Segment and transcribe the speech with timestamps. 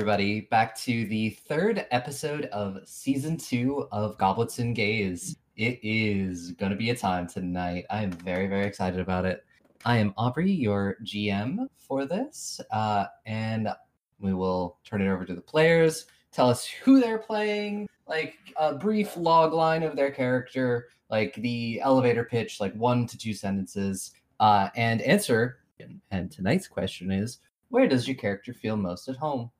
[0.00, 5.36] Everybody, back to the third episode of season two of Goblets and Gaze.
[5.56, 7.84] It is going to be a time tonight.
[7.90, 9.44] I am very, very excited about it.
[9.84, 13.68] I am Aubrey, your GM for this, uh, and
[14.18, 18.74] we will turn it over to the players, tell us who they're playing, like a
[18.76, 24.12] brief log line of their character, like the elevator pitch, like one to two sentences,
[24.40, 25.58] uh, and answer.
[26.10, 29.50] And tonight's question is where does your character feel most at home?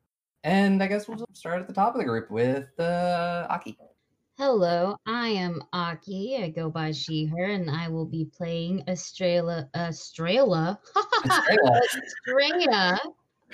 [0.43, 3.77] And I guess we'll start at the top of the group with uh, Aki.
[4.37, 6.37] Hello, I am Aki.
[6.41, 9.69] I go by she, her, and I will be playing Estrella.
[9.75, 10.79] Estrella?
[11.23, 12.99] Estrella.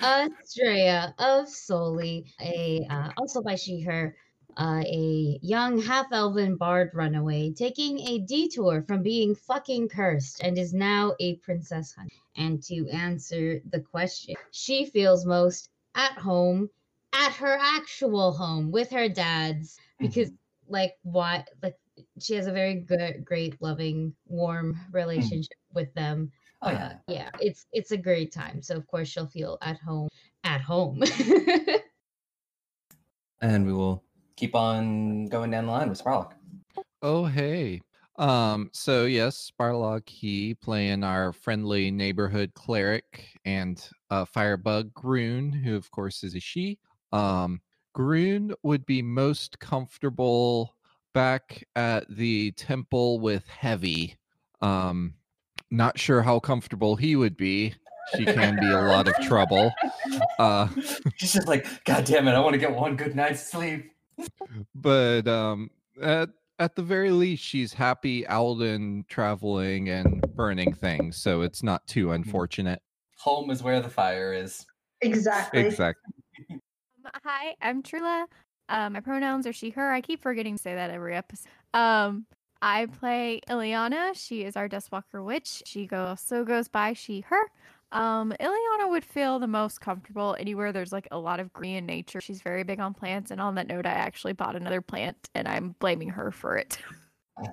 [0.00, 4.16] Estrella of Soli, a uh, also by she, her,
[4.56, 10.56] uh, a young half elven bard runaway taking a detour from being fucking cursed and
[10.56, 12.14] is now a princess hunter.
[12.36, 16.70] And to answer the question, she feels most at home
[17.12, 20.72] at her actual home with her dad's because mm-hmm.
[20.72, 21.76] like why like
[22.20, 24.96] she has a very good great loving warm mm-hmm.
[24.96, 25.80] relationship mm-hmm.
[25.80, 26.30] with them
[26.62, 29.78] oh yeah uh, yeah it's it's a great time so of course she'll feel at
[29.78, 30.08] home
[30.44, 31.02] at home
[33.40, 34.02] and we will
[34.36, 36.32] keep on going down the line with Sparlock.
[37.02, 37.80] Oh hey.
[38.16, 45.76] Um, so yes, Sparlock he playing our friendly neighborhood cleric and uh firebug Groon, who
[45.76, 46.78] of course is a she.
[47.12, 47.60] Um
[47.94, 50.76] Groon would be most comfortable
[51.14, 54.16] back at the temple with Heavy.
[54.60, 55.14] Um
[55.70, 57.74] not sure how comfortable he would be.
[58.16, 59.72] She can be a lot of trouble.
[60.38, 60.68] Uh
[61.16, 63.92] She's just like, God damn it, I want to get one good night's sleep
[64.74, 65.70] but um,
[66.00, 71.86] at at the very least, she's happy Alden traveling and burning things, so it's not
[71.86, 72.14] too mm-hmm.
[72.14, 72.82] unfortunate.
[73.18, 74.66] Home is where the fire is.
[75.00, 75.60] Exactly.
[75.60, 76.14] Exactly.
[77.24, 78.26] Hi, I'm Trula.
[78.68, 79.92] Uh, my pronouns are she, her.
[79.92, 81.48] I keep forgetting to say that every episode.
[81.72, 82.26] Um,
[82.60, 84.12] I play Ileana.
[84.14, 85.62] She is our Dustwalker Witch.
[85.64, 87.42] She goes so goes by she, her.
[87.92, 92.20] Um, Ileana would feel the most comfortable anywhere there's like a lot of green nature.
[92.20, 95.48] She's very big on plants, and on that note, I actually bought another plant, and
[95.48, 96.78] I'm blaming her for it.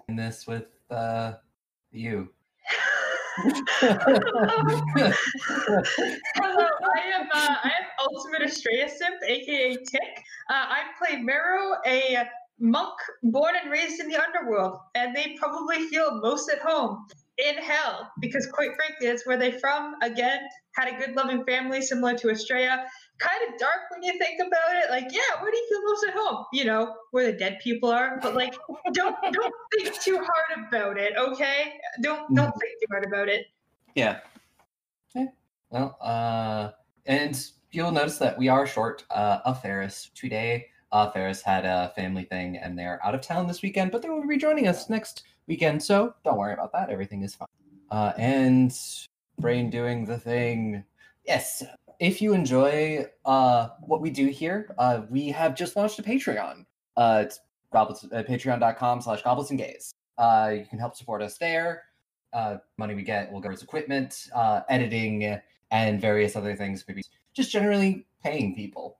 [0.09, 1.33] This with uh,
[1.91, 2.29] you.
[3.35, 3.51] Hello,
[6.37, 10.23] I am uh, I am Ultimate Estrella Simp, aka Tick.
[10.49, 12.25] Uh, I play Mero, a
[12.59, 17.05] monk born and raised in the underworld, and they probably feel most at home
[17.37, 19.95] in hell because quite frankly that's where they're from.
[20.01, 20.41] Again
[20.75, 22.85] had a good loving family similar to Estrella
[23.17, 24.89] kind of dark when you think about it.
[24.89, 26.45] Like yeah where do you feel most at home?
[26.53, 28.19] You know where the dead people are.
[28.21, 28.55] But like
[28.93, 31.73] don't don't think too hard about it okay?
[32.01, 32.59] Don't don't mm-hmm.
[32.59, 33.45] think too hard about it.
[33.95, 34.19] Yeah.
[35.15, 35.27] Okay.
[35.69, 36.71] Well uh
[37.05, 40.67] and you'll notice that we are short uh of ferris today.
[40.93, 44.09] Uh ferris had a family thing and they're out of town this weekend but they
[44.09, 46.89] will be joining us next weekend, so don't worry about that.
[46.89, 47.47] Everything is fine.
[47.91, 48.77] Uh, and
[49.39, 50.83] Brain doing the thing.
[51.25, 51.63] Yes,
[51.99, 56.65] if you enjoy uh, what we do here, uh, we have just launched a Patreon.
[56.97, 57.39] Uh, it's
[57.71, 59.93] goblets, uh, patreon.com slash goblets and.
[60.17, 61.83] Uh, you can help support us there.
[62.33, 65.39] Uh, money we get will go towards equipment, uh, editing,
[65.71, 66.83] and various other things.
[66.87, 68.97] Maybe just generally paying people.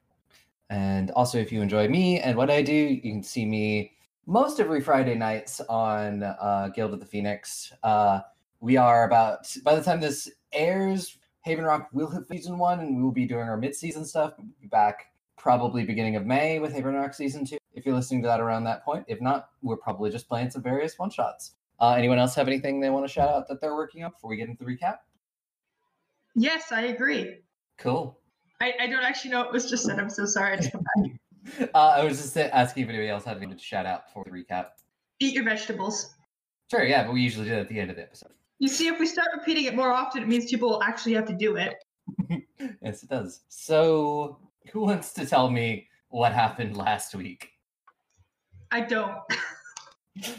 [0.69, 3.93] And also, if you enjoy me and what I do, you can see me
[4.25, 7.71] most every Friday nights on uh, Guild of the Phoenix.
[7.83, 8.21] Uh,
[8.59, 12.97] we are about by the time this airs, Haven Rock will hit season one, and
[12.97, 14.33] we will be doing our mid-season stuff.
[14.37, 15.07] We'll be back
[15.37, 17.57] probably beginning of May with Haven Rock season two.
[17.73, 20.63] If you're listening to that around that point, if not, we're probably just playing some
[20.63, 21.51] various one shots.
[21.79, 24.29] Uh, anyone else have anything they want to shout out that they're working on before
[24.29, 24.97] we get into the recap?
[26.33, 27.41] Yes, I agree.
[27.77, 28.17] Cool.
[28.61, 29.99] I, I don't actually know what was just said.
[29.99, 30.59] I'm so sorry.
[31.73, 34.31] Uh, I was just asking if anybody else had anything to shout out for the
[34.31, 34.69] recap.
[35.19, 36.15] Eat your vegetables.
[36.71, 38.31] Sure, yeah, but we usually do it at the end of the episode.
[38.59, 41.27] You see, if we start repeating it more often, it means people will actually have
[41.27, 41.75] to do it.
[42.81, 43.41] yes, it does.
[43.49, 44.39] So,
[44.71, 47.49] who wants to tell me what happened last week?
[48.71, 49.17] I don't.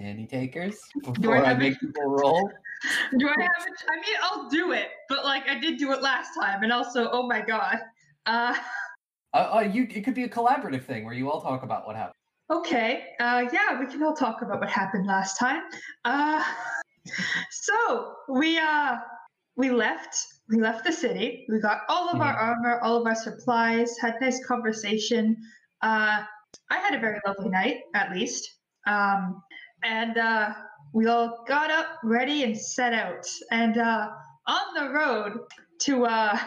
[0.00, 2.50] Any takers before I, I make people roll?
[3.18, 3.84] Do I have it?
[3.88, 7.10] I mean, I'll do it, but like I did do it last time, and also,
[7.12, 7.78] oh my god.
[8.26, 8.54] Uh,
[9.34, 11.96] uh, uh, you it could be a collaborative thing where you all talk about what
[11.96, 12.14] happened.
[12.50, 13.04] Okay.
[13.20, 15.62] Uh, yeah, we can all talk about what happened last time.
[16.04, 16.42] Uh,
[17.50, 18.96] so we uh
[19.56, 20.16] we left
[20.48, 21.46] we left the city.
[21.48, 22.22] We got all of mm-hmm.
[22.22, 23.96] our armor, all of our supplies.
[23.98, 25.36] Had nice conversation.
[25.80, 26.22] Uh,
[26.70, 28.58] I had a very lovely night, at least.
[28.86, 29.42] Um,
[29.82, 30.52] and uh,
[30.92, 33.26] we all got up, ready, and set out.
[33.50, 34.10] And uh,
[34.46, 35.38] on the road
[35.82, 36.38] to uh,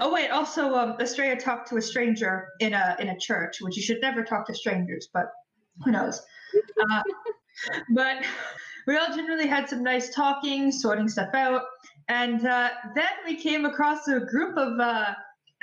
[0.00, 3.76] Oh wait, also um Estrella talked to a stranger in a in a church, which
[3.76, 5.26] you should never talk to strangers, but
[5.84, 6.22] who knows.
[6.80, 7.02] Uh,
[7.94, 8.24] but
[8.86, 11.62] we all generally had some nice talking, sorting stuff out,
[12.08, 15.14] and uh, then we came across a group of uh,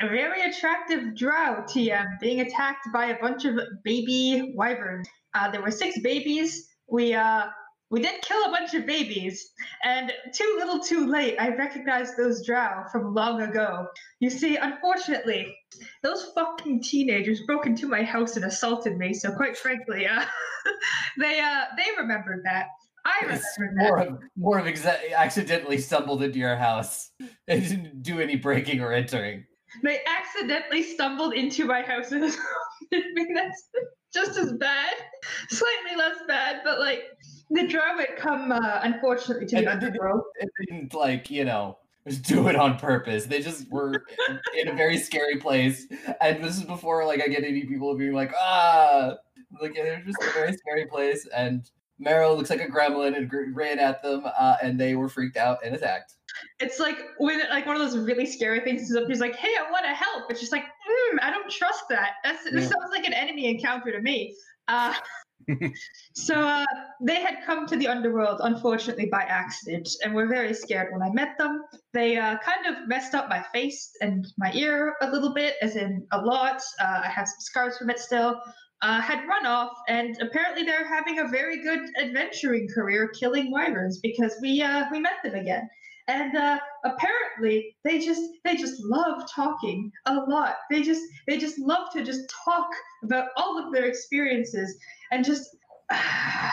[0.07, 5.07] very attractive drow TM being attacked by a bunch of baby wyverns.
[5.33, 6.69] Uh, there were six babies.
[6.87, 7.47] We uh,
[7.91, 9.51] we did kill a bunch of babies,
[9.83, 13.87] and too little too late, I recognized those drow from long ago.
[14.19, 15.55] You see, unfortunately,
[16.03, 20.23] those fucking teenagers broke into my house and assaulted me, so quite frankly, uh,
[21.17, 22.67] they uh, they remembered that.
[23.05, 23.83] I remember that.
[23.83, 27.11] more of more of exa- accidentally stumbled into your house
[27.47, 29.45] and didn't do any breaking or entering.
[29.83, 32.23] They accidentally stumbled into my house and
[32.93, 33.69] I mean, that's
[34.13, 34.93] just as bad.
[35.49, 37.03] Slightly less bad, but like
[37.49, 40.21] the drow had come uh, unfortunately to And the it didn't-
[40.69, 43.25] didn't like you know just do it on purpose.
[43.25, 44.03] They just were
[44.57, 45.85] in, a very scary place,
[46.21, 49.15] and this is before like I get any people being like ah
[49.61, 51.69] like they're just a very scary place, and
[52.01, 55.35] Meryl looks like a gremlin and gr- ran at them, uh, and they were freaked
[55.37, 56.13] out and attacked.
[56.59, 59.07] It's like when like one of those really scary things is up.
[59.07, 62.11] He's like, "Hey, I want to help." It's just like, mm, I don't trust that.
[62.23, 62.59] That's this Yeah.
[62.69, 64.33] sounds like an enemy encounter to me.
[64.67, 64.93] Uh,
[66.13, 66.65] so uh,
[67.01, 71.09] they had come to the underworld, unfortunately by accident, and were very scared when I
[71.11, 71.63] met them.
[71.93, 75.75] They uh, kind of messed up my face and my ear a little bit, as
[75.75, 76.61] in a lot.
[76.79, 78.41] Uh, I have some scars from it still.
[78.81, 83.99] Uh, had run off, and apparently they're having a very good adventuring career killing wyverns
[83.99, 85.69] because we uh, we met them again
[86.09, 91.57] and uh, apparently they just they just love talking a lot they just they just
[91.59, 92.67] love to just talk
[93.03, 94.75] about all of their experiences
[95.11, 95.55] and just
[95.91, 96.51] i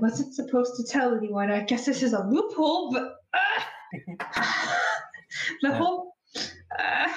[0.00, 4.16] wasn't supposed to tell anyone i guess this is a loophole but uh,
[5.62, 6.14] the whole
[6.78, 7.12] uh,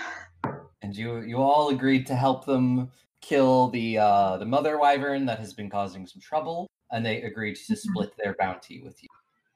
[0.82, 2.92] and you you all agreed to help them
[3.22, 7.56] kill the uh, the mother wyvern that has been causing some trouble, and they agreed
[7.56, 7.78] to Mhm.
[7.78, 9.10] split their bounty with you.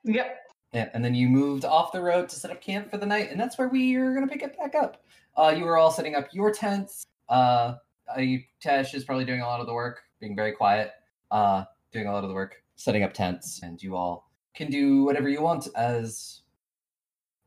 [0.06, 0.38] yep
[0.74, 3.31] Yeah, and then you moved off the road to set up camp for the night,
[3.31, 5.04] and that's where we are going to pick it back up.
[5.36, 7.07] Uh, you were all setting up your tents.
[7.27, 7.75] Uh,
[8.16, 10.92] I, Tesh is probably doing a lot of the work, being very quiet,
[11.31, 15.04] uh, doing a lot of the work, setting up tents, and you all can do
[15.04, 16.42] whatever you want as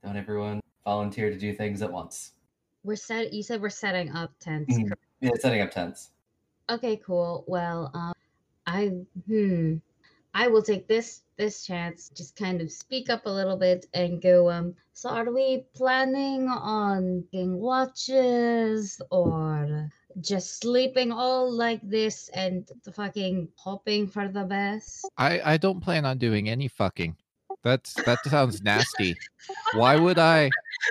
[0.03, 2.33] don't everyone volunteer to do things at once.
[2.83, 3.33] We're set.
[3.33, 4.75] You said we're setting up tents.
[4.75, 4.93] Mhm.
[5.21, 6.11] Yeah, setting up tents.
[6.69, 7.45] Okay, cool.
[7.47, 8.13] Well, um,
[8.67, 8.89] I
[9.27, 9.77] hmm,
[10.35, 14.21] I will take this this chance, just kind of speak up a little bit and
[14.23, 14.51] go.
[14.51, 19.91] Um, so are we planning on getting watches or
[20.21, 25.05] just sleeping all like this and fucking hoping for the best?
[25.19, 27.17] I I don't plan on doing any fucking.
[27.63, 29.17] That's that sounds nasty.
[29.75, 30.51] Why would I?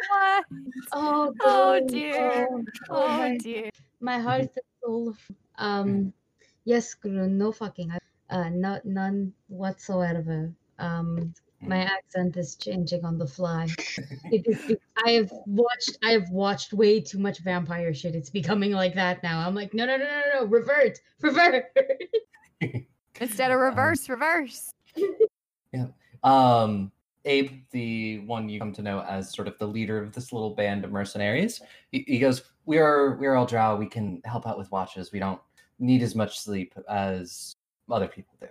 [0.09, 0.45] What?
[0.93, 2.47] Oh, Oh, dear.
[2.51, 3.69] oh, Oh my, dear.
[3.99, 5.15] my heart is full.
[5.57, 6.11] Um,
[6.65, 7.91] yes, Guru, no fucking.
[8.31, 10.51] Uh, not none whatsoever.
[10.79, 13.67] Um, my accent is changing on the fly.
[14.31, 15.97] It is be- I have watched.
[16.03, 18.15] I have watched way too much vampire shit.
[18.15, 19.45] It's becoming like that now.
[19.45, 21.65] I'm like, no, no, no, no, no, revert, revert.
[23.19, 24.73] Instead of reverse, reverse.
[25.73, 25.85] Yeah.
[26.21, 26.91] Um,
[27.23, 30.53] Abe, the one you come to know as sort of the leader of this little
[30.53, 31.61] band of mercenaries,
[31.93, 33.77] he, he goes, "We are we are all drow.
[33.77, 35.13] We can help out with watches.
[35.13, 35.39] We don't
[35.79, 37.55] need as much sleep as
[37.91, 38.47] other people do."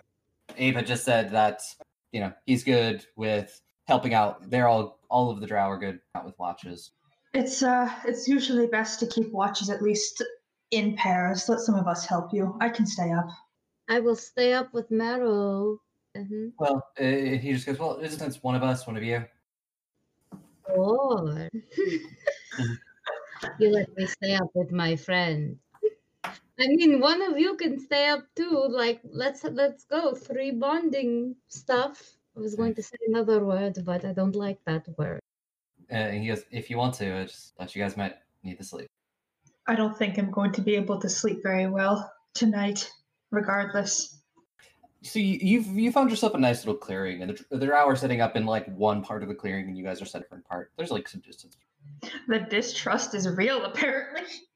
[0.56, 1.62] Abe had just said that
[2.12, 4.50] you know he's good with helping out.
[4.50, 6.92] They're all all of the drow are good out with watches.
[7.34, 10.22] it's uh it's usually best to keep watches at least
[10.72, 13.28] in pairs let some of us help you i can stay up
[13.90, 15.78] I will stay up with Meryl.
[16.16, 16.52] Mhm.
[16.60, 19.24] Well, uh, he just goes, "Well, isn't it one of us, one of you?"
[20.76, 21.50] Lord.
[23.58, 25.58] you let me stay up with my friend.
[26.60, 28.66] I mean, one of you can stay up too.
[28.68, 30.14] Like, let's let's go.
[30.14, 32.02] Three bonding stuff.
[32.36, 35.20] I was going to say another word, but I don't like that word.
[35.88, 38.64] And he goes, "If you want to, I just thought you guys might need to
[38.64, 38.88] sleep."
[39.66, 42.90] i don't think i'm going to be able to sleep very well tonight
[43.30, 44.16] regardless
[45.02, 47.96] So you, you've you found yourself a nice little clearing, and the, the drow are
[47.96, 50.44] setting up in like one part of the clearing, and you guys are set different
[50.44, 50.72] part.
[50.76, 51.56] There's like some distance.
[52.28, 54.28] the distrust is real apparently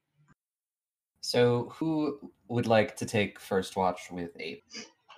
[1.25, 4.59] So who would like to take first watch with Abe?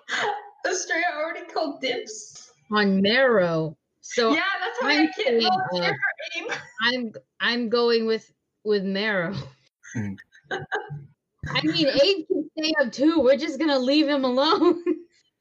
[0.65, 3.77] Estrella already called dibs On Marrow.
[3.99, 6.47] So yeah that's why i I'm can't saying, volunteer uh, for aim
[6.81, 8.31] I'm I'm going with
[8.63, 9.35] with Marrow.
[9.93, 10.13] Hmm.
[11.49, 13.19] I mean, Abe can stay up too.
[13.19, 14.81] We're just gonna leave him alone.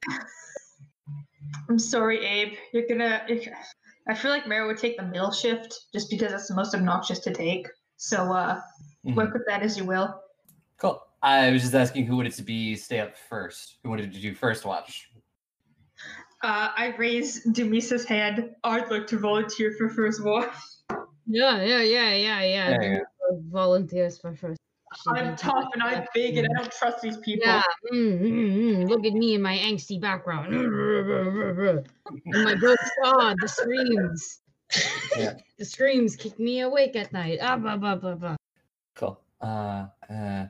[1.69, 3.47] i'm sorry abe you're gonna if,
[4.07, 7.19] i feel like mary would take the middle shift just because that's the most obnoxious
[7.19, 8.61] to take So uh,
[9.05, 9.15] Mhm.
[9.15, 10.21] work with that as you will.
[10.77, 11.01] Cool.
[11.23, 13.77] I was just asking who wanted to be stay up first.
[13.83, 15.09] Who wanted to do first watch?
[16.43, 18.51] Uh, I raise Demisa's hand.
[18.63, 20.53] I'd like to volunteer for first watch.
[21.25, 22.69] Yeah, yeah, yeah, yeah, yeah.
[22.69, 22.99] Yeah, yeah.
[23.49, 24.59] Volunteers for first.
[25.07, 27.47] I'm tough and I'm big and I don't trust these people.
[27.47, 28.87] Yeah, mm, mm, mm.
[28.87, 30.53] look at me and my angsty background.
[30.53, 34.39] and my ghost ah, the screams.
[35.17, 35.33] Yeah.
[35.57, 37.39] the screams keep me awake at night.
[37.41, 38.35] Ah, blah, blah, blah, blah.
[38.95, 39.19] Cool.
[39.41, 40.45] Uh, uh,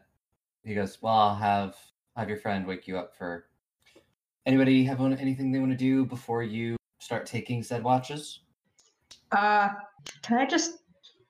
[0.68, 1.02] he goes.
[1.02, 1.76] Well, I'll have
[2.18, 3.46] have your friend wake you up for.
[4.46, 8.42] Anybody have anything they want to do before you start taking said watches?
[9.32, 9.70] Uh,
[10.22, 10.80] can I just?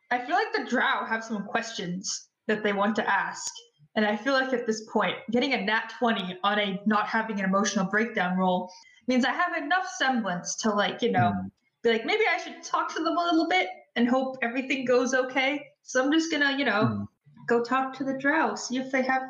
[0.10, 3.52] I feel like the Drow have some questions that they want to ask,
[3.96, 7.40] and I feel like at this point, getting a nat twenty on a not having
[7.40, 8.72] an emotional breakdown roll
[9.08, 11.48] means I have enough semblance to like you know Hmm.
[11.84, 15.14] be like maybe I should talk to them a little bit and hope everything goes
[15.14, 15.64] okay.
[15.84, 17.04] So I'm just gonna you know Hmm.
[17.48, 19.22] Go talk to the Drow, see if they have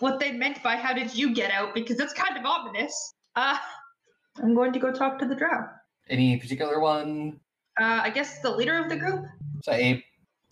[0.00, 3.12] what they meant by "How did you get out?" because that's kind of ominous.
[3.36, 3.56] Uh,
[4.42, 5.66] I'm going to go talk to the Drow.
[6.08, 7.40] Any particular one?
[7.80, 9.26] Uh, I guess the leader of the group
[9.62, 10.00] So Abe.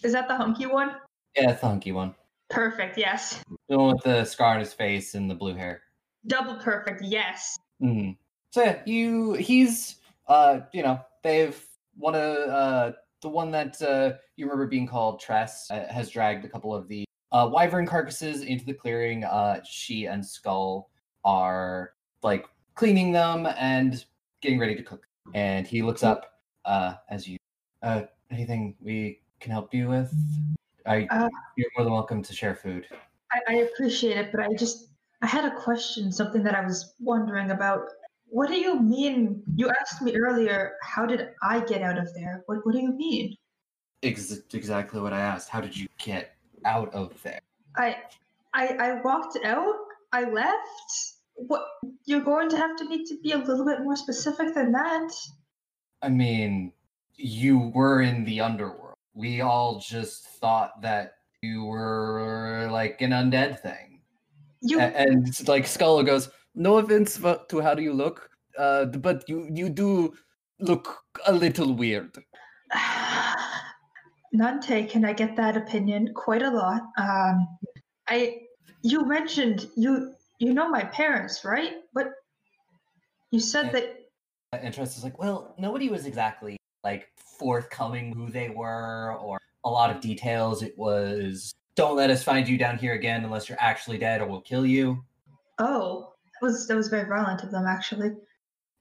[0.02, 0.96] is that the hunky one.
[1.36, 2.14] Yeah, it's the hunky one.
[2.50, 2.98] Perfect.
[2.98, 3.42] Yes.
[3.68, 5.82] The one with the scar on his face and the blue hair.
[6.26, 7.02] Double perfect.
[7.02, 7.56] Yes.
[7.80, 8.10] hmm
[8.50, 9.96] So yeah, you he's
[10.28, 11.58] uh you know they've
[11.96, 16.44] one of uh the one that uh you remember being called Tress uh, has dragged
[16.44, 17.03] a couple of the
[17.34, 19.24] uh wyvern carcasses into the clearing.
[19.24, 20.88] Uh, she and Skull
[21.24, 24.04] are like cleaning them and
[24.40, 25.06] getting ready to cook.
[25.34, 27.36] And he looks up uh as you
[27.82, 30.14] uh anything we can help you with.
[30.86, 32.86] I Uh, you're more than welcome to share food.
[33.32, 34.90] I, I appreciate it, but I just
[35.22, 37.88] I had a question, something that I was wondering about.
[38.28, 39.42] What do you mean?
[39.56, 42.42] You asked me earlier, how did I get out of there?
[42.46, 43.36] What What do you mean?
[44.02, 45.48] Ex- exactly what I asked.
[45.48, 46.33] How did you get
[46.64, 47.40] out of there?
[47.76, 47.96] I
[48.52, 49.74] I I walked out.
[50.12, 51.14] I left.
[51.34, 51.64] What?
[52.04, 55.10] You're going to have to need to be a little bit more specific than that.
[56.02, 56.72] I mean,
[57.16, 58.94] you were in the underworld.
[59.14, 64.00] We all just thought that you were like an undead thing.
[64.60, 64.80] You.
[64.80, 69.48] And it's like Skull goes, "No offense to how do you look, uh, but you
[69.52, 70.14] you do
[70.60, 72.16] look a little weird."
[74.34, 75.04] None taken.
[75.04, 76.82] I get that opinion quite a lot.
[76.98, 77.46] Um,
[78.08, 78.40] I
[78.82, 81.74] you mentioned you you know my parents, right?
[81.94, 82.08] But
[83.30, 83.92] you said Yeah.
[84.52, 89.70] that interest is like, "Well, nobody was exactly like forthcoming who they were or a
[89.70, 90.64] lot of details.
[90.64, 94.26] It was." Don't let us find you down here again unless you're actually dead or
[94.26, 95.04] we'll kill you.
[95.60, 98.10] oh that was that was very violent of them actually.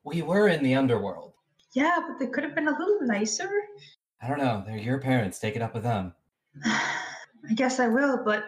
[0.03, 1.33] We were in the underworld.
[1.73, 3.51] Yeah, but they could have been a little nicer.
[4.23, 4.63] I don't know.
[4.65, 5.37] They're your parents.
[5.37, 6.13] Take it up with them.
[6.65, 8.45] I guess I will, but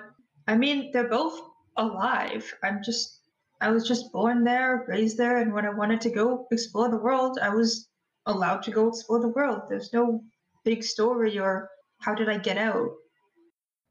[0.47, 1.41] I mean they're both
[1.75, 2.51] alive.
[2.63, 3.19] I'm just
[3.59, 6.97] I was just born there, raised there, and when I wanted to go explore the
[6.97, 7.89] world, I was
[8.25, 9.63] allowed to go explore the world.
[9.69, 10.23] There's no
[10.63, 12.91] big story or how did I get out?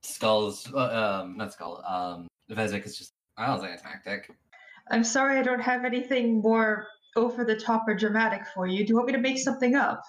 [0.03, 4.31] Skull's, uh, um, not Skull, um, Vezek is just, I was anticlimactic.
[4.91, 6.87] I'm sorry I don't have anything more
[7.17, 8.85] over the top or dramatic for you.
[8.85, 10.03] Do you want me to make something up?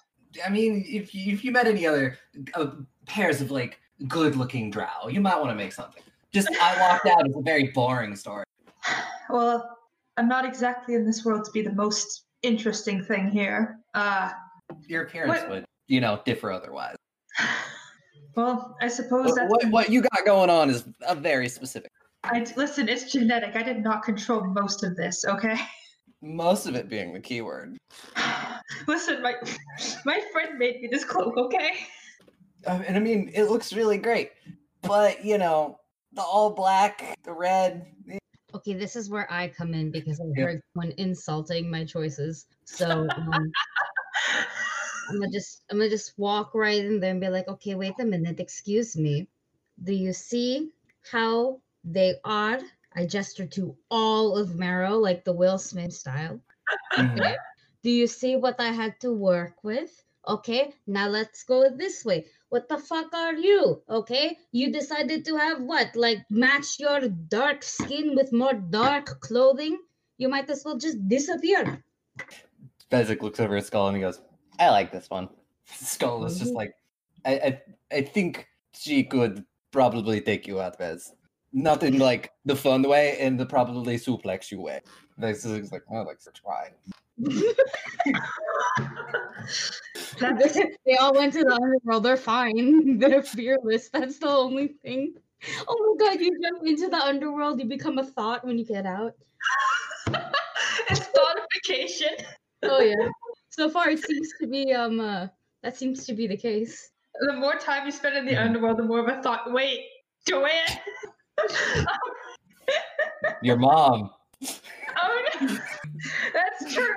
[0.46, 2.18] I mean, if you, if you met any other
[2.54, 2.68] uh,
[3.06, 6.04] pairs of like good looking drow, you might want to make something.
[6.34, 7.25] Just, I walked out.
[7.25, 8.44] It's a very boring story.
[9.30, 9.77] Well,
[10.18, 13.80] I'm not exactly in this world to be the most interesting thing here.
[13.94, 14.32] Uh,
[14.88, 16.96] Your appearance What- would, you know, differ otherwise.
[18.36, 21.92] well, I suppose What, that's what, what you got going on is a very specific.
[22.24, 22.89] I listen.
[22.89, 23.56] It's genetic.
[23.56, 25.24] I did not control most of this.
[25.25, 25.56] Okay.
[26.22, 27.77] Most of it being the keyword.
[28.88, 29.36] listen, my
[30.05, 31.38] my friend made me this cloak.
[31.38, 31.88] Okay.
[32.65, 34.31] Uh, and I mean, it looks really great,
[34.81, 35.79] but you know,
[36.13, 37.86] the all black, the red.
[38.53, 40.45] Okay, this is where I come in because I Yeah.
[40.45, 42.48] heard someone insulting my choices.
[42.63, 43.55] So um,
[45.10, 48.00] I'm gonna just I'm gonna just walk right in there and be like, okay, wait
[48.00, 49.29] a minute, excuse me.
[49.84, 50.72] Do you see
[51.12, 52.60] how they are?
[52.93, 56.41] I gesture to all of Marrow like the Will Smith style.
[56.98, 57.22] mhm.
[57.22, 57.36] Okay.
[57.86, 59.92] Do you see what I had to work with?
[60.27, 62.25] Okay, now let's go this way.
[62.50, 63.84] What the fuck are you?
[63.88, 65.96] Okay, you decided to have what?
[65.96, 69.77] Like match your dark skin with more dark clothing?
[70.18, 71.84] You might as well just disappear.
[72.89, 74.20] Fezzik looks over at Skull and he goes,
[74.58, 75.30] I like this one.
[75.65, 76.56] Skull is just Mhm.
[76.56, 76.74] like,
[77.24, 77.62] I, I,
[77.98, 81.13] I think she could probably take you out, Vez.
[81.54, 84.82] Not in like the fun way, in the probably suplex you way.
[85.20, 86.72] This is like, oh, like try.
[90.19, 92.03] That's they all went to the underworld.
[92.03, 93.00] They're fine.
[93.00, 93.89] They're fearless.
[93.89, 95.15] That's the only thing.
[95.67, 98.86] Oh my god, you jump into the underworld, you become a thought when you get
[98.86, 99.13] out.
[100.89, 102.25] it's thoughtification.
[102.63, 103.10] Oh yeah.
[103.50, 105.27] So far it seems to be um uh
[105.63, 106.89] that seems to be the case.
[107.19, 109.51] The more time you spend in the underworld, the more of a thought.
[109.51, 109.86] Wait,
[110.27, 110.79] Joanne.
[113.41, 114.10] Your mom.
[114.97, 115.57] Oh no,
[116.33, 116.95] that's true.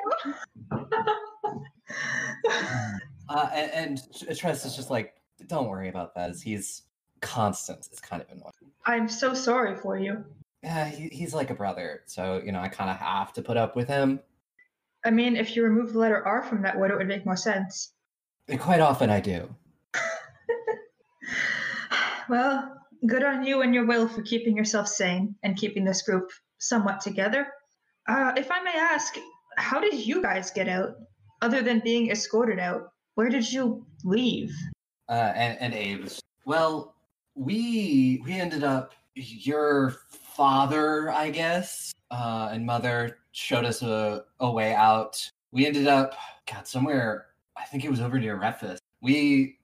[3.28, 5.14] Uh, and, and Tress is just like,
[5.48, 6.34] don't worry about that.
[6.36, 6.82] He's
[7.20, 7.86] constant.
[7.92, 8.52] It's kind of annoying.
[8.86, 10.24] I'm so sorry for you.
[10.62, 13.56] Yeah, he, he's like a brother, so you know I kind of have to put
[13.56, 14.20] up with him.
[15.04, 17.36] I mean, if you remove the letter R from that word, it would make more
[17.36, 17.92] sense.
[18.48, 19.48] And quite often I do.
[22.28, 22.76] Well,
[23.06, 27.00] good on you and your will for keeping yourself sane and keeping this group somewhat
[27.00, 27.46] together.
[28.08, 29.16] Uh, if I may ask,
[29.56, 30.96] how did you guys get out?
[31.40, 34.52] Other than being escorted out, where did you leave?
[35.08, 36.94] Uh, and and Abe's well,
[37.34, 44.50] we we ended up your father, I guess, uh, and mother showed us a, a
[44.50, 45.30] way out.
[45.52, 46.14] We ended up,
[46.50, 47.26] God, somewhere.
[47.56, 48.78] I think it was over near Refus.
[49.02, 49.58] We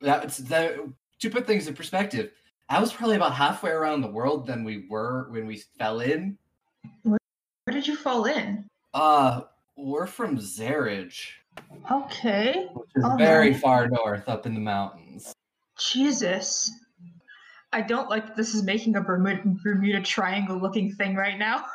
[0.00, 0.76] that's that
[1.20, 2.32] to put things in perspective.
[2.70, 6.38] I was probably about halfway around the world than we were when we fell in.
[7.64, 8.64] Where did you fall in?
[8.94, 9.42] Uh,
[9.76, 11.28] we're from Zarage,
[11.90, 12.66] Okay.
[12.74, 15.32] which is very far north up in the mountains.
[15.78, 16.70] Jesus.
[17.72, 21.64] I don't like this is making a Bermuda, Bermuda Triangle looking thing right now.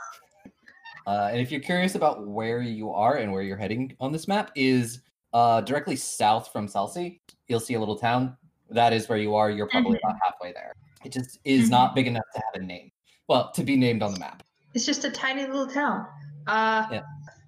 [1.07, 4.27] Uh, and if you're curious about where you are and where you're heading on this
[4.27, 5.01] map, is
[5.33, 7.19] uh, directly south from Celsi.
[7.47, 8.35] You'll see a little town.
[8.71, 9.51] That is where you are.
[9.51, 10.73] You're probably about halfway there.
[11.03, 12.89] It just is not big enough to have a name.
[13.27, 14.41] Well, to be named on the map.
[14.75, 16.05] It's just a tiny little town.
[16.45, 17.01] Uh, Yeah.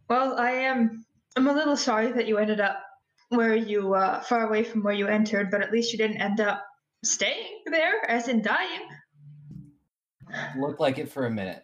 [0.10, 1.06] Well, I am.
[1.36, 2.82] I'm a little sorry that you ended up
[3.30, 6.40] where you uh, far away from where you entered, but at least you didn't end
[6.40, 6.64] up
[7.04, 8.88] staying there, as in dying.
[10.58, 11.62] Looked like it for a minute.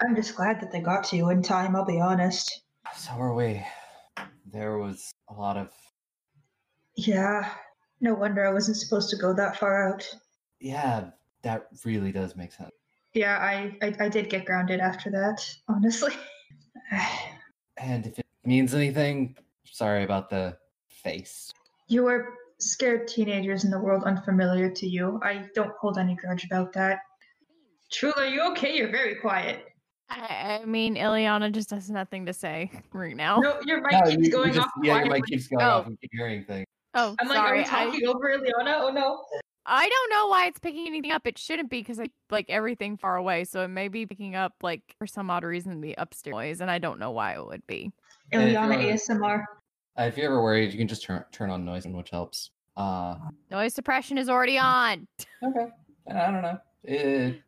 [0.00, 1.74] I'm just glad that they got to you in time.
[1.74, 2.62] I'll be honest.
[2.96, 3.66] So are we.
[4.46, 5.70] There was a lot of
[6.96, 7.50] Yeah.
[8.00, 10.08] No wonder I wasn't supposed to go that far out.
[10.60, 11.10] yeah.
[11.42, 12.70] That really does make sense.
[13.14, 15.44] Yeah, I I, I did get grounded after that.
[15.68, 16.12] Honestly.
[17.76, 20.56] And if it means anything, sorry about the
[20.88, 21.50] face.
[21.88, 25.20] You were scared teenagers in the world unfamiliar to you.
[25.24, 27.00] I don't hold any grudge about that.
[27.92, 28.76] Trula, are you okay?
[28.76, 29.64] You're very quiet.
[30.08, 33.38] I, I mean, Ileana just has nothing to say right now.
[33.40, 34.72] No, your mic No, keeps you- you going just- off.
[34.82, 35.20] Yeah, your quietly.
[35.20, 35.70] mic keeps going Oh.
[35.70, 36.66] off and keep hearing things.
[36.94, 38.80] Oh, I'm like, are we I, talking over Ileana?
[38.82, 39.24] Oh no.
[39.66, 41.26] I don't know why it's picking anything up.
[41.26, 44.52] It shouldn't be because I like everything far away, so it may be picking up
[44.62, 47.66] like for some odd reason the upstairs noise, and I don't know why it would
[47.66, 47.90] be.
[48.32, 49.44] And if Ileana you're- ASMR.
[49.98, 52.50] Uh, if you're ever worried, you can just turn turn on noise, which helps.
[52.76, 53.14] Uh,
[53.52, 55.06] Noise suppression is already on.
[55.42, 55.68] okay.
[56.10, 56.58] I don't know.
[56.82, 57.40] It,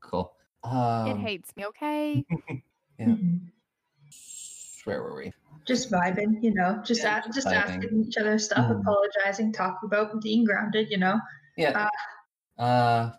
[0.00, 0.34] cool.
[0.64, 1.66] Um, it hates me.
[1.66, 2.24] Okay.
[2.98, 3.06] Yeah.
[3.06, 3.40] Mhm.
[4.84, 5.32] Where were we?
[5.64, 8.80] Just vibing, you know, just Yeah, just just asking each other stuff, Mhm.
[8.80, 11.20] apologizing, talking about being grounded, you know.
[11.56, 11.88] Yeah.
[12.58, 13.12] Uh,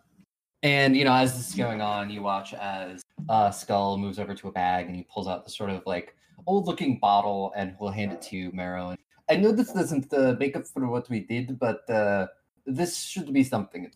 [0.61, 4.33] and you know, as this is going on, you watch as uh, Skull moves over
[4.35, 7.91] to a bag and he pulls out the sort of like old-looking bottle and will
[7.91, 8.89] hand it to you, Marrow.
[8.89, 12.27] And I know this doesn't uh, make up for what we did, but uh,
[12.65, 13.91] this should be something.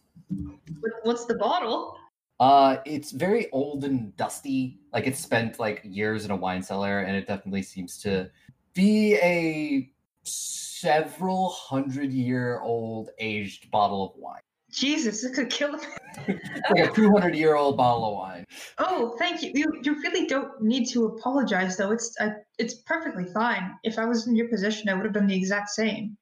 [1.03, 1.97] What's the bottle?
[2.39, 4.79] Uh, it's very old and dusty.
[4.93, 8.29] Like it's spent like years in a wine cellar, and it definitely seems to
[8.73, 9.91] be a
[10.23, 14.41] several hundred year old aged bottle of wine.
[14.71, 15.89] Jesus, this could kill him.
[16.71, 18.45] Like a two hundred year old bottle of wine.
[18.79, 19.51] Oh, thank you.
[19.53, 21.91] You you really don't need to apologize, though.
[21.91, 23.75] It's uh, it's perfectly fine.
[23.83, 26.17] If I was in your position, I would have done the exact same.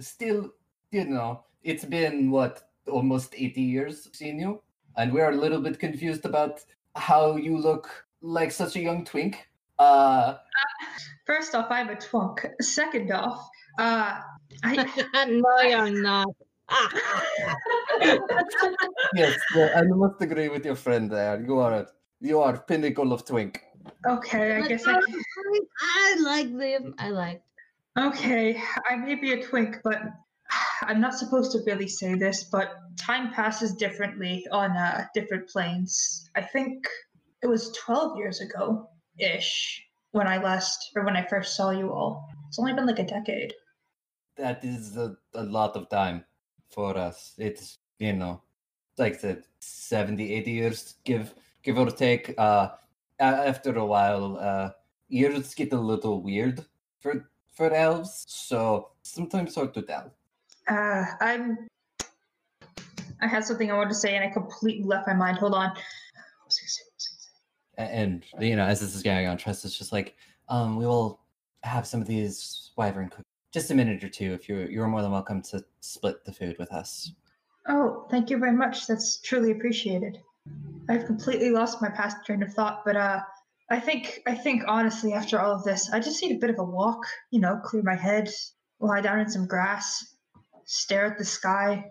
[0.00, 0.50] Still,
[0.92, 4.62] you know, it's been what almost eighty years seeing you,
[4.98, 6.60] and we're a little bit confused about
[6.96, 7.88] how you look
[8.20, 9.48] like such a young twink.
[9.78, 10.34] Uh,
[11.24, 12.44] First off, I'm a twunk.
[12.60, 14.20] Second off, uh,
[14.64, 15.26] I.
[15.28, 16.28] no, you're not.
[19.14, 21.40] Yes, well, I must agree with your friend there.
[21.40, 21.86] You are
[22.20, 23.62] you are pinnacle of twink.
[24.06, 24.92] okay, I But guess I.
[24.92, 25.20] no, Can...
[25.80, 26.94] I like them.
[26.98, 27.42] I like.
[27.98, 30.02] Okay, I may be a twink, but
[30.82, 36.28] I'm not supposed to really say this, but time passes differently on uh, different planes.
[36.34, 36.86] I think
[37.42, 41.92] it was 12 years ago ish when I last, or when I first saw you
[41.92, 42.28] all.
[42.48, 43.52] It's only been like a decade.
[44.36, 46.24] That is a, a lot of time
[46.70, 47.34] for us.
[47.38, 48.42] It's you know,
[48.96, 52.34] like I said, 70, 80 years, give give or take.
[52.38, 52.70] Uh,
[53.18, 54.70] after a while, uh,
[55.10, 56.64] ears get a little weird
[57.00, 60.14] for for elves, so sometimes hard to tell.
[60.68, 61.58] Uh, I'm.
[63.20, 65.38] I had something I wanted to say and I completely left my mind.
[65.38, 65.70] Hold on.
[65.70, 65.76] What
[66.46, 66.82] was I gonna say?
[66.84, 67.08] What was
[67.76, 67.92] I gonna say?
[67.92, 70.14] A- And you know, as this is going on, Tress is just like,
[70.48, 71.20] um, we will
[71.64, 74.32] have some of these wyvern cook just a minute or two.
[74.32, 77.10] If you're you're more than welcome to split the food with us.
[77.66, 78.86] Oh, thank you very much.
[78.86, 80.20] That's truly appreciated.
[80.88, 83.20] I've completely lost my past train of thought, but uh,
[83.70, 86.58] I think I think honestly, after all of this, I just need a bit of
[86.60, 87.04] a walk.
[87.30, 88.30] You know, clear my head,
[88.80, 90.14] lie down in some grass,
[90.68, 91.90] stare at the sky.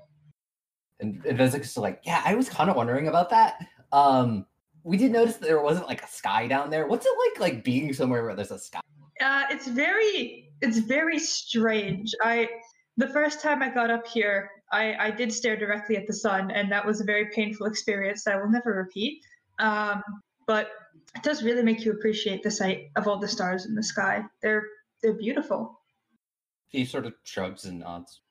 [1.00, 3.56] And, and just like, yeah, I was kind of wondering about that.
[3.92, 4.46] Um,
[4.84, 6.88] we did notice that there wasn't like a sky down there.
[6.88, 8.80] What's it like, like being somewhere where there's a sky?
[9.20, 12.14] Uh, it's very it's very strange.
[12.22, 12.48] I
[12.98, 16.52] the first time I got up here, I, I did stare directly at the sun,
[16.52, 19.22] and that was a very painful experience that I will never repeat.
[19.60, 20.04] Um,
[20.46, 20.70] but
[21.16, 24.24] it does really make you appreciate the sight of all the stars in the sky.
[24.42, 24.66] They're
[25.02, 25.82] they're beautiful.
[26.70, 28.22] He sort of shrugs and nods.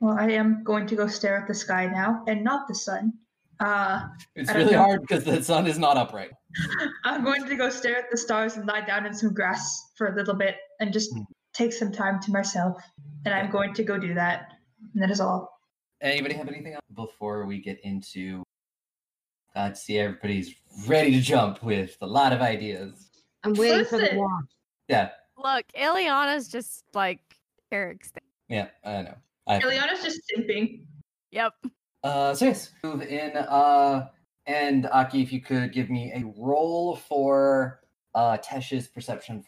[0.00, 3.14] Well, I am going to go stare at the sky now, and not the sun.
[3.60, 4.82] Uh, It's really know.
[4.84, 6.30] hard because the sun is not upright.
[7.04, 10.08] I'm going to go stare at the stars and lie down in some grass for
[10.08, 11.22] a little bit and just Hmm.
[11.54, 12.82] take some time to myself.
[13.24, 14.52] And I'm going to go do that.
[14.92, 15.58] And that is all.
[16.02, 18.42] Anybody have anything else before we get into?
[19.54, 20.54] God, see, everybody's
[20.86, 23.08] ready to jump with a lot of ideas.
[23.42, 24.18] I'm waiting for the Listen.
[24.18, 24.44] walk.
[24.88, 27.20] Yeah, Look, Ileana's just like
[27.72, 28.22] Eric's thing.
[28.48, 29.14] yeah, I know.
[29.46, 30.82] I Ileana's just simping.
[31.30, 31.52] Yep.
[32.02, 33.36] Uh, so yes, move in.
[33.36, 34.08] Uh,
[34.46, 37.80] and Aki, if you could give me a roll for
[38.14, 39.44] uh Tesh's perception.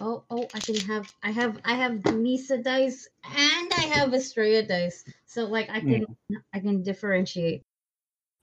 [0.00, 4.62] Oh, oh, I can have, I have, I have Misa dice and I have Estrella
[4.62, 5.04] dice.
[5.26, 6.04] So like I can,
[6.52, 7.62] I can differentiate.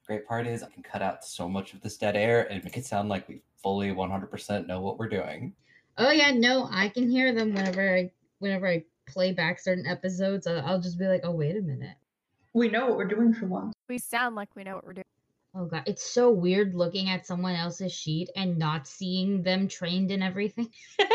[0.08, 2.78] Great part is I can cut out so much of this dead air and make
[2.78, 5.54] it sound like we fully 100% know what we're doing.
[5.98, 10.48] Oh yeah, no, I can hear them whenever I, whenever I play back certain episodes.
[10.48, 11.96] I'll, I'll just be like, oh wait a minute.
[12.54, 13.74] We know what we're doing for once.
[13.88, 15.06] We sound like we know what we're doing.
[15.54, 20.12] Oh god, it's so weird looking at someone else's sheet and not seeing them trained
[20.12, 20.70] in everything.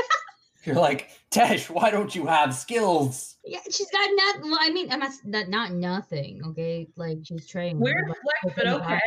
[0.65, 3.37] You're like, Tesh, why don't you have skills?
[3.45, 4.43] Yeah, she's got not.
[4.43, 6.43] Well, I mean, I'm not, not not nothing.
[6.45, 7.79] Okay, like she's trained.
[7.79, 9.01] Weird but flex, but okay.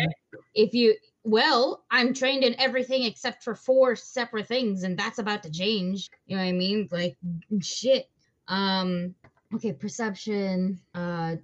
[0.55, 5.43] If you well, I'm trained in everything except for four separate things, and that's about
[5.43, 6.09] to change.
[6.25, 6.87] You know what I mean?
[6.91, 7.17] Like
[7.61, 8.09] shit.
[8.49, 9.15] Um.
[9.55, 10.79] Okay, perception.
[10.93, 11.37] Uh,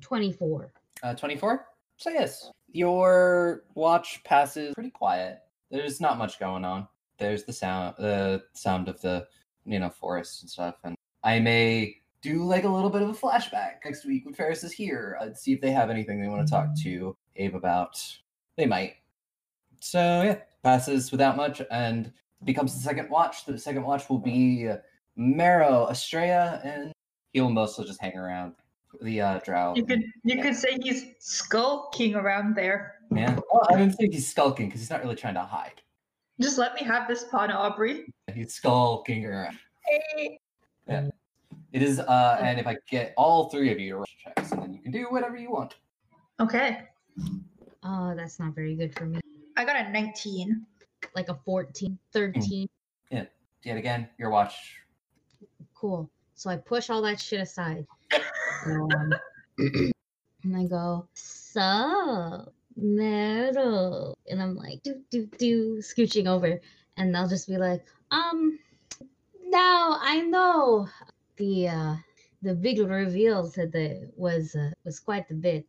[0.00, 0.72] twenty four.
[1.02, 1.66] Uh, 24?
[1.96, 5.38] So yes, your watch passes pretty quiet.
[5.70, 6.86] There's not much going on.
[7.18, 9.26] There's the sound, the sound of the,
[9.64, 10.76] you know, forest and stuff.
[10.84, 14.64] And I may do like a little bit of a flashback next week when Ferris
[14.64, 15.16] is here.
[15.20, 18.00] I'd see if they have anything they want to talk to Abe about.
[18.56, 18.94] They might.
[19.80, 22.12] So yeah, passes without much and
[22.44, 23.44] becomes the second watch.
[23.44, 24.68] The second watch will be
[25.22, 26.92] Marrow, Estrella, and
[27.32, 28.54] he'll mostly just hang around
[29.00, 29.74] the uh, drow.
[29.74, 32.96] You could you could say he's skulking around there.
[33.14, 33.38] Yeah.
[33.52, 35.82] Well, I don't think he's skulking because he's not really trying to hide.
[36.40, 38.06] Just let me have this pawn, Aubrey.
[38.34, 39.58] He's skulking around.
[39.86, 40.38] Hey.
[40.88, 41.08] Yeah.
[41.72, 44.62] It is, uh, and if I get all three of you to roll checks, and
[44.62, 45.76] then you can do whatever you want.
[46.38, 46.82] Okay.
[47.82, 49.20] Oh, that's not very good for me.
[49.56, 50.66] I got a 19.
[51.14, 52.68] Like a 14, 13.
[53.64, 54.81] Yet again, your watch.
[55.82, 56.08] Cool.
[56.36, 57.88] So I push all that shit aside.
[58.66, 59.12] Um,
[59.58, 64.16] and I go, so metal.
[64.30, 66.60] And I'm like, do, do, do, scooching over.
[66.96, 68.60] And they'll just be like, um,
[69.48, 70.88] now I know
[71.36, 71.96] the, uh,
[72.42, 75.66] the big reveal today was, uh, was quite a bit.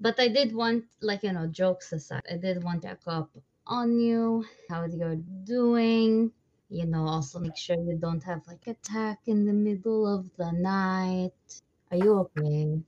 [0.00, 3.30] But I did want, like, you know, jokes aside, I did want to check up
[3.66, 6.30] on you, how are you're doing,
[6.68, 10.50] you know also make sure you don't have like attack in the middle of the
[10.52, 12.80] night are you okay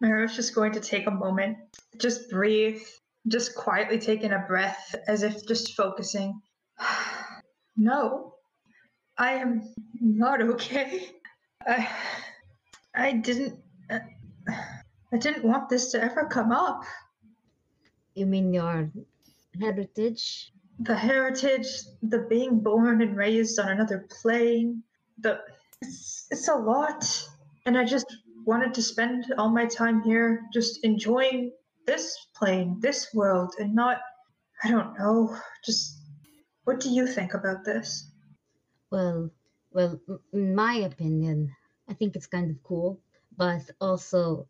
[0.00, 1.56] Mara's just going to take a moment,
[1.98, 2.82] just breathe,
[3.28, 6.40] just quietly taking a breath as if just focusing.
[7.76, 8.34] no,
[9.16, 11.10] I am not okay.
[11.66, 11.88] I,
[12.94, 13.58] I didn't,
[13.90, 14.00] uh,
[15.12, 16.84] I didn't want this to ever come up.
[18.14, 18.90] you mean your
[19.58, 21.66] heritage The heritage,
[22.02, 24.82] the being born and raised on another plane,
[25.18, 25.40] the,
[25.82, 27.04] it's, it's a lot.
[27.64, 28.06] And I just
[28.44, 31.52] wanted to spend all my time here just enjoying
[31.86, 34.00] this plane, this world, and not,
[34.62, 35.98] I don't know, just
[36.64, 38.10] what do you think about this?
[38.90, 39.30] well
[39.72, 40.00] well
[40.32, 41.54] in my opinion
[41.88, 42.98] i think it's kind of cool
[43.36, 44.46] but also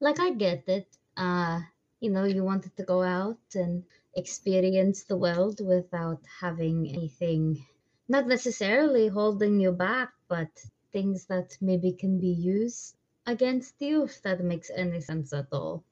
[0.00, 1.60] like i get it uh
[2.00, 3.82] you know you wanted to go out and
[4.14, 7.64] experience the world without having anything,
[8.08, 10.48] not necessarily holding you back, but
[10.92, 12.96] things that maybe can be used
[13.26, 15.84] against you, if that makes any sense at all.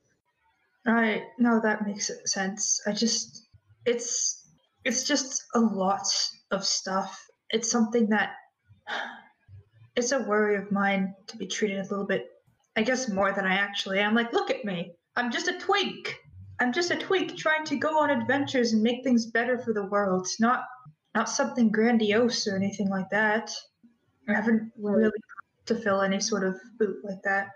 [0.87, 1.25] Right.
[1.39, 2.81] No, that makes sense.
[2.87, 3.47] I just
[3.87, 4.49] it's
[4.85, 6.07] it's just a lot
[6.51, 7.29] of stuff.
[7.51, 8.35] It's something that
[9.97, 12.31] it's a worry of mine to be treated a little bit
[12.77, 14.15] I guess more than I actually am.
[14.15, 14.95] Like, look at me.
[15.17, 16.17] I'm just a twink.
[16.61, 19.87] I'm just a twink trying to go on adventures and make things better for the
[19.87, 20.29] world.
[20.38, 20.64] Not
[21.14, 23.51] not something grandiose or anything like that.
[24.29, 25.11] I haven't really
[25.66, 27.49] to fill any sort of boot like that.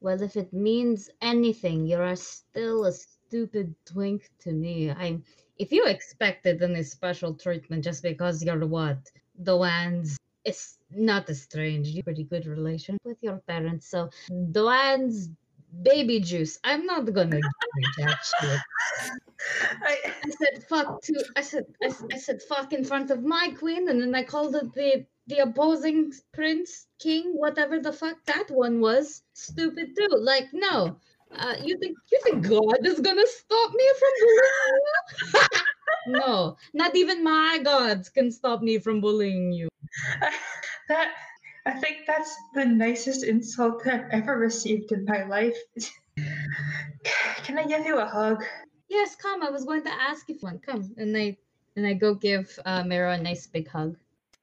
[0.00, 4.90] Well, if it means anything, you are still a stupid twink to me.
[4.90, 5.22] I'm.
[5.58, 8.98] If you expected any special treatment just because you're what
[9.38, 11.88] the ones, it's not as strange.
[11.88, 15.30] You have pretty good relation with your parents, so the ones
[15.82, 16.58] baby juice.
[16.64, 18.60] I'm not gonna you that shit.
[19.82, 21.24] I, I said fuck to.
[21.36, 24.54] I said I, I said fuck in front of my queen, and then I called
[24.56, 29.22] it the the opposing prince, king, whatever the fuck that one was.
[29.34, 30.16] Stupid too.
[30.18, 30.96] Like no.
[31.34, 35.40] Uh, you think you think God is gonna stop me from bullying you?
[36.20, 39.68] no, not even my gods can stop me from bullying you.
[40.88, 41.12] that
[41.66, 45.56] I think that's the nicest insult that I've ever received in my life.
[47.42, 48.44] Can I give you a hug?
[48.88, 49.42] Yes, come.
[49.42, 51.36] I was going to ask if one come, and I
[51.74, 53.96] and I go give uh, Mira a nice big hug.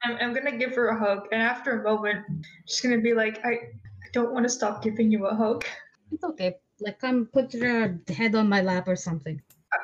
[0.04, 3.14] I'm, I'm gonna give her a hug, and after a moment, I'm just gonna be
[3.14, 5.64] like, I, I don't want to stop giving you a hug.
[6.12, 6.58] It's okay.
[6.82, 9.42] Like, come put your head on my lap or something.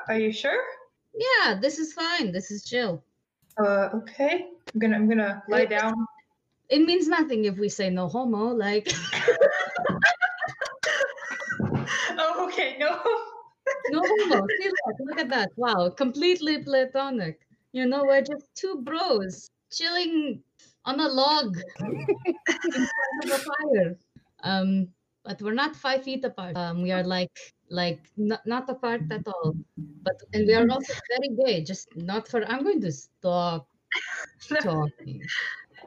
[0.09, 0.61] Are you sure?
[1.15, 2.31] Yeah, this is fine.
[2.31, 3.01] This is chill.
[3.57, 4.47] Uh, okay.
[4.73, 5.95] I'm gonna I'm gonna lie down.
[6.69, 8.53] It means nothing if we say no homo.
[8.53, 8.91] Like,
[12.17, 12.77] oh, okay.
[12.79, 12.99] No.
[13.91, 14.47] no homo.
[14.59, 15.49] See, look, look at that.
[15.55, 17.39] Wow, completely platonic.
[17.71, 20.41] You know, we're just two bros chilling
[20.85, 22.05] on a log in
[22.71, 23.97] front of a fire.
[24.43, 24.87] Um,
[25.23, 26.55] but we're not five feet apart.
[26.55, 27.31] Um, we are like
[27.69, 29.55] like not, not apart at all.
[29.77, 31.63] But and we are also very gay.
[31.63, 32.43] Just not for.
[32.45, 33.67] I'm going to stop
[34.61, 35.21] talking.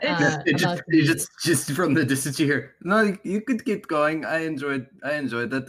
[0.03, 2.75] It's- Uh, It just, about just, just from the distance you hear.
[2.83, 4.25] No, you could keep going.
[4.25, 5.67] I enjoyed, I enjoyed that.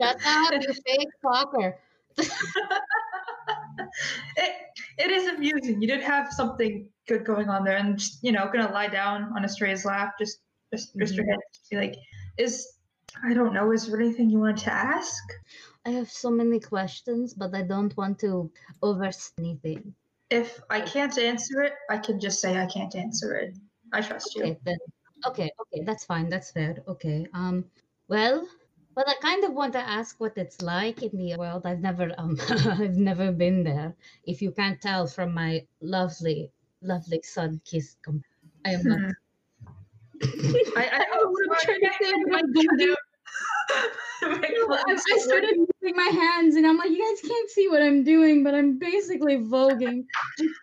[0.00, 1.74] Shut up, you fake fucker.
[4.36, 4.52] it,
[4.98, 5.80] it is amusing.
[5.80, 9.32] You did have something good going on there, and just, you know, gonna lie down
[9.36, 10.38] on Estrella's lap, just
[10.72, 11.96] just rest your head, just be like,
[12.38, 12.66] is
[13.24, 15.22] I don't know, is there anything you wanted to ask?
[15.84, 18.50] I have so many questions, but I don't want to
[18.82, 19.94] overstate anything.
[20.32, 23.54] If I can't answer it, I can just say I can't answer it.
[23.92, 24.44] I trust you.
[24.44, 24.78] Okay, then.
[25.26, 26.30] Okay, okay, that's fine.
[26.30, 26.82] That's fair.
[26.88, 27.26] Okay.
[27.34, 27.66] Um.
[28.08, 28.48] Well,
[28.96, 31.66] well, I kind of want to ask what it's like in the world.
[31.66, 33.94] I've never, um, I've never been there.
[34.24, 38.24] If you can't tell from my lovely, lovely sun-kissed, com-
[38.64, 39.00] I am not.
[39.00, 39.10] Hmm.
[40.76, 41.68] I, I don't know what
[42.38, 42.96] I'm
[44.22, 48.04] I, I started moving my hands, and I'm like, you guys can't see what I'm
[48.04, 50.04] doing, but I'm basically voguing.
[50.38, 50.54] Just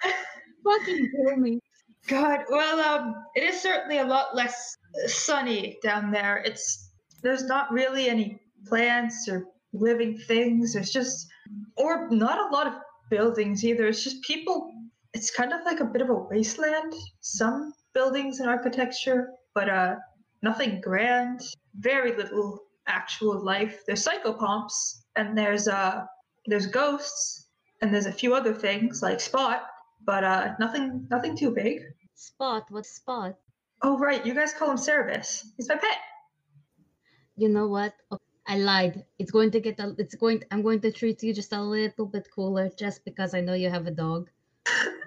[0.64, 1.60] fucking kill me.
[2.08, 6.38] God, well, um, it is certainly a lot less sunny down there.
[6.46, 10.74] It's there's not really any plants or living things.
[10.74, 11.28] There's just,
[11.78, 12.74] or not a lot of
[13.10, 13.88] buildings either.
[13.88, 14.72] It's just people.
[15.14, 16.94] It's kind of like a bit of a wasteland.
[17.20, 19.96] Some buildings and architecture, but uh,
[20.42, 21.42] nothing grand.
[21.76, 23.84] Very little actual life.
[23.86, 26.06] There's psychopomps, and there's uh,
[26.46, 27.48] there's ghosts,
[27.82, 29.64] and there's a few other things like Spot,
[30.04, 31.84] but uh, nothing, nothing too big.
[32.16, 33.36] Spot, what spot?
[33.82, 35.46] Oh right, you guys call him Cerberus.
[35.56, 36.00] He's my pet.
[37.38, 37.94] You know what?
[38.12, 39.06] Okay, I lied.
[39.20, 39.96] It's going to get a.
[39.98, 40.44] It's going.
[40.52, 43.70] I'm going to treat you just a little bit cooler, just because I know you
[43.70, 44.30] have a dog.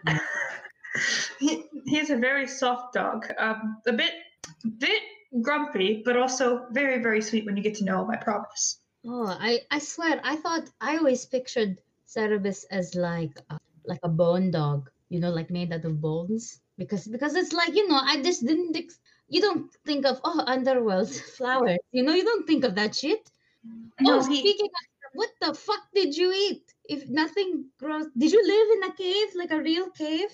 [1.38, 3.26] he, he's a very soft dog.
[3.38, 4.12] Um, a bit,
[4.78, 5.02] bit
[5.40, 8.10] grumpy, but also very, very sweet when you get to know him.
[8.10, 8.80] I promise.
[9.06, 14.08] Oh, I I swear, I thought I always pictured Cerberus as like a, like a
[14.08, 16.60] bone dog, you know, like made out of bones.
[16.78, 18.76] Because because it's like you know, I just didn't.
[18.76, 22.94] Ex- you don't think of oh underworld flowers, you know, you don't think of that
[22.94, 23.30] shit.
[24.00, 26.62] No, oh, he- speaking of, what the fuck did you eat?
[26.84, 30.28] If nothing gross, did you live in a cave, like a real cave?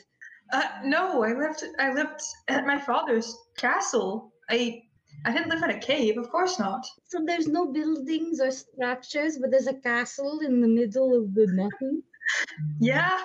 [0.52, 1.62] Uh, no, I lived.
[1.78, 4.32] I lived at my father's castle.
[4.48, 4.82] I,
[5.24, 6.16] I didn't live in a cave.
[6.18, 6.87] Of course not.
[7.04, 11.46] So there's no buildings or structures, but there's a castle in the middle of the
[11.48, 12.02] nothing.
[12.81, 13.18] Yeah,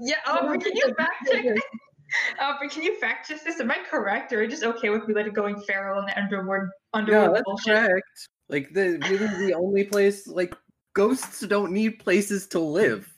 [0.00, 0.16] yeah.
[0.26, 1.42] You Aubrey, can you fact check?
[1.42, 1.62] buildings.
[2.40, 3.60] Aubrey, can you fact check this?
[3.60, 6.68] Am I correct, or are you just okay with me letting going feral and underworld
[6.92, 7.74] No, underworld that's bullshit?
[7.74, 8.28] correct.
[8.48, 10.56] Like the really the only place like
[10.94, 13.12] ghosts don't need places to live.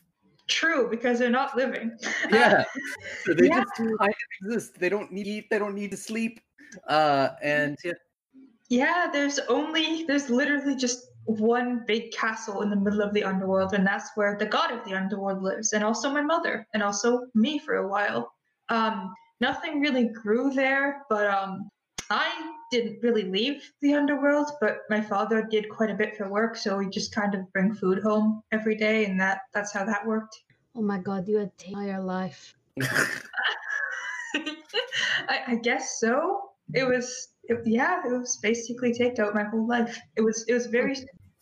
[0.49, 1.92] True, because they're not living.
[2.31, 2.64] Yeah.
[3.25, 3.61] So they Yeah.
[3.61, 4.79] just kind of exist.
[4.79, 6.40] They don't need eat, they don't need to sleep.
[6.88, 7.92] Uh and yeah,
[8.72, 13.74] Yeah, there's only there's literally just one big castle in the middle of the underworld,
[13.74, 17.26] and that's where the god of the underworld lives, and also my mother, and also
[17.35, 18.32] me for a while.
[18.70, 21.68] Um, nothing really grew there, but um,
[22.08, 22.32] I
[22.70, 26.78] didn't really leave the underworld, but my father did quite a bit for work, so
[26.78, 30.35] we just kind of bring food home every day, and that that's how that worked.
[30.74, 32.54] Oh my god, you had a entire life.
[35.28, 36.52] I, I guess so.
[36.72, 39.98] It was, it, yeah, it was basically take out my whole life.
[40.16, 40.96] It was, it was very,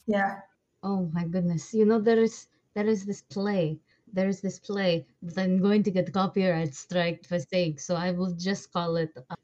[0.06, 0.40] yeah.
[0.82, 1.74] Oh my goodness.
[1.74, 3.78] You know there is there is this play.
[4.12, 8.10] There is this play that I'm going to get copyright strike for saying, so I
[8.10, 9.34] will just call it uh,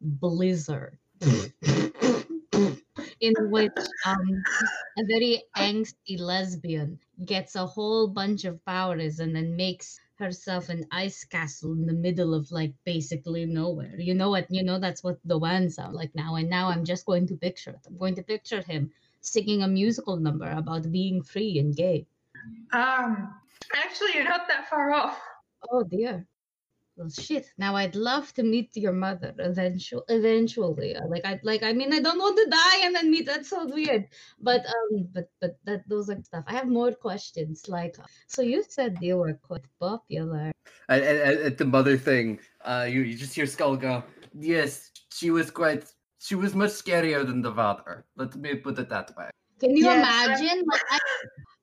[0.00, 0.98] Blizzard.
[3.20, 4.42] in which um
[4.98, 10.86] a very angsty lesbian gets a whole bunch of powers and then makes herself an
[10.90, 13.96] ice castle in the middle of like basically nowhere.
[13.98, 14.46] You know what?
[14.50, 16.36] You know that's what the one sound like now.
[16.36, 17.86] And now I'm just going to picture it.
[17.86, 22.06] I'm going to picture him singing a musical number about being free and gay.
[22.72, 23.34] Um,
[23.74, 25.20] actually, you're not that far off.
[25.70, 26.26] Oh dear.
[27.02, 27.50] Well, shit.
[27.58, 30.04] Now I'd love to meet your mother eventually.
[30.08, 31.64] Eventually, Uh, like I like.
[31.64, 33.26] I mean, I don't want to die and then meet.
[33.26, 34.06] That's so weird.
[34.38, 36.44] But um, but but that those are stuff.
[36.46, 37.68] I have more questions.
[37.68, 37.96] Like,
[38.28, 40.52] so you said you were quite popular.
[40.88, 45.30] at, at, at the mother thing, uh you, you just hear Skull go, Yes, she
[45.30, 45.84] was quite
[46.20, 48.04] she was much scarier than the father.
[48.14, 49.30] Let me put it that way.
[49.58, 50.62] Can you Yes, imagine?
[50.90, 50.98] I,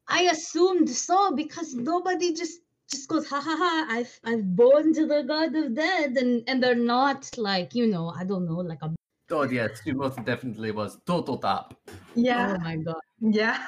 [0.09, 2.59] I assumed so because nobody just
[2.91, 3.87] just goes ha ha ha.
[3.89, 8.09] I've I've born to the god of dead, and and they're not like you know
[8.09, 8.93] I don't know like a
[9.31, 11.75] Oh yes, she most definitely was total top.
[12.15, 13.01] Yeah, oh my god.
[13.19, 13.63] yeah.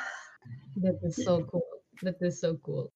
[0.77, 1.67] That is so cool.
[2.01, 2.91] That is so cool.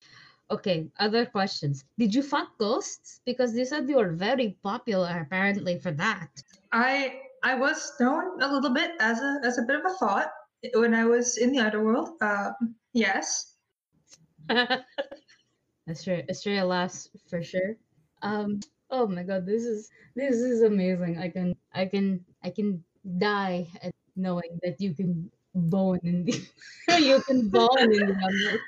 [0.49, 1.85] Okay, other questions.
[1.99, 3.21] Did you fuck ghosts?
[3.25, 6.29] Because you said you were very popular apparently for that.
[6.71, 10.31] I I was known a little bit as a as a bit of a thought
[10.73, 12.09] when I was in the underworld.
[12.21, 12.51] Uh,
[12.93, 13.57] yes.
[15.87, 17.77] Estrella, Estrella laughs for sure.
[18.21, 18.59] Um.
[18.89, 21.17] Oh my god, this is this is amazing.
[21.17, 22.83] I can I can I can
[23.17, 26.33] die at knowing that you can bone in the
[26.99, 28.59] you can bone in the underworld.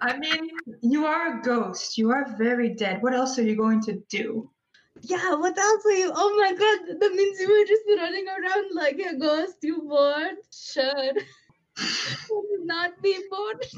[0.00, 0.50] I mean,
[0.82, 1.96] you are a ghost.
[1.96, 3.02] You are very dead.
[3.02, 4.50] What else are you going to do?
[5.02, 6.12] Yeah, what else are you?
[6.14, 9.58] Oh my god, that means you were just running around like a ghost.
[9.62, 10.36] You bored?
[10.52, 11.12] Sure.
[12.30, 13.64] Would not be bored?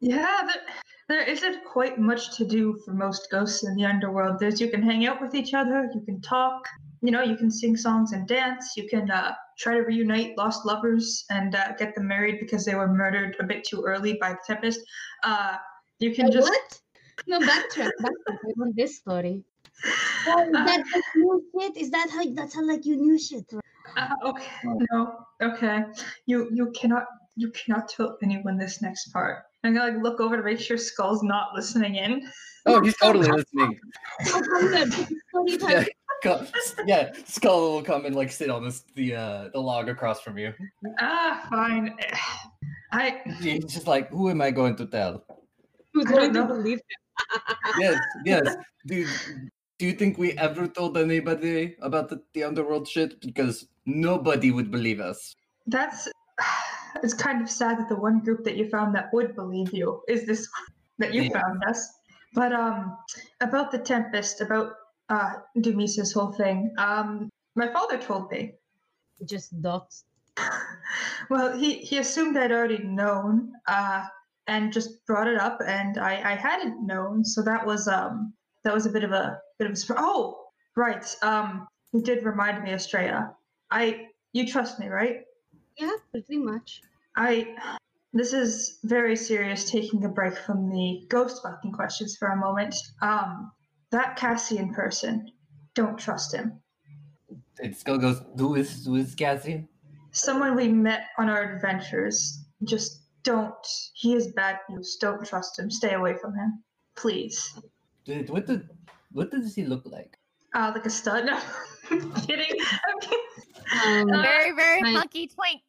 [0.00, 0.62] Yeah, there,
[1.08, 4.38] there isn't quite much to do for most ghosts in the underworld.
[4.38, 6.66] There's you can hang out with each other, you can talk,
[7.02, 10.66] you know, you can sing songs and dance, you can uh, try to reunite lost
[10.66, 14.30] lovers and uh, get them married because they were murdered a bit too early by
[14.30, 14.80] the Tempest.
[15.22, 15.56] Uh,
[16.00, 16.80] you can Uh, just what?
[17.26, 17.90] No, backtrack.
[18.02, 18.38] backtrack.
[18.56, 19.44] Want this story.
[20.26, 21.76] Oh, is that like new shit?
[21.76, 22.24] Is that how?
[22.34, 23.44] That's how like you knew shit.
[23.52, 23.62] right?
[23.96, 24.46] Uh, okay,
[24.92, 25.84] no, okay.
[26.26, 27.04] You you cannot
[27.36, 29.44] you cannot tell anyone this next part.
[29.62, 32.22] I'm gonna like look over to make sure Skull's not listening in.
[32.66, 33.78] Oh, he's totally listening.
[34.26, 35.70] Come here, this is story time.
[35.70, 35.84] Yeah.
[36.22, 36.46] Co-
[36.86, 40.38] yeah, Skull will come and like sit on this the uh the log across from
[40.38, 40.52] you.
[40.98, 41.94] Ah, fine.
[42.92, 45.24] I He's just like, who am I going to tell?
[45.92, 46.46] Who's going to know.
[46.46, 46.80] believe
[47.78, 48.56] Yes, yes.
[48.86, 49.06] Do
[49.78, 53.20] do you think we ever told anybody about the, the underworld shit?
[53.20, 55.34] Because nobody would believe us.
[55.66, 56.08] that's
[57.02, 60.02] it's kind of sad that the one group that you found that would believe you
[60.08, 60.48] is this
[60.98, 61.40] that you Yeah.
[61.40, 61.92] found us.
[62.34, 62.96] But um
[63.40, 64.72] about the Tempest, about
[65.08, 68.54] uh Dumisa's whole thing, um my father told me.
[69.24, 70.04] Just docs.
[71.30, 74.04] well, he, he assumed I'd already known, uh,
[74.46, 78.74] and just brought it up, and I, I hadn't known, so that was um that
[78.74, 80.04] was a bit of a bit of a surprise.
[80.04, 80.44] Oh,
[80.76, 81.16] right.
[81.22, 83.34] Um, you did remind me, Estrella.
[83.70, 85.22] I you trust me, right?
[85.78, 86.82] Yeah, pretty much.
[87.16, 87.54] I
[88.12, 89.70] this is very serious.
[89.70, 92.74] Taking a break from the ghost fucking questions for a moment.
[93.02, 93.52] Um,
[93.90, 95.30] that Cassian person,
[95.74, 96.60] don't trust him.
[97.62, 99.68] And Skull goes, who is who is Cassian?
[100.12, 102.42] someone we met on our adventures.
[102.64, 103.54] Just don't.
[103.94, 104.96] He is bad news.
[105.00, 105.70] Don't trust him.
[105.70, 106.62] Stay away from him,
[106.96, 107.52] please.
[108.04, 108.66] Dude, what the
[109.12, 110.16] what does he look like?
[110.54, 111.26] Uh, like a stud.
[111.26, 111.38] No,
[111.90, 112.56] I'm kidding.
[112.60, 113.18] I'm kidding.
[113.84, 115.62] Um, Uh, Very, very I- hunky twink.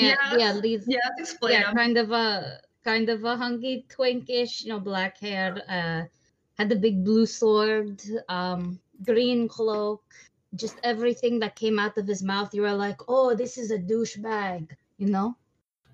[0.00, 0.52] Yeah, yeah, yeah.
[0.52, 0.84] leave.
[0.86, 1.76] Yeah, explain Yeah, him.
[1.76, 5.62] kind of a kind of a hunky twinkish, you know, black hair.
[5.68, 6.04] Uh,
[6.58, 10.04] had the big blue sword, um, green cloak,
[10.54, 12.54] just everything that came out of his mouth.
[12.54, 15.36] You were like, oh, this is a douchebag, you know.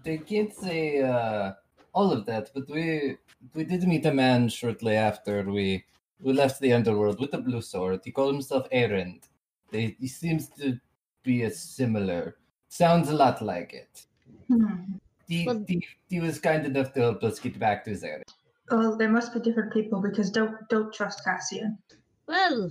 [0.05, 1.53] they can't say uh,
[1.93, 3.17] all of that, but we
[3.55, 5.85] we did meet a man shortly after we
[6.21, 8.01] we left the underworld with a blue sword.
[8.05, 9.29] He called himself Erend.
[9.71, 10.81] They, he seems to
[11.23, 12.38] be a similar.
[12.69, 14.07] Sounds a lot like it.
[14.49, 14.97] Hmm.
[15.27, 18.23] He, Well- he, he was kind enough to help us get back to Zara.
[18.71, 21.79] Well, there must be different people because don't don't trust Cassian.
[22.27, 22.71] Well,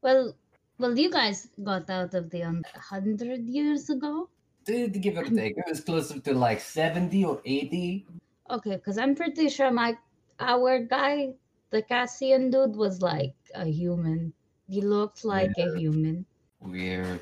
[0.00, 0.36] well,
[0.78, 0.96] well.
[0.96, 4.28] You guys got out of the un- hundred years ago.
[4.64, 8.06] Did give or take, it was closer to like seventy or eighty.
[8.50, 9.98] Okay, because I'm pretty sure my
[10.38, 11.34] our guy,
[11.70, 14.32] the Cassian dude, was like a human.
[14.68, 16.24] He looked like a human.
[16.60, 17.20] Weird.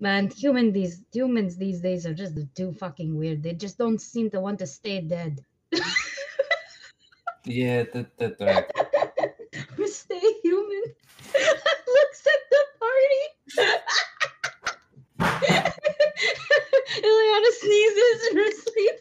[0.00, 3.42] Man, human these humans these days are just too fucking weird.
[3.42, 5.44] They just don't seem to want to stay dead.
[7.46, 8.64] Yeah, that that right.
[9.86, 10.82] stay human.
[11.34, 13.22] Looks at the party.
[17.04, 18.96] Ileana sneezes in her sleep.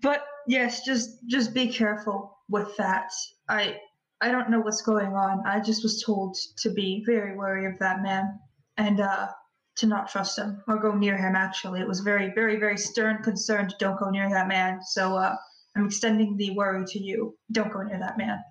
[0.00, 3.10] but yes, just just be careful with that.
[3.48, 3.80] I
[4.20, 5.46] I don't know what's going on.
[5.46, 8.38] I just was told to be very wary of that man
[8.76, 9.28] and uh
[9.76, 11.80] to not trust him or go near him actually.
[11.80, 14.80] It was very, very, very stern concern don't go near that man.
[14.82, 15.36] So uh
[15.76, 17.36] I'm extending the worry to you.
[17.52, 18.42] Don't go near that man.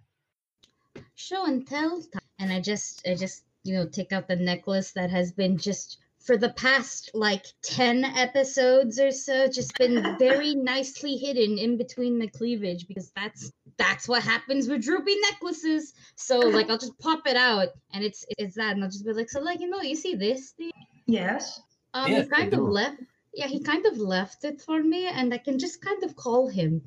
[1.15, 2.01] Show and tell.
[2.39, 5.97] And I just I just, you know, take out the necklace that has been just
[6.28, 12.20] for the past like 10 episodes or so just been very nicely hidden in between
[12.20, 17.21] the cleavage because that's that's what happens with droopy necklaces so like i'll just pop
[17.28, 19.82] it out and it's it's that and i'll just be like so like you know
[19.82, 20.71] you see this thing
[21.05, 21.61] Yes.
[21.93, 22.97] um Yes, he kind of left
[23.34, 26.47] yeah he kind of left it for me and i can just kind of call
[26.47, 26.82] him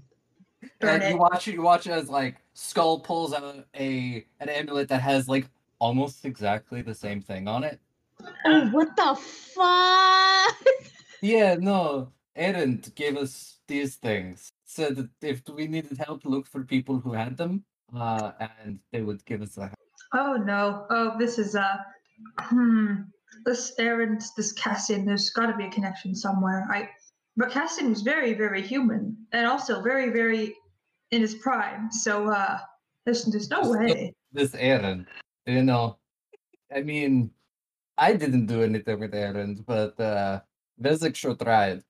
[0.81, 5.29] And you watch you watch as like Skull pulls out a an amulet that has
[5.29, 7.81] like almost exactly the same thing on it.
[8.45, 10.57] oh what the fuck
[11.23, 12.13] Yeah, no.
[12.37, 14.53] Aaron gave us these things.
[14.71, 18.31] Said that if we needed help, look for people who had them, uh,
[18.63, 19.63] and they would give us a.
[19.63, 19.75] Help.
[20.15, 20.87] Oh no.
[20.91, 21.85] Oh, this is a
[22.39, 23.03] hmm.
[23.45, 26.69] This Aaron, this Cassian, there's gotta be a connection somewhere.
[26.71, 26.89] I
[27.37, 30.55] but Cassian was very, very human and also very, very
[31.11, 31.91] in his prime.
[31.91, 32.59] So uh
[33.05, 34.15] there's there's no way.
[34.31, 35.05] This Aaron,
[35.47, 35.99] you know,
[36.73, 37.33] I mean,
[37.99, 40.41] I didn't do anything with Aaron, but uh,
[40.81, 41.83] Vezek sure tried.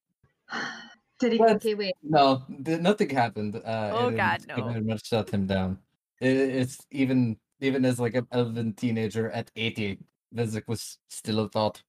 [1.20, 3.56] Did he But okay wait no, th- nothing happened.
[3.56, 4.80] Uh, Oh, Aaron God, Very no.
[4.80, 5.78] much shut him down.
[6.20, 9.98] It, it's even even as like an elven teenager at eighty,
[10.34, 11.82] Vezek was still a thought.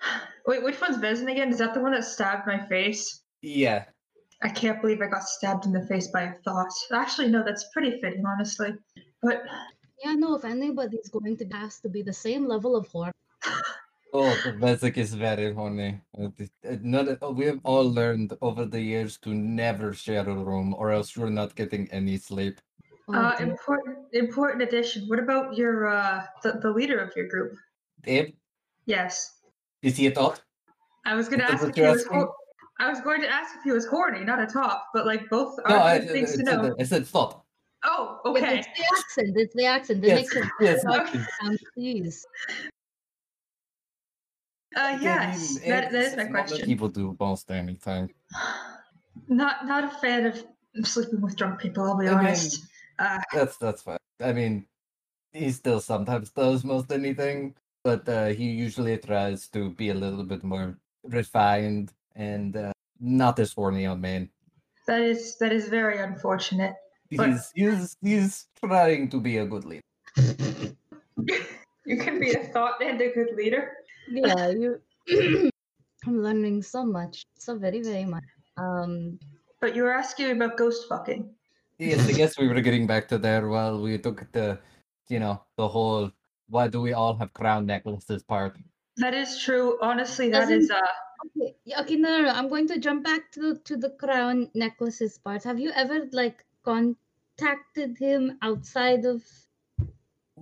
[0.46, 1.50] Wait, which one's Vezin again?
[1.50, 3.22] Is that the one that stabbed my face?
[3.42, 3.84] Yeah,
[4.42, 6.72] I can't believe I got stabbed in the face by a thought.
[6.92, 8.74] Actually, no, that's pretty fitting, honestly.
[9.20, 9.42] But
[10.02, 13.12] yeah no if anybody's going to has to be the same level of horror
[14.14, 16.00] Oh, the Vezek is very horny.
[16.18, 20.28] Uh, th- uh, Not, uh, we have all learned over the years to never share
[20.28, 22.60] a room, or else you're not getting any sleep.
[23.08, 23.48] Oh, uh dear.
[23.48, 25.08] important important addition.
[25.08, 27.52] What about your uh the, the leader of your group?
[28.02, 28.32] Dave,
[28.86, 29.40] Yes.
[29.82, 30.38] is he a top?
[31.04, 32.20] I was gonna Is that ask what if he you're was asking?
[32.20, 32.34] hor-
[32.78, 35.56] I was going to ask if he was horny, not a top, but like both
[35.64, 36.74] are No, I, good I, things to said, know.
[36.80, 37.44] I said thought.
[37.84, 38.58] Oh, Yeah, okay.
[38.58, 39.36] It's the accent.
[39.36, 40.04] It's the accent.
[40.04, 41.20] It Yes, makes it yes, okay.
[41.40, 42.26] sound please.
[44.74, 46.66] Uh, yes, I mean, that, that it's is my not that question.
[46.66, 48.10] People do most anything.
[49.28, 50.42] Not not a fan of
[50.86, 51.84] sleeping with drunk people.
[51.84, 52.66] I'll be I mean, honest.
[52.98, 53.98] Uh, That's that's fine.
[54.20, 54.66] I mean,
[55.32, 57.54] he still sometimes does most anything,
[57.84, 63.38] but uh, he usually tries to be a little bit more refined and uh, not
[63.38, 64.30] as horny on man.
[64.86, 66.74] that is that is very unfortunate.
[67.14, 69.84] But- He's he's he's trying to be a good leader.
[71.84, 73.72] You can be a thought and a good leader.
[74.12, 74.80] Yeah, you.
[76.06, 78.26] I'm learning so much, so very very much.
[78.56, 79.18] Um,
[79.60, 81.30] But you were asking about ghost fucking.
[81.78, 84.58] Yes, I guess we were getting back to there while we took the,
[85.08, 86.10] you know, the whole
[86.50, 88.58] why do we all have crown necklaces part.
[88.98, 89.78] That is true.
[89.80, 90.92] Honestly, that Doesn't- is uh
[91.26, 95.16] okay, okay, no, no, no, I'm going to jump back to to the crown necklaces
[95.18, 95.42] part.
[95.46, 99.22] Have you ever like contacted him outside of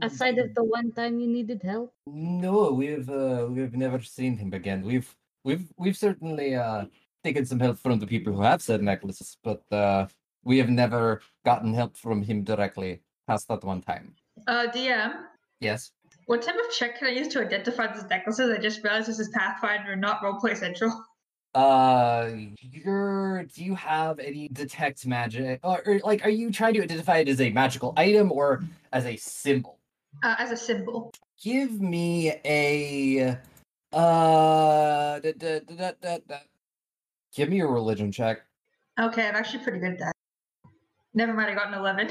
[0.03, 1.93] outside of the one time you needed help?
[2.07, 4.83] No, we've uh, we've never seen him again.
[4.83, 6.85] We've we've we've certainly uh
[7.25, 10.07] taken some help from the people who have said necklaces, but uh
[10.45, 14.15] we have never gotten help from him directly past that one time.
[14.47, 15.13] uh DM.
[15.61, 15.93] Yes.
[16.27, 18.51] What type of check can I use to identify these necklaces?
[18.51, 20.93] I just realized this is Pathfinder, not Roleplay Central.
[21.53, 22.31] Uh,
[22.61, 23.43] you're.
[23.43, 27.29] Do you have any detect magic, or, or like, are you trying to identify it
[27.29, 29.80] as a magical item or as a symbol?
[30.23, 31.11] Uh, as a symbol.
[31.43, 33.39] Give me a
[33.93, 36.37] Uh, da, da, da,
[37.35, 38.43] give me a religion check.
[39.01, 40.13] Okay, I'm actually pretty good at that.
[41.15, 42.11] Never mind, I got an 11.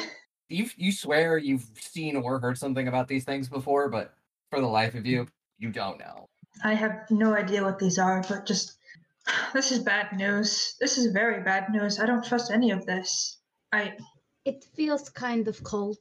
[0.50, 4.16] You you swear you've seen or heard something about these things before, but
[4.50, 5.28] for the life of you,
[5.60, 6.28] you don't know.
[6.64, 8.78] I have no idea what these are, but just.
[9.54, 10.76] This is bad news.
[10.80, 12.00] This is very bad news.
[12.00, 13.38] I don't trust any of this.
[13.72, 13.94] I.
[14.46, 15.98] It feels kind of cold.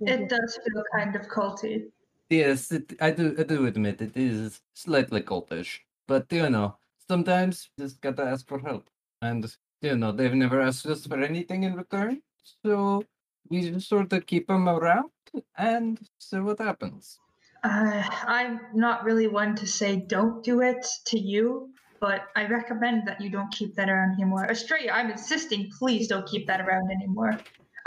[0.00, 1.90] It does feel kind of culty.
[2.30, 3.34] Yes, it, I do.
[3.38, 6.76] I do admit it is slightly cultish, but you know,
[7.08, 8.88] sometimes you just gotta ask for help,
[9.20, 9.44] and
[9.82, 12.22] you know they've never asked us for anything in return,
[12.62, 13.02] so
[13.48, 15.10] we just sort of keep them around
[15.58, 17.18] and see what happens.
[17.64, 21.70] Uh, I'm not really one to say don't do it to you,
[22.00, 24.46] but I recommend that you don't keep that around anymore.
[24.48, 27.38] Estrella, I'm insisting, please don't keep that around anymore.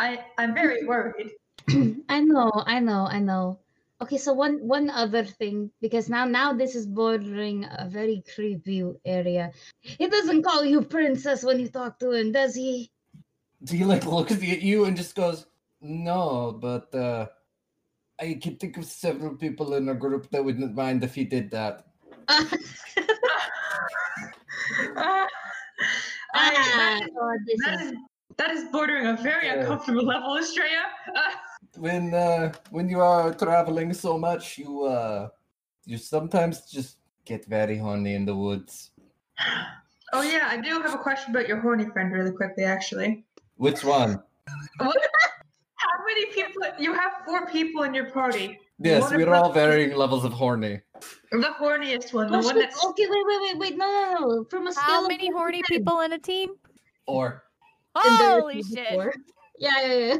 [0.03, 1.31] I, I'm very worried.
[2.09, 3.59] I know, I know, I know.
[4.01, 8.83] Okay, so one one other thing because now now this is bordering a very creepy
[9.05, 9.53] area.
[9.79, 12.91] He doesn't call you princess when you talk to him, does he?
[13.63, 15.47] Do He like looks at you and just goes,
[15.79, 17.27] "No, but uh,
[18.19, 21.49] I can think of several people in our group that wouldn't mind if he did
[21.51, 21.87] that."
[24.97, 25.27] Ah,
[26.33, 27.97] I, that, Ah, is, oh, this that, is is,
[28.37, 29.59] that is bordering a very Yeah.
[29.61, 30.83] uncomfortable level, Estrella.
[31.15, 31.31] Uh,
[31.77, 35.27] when uh when you are traveling so much you uh
[35.85, 38.91] you sometimes just get very horny in the woods
[40.13, 43.25] oh, yeah, I do have a question about your horny friend, really quickly, actually.
[43.57, 44.21] which one
[44.79, 46.61] How many people?
[46.79, 48.59] You have four people in your party.
[48.79, 50.81] yes What we're all varying levels of horny
[51.31, 52.85] The horniest one, the Oh, one that's.
[52.85, 54.45] okay, wait, wait, wait, wait, no, no, no.
[54.51, 56.49] From a scale How of many horny people in a team?
[57.07, 57.43] or and there are
[57.95, 58.89] Holy shit!
[58.89, 59.13] before.
[59.59, 60.17] Yeah, yeah, yeah.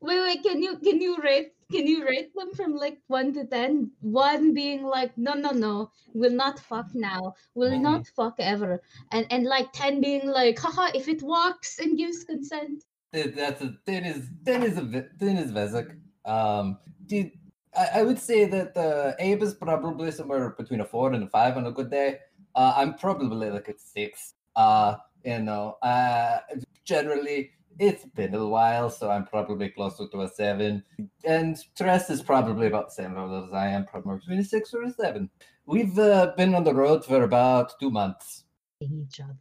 [0.00, 3.44] Wait, wait, can you can you rate can you rate them from like one to
[3.44, 3.90] ten?
[4.00, 7.82] One being like, no, no, no, will not fuck now, will Mhm.
[7.82, 12.22] not fuck ever, and and like ten being like, haha, if it walks and gives
[12.24, 12.84] consent.
[13.12, 15.98] that's a thin is thin is a ve- thin is Vezek.
[16.24, 17.32] Um dude
[17.76, 21.28] I, I would say that uh Abe is probably somewhere between a four and a
[21.28, 22.20] five on a good day.
[22.54, 24.34] Uh I'm probably like a six.
[24.56, 26.38] Uh you know, uh
[26.84, 30.82] generally it's been a while, so I'm probably closer to a seven.
[31.24, 34.72] And Tress is probably about the same level as I am, probably between a six
[34.72, 35.28] or a seven.
[35.66, 38.44] We've uh, been on the road for about two months.
[38.80, 39.36] Each other.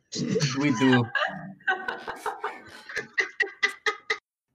[0.59, 1.05] We do.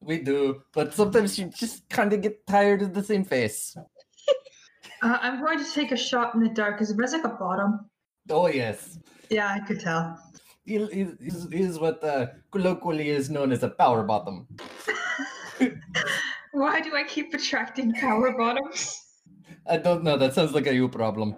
[0.00, 0.62] we do.
[0.72, 3.76] But sometimes you just kind of get tired of the same face.
[5.02, 6.82] Uh, I'm going to take a shot in the dark.
[6.82, 7.88] Is Rezek a bottom?
[8.28, 8.98] Oh, yes.
[9.30, 10.18] Yeah, I could tell.
[10.64, 14.46] He he- he's, he's what uh, colloquially is known as a power bottom.
[16.52, 18.98] Why do I keep attracting power bottoms?
[19.68, 20.16] I don't know.
[20.16, 21.34] That sounds like a you problem.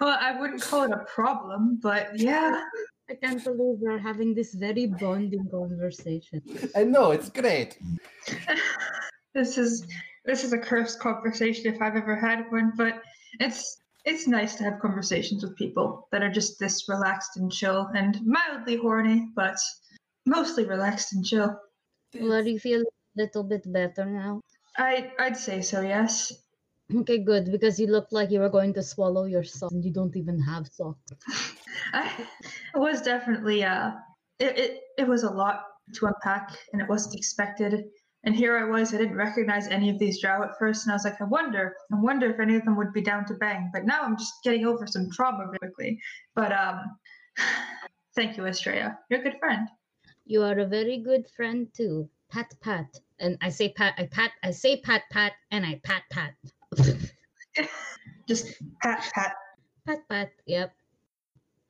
[0.00, 2.62] Well, I wouldn't call it a problem, but yeah.
[3.10, 6.40] I can't believe we're having this very bonding conversation.
[6.74, 7.78] I know it's great.
[9.34, 9.86] this is
[10.24, 13.02] this is a cursed conversation if I've ever had one, but
[13.40, 17.88] it's it's nice to have conversations with people that are just this relaxed and chill
[17.94, 19.56] and mildly horny, but
[20.26, 21.58] mostly relaxed and chill.
[22.20, 22.84] Well, do you feel a
[23.16, 24.40] little bit better now?
[24.76, 26.32] I I'd say so, yes.
[26.94, 29.90] Okay, good, because you look like you were going to swallow your socks and you
[29.90, 31.00] don't even have socks.
[31.92, 32.10] I
[32.74, 33.92] it was definitely uh
[34.38, 37.84] it, it it was a lot to unpack and it wasn't expected.
[38.24, 40.94] And here I was, I didn't recognize any of these drow at first, and I
[40.94, 43.70] was like, I wonder, I wonder if any of them would be down to bang.
[43.72, 46.00] But now I'm just getting over some trauma very quickly.
[46.34, 46.80] But um
[48.16, 48.98] thank you, Estrella.
[49.10, 49.68] You're a good friend.
[50.24, 52.08] You are a very good friend too.
[52.30, 52.86] Pat pat.
[53.20, 56.34] And I say pat I pat I say pat pat and I pat pat.
[58.28, 59.34] Just pat pat.
[59.86, 60.32] pat pat.
[60.46, 60.72] Yep.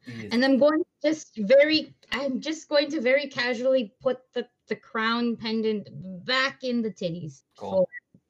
[0.07, 4.19] He is- And I'm going to just very I'm just going to very casually put
[4.33, 5.89] the, the crown pendant
[6.25, 7.71] back in the titties Cool.
[7.71, 7.89] for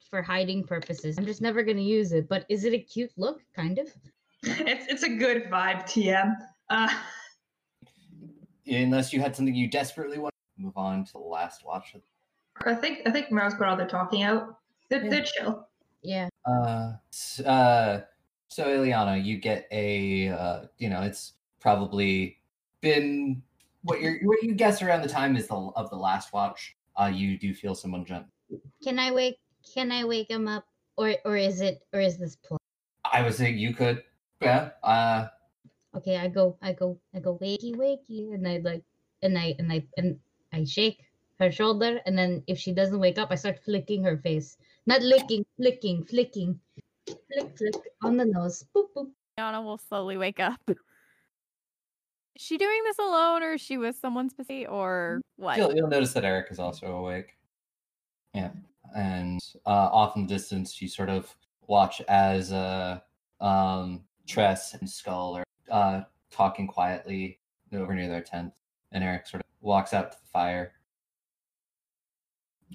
[0.09, 1.17] for hiding purposes.
[1.17, 3.41] I'm just never gonna use it, but is it a cute look?
[3.55, 3.87] Kind of.
[4.43, 6.35] It's it's a good vibe, TM.
[6.69, 6.89] Uh
[8.67, 11.95] Unless you had something you desperately want to move on to the last watch.
[12.65, 14.59] I think I think Mero's got all their talking out.
[14.89, 15.09] They're, Yeah.
[15.09, 15.67] they're chill.
[16.01, 16.29] Yeah.
[16.45, 16.93] Uh,
[17.45, 18.01] uh,
[18.47, 21.33] so Ileana, you get a, uh, you know, it's
[21.65, 22.37] probably
[22.81, 23.41] been
[23.81, 26.77] what you what you guess around the time is the of the last watch.
[26.95, 28.27] Uh, you do feel someone jump.
[28.85, 29.41] Can I wake
[29.73, 30.69] can I wake him up?
[30.95, 32.61] Or or is it or is this plot?
[33.01, 34.03] I would say you could,
[34.41, 34.77] yeah.
[34.83, 35.27] Uh,
[35.95, 38.83] okay i go i go i go wakey wakey and i like
[39.23, 40.19] and i and i and
[40.51, 40.99] i shake
[41.39, 44.57] her shoulder and then if she doesn't wake up i start flicking her face
[44.87, 46.59] not licking flicking flicking
[47.07, 49.07] flick flick on the nose boop boop
[49.37, 50.59] Anna will slowly wake up.
[52.35, 55.57] Is she doing this alone or is she with someone specific or what?
[55.57, 57.37] You'll, you'll notice that Eric is also awake.
[58.33, 58.51] Yeah.
[58.95, 61.33] And uh, off in the distance, you sort of
[61.67, 62.99] watch as uh,
[63.39, 67.39] um, Tress and Skull are uh, talking quietly
[67.73, 68.51] over near their tent.
[68.91, 70.73] And Eric sort of walks out to the fire.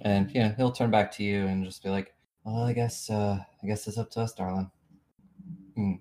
[0.03, 3.39] And yeah, he'll turn back to you and just be like, "Well, I guess uh,
[3.63, 4.71] I guess it's up to us, darling."
[5.75, 5.95] Hmm.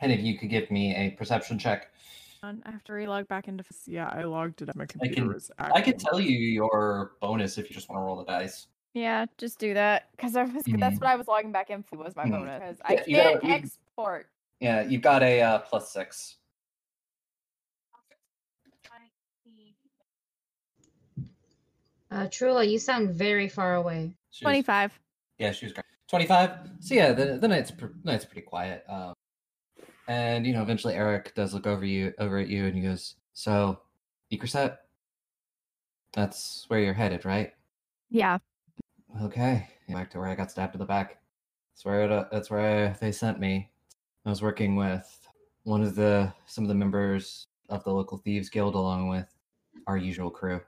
[0.00, 1.90] And if you could give me a perception check,
[2.42, 3.64] I have to relog back into.
[3.86, 4.76] Yeah, I logged it up.
[4.76, 5.82] My computer can- is I acting.
[5.84, 8.68] can tell you your bonus if you just want to roll the dice.
[8.94, 10.52] Yeah, just do that because I was.
[10.52, 11.00] That's Mhm.
[11.00, 12.30] what I was logging back in for was my Mhm.
[12.30, 14.30] bonus because I Yeah, you gotta- can't you- export.
[14.60, 16.36] Yeah, you've got a uh, plus six.
[22.10, 24.14] Uh, Trula, you sound very far away.
[24.30, 24.98] She was- 25.
[25.38, 25.84] Yeah, she was great.
[26.08, 26.50] Twenty-five.
[26.80, 28.82] So yeah, the the night's pr- night's pretty quiet.
[28.88, 29.12] Um,
[30.08, 33.14] and you know, eventually Eric does look over you over at you, and he goes,
[33.34, 33.80] "So,
[34.32, 34.78] Ekerset,
[36.12, 37.52] that's where you're headed, right?
[38.10, 38.38] Yeah.
[39.22, 41.18] Okay, back to where I got stabbed in the back.
[41.72, 43.70] That's where it, uh, that's where they sent me.
[44.24, 45.28] I was working with
[45.64, 49.28] one of the some of the members of the local thieves guild, along with
[49.86, 50.60] our usual crew.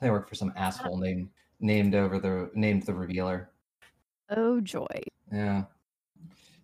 [0.00, 1.30] They work for some asshole named
[1.60, 3.50] named over the named the revealer.
[4.28, 4.86] Oh joy.
[5.32, 5.64] Yeah.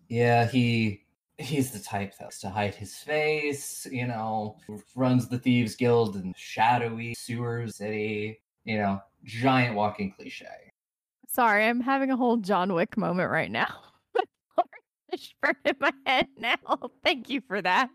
[0.08, 1.04] Yeah, he
[1.38, 4.56] he's the type that to hide his face, you know,
[4.94, 10.46] runs the Thieves Guild in shadowy sewer city, you know, giant walking cliche.
[11.28, 13.68] Sorry, I'm having a whole John Wick moment right now.
[15.40, 16.56] Burned in my head now.
[17.04, 17.90] Thank you for that.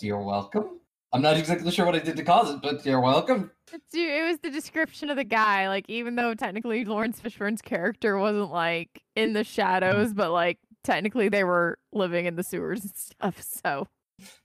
[0.00, 0.80] You're welcome.
[1.12, 3.50] I'm not exactly sure what I did to cause it, but you're welcome.
[3.72, 5.68] It's, it was the description of the guy.
[5.68, 11.28] Like, even though technically Laurence Fishburne's character wasn't like in the shadows, but like technically
[11.28, 13.42] they were living in the sewers and stuff.
[13.42, 13.86] So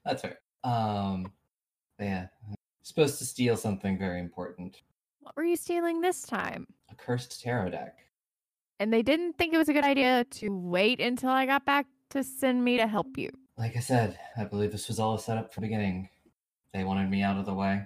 [0.04, 0.38] That's fair.
[0.64, 1.32] Um
[2.00, 2.28] yeah.
[2.84, 4.82] Supposed to steal something very important.
[5.22, 6.66] what were you stealing this time?
[6.92, 7.96] A cursed tarot deck.
[8.80, 11.86] And they didn't think it was a good idea to wait until I got back
[12.10, 13.30] to send me to help you.
[13.56, 16.10] Like I said, I believe this was all set up from the beginning.
[16.74, 17.84] They wanted me out of the way.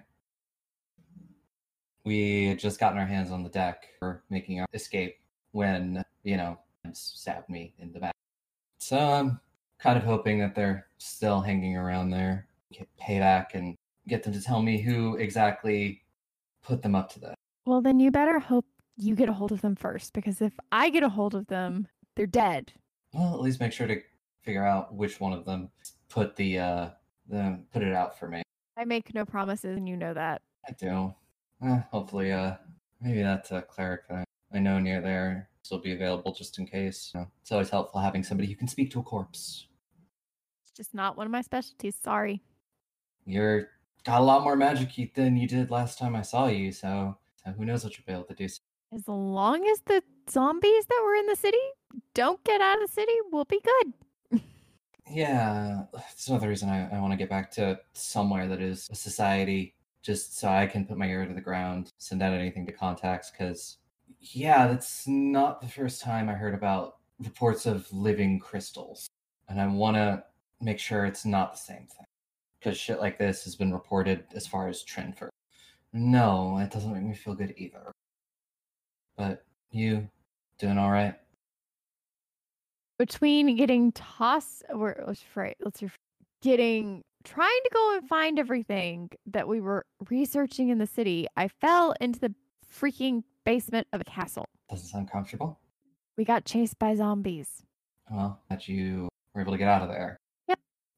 [2.05, 5.17] We had just gotten our hands on the deck for making our escape
[5.51, 6.57] when, you know,
[6.93, 8.14] stabbed me in the back.
[8.85, 9.39] So I'm
[9.79, 13.75] kind of hoping that they're still hanging around there, get payback, and
[14.07, 16.03] get them to tell me who exactly
[16.61, 17.33] put them up to this.
[17.65, 20.91] Well, then you better hope you get a hold of them first, because if I
[20.91, 22.73] get a hold of them, they're dead.
[23.11, 23.99] Well, at least make sure to
[24.43, 25.71] figure out which one of them
[26.07, 26.89] put the uh
[27.27, 28.43] the put it out for me.
[28.77, 30.43] I make no promises, and you know that.
[30.69, 31.11] I do.
[31.63, 32.57] Eh, hopefully, uh,
[33.01, 37.11] maybe that's a cleric that I know near there still be available just in case.
[37.13, 39.67] You know, it's always helpful having somebody who can speak to a corpse.
[40.63, 41.97] It's just not one of my specialties.
[42.01, 42.41] Sorry.
[43.25, 43.69] You're
[44.03, 47.51] got a lot more magic than you did last time I saw you, so, so
[47.51, 48.45] who knows what you'll be able to do.
[48.45, 51.57] As long as the zombies that were in the city
[52.13, 54.41] don't get out of the city, we'll be good.
[55.07, 58.95] Yeah, it's another reason I, I want to get back to somewhere that is a
[58.95, 62.71] society, just so I can put my ear to the ground, send out anything to
[62.71, 63.29] contacts.
[63.29, 63.77] Because,
[64.33, 69.07] yeah, that's not the first time I heard about reports of living crystals,
[69.49, 70.23] and I want to
[70.61, 72.05] make sure it's not the same thing.
[72.59, 75.29] Because shit like this has been reported as far as Trenford.
[75.93, 77.91] No, it doesn't make me feel good either.
[79.17, 80.09] But you
[80.57, 81.15] doing all right?
[82.97, 85.95] Between getting tossed, or oh, let's right, let's ref-
[86.41, 91.47] getting trying to go and find everything that we were researching in the city, I
[91.47, 92.33] fell into the
[92.73, 94.45] freaking basement of a castle.
[94.69, 95.59] Doesn't sound comfortable.
[96.17, 97.63] We got chased by zombies.
[98.09, 100.19] Well, that you were able to get out of there.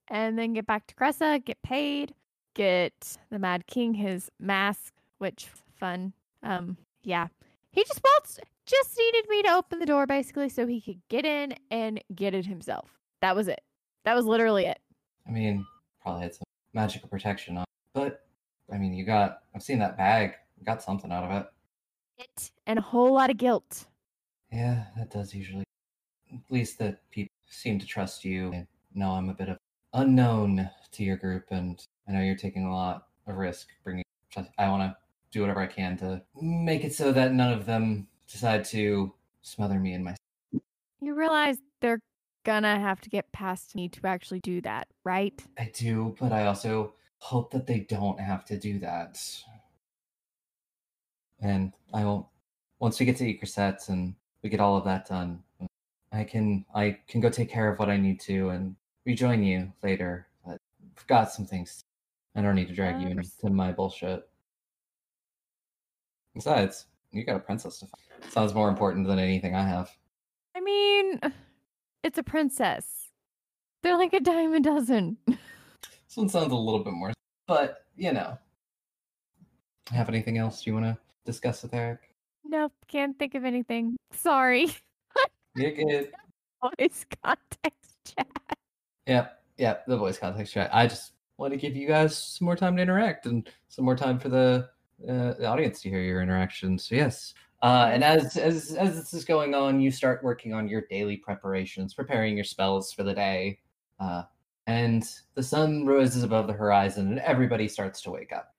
[0.09, 2.13] and then get back to Cressa, get paid,
[2.53, 5.47] get the Mad King his mask, which
[5.79, 6.13] fun.
[6.43, 7.27] Um, yeah,
[7.71, 11.25] he just wants just needed me to open the door basically so he could get
[11.25, 12.89] in and get it himself.
[13.21, 13.61] That was it.
[14.03, 14.79] That was literally it.
[15.27, 15.65] I mean,
[16.01, 16.43] probably had some
[16.73, 18.25] magical protection on, but
[18.71, 19.39] I mean, you got.
[19.55, 20.33] I've seen that bag.
[20.65, 21.47] Got something out of it.
[22.17, 23.85] It and a whole lot of guilt.
[24.51, 25.63] Yeah, that does usually.
[26.33, 28.51] At least that people seem to trust you.
[28.51, 29.57] And know I'm a bit of
[29.93, 34.03] unknown to your group, and I know you're taking a lot of risk bringing.
[34.57, 34.95] I want to
[35.31, 39.79] do whatever I can to make it so that none of them decide to smother
[39.79, 40.15] me in my.
[41.01, 41.99] You realize they're
[42.43, 45.43] gonna have to get past me to actually do that, right?
[45.57, 49.19] I do, but I also hope that they don't have to do that.
[51.41, 52.31] And I will
[52.79, 55.41] once we get to Ekerset and we get all of that done,
[56.11, 58.75] I can I can go take care of what I need to and
[59.05, 60.59] rejoin you later, but
[60.97, 61.83] I've got some things.
[62.35, 64.27] I don't need to drag you Uh, into my bullshit.
[66.35, 68.31] Besides, you got a princess to find.
[68.31, 69.89] Sounds more important than anything I have.
[70.55, 71.19] I mean,
[72.03, 73.09] it's a princess.
[73.81, 75.17] They're like a dime a dozen.
[75.27, 77.13] This one sounds a little bit more,
[77.47, 78.37] but you know.
[79.91, 81.99] Have anything else you want to discuss with Eric?
[82.43, 83.97] Nope, can't think of anything.
[84.13, 84.73] Sorry.
[85.55, 86.11] You're good.
[86.79, 88.27] Voice context chat.
[89.05, 89.85] Yep, yep.
[89.85, 90.69] The voice context chat.
[90.73, 93.95] I just want to give you guys some more time to interact and some more
[93.95, 94.69] time for the
[95.07, 96.85] uh, the audience to hear your interactions.
[96.85, 97.33] So yes.
[97.61, 101.17] Uh, and as as as this is going on, you start working on your daily
[101.17, 103.59] preparations, preparing your spells for the day.
[103.99, 104.23] Uh,
[104.67, 105.03] and
[105.35, 108.53] the sun rises above the horizon, and everybody starts to wake up.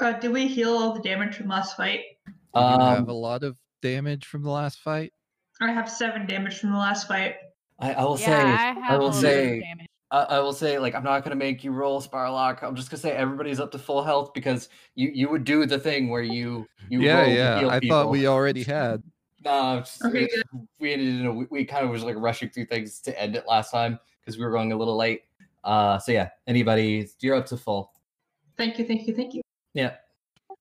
[0.00, 2.00] Uh, did we heal all the damage from last fight?
[2.26, 5.12] you have Um, a lot of damage from the last fight.
[5.60, 7.36] I have seven damage from the last fight.
[7.78, 9.74] I, I will yeah, say, I have will a say-
[10.12, 12.62] I, I will say, like, I'm not gonna make you roll Sparlock.
[12.62, 15.78] I'm just gonna say everybody's up to full health because you you would do the
[15.78, 17.58] thing where you you yeah, roll to yeah.
[17.58, 18.02] heal I people.
[18.04, 19.02] thought we already had.
[19.44, 20.42] No, it's- Okay, it's-
[20.78, 23.34] we ended in a, we- we kind of was like rushing through things to end
[23.34, 25.22] it last time because we were going a little late.
[25.64, 27.92] Uh, so yeah, anybody, you're up to full.
[28.56, 29.42] Thank you, thank you, thank you.
[29.76, 29.96] Yeah,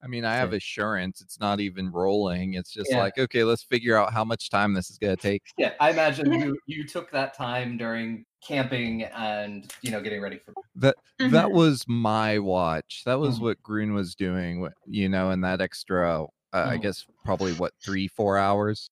[0.03, 1.21] I mean, I have assurance.
[1.21, 2.53] It's not even rolling.
[2.55, 2.99] It's just Yeah.
[2.99, 5.41] like, okay, let's figure out how much time this is gonna take.
[5.57, 5.73] yeah.
[5.79, 10.53] I imagine you you took that time during camping and you know getting ready for.
[10.75, 11.31] That Mhm.
[11.31, 13.03] that was my watch.
[13.05, 13.41] That was Mhm.
[13.43, 14.63] what Grun was doing.
[14.65, 16.81] wh- You know, and that extra, uh, I Mhm.
[16.81, 18.89] guess, probably what three, four hours.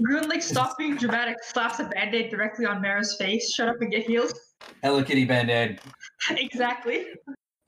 [0.00, 3.52] Rune, like, stop being dramatic, slaps a band aid directly on Mara's face.
[3.54, 4.32] Shut up and get healed.
[4.82, 5.80] Hello Kitty Band Aid.
[6.30, 7.06] exactly.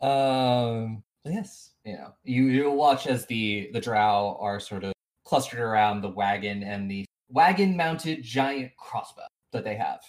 [0.01, 4.93] Um, yes, you know, you you watch as the the drow are sort of
[5.25, 10.01] clustered around the wagon and the wagon mounted giant crossbow that they have.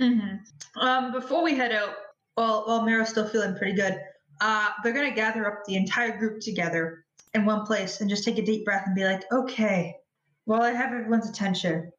[0.00, 0.36] hmm
[0.80, 1.94] Um, before we head out,
[2.34, 4.00] while while Mara's still feeling pretty good,
[4.40, 7.04] uh, they're gonna gather up the entire group together
[7.34, 9.96] in one place and just take a deep breath and be like, okay,
[10.44, 11.90] while I have everyone's attention,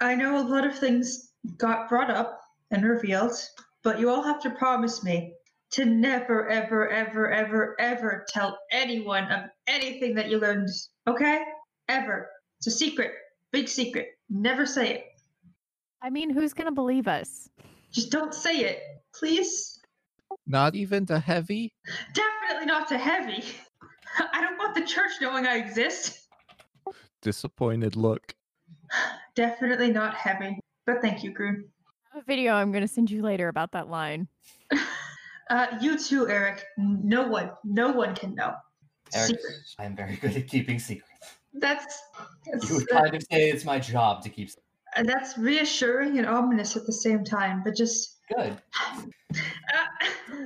[0.00, 3.32] I know a lot of things got brought up and revealed,
[3.82, 5.34] but you all have to promise me
[5.72, 10.68] to never, ever, ever, ever, ever tell anyone of anything that you learned.
[11.06, 11.42] Okay?
[11.88, 12.28] Ever.
[12.58, 13.12] It's a secret.
[13.52, 14.08] Big secret.
[14.28, 15.04] Never say it.
[16.02, 17.48] I mean, who's gonna believe us?
[17.90, 18.82] Just don't say it,
[19.14, 19.80] please.
[20.46, 21.72] Not even to heavy.
[22.12, 23.44] Definitely not to heavy.
[24.32, 26.28] I don't want the church knowing I exist.
[27.22, 28.34] Disappointed look.
[29.34, 30.58] Definitely not heavy.
[30.86, 31.64] But thank you, Groon.
[32.12, 34.28] I have a video I'm gonna send you later about that line.
[35.50, 36.64] Uh, you too, Eric.
[36.78, 38.54] No one, no one can know.
[39.14, 39.38] Eric.
[39.78, 41.36] I'm very good at keeping secrets.
[41.54, 42.02] That's
[42.50, 44.50] that's, You would kind of say it's my job to keep
[44.96, 47.62] uh, that's reassuring and ominous at the same time.
[47.64, 48.56] But just, good.
[48.84, 49.36] uh,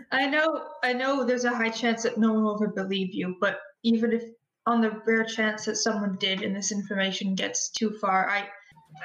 [0.13, 1.25] I know, I know.
[1.25, 3.37] There's a high chance that no one will ever believe you.
[3.41, 4.23] But even if,
[4.67, 8.49] on the rare chance that someone did, and this information gets too far, I,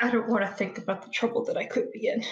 [0.02, 2.24] I don't want to think about the trouble that I could be in.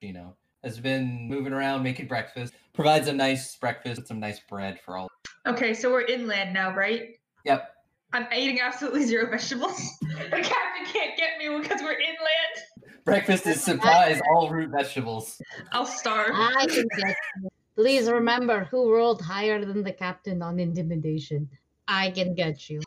[0.00, 0.34] You know,
[0.64, 2.54] has been moving around making breakfast.
[2.72, 5.08] Provides a nice breakfast some nice bread for all.
[5.46, 7.18] Okay, so we're inland now, right?
[7.44, 7.70] Yep.
[8.12, 9.78] I'm eating absolutely zero vegetables.
[10.00, 13.04] the captain can't get me because we're inland.
[13.04, 15.40] Breakfast is surprise all root vegetables.
[15.72, 16.32] I'll starve.
[16.34, 17.48] I can get you.
[17.76, 21.48] Please remember who rolled higher than the captain on intimidation.
[21.90, 22.80] I can get you.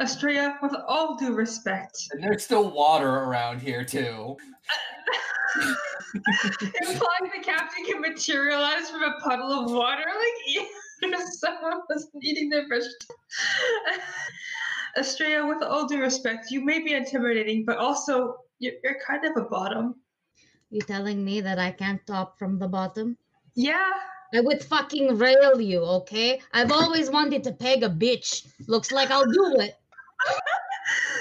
[0.00, 4.36] Estrella, with all due respect, And there's still water around here too.
[6.82, 10.66] implying the captain can materialize from a puddle of water, like
[11.02, 12.96] if someone was eating their vegetables.
[14.96, 19.36] Estrella, with all due respect, you may be intimidating, but also you're, you're kind of
[19.36, 19.94] a bottom.
[20.70, 23.16] You telling me that I can't top from the bottom?
[23.54, 23.92] Yeah,
[24.34, 26.40] I would fucking rail you, okay?
[26.52, 28.46] I've always wanted to peg a bitch.
[28.66, 29.76] Looks like I'll do it.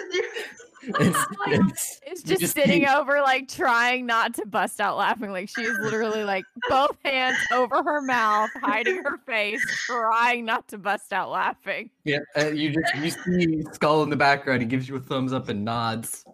[0.01, 5.31] It's, it's, It's just, just sitting keep- over, like trying not to bust out laughing.
[5.31, 10.77] Like she's literally like both hands over her mouth, hiding her face, trying not to
[10.77, 11.89] bust out laughing.
[12.03, 14.61] yeah, uh, you just you see Skull in the background.
[14.61, 16.25] He gives you a thumbs up and nods.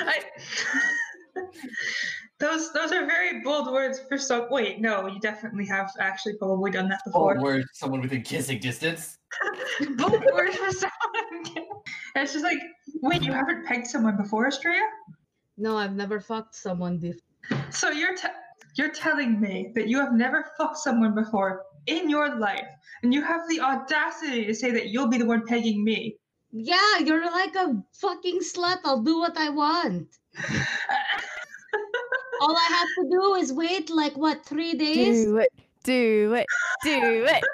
[0.00, 0.20] I,
[2.40, 4.48] those those are very bold words for some.
[4.50, 7.36] Wait, no, you definitely have actually probably done that before.
[7.36, 9.18] Or where someone within kissing distance.
[9.96, 11.66] bold words for someone.
[12.16, 12.58] It's just like,
[13.02, 14.82] wait, you haven't pegged someone before, Estrella?
[15.56, 17.20] No, I've never fucked someone before.
[17.70, 18.28] So you're te-
[18.76, 22.66] you're telling me that you have never fucked someone before in your life,
[23.02, 26.16] and you have the audacity to say that you'll be the one pegging me.
[26.52, 28.78] Yeah, you're like a fucking slut.
[28.84, 30.08] I'll do what I want.
[32.40, 35.24] all I have to do is wait like what three days?
[35.24, 35.52] Do it.
[35.84, 36.46] Do it.
[36.82, 37.44] Do it.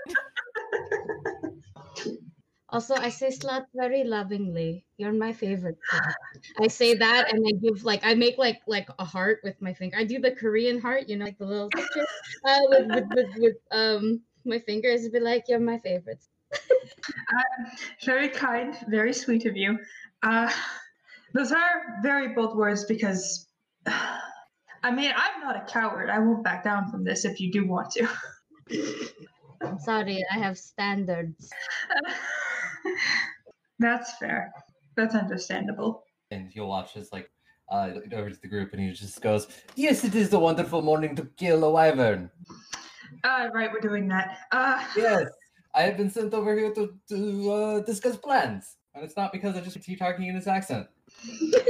[2.68, 4.84] Also, I say slut very lovingly.
[4.96, 6.14] You're my favorite slut.
[6.58, 9.72] I say that and I give like I make like like a heart with my
[9.72, 9.96] finger.
[9.96, 12.04] I do the Korean heart, you know, like the little picture
[12.44, 15.04] uh, with, with, with with um my fingers.
[15.04, 16.24] and Be like, you're my favorite.
[17.28, 17.70] Uh,
[18.04, 19.78] very kind, very sweet of you.
[20.22, 20.52] Uh,
[21.32, 23.48] those are very bold words because,
[24.86, 26.10] I mean, I'm not a coward.
[26.10, 28.08] I won't back down from this if you do want to.
[29.60, 31.50] I'm sorry, I have standards.
[33.80, 34.52] That's fair.
[34.96, 36.04] That's understandable.
[36.30, 37.28] And you'll watch as like
[37.68, 41.16] uh over to the group and he just goes, Yes, it is a wonderful morning
[41.16, 42.30] to kill a wyvern.
[43.24, 44.38] Uh, right, we're doing that.
[44.52, 45.26] Uh, Yes.
[45.74, 48.76] I have been sent over here to, to uh, discuss plans.
[48.94, 50.86] And it's not because I just keep talking in this accent.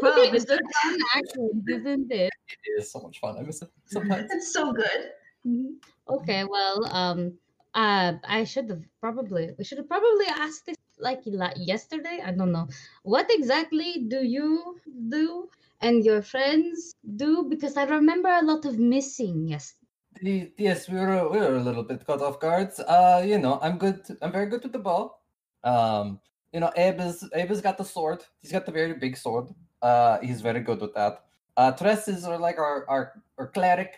[0.02, 0.54] Well, it's Mr.
[0.54, 2.30] a fun accent, isn't it?
[2.48, 3.36] It is so much fun.
[3.38, 4.30] I miss it sometimes.
[4.30, 5.12] It's so good.
[5.46, 5.76] Mhm.
[6.08, 7.38] Okay, well, um,
[7.74, 11.20] uh, I should have probably we should have probably asked this like
[11.56, 12.20] yesterday.
[12.24, 12.68] I don't know
[13.02, 15.48] what exactly do you do
[15.80, 19.46] and your friends do because I remember a lot of missing.
[19.48, 19.74] Yes.
[20.22, 22.80] Yes, we were we were a little bit caught off guards.
[22.80, 24.00] Uh, you know, I'm good.
[24.22, 25.20] I'm very good with the ball.
[25.62, 26.20] Um,
[26.52, 28.24] you know, Abe is Abe has got the sword.
[28.40, 29.48] He's got the very big sword.
[29.82, 31.24] Uh, he's very good with that.
[31.56, 33.94] Uh, Tresses are like our our our cleric.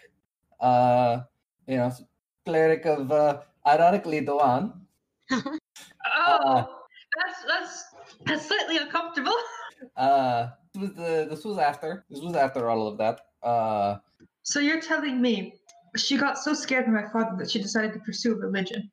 [0.60, 1.20] Uh,
[1.66, 1.92] you know,
[2.46, 4.72] cleric of uh, ironically Doan.
[6.20, 6.66] Oh,
[7.16, 7.84] that's that's
[8.26, 9.36] that's slightly uncomfortable.
[9.96, 13.20] Uh, this was the this was after this was after all of that.
[13.44, 13.98] Uh,
[14.42, 15.54] So you're telling me
[15.96, 18.90] she got so scared of my father that she decided to pursue religion?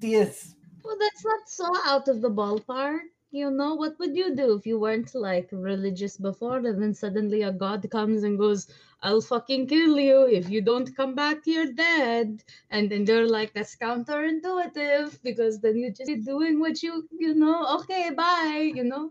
[0.00, 0.54] yes,
[0.88, 3.00] Well, that's not so out of the ballpark.
[3.30, 7.42] You know, what would you do if you weren't like religious before and then suddenly
[7.42, 8.68] a god comes and goes,
[9.02, 12.42] I'll fucking kill you if you don't come back, you're dead.
[12.70, 17.34] And then they're like, that's counterintuitive because then you just be doing what you, you
[17.34, 19.10] know, okay, bye, you know?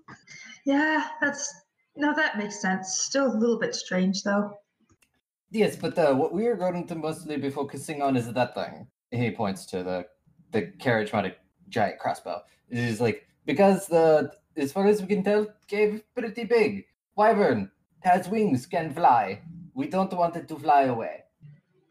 [0.65, 1.53] Yeah, that's
[1.95, 2.97] no, that makes sense.
[2.97, 4.57] Still a little bit strange though.
[5.51, 8.87] Yes, but uh, what we are going to mostly be focusing on is that thing.
[9.11, 10.07] He points to the
[10.51, 11.35] the carriage mounted
[11.69, 12.41] giant crossbow.
[12.69, 16.85] It is like because the as far as we can tell, cave pretty big.
[17.15, 19.41] Wyvern has wings, can fly.
[19.73, 21.23] We don't want it to fly away.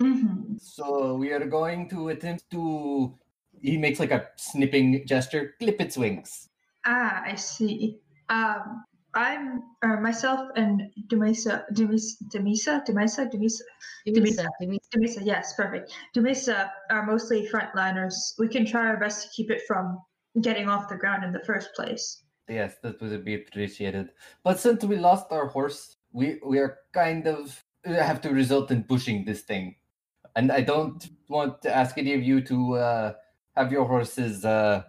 [0.01, 3.15] hmm So we are going to attempt to
[3.61, 6.49] he makes like a snipping gesture, clip its wings.
[6.85, 7.99] Ah, I see.
[8.29, 8.85] Um,
[9.17, 13.63] I'm uh, myself and Dumisa, Dumisa, Dumisa, Dumisa, Dumisa,
[14.07, 14.79] Dimisa, Dimisa.
[14.95, 15.21] Dumisa.
[15.25, 15.91] Yes, perfect.
[16.15, 18.15] Dumisa are mostly frontliners.
[18.39, 19.99] We can try our best to keep it from
[20.43, 22.25] getting off the ground in the first place.
[22.47, 24.11] Yes, that would be appreciated.
[24.45, 28.85] But since we lost our horse, we we are kind of have to result in
[28.85, 29.77] pushing this thing,
[30.37, 33.13] and I don't want to ask any of you to uh,
[33.57, 34.83] have your horses, uh,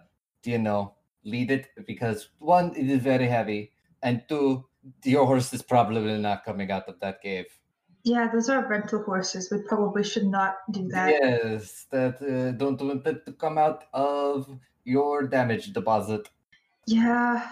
[0.44, 3.72] you know, lead it because one, it is very heavy,
[4.02, 4.64] and two,
[5.04, 7.46] your horse is probably not coming out of that cave.
[8.04, 9.48] Yeah, those are rental horses.
[9.50, 11.10] We probably should not do that.
[11.10, 14.48] Yes, that uh, don't want that to come out of
[14.84, 16.28] your damage deposit.
[16.86, 17.46] Yeah,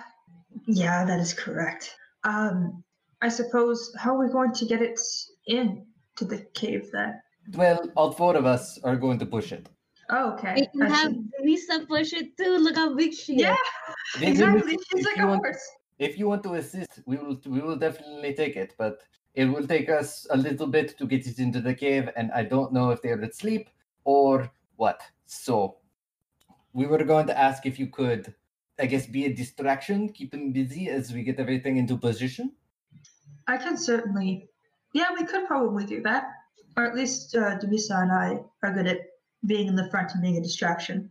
[0.66, 1.94] yeah, that is correct.
[2.24, 2.82] Um,
[3.20, 4.98] I suppose how are we going to get it
[5.46, 5.84] in
[6.16, 7.20] to the cave then?
[7.54, 9.68] Well, all four of us are going to push it.
[10.08, 10.54] Oh, okay.
[10.54, 11.24] We can I have see.
[11.42, 12.56] Dimisa push it too.
[12.58, 13.52] Look how big she Yeah,
[14.14, 14.20] is.
[14.20, 14.72] Then exactly.
[14.72, 15.60] She's if like a want- horse.
[15.98, 19.02] If you want to assist, we will we will definitely take it, but
[19.34, 22.42] it will take us a little bit to get it into the cave, and I
[22.42, 23.68] don't know if they're asleep
[24.04, 25.02] or what.
[25.26, 25.76] So
[26.72, 28.34] we were going to ask if you could,
[28.78, 32.52] I guess, be a distraction, keep them busy as we get everything into position.
[33.46, 34.48] I can certainly.
[34.92, 36.24] Yeah, we could probably do that.
[36.76, 39.00] Or at least uh, Dumisa and I are good at
[39.46, 41.10] being in the front and being a distraction.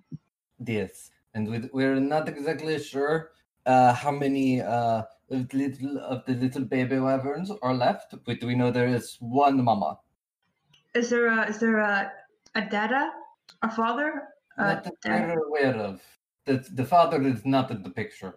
[0.65, 3.31] Yes, and we're not exactly sure
[3.65, 8.43] uh, how many uh, of the little of the little baby wyverns are left, but
[8.43, 9.97] we know there is one mama.
[10.93, 12.11] Is there a is there a
[12.55, 13.11] a dada,
[13.61, 14.29] a father?
[14.57, 16.01] Uh, Not that dad- we're aware of.
[16.45, 18.35] The, the father is not in the picture.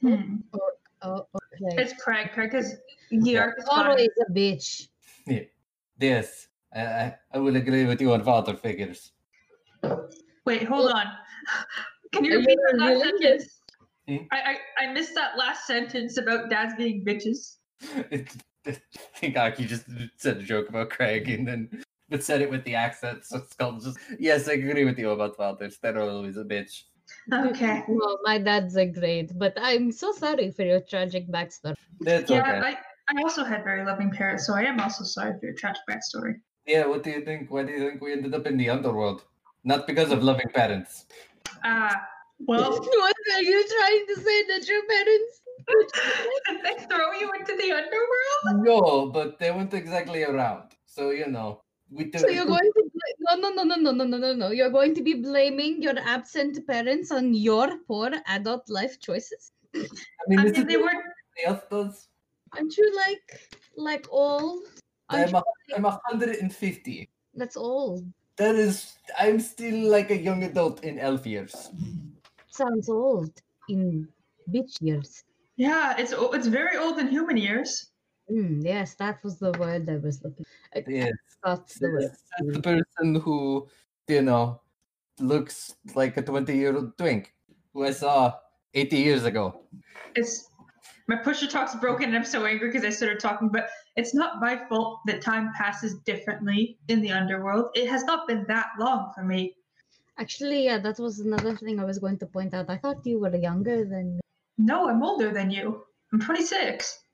[0.00, 0.36] Hmm.
[1.02, 1.82] Oh, okay.
[1.82, 2.32] It's Craig.
[2.32, 2.76] Craig is
[3.10, 4.88] New York is Toro is a bitch.
[5.26, 5.42] Yeah.
[6.00, 9.12] Yes, I, I, I will agree with you on father figures.
[10.46, 11.06] Wait, hold on.
[12.12, 13.59] Can you Are repeat you that last sentence?
[14.08, 14.16] Hmm?
[14.32, 17.56] I, I I missed that last sentence about dads being bitches.
[18.66, 18.76] I
[19.16, 19.86] think Aki just
[20.16, 23.24] said a joke about Craig and then but said it with the accent.
[23.24, 25.78] So it's called just yes, I agree with you about fathers.
[25.82, 26.82] They're always a bitch.
[27.32, 27.82] Okay.
[27.88, 31.74] Well, my dad's a great, but I'm so sorry for your tragic backstory.
[32.00, 32.58] That's Yeah, okay.
[32.58, 32.78] I,
[33.08, 36.40] I also had very loving parents, so I am also sorry for your tragic backstory.
[36.66, 37.50] Yeah, what do you think?
[37.50, 39.24] Why do you think we ended up in the underworld?
[39.64, 41.06] Not because of loving parents.
[41.64, 41.94] Uh,
[42.46, 45.40] well, what are you trying to say that your parents?
[46.48, 48.66] did they throw you into the underworld?
[48.66, 50.72] No, but they weren't exactly around.
[50.86, 52.18] So you know, we do.
[52.18, 54.70] So you're going to bla- no no no no no no no no no you're
[54.70, 59.52] going to be blaming your absent parents on your poor adult life choices.
[59.74, 59.78] I
[60.28, 60.88] mean, I mean, they were.
[60.88, 62.08] everybody else does.
[62.56, 63.40] Aren't you like
[63.76, 64.64] like old?
[65.08, 65.42] I'm you, a,
[65.76, 67.08] I'm 150.
[67.34, 68.04] that's old.
[68.36, 71.70] That is, I'm still like a young adult in elf years.
[72.50, 73.30] Sounds old
[73.68, 74.08] in
[74.50, 75.22] bitch years.
[75.56, 77.90] Yeah, it's it's very old in human years.
[78.30, 80.44] Mm, yes, that was the word I was looking.
[80.74, 82.02] I, I Yes, forgot the word.
[82.02, 82.22] that's
[82.54, 83.68] the person who,
[84.08, 84.60] you know,
[85.18, 87.34] looks like a 20 year old twink
[87.72, 88.38] who I saw
[88.74, 89.62] 80 years ago.
[90.14, 90.48] It's
[91.08, 93.48] my pusher talk's broken, and I'm so angry because I started talking.
[93.48, 97.66] But it's not my fault that time passes differently in the underworld.
[97.74, 99.54] It has not been that long for me.
[100.20, 102.68] Actually, yeah, that was another thing I was going to point out.
[102.68, 104.20] I thought you were younger than me.
[104.58, 105.86] No, I'm older than you.
[106.12, 107.04] I'm 26.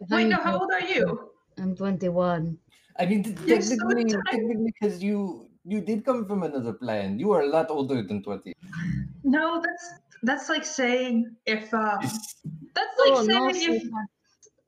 [0.00, 1.30] Wait, I'm no, how old are you?
[1.58, 2.58] I'm 21.
[2.98, 7.20] I mean, t- You're so technically, technically, because you you did come from another planet.
[7.20, 8.54] You are a lot older than 20.
[9.24, 9.92] No, that's
[10.22, 11.98] that's like saying if uh,
[12.74, 14.08] that's like Oh, no, saying if sweetheart.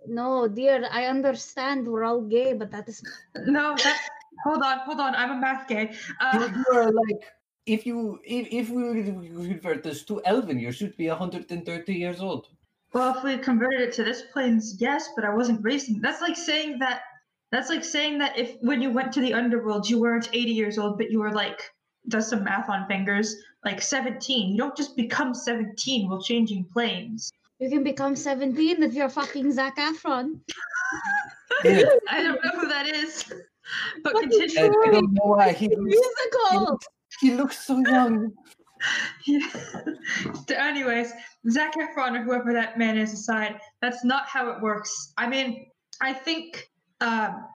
[0.07, 3.03] no, dear, I understand we're all gay, but that is
[3.36, 3.80] no.
[3.82, 4.01] That
[4.44, 5.14] hold on, hold on.
[5.14, 5.97] I'm a math gay.
[6.20, 7.32] Uh, you are like
[7.67, 9.03] if you if, if we
[9.49, 12.49] convert this to Elven, you should be 130 years old.
[12.95, 15.89] well, if we converted it to this plane's yes, but I wasn't raised.
[15.89, 17.03] in- That's like saying that.
[17.53, 20.79] That's like saying that if when you went to the underworld, you weren't 80 years
[20.79, 21.61] old, but you were like
[22.09, 24.53] does some math on fingers, like 17.
[24.53, 27.33] You don't just become 17 while changing planes.
[27.59, 30.41] you can become 17 if you're fucking Zac Efron.
[31.64, 33.25] Yes, I don't know who that is,
[34.05, 34.73] but Fucking continue.
[34.85, 36.79] I, I don't know why he looks, he Musical.
[37.21, 38.33] He looks so young.
[40.51, 41.12] Anyways,
[41.51, 45.12] Zac Efron or whoever that man is aside, that's not how it works.
[45.17, 45.67] I mean,
[46.01, 46.69] I think.
[47.01, 47.47] Um,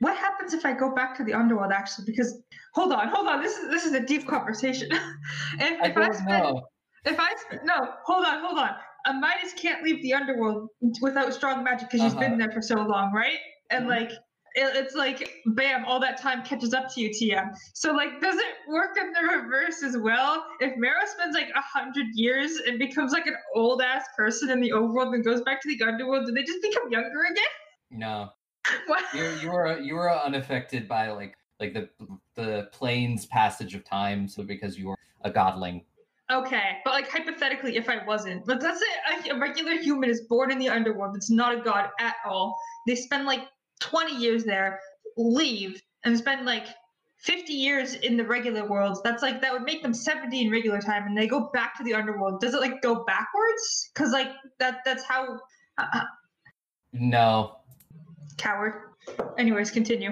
[0.00, 1.72] what happens if I go back to the underworld?
[1.72, 2.42] Actually, because
[2.74, 3.40] hold on, hold on.
[3.42, 4.88] This is this is a deep conversation.
[4.92, 6.62] if, I if don't spend, know.
[7.04, 8.70] if I sp- no, hold on, hold on.
[9.06, 10.68] A Midas can't leave the underworld
[11.00, 12.20] without strong magic because she's Uh-huh.
[12.28, 13.38] been there for so long, right?
[13.70, 13.90] And Mhm.
[13.90, 14.10] like.
[14.54, 15.84] It- It's like, bam!
[15.84, 17.54] All that time catches up to you, TM.
[17.74, 20.46] So, like, does it work in the reverse as well?
[20.60, 24.60] If Mero spends like a hundred years and becomes like an old ass person in
[24.60, 27.44] the overworld and goes back to the underworld, do they just become younger again?
[27.90, 28.30] No,
[28.86, 29.04] What?
[29.14, 31.88] you're you are you are unaffected by like like the
[32.34, 34.28] the plane's passage of time.
[34.28, 35.84] So because you are a godling,
[36.30, 40.50] Okay, but like hypothetically, if I wasn't, but say a, a regular human is born
[40.50, 42.56] in the underworld, it's not a god at all.
[42.86, 43.42] They spend like
[43.80, 44.80] 20 years there,
[45.16, 46.66] leave, and spend like
[47.18, 48.98] 50 years in the regular world.
[49.02, 51.84] That's like that would make them 70 in regular time, and they go back to
[51.84, 52.40] the underworld.
[52.40, 53.90] Does it like go backwards?
[53.94, 55.40] Because like that that's how
[55.78, 56.04] uh, uh,
[56.92, 57.56] no.
[58.36, 58.74] coward.
[59.38, 60.10] Anyways, continue.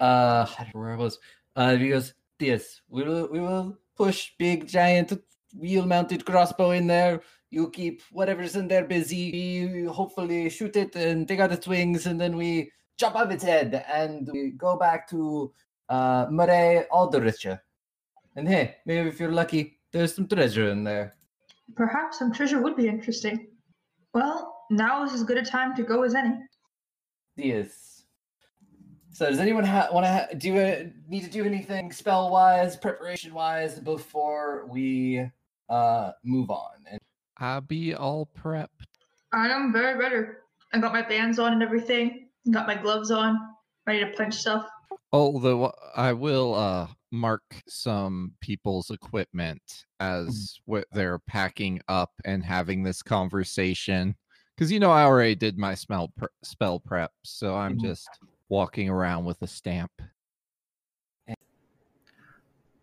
[0.00, 1.18] Uh, I don't know where I was.
[1.54, 5.12] Uh, he goes, yes, we will we will push big giant
[5.54, 7.22] wheel mounted crossbow in there.
[7.56, 9.32] You keep whatever's in there busy.
[9.32, 13.42] We hopefully shoot it and take out its wings, and then we chop off its
[13.42, 15.54] head and we go back to
[15.88, 17.58] uh Murray Aldericha.
[18.36, 21.14] And hey, maybe if you're lucky, there's some treasure in there.
[21.74, 23.48] Perhaps some treasure would be interesting.
[24.12, 26.34] Well, now is as good a time to go as any.
[27.36, 28.04] Yes.
[29.12, 32.76] So does anyone ha- want to ha- do you need to do anything spell wise,
[32.76, 35.24] preparation wise before we
[35.70, 36.84] uh move on?
[36.90, 37.00] And
[37.38, 38.68] I be all prepped.
[39.32, 40.28] I am very ready.
[40.72, 42.28] I got my bands on and everything.
[42.50, 43.38] Got my gloves on,
[43.86, 44.66] ready to punch stuff.
[45.12, 49.62] Although I will uh mark some people's equipment
[50.00, 54.14] as what they're packing up and having this conversation
[54.56, 57.82] because you know I already did my spell pre- spell prep, so I'm Mhm.
[57.82, 58.08] just
[58.48, 59.92] walking around with a stamp.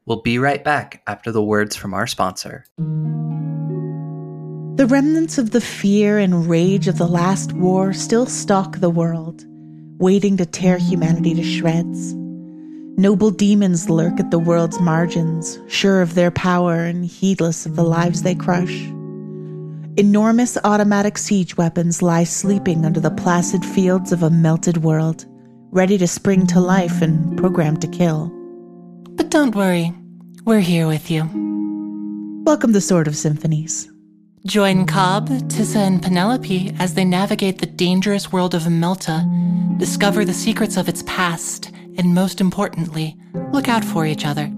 [0.05, 2.65] We'll be right back after the words from our sponsor.
[4.75, 9.45] The remnants of the fear and rage of the last war still stalk the world,
[9.99, 12.15] waiting to tear humanity to shreds.
[12.97, 17.83] Noble demons lurk at the world's margins, sure of their power and heedless of the
[17.83, 18.73] lives they crush.
[19.95, 25.27] Enormous automatic siege weapons lie sleeping under the placid fields of a melted world,
[25.69, 28.31] ready to spring to life and programmed to kill.
[29.11, 29.93] But don't worry,
[30.45, 31.29] we're here with you.
[32.43, 33.92] Welcome to Sword of Symphonies.
[34.45, 39.23] Join Cobb, Tissa, and Penelope as they navigate the dangerous world of Melta,
[39.79, 43.15] discover the secrets of its past, and most importantly,
[43.53, 44.51] look out for each other.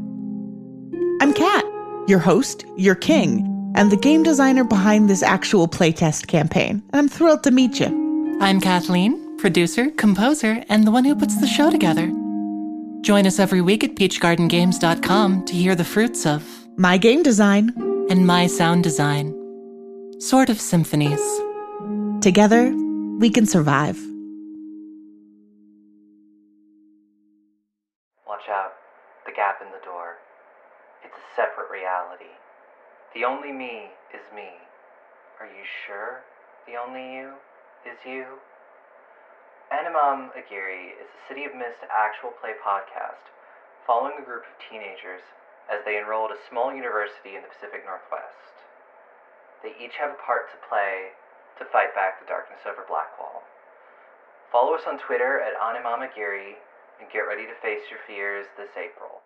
[1.21, 1.63] I'm Kat,
[2.07, 7.07] your host, your king, and the game designer behind this actual playtest campaign, and I'm
[7.09, 8.39] thrilled to meet you.
[8.41, 12.07] I'm Kathleen, producer, composer, and the one who puts the show together.
[13.01, 16.43] Join us every week at peachgardengames.com to hear the fruits of
[16.75, 17.71] My game design.
[18.09, 19.44] and my sound design.
[20.17, 21.19] Sword of Symphonies.
[22.23, 22.71] Together,
[23.19, 23.99] we can survive.
[28.23, 28.79] Watch out.
[29.27, 30.23] The gap in the door.
[31.03, 32.31] It's a separate reality.
[33.13, 34.55] The only me is me.
[35.43, 36.23] Are you sure
[36.65, 37.35] the only you
[37.83, 38.39] is you?
[39.67, 43.27] Animam Agiri is a City of Mist actual play podcast
[43.85, 45.27] following a group of teenagers
[45.67, 48.44] as they enroll at a small university in the Pacific Northwest.
[49.65, 51.09] They each have a part to play
[51.57, 53.41] to fight back the darkness over Blackwall.
[54.51, 56.53] Follow us on Twitter at Animam Aguirre
[57.01, 59.21] and get ready to face your fears this April.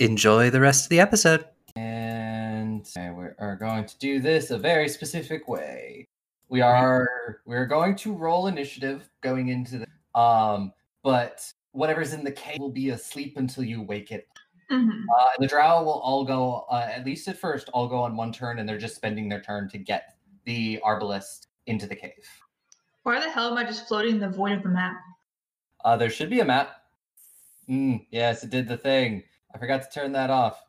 [0.00, 1.44] Enjoy the rest of the episode.
[1.76, 6.08] And we are going to do this a very specific way.
[6.48, 10.72] We are we're going to roll initiative going into the um,
[11.04, 14.26] but whatever's in the cave will be asleep until you wake it.
[14.70, 15.04] Mhm.
[15.08, 18.16] Uh, and the drow will all go uh, at least at first all go on
[18.16, 22.28] one turn, and they're just spending their turn to get the arbalist into the cave.
[23.02, 24.96] Why the hell am I just floating in the void of the map?
[25.84, 26.82] Uh, there should be a map.
[27.68, 29.22] Mm, yes, it did the thing.
[29.54, 30.64] I forgot to turn that off.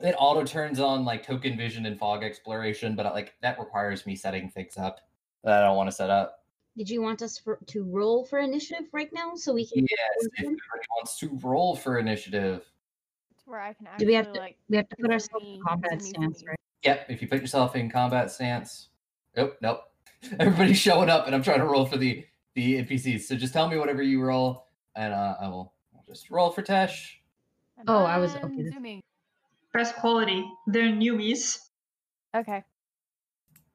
[0.00, 4.16] It auto turns on like token vision and fog exploration, but like that requires me
[4.16, 5.00] setting things up
[5.44, 6.44] that I don't want to set up.
[6.76, 9.82] Did you want us for, to roll for initiative right now so we can?
[9.82, 9.88] Yes,
[10.20, 10.60] if anybody
[10.96, 12.64] wants to roll for initiative.
[13.52, 15.54] It's where I can Do we have to- like We have to put ourselves in
[15.56, 16.58] in, combat stance, right?
[16.84, 18.88] Yep, if you put yourself in combat stance.
[19.36, 19.82] Nope, nope.
[20.40, 22.24] Everybody's showing up, and I'm trying to roll for the
[22.54, 23.22] the NPCs.
[23.22, 25.74] So just tell me whatever you roll, and uh, I will
[26.08, 27.08] just roll for Tesh.
[27.78, 29.02] And Oh, I was- then okay, Zooming.
[29.74, 30.44] Best quality.
[30.66, 31.58] They're newbies.
[32.34, 32.62] Okay.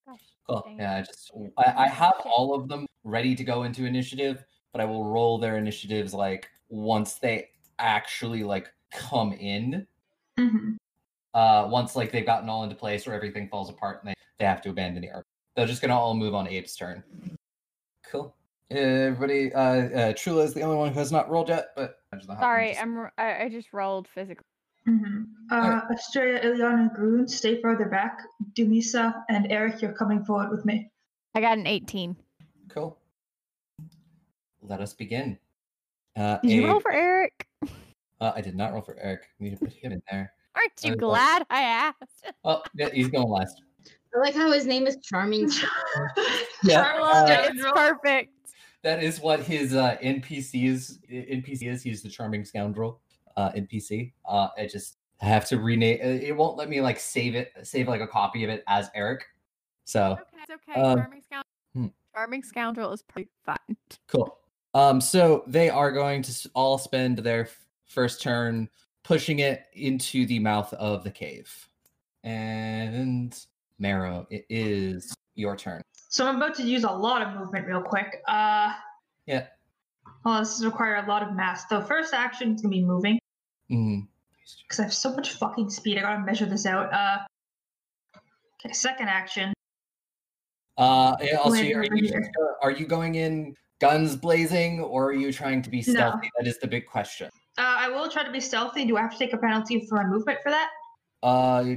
[0.08, 0.20] Gosh.
[0.48, 0.64] Cool.
[0.66, 0.78] dang.
[0.80, 4.82] Yeah, I just I, I have all of them ready to go into initiative, but
[4.82, 7.50] I will roll their initiatives like once they
[7.80, 9.86] actually like come in.
[10.38, 10.76] hmm
[11.34, 14.46] Uh, once like they've gotten all into place or everything falls apart and they, they
[14.46, 15.26] have to abandon the arc.
[15.56, 17.04] They're just gonna all move on Abe's turn.
[18.10, 18.34] Cool.
[18.70, 21.96] Everybody, uh, uh, Trula is the only one who has not rolled yet, but
[22.40, 24.44] Sorry, I'm r- I, I just rolled physical.
[24.86, 28.20] hmm Uh, Estrella, Ileana, Groon, stay further back.
[28.54, 30.90] Dumisa and Eric, you're coming forward with me.
[31.36, 32.16] I got an 18.
[32.70, 32.98] cool.
[34.62, 35.38] Let us begin.
[36.16, 37.37] Uh, Did you roll Abe- for Eric?
[38.22, 39.22] Uh, I did not roll for Eric.
[39.40, 40.34] Need to put him in there.
[40.56, 42.26] Aren't you I was like- glad I asked?
[42.44, 43.62] Oh, yeah, he's going last.
[44.16, 45.50] I like how his name is Charming.
[46.64, 48.34] Yeah, uh, it's perfect.
[48.84, 51.00] That is what his uh, NPC is.
[51.12, 51.84] NPC is.
[51.84, 53.00] He's the charming scoundrel.
[53.36, 54.14] Uh, NPC.
[54.28, 56.00] Uh, I just have to rename.
[56.04, 57.52] uh, It won't let me like save it.
[57.64, 59.26] Save like a copy of it as Eric.
[59.86, 60.82] So Okay, it's okay.
[60.82, 61.44] um, Charming scoundrel.
[61.76, 61.88] hmm.
[62.16, 63.58] Charming scoundrel is pretty fun.
[64.08, 64.40] cool.
[64.74, 68.70] Um, so they are going to all spend their f- first turn
[69.04, 71.70] pushing it into the mouth of the cave.
[72.24, 73.38] And
[73.80, 75.82] Marrow, it is your turn.
[76.10, 78.22] So I'm about to use a lot of movement real quick.
[78.28, 78.74] Uh,
[79.26, 79.48] Yeah.
[80.26, 81.66] well, this is require a lot of mass.
[81.66, 83.20] The first action is gonna be moving
[83.70, 84.08] Mm.
[84.64, 85.98] because I have so much fucking speed.
[85.98, 86.92] I gotta measure this out.
[86.94, 87.20] Uh,
[88.60, 88.74] okay.
[88.74, 89.54] Second action.
[90.78, 95.32] Uh, and also, are you uh, are you going in guns blazing, or are you
[95.34, 95.94] trying to be No.
[95.94, 96.30] stealthy?
[96.38, 97.30] That is the big question.
[97.58, 98.86] Uh, I will try to be stealthy.
[98.86, 100.70] Do I have to take a penalty for my movement for that?
[101.24, 101.76] Uh,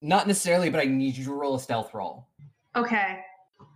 [0.00, 2.28] not necessarily, but I need you to roll a stealth roll.
[2.76, 3.20] Okay.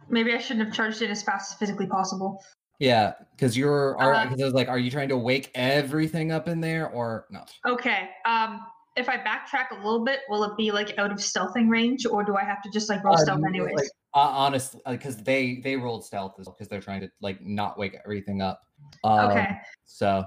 [0.09, 2.43] Maybe I shouldn't have charged in as fast as physically possible.
[2.79, 3.97] Yeah, because you're.
[3.99, 6.89] Are Uh, because I was like, are you trying to wake everything up in there
[6.89, 7.53] or not?
[7.67, 8.11] Okay.
[8.25, 8.61] Um,
[8.97, 12.25] if I backtrack a little bit, will it be like out of stealthing range, or
[12.25, 13.75] do I have to just like roll Uh, stealth anyways?
[13.77, 17.41] Like, uh, honestly, because they they rolled stealth as well because they're trying to like
[17.43, 18.63] not wake everything up.
[19.05, 19.59] Um, okay.
[19.85, 20.25] So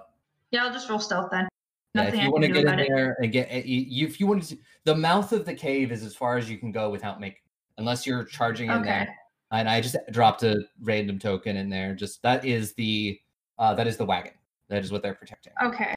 [0.54, 1.48] Yeah, I'll just roll stealth then.
[1.96, 2.88] yeah, if you want to get in it.
[2.88, 6.04] there and get you, you- if you want to, the mouth of the cave is
[6.04, 7.42] as far as you can go without making,
[7.80, 8.90] unless you're charging in Okay.
[8.90, 9.16] there.
[9.52, 11.96] And I just dropped a random token in there.
[11.96, 13.20] Just that is the
[13.58, 14.34] uh that is the wagon.
[14.70, 15.54] That is what they're protecting.
[15.62, 15.96] Okay.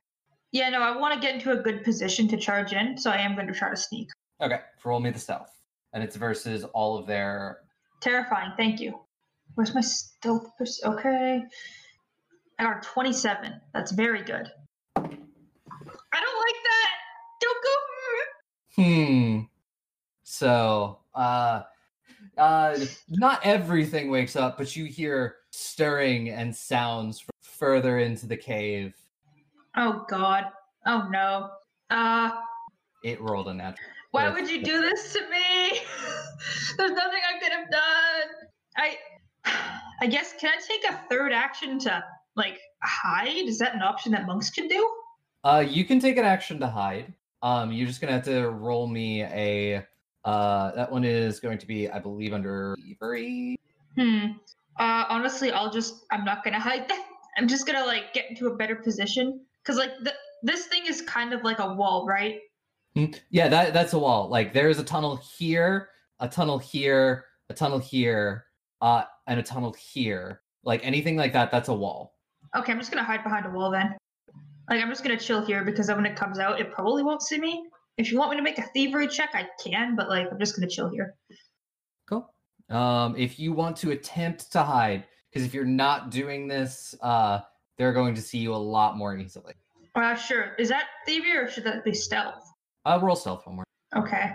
[0.53, 3.17] Yeah, no, I want to get into a good position to charge in, so I
[3.19, 4.09] am going to try to sneak.
[4.41, 5.51] Okay, roll me the stealth,
[5.93, 7.59] and it's versus all of their.
[8.01, 8.53] Terrifying.
[8.57, 8.99] Thank you.
[9.55, 10.49] Where's my stealth?
[10.85, 11.43] Okay.
[12.59, 13.61] I got a 27.
[13.75, 14.51] That's very good.
[14.97, 16.91] I don't like that.
[17.41, 18.83] Don't go.
[18.83, 19.41] Hmm.
[20.25, 21.63] So, uh,
[22.37, 22.79] uh,
[23.09, 28.95] not everything wakes up, but you hear stirring and sounds from further into the cave.
[29.77, 30.47] Oh God.
[30.87, 31.51] Oh no.
[31.91, 32.31] Uh,
[33.05, 33.89] It rolled a natural.
[34.11, 35.81] why would you do this to me?
[36.77, 38.49] There's nothing I could have done.
[38.77, 38.97] I,
[40.01, 42.05] I guess can I take a third action to
[42.37, 43.47] like hide?
[43.49, 44.89] Is that an option that monks can do?
[45.45, 47.13] Uh, you can take an action to hide.
[47.43, 49.85] Um, you're just gonna have to roll me a.
[50.25, 53.59] Uh, that one is going to be, I believe, under thievery.
[53.97, 54.33] Hmm.
[54.79, 56.05] Uh, honestly, I'll just.
[56.11, 57.07] I'm not gonna hide that.
[57.39, 61.03] I'm just gonna like get into a better position because like the this thing is
[61.03, 62.41] kind of like a wall, right?
[62.95, 64.29] Hmm, Yeah, that that's a wall.
[64.29, 68.47] Like there is a tunnel here, a tunnel here, a tunnel here,
[68.81, 70.41] uh, and a tunnel here.
[70.65, 72.16] Like anything like that, that's a wall.
[72.57, 73.95] Okay, I'm just gonna hide behind a wall then.
[74.71, 77.23] Like I'm just gonna chill here because then when it comes out, it probably won't
[77.23, 77.65] see me.
[77.99, 80.57] If you want me to make a thievery check, I can, but like I'm just
[80.57, 81.15] gonna chill here.
[82.09, 82.33] Cool.
[82.71, 87.41] Um, if you want to attempt to hide, because if you're not doing this, uh,
[87.77, 89.55] they're going to see you a lot more easily.
[89.95, 90.55] Uh, sure.
[90.59, 92.43] Is that thievery or should that be stealth?
[92.85, 93.65] Uh, roll stealth one more.
[93.95, 94.33] Okay.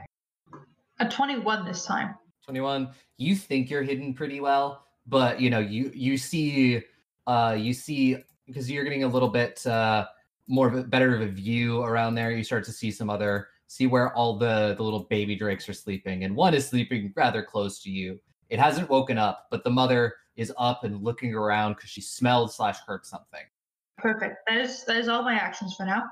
[0.99, 2.15] A 21 this time.
[2.45, 6.81] 21 you think you're hidden pretty well but you know you you see
[7.27, 8.17] uh you see
[8.47, 10.05] because you're getting a little bit uh
[10.47, 13.47] more of a better of a view around there you start to see some other
[13.71, 17.41] see where all the the little baby drakes are sleeping and one is sleeping rather
[17.41, 18.19] close to you.
[18.49, 22.51] It hasn't woken up but the mother is up and looking around because she smelled
[22.51, 23.45] slash heard something.
[23.97, 24.39] Perfect.
[24.45, 26.03] That is that is all my actions for now.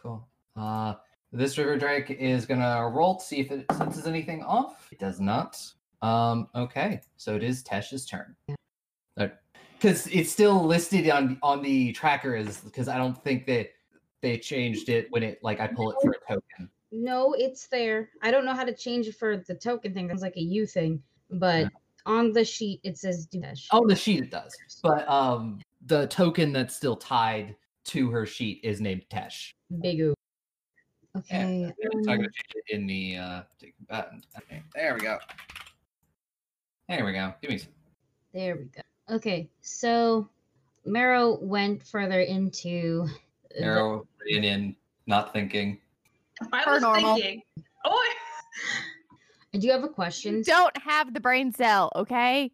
[0.00, 0.28] cool.
[0.54, 0.94] Uh
[1.32, 4.88] this river drake is gonna roll to see if it senses anything off.
[4.92, 5.60] It does not.
[6.00, 7.00] Um okay.
[7.16, 8.36] So it is tesh's turn
[9.82, 13.70] because it's still listed on on the tracker as because i don't think that
[14.20, 18.10] they changed it when it like i pull it for a token No, it's there.
[18.20, 20.08] I don't know how to change it for the token thing.
[20.08, 21.02] That's like a you thing.
[21.30, 21.68] But
[22.04, 23.66] on the sheet it says Dunesh.
[23.72, 28.60] oh the sheet it does but um the token that's still tied to her sheet
[28.62, 30.14] is named tesh Big O.
[31.14, 31.72] Yeah, Okay.
[31.82, 33.42] so i'm um, gonna change it in the uh
[33.88, 34.22] button.
[34.36, 35.18] Okay, there we go
[36.88, 37.72] there we go give me some
[38.34, 38.82] There we go.
[39.12, 40.26] Okay, so
[40.86, 43.06] Marrow went further into
[43.50, 44.76] the- arrow in in
[45.06, 45.78] not thinking
[46.50, 47.14] I was normal.
[47.16, 47.42] thinking.
[47.84, 48.14] Oh,
[49.54, 50.36] I do have a question.
[50.36, 52.50] You don't have the brain cell, okay?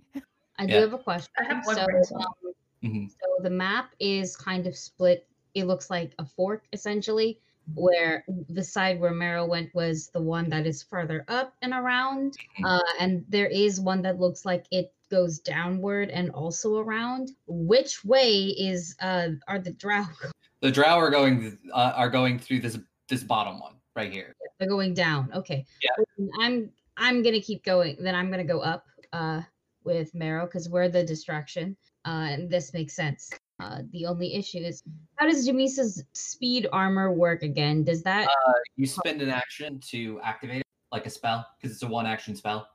[0.59, 0.80] I do Yeah.
[0.80, 1.30] have a question.
[1.39, 2.36] I have one so, brain cell.
[2.44, 2.52] um,
[2.82, 3.10] Mhm.
[3.10, 5.28] so the map is kind of split.
[5.55, 7.40] It looks like a fork essentially,
[7.74, 12.36] where the side where Marrow went was the one that is further up and around,
[12.59, 12.64] Mhm.
[12.64, 17.30] uh, and there is one that looks like it goes downward and also around.
[17.47, 20.05] Which way is uh are the drow?
[20.60, 22.78] the drow are going uh, are going through this
[23.09, 25.30] this bottom one right here They're going down.
[25.35, 25.64] Okay.
[25.82, 26.26] Yeah.
[26.40, 27.97] I'm I'm gonna keep going.
[28.01, 29.43] Then I'm gonna go up uh
[29.85, 31.76] with Marrow because we're the distraction.
[32.05, 33.30] Uh, and this makes sense.
[33.60, 34.82] Uh, the only issue is
[35.16, 37.82] how does Jamisa's speed armor work again?
[37.82, 41.82] Does that uh, you spend an action to activate it like a spell because it's
[41.82, 42.68] a one action spell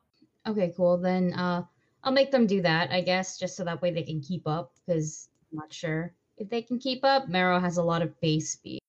[0.48, 0.74] okay?
[0.76, 0.98] Cool.
[0.98, 1.64] Then uh,
[2.04, 2.92] I'll make them do that.
[2.92, 4.74] I guess just so that way they can keep up.
[4.86, 7.30] Because I'm not sure if they can keep up.
[7.30, 8.80] Marrow has a lot of base speed.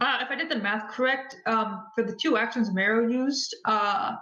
[0.00, 4.16] Uh, if I did the math correct, um, for the two actions Marrow used, uh,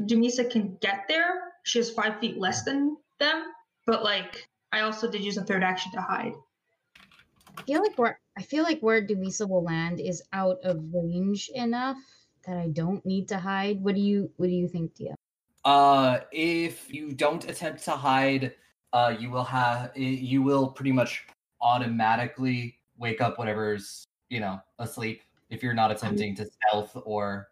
[0.00, 1.52] Jamisa can get there.
[1.64, 3.44] She has five feet less than them,
[3.86, 6.34] but like I also did use a third action to hide.
[7.56, 11.50] I feel like where I feel like where Jamisa will land is out of range
[11.54, 11.96] enough
[12.46, 13.80] that I don't need to hide.
[13.80, 15.14] What do you What do you think, Tia?
[15.64, 18.54] Uh if you don't attempt to hide
[18.92, 21.26] uh you will have you will pretty much
[21.62, 27.48] automatically wake up whatever's you know asleep if you're not attempting to stealth or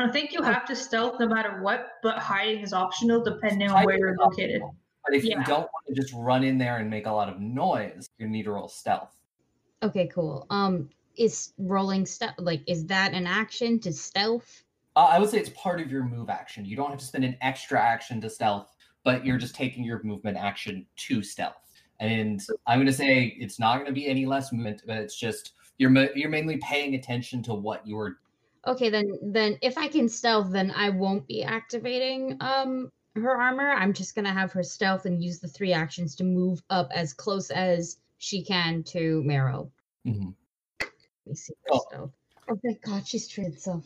[0.00, 0.44] I think you Oh.
[0.44, 4.62] have to stealth no matter what, but hiding is optional depending on where you're located.
[5.04, 5.40] but if Yeah.
[5.40, 8.28] you don't want to just run in there and make a lot of noise you
[8.28, 9.16] need to roll stealth
[9.82, 10.46] Okay, cool.
[10.50, 14.62] Um, is rolling stealth like is that an action to stealth?
[14.96, 16.64] Uh, I would say it's part of your move action.
[16.64, 18.74] You don't have to spend an extra action to stealth,
[19.04, 21.56] but you're just taking your movement action to stealth.
[22.00, 25.18] And I'm going to say it's not going to be any less movement, but it's
[25.18, 28.18] just you're you're mainly paying attention to what you're.
[28.66, 33.70] Okay, then then if I can stealth, then I won't be activating um her armor.
[33.70, 37.12] I'm just gonna have her stealth and use the three actions to move up as
[37.12, 39.70] close as she can to Marrow.
[40.06, 40.34] Mhm.
[40.80, 40.90] Let
[41.26, 41.84] me see her Oh.
[41.88, 42.10] stealth.
[42.48, 43.84] Oh thank God, she's traded self.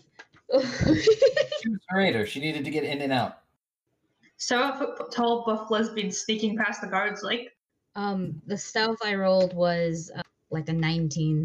[0.52, 2.26] She was a raider.
[2.26, 3.38] She needed to get in and out.
[4.36, 7.52] Seven foot tall buff lesbian sneaking past the guards like
[7.94, 11.44] um, the stealth I rolled was uh, like a 19.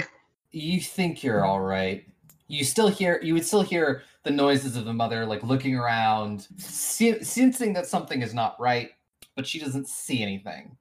[0.52, 2.08] You think you're all right.
[2.48, 6.48] you still hear you would still hear the noises of the mother like looking around
[6.58, 8.92] se- sensing that something is not right
[9.36, 10.76] but she doesn't see anything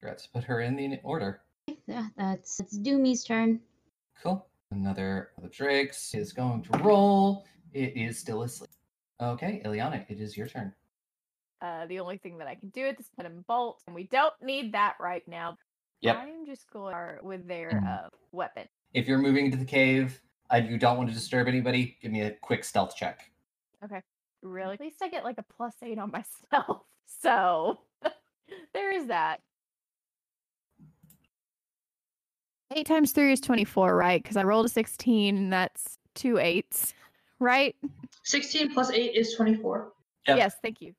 [0.00, 1.40] forgot to put her in the order
[1.86, 3.60] Yeah, that's that's Doomy's turn.
[4.22, 4.46] cool
[4.80, 8.70] another of the drakes is going to roll it is still asleep
[9.20, 10.72] okay Ileana, it is your turn
[11.60, 14.04] Uh, the only thing that I can do at this point is bolt, and we
[14.04, 15.58] don't need that right now.
[16.00, 16.16] Yep.
[16.16, 18.06] I'm just going to start with their Mhm.
[18.06, 18.66] uh, weapon.
[18.94, 20.20] if you're moving into the cave
[20.50, 23.30] and you don't want to disturb anybody give me a quick stealth check
[23.84, 24.02] Okay.
[24.42, 24.74] Really?
[24.74, 26.82] At least I get like a plus eight on myself.
[27.06, 27.80] So
[28.74, 29.40] there is that.
[32.72, 34.22] Eight times three is 24, right?
[34.22, 36.94] Because I rolled a 16, and that's two eights,
[37.40, 37.74] right?
[38.22, 39.92] 16 plus 8 is 24.
[40.28, 40.36] Yep.
[40.38, 40.94] Yes, thank you.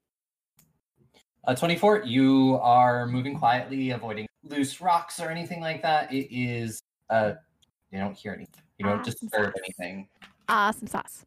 [1.45, 6.11] Uh, 24, you are moving quietly, avoiding loose rocks or anything like that.
[6.11, 7.33] It is, uh,
[7.91, 8.61] you don't hear anything.
[8.77, 9.53] You don't Ah, disturb sauce.
[9.63, 10.09] anything.
[10.49, 11.25] Awesome sauce.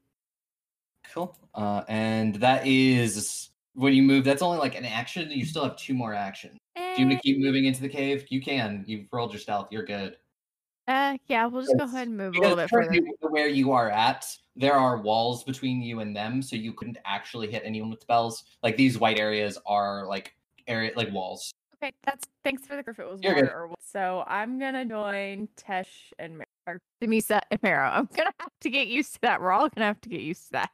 [1.11, 1.35] Cool.
[1.55, 4.25] Uh, and that is when you move.
[4.25, 5.31] That's only like an action.
[5.31, 6.59] You still have two more actions.
[6.77, 8.27] Do you want Eh, to keep moving into the cave?
[8.29, 8.85] You can.
[8.87, 9.69] You've rolled your stealth.
[9.71, 10.17] You're good.
[10.87, 13.01] Uh, yeah, we'll just go ahead and move a little bit further.
[13.21, 17.51] where you are at, there are walls between you and them, so you couldn't actually
[17.51, 18.45] hit anyone with spells.
[18.63, 20.35] Like these white areas are like
[20.67, 21.53] area like walls.
[21.83, 23.53] Okay, that's thanks for the if it was You're water good.
[23.55, 25.87] or wa- so I'm gonna join Tesh
[26.19, 27.89] and Mar- or Demisa and Maro.
[27.89, 29.41] I'm gonna have to get used to that.
[29.41, 30.71] We're all gonna have to get used to that.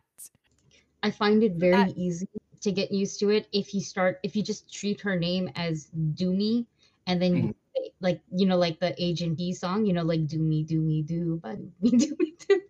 [1.03, 2.27] I find it very That- easy
[2.61, 5.89] to get used to it if you start if you just treat her name as
[6.15, 6.67] Doomy
[7.07, 7.55] and then you say-
[8.01, 11.59] like you know like the Agent D song, you know like do me, do but
[11.83, 12.61] do Doomy Doo.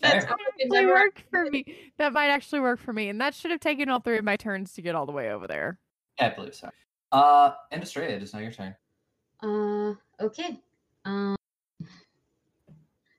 [0.00, 0.26] That's Fair.
[0.26, 1.76] how That it actually never worked for me.
[1.98, 4.36] That might actually work for me, and that should have taken all three of my
[4.36, 5.78] turns to get all the way over there.
[6.18, 6.70] I believe so.
[7.12, 8.74] Uh, and Estrella, it is now your turn.
[9.42, 10.58] Uh, okay.
[11.04, 11.36] Um,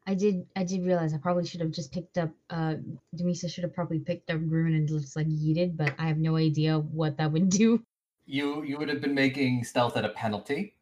[0.08, 0.46] I did.
[0.56, 2.32] I did realize I probably should have just picked up.
[2.50, 2.76] Uh,
[3.16, 6.36] Demisa should have probably picked up Rune and just like yeeted, but I have no
[6.36, 7.84] idea what that would do.
[8.26, 10.76] You you would have been making stealth at a penalty.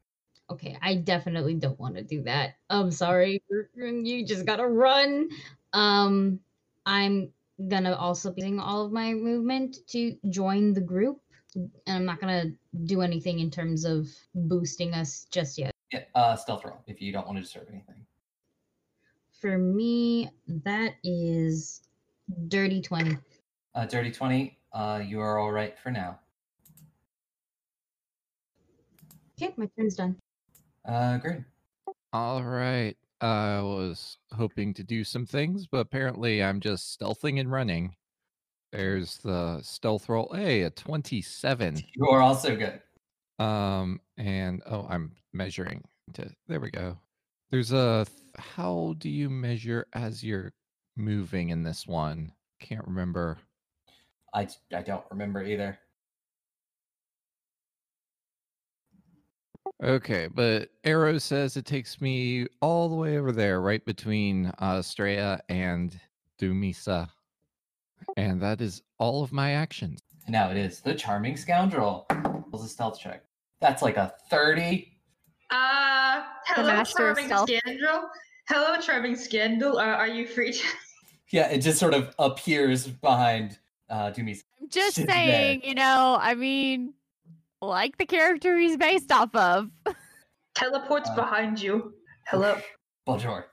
[0.49, 2.55] Okay, I definitely don't want to do that.
[2.69, 3.43] I'm sorry,
[3.75, 5.29] you just gotta run.
[5.73, 6.39] Um,
[6.85, 7.31] I'm
[7.67, 11.21] gonna also be using all of my movement to join the group,
[11.55, 12.51] and I'm not gonna
[12.85, 15.71] do anything in terms of boosting us just yet.
[15.91, 18.05] Yeah, uh, stealth roll if you don't want to disturb anything.
[19.39, 21.81] For me, that is
[22.47, 23.17] dirty 20.
[23.75, 24.59] Uh, dirty twenty.
[24.73, 26.19] Uh, you are all right for now.
[29.41, 30.18] Okay, my turn's done.
[30.89, 31.41] Uh, great.
[32.13, 32.97] All right.
[33.21, 37.95] I was hoping to do some things, but apparently I'm just stealthing and running.
[38.71, 40.31] There's the stealth roll.
[40.33, 41.83] Hey, a 27.
[41.95, 42.81] You are also good.
[43.43, 45.83] Um, and oh, I'm measuring
[46.13, 46.97] to there we go.
[47.51, 48.07] There's a
[48.37, 50.51] how do you measure as you're
[50.97, 52.31] moving in this one?
[52.59, 53.37] Can't remember.
[54.33, 55.77] I I don't remember either.
[59.81, 64.79] Okay, but Arrow says it takes me all the way over there, right between uh,
[64.79, 65.97] Straya and
[66.39, 67.09] Dumisa.
[68.17, 69.99] And that is all of my actions.
[70.27, 72.05] Now it is the charming scoundrel.
[72.51, 73.23] Rolls a stealth check.
[73.61, 74.91] That's like a thirty.
[75.49, 78.09] Uh, hello, charming scoundrel.
[78.47, 79.77] Hello, charming scandal.
[79.77, 80.59] Uh, are you free to?
[81.31, 83.59] Yeah, it just sort of appears behind
[83.91, 84.43] uh Dumi's.
[84.59, 85.13] I'm just Shit's bad.
[85.13, 86.95] saying, you know, I mean,
[87.61, 89.69] like the character he's based off of.
[90.55, 91.93] Teleports Uh, behind you.
[92.27, 92.57] Hello.
[93.05, 93.47] Bonjour.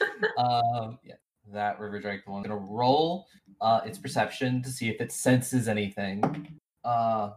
[0.38, 1.14] um, yeah,
[1.52, 3.26] that river drake one gonna roll
[3.60, 6.58] uh its perception to see if it senses anything.
[6.84, 7.30] Uh,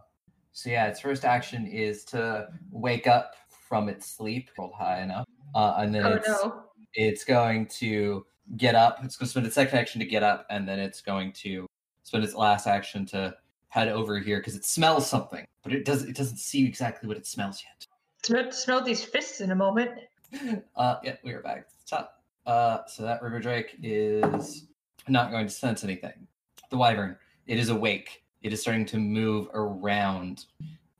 [0.52, 3.34] so yeah, its first action is to wake up
[3.68, 6.62] from its sleep, rolled high enough, uh, and then Oh it's no.
[6.94, 8.24] it's going to
[8.56, 8.98] get up.
[9.04, 11.66] It's going to spend its second action to get up, and then it's going to
[12.04, 13.36] spend its last action to
[13.68, 17.16] head over here because it smells something, but it does it doesn't see exactly what
[17.16, 17.86] it smells yet.
[18.22, 19.90] Smell, smell these fists in a moment.
[20.74, 22.20] Uh, yeah, we are back at the top.
[22.44, 24.66] Uh, so that river drake is
[25.08, 26.26] not going to sense anything.
[26.68, 27.16] The wyvern,
[27.46, 28.24] it is awake.
[28.42, 30.44] It is starting to move around.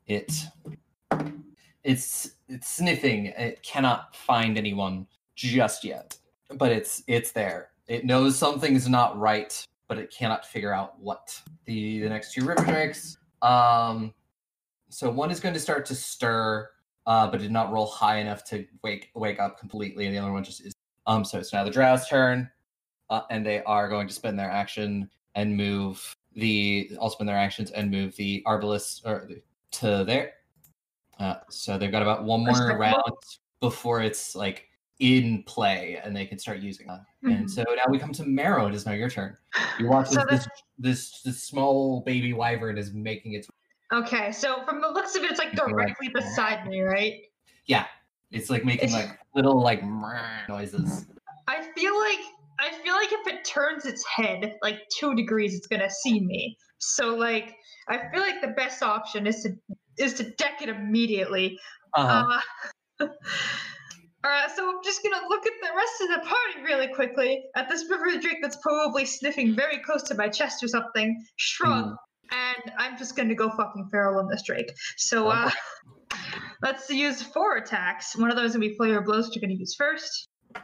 [0.07, 0.31] It,
[1.83, 3.27] it's it's sniffing.
[3.27, 6.17] It cannot find anyone just yet,
[6.55, 7.69] but it's it's there.
[7.87, 11.41] It knows something's not right, but it cannot figure out what.
[11.65, 13.17] The the next two river drakes.
[13.41, 14.13] Um,
[14.89, 16.69] so one is going to start to stir
[17.07, 20.31] uh, but did not roll high enough to wake wake up completely, and the other
[20.31, 20.73] one just is.
[21.07, 22.49] Um, so it's now the drow's turn,
[23.09, 26.91] uh, and they are going to spend their action and move the.
[27.01, 29.29] I'll spend their actions and move the arbalist or
[29.71, 30.33] to there.
[31.17, 33.01] Uh, so they've got about one more round
[33.61, 34.66] before it's like
[34.99, 37.05] in play, and they can start using them.
[37.25, 37.49] And Mhm.
[37.49, 38.67] so now we come to Marrow.
[38.67, 39.37] It is now your turn.
[39.77, 40.47] You watch So this,
[40.77, 43.47] this this small baby wyvern is making its
[43.93, 47.13] Okay, so from the looks of it, it's like can, like, directly beside me, right?
[47.65, 47.87] yeah.
[48.31, 49.81] It's like making like little like
[50.49, 51.07] noises.
[51.47, 52.19] I feel like
[52.59, 56.57] I feel like if it turns its head like two degrees, it's gonna see me.
[56.79, 57.55] So like
[57.87, 59.51] I feel like the best option is to
[59.97, 61.57] is to deck it immediately.
[61.93, 62.39] Uh-huh.
[62.99, 63.07] Uh,
[64.25, 67.69] Alright, so I'm just gonna look at the rest of the party really quickly at
[67.69, 71.23] this river drake that's probably sniffing very close to my chest or something.
[71.35, 71.95] Shrug,
[72.31, 74.71] and I'm just gonna go fucking feral on this drake.
[74.97, 75.51] So uh,
[76.63, 78.17] let's use four attacks.
[78.17, 80.27] One of those is gonna be flare blows, which you're gonna use first.
[80.55, 80.61] Uh,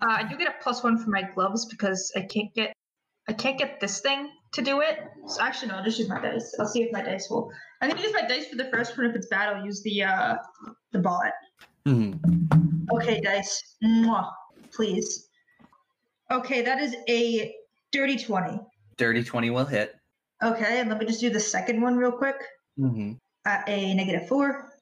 [0.00, 2.72] I do get a plus one for my gloves because I can't get
[3.28, 5.00] I can't get this thing to do it.
[5.26, 6.54] So actually, no, I'll just use my dice.
[6.58, 7.50] I'll see if my dice will.
[7.82, 9.06] I'm gonna use my dice for the first one.
[9.06, 10.36] If it's bad, I'll use the uh
[10.92, 11.32] the bot.
[11.86, 12.67] Mhm.
[12.92, 13.76] Okay, dice.
[13.84, 14.30] Mwah,
[14.72, 15.28] please.
[16.30, 17.54] Okay, that is a
[17.92, 18.58] dirty twenty.
[18.96, 19.96] Dirty twenty will hit.
[20.42, 22.36] Okay, and let me just do the second one real quick.
[22.78, 23.12] Mm-hmm.
[23.44, 24.72] At a negative four.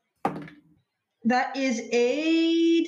[1.25, 2.87] That is a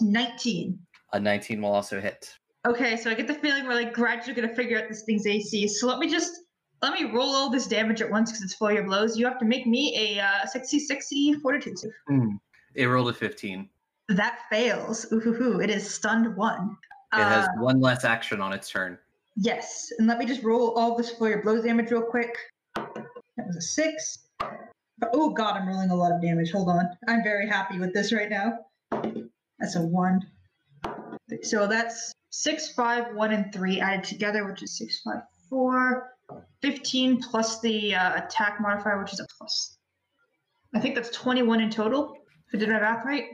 [0.00, 0.78] nineteen.
[1.12, 2.34] A nineteen will also hit.
[2.66, 5.68] Okay, so I get the feeling we're like gradually gonna figure out this thing's AC.
[5.68, 6.32] So let me just
[6.80, 9.16] let me roll all this damage at once because it's flurry of blows.
[9.16, 11.92] You have to make me a uh, 60 60 fortitude save.
[12.74, 13.68] It rolled a fifteen.
[14.16, 15.06] That fails.
[15.12, 15.60] Ooh, hoo, hoo.
[15.60, 16.76] it is stunned one.
[17.14, 18.98] It has Uh, one less action on its turn.
[19.36, 22.36] yes, and let me just roll all this flurry of blows damage real quick.
[22.74, 24.18] That was a six.
[25.14, 26.52] Oh god, I'm rolling a lot of damage.
[26.52, 28.58] Hold on, I'm very happy with this right now.
[29.58, 30.20] That's a one.
[31.42, 36.10] So that's six, five, one, and three added together, which is six, five, four.
[36.62, 39.76] 15 plus the uh, attack modifier, which is a plus.
[40.74, 42.14] I think that's 21 in total,
[42.48, 43.24] if I did my math right,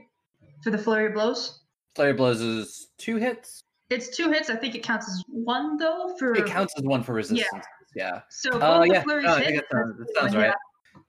[0.63, 1.61] for the flurry of blows.
[1.95, 3.65] Flare blows is two hits.
[3.91, 4.51] It's two hits.
[4.51, 6.35] I think it counts as one, though, for.
[6.35, 7.65] It counts as one for resistance.
[7.97, 8.15] Yeah.
[8.15, 8.21] yeah.
[8.29, 9.03] So Oh both the yeah.
[9.03, 10.55] flurries No, hit, that sounds, that sounds right.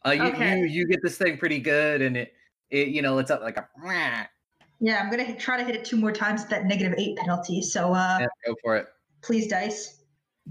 [0.06, 0.60] Uh, you, Okay.
[0.60, 2.32] you you get this thing pretty good, and it
[2.72, 3.68] it you know it's up like a
[4.80, 5.02] Yeah.
[5.04, 7.62] I'm going to try to hit it two more times at that negative eight penalty.
[7.62, 8.88] So uh, yeah, go for it.
[9.22, 9.98] please, dice.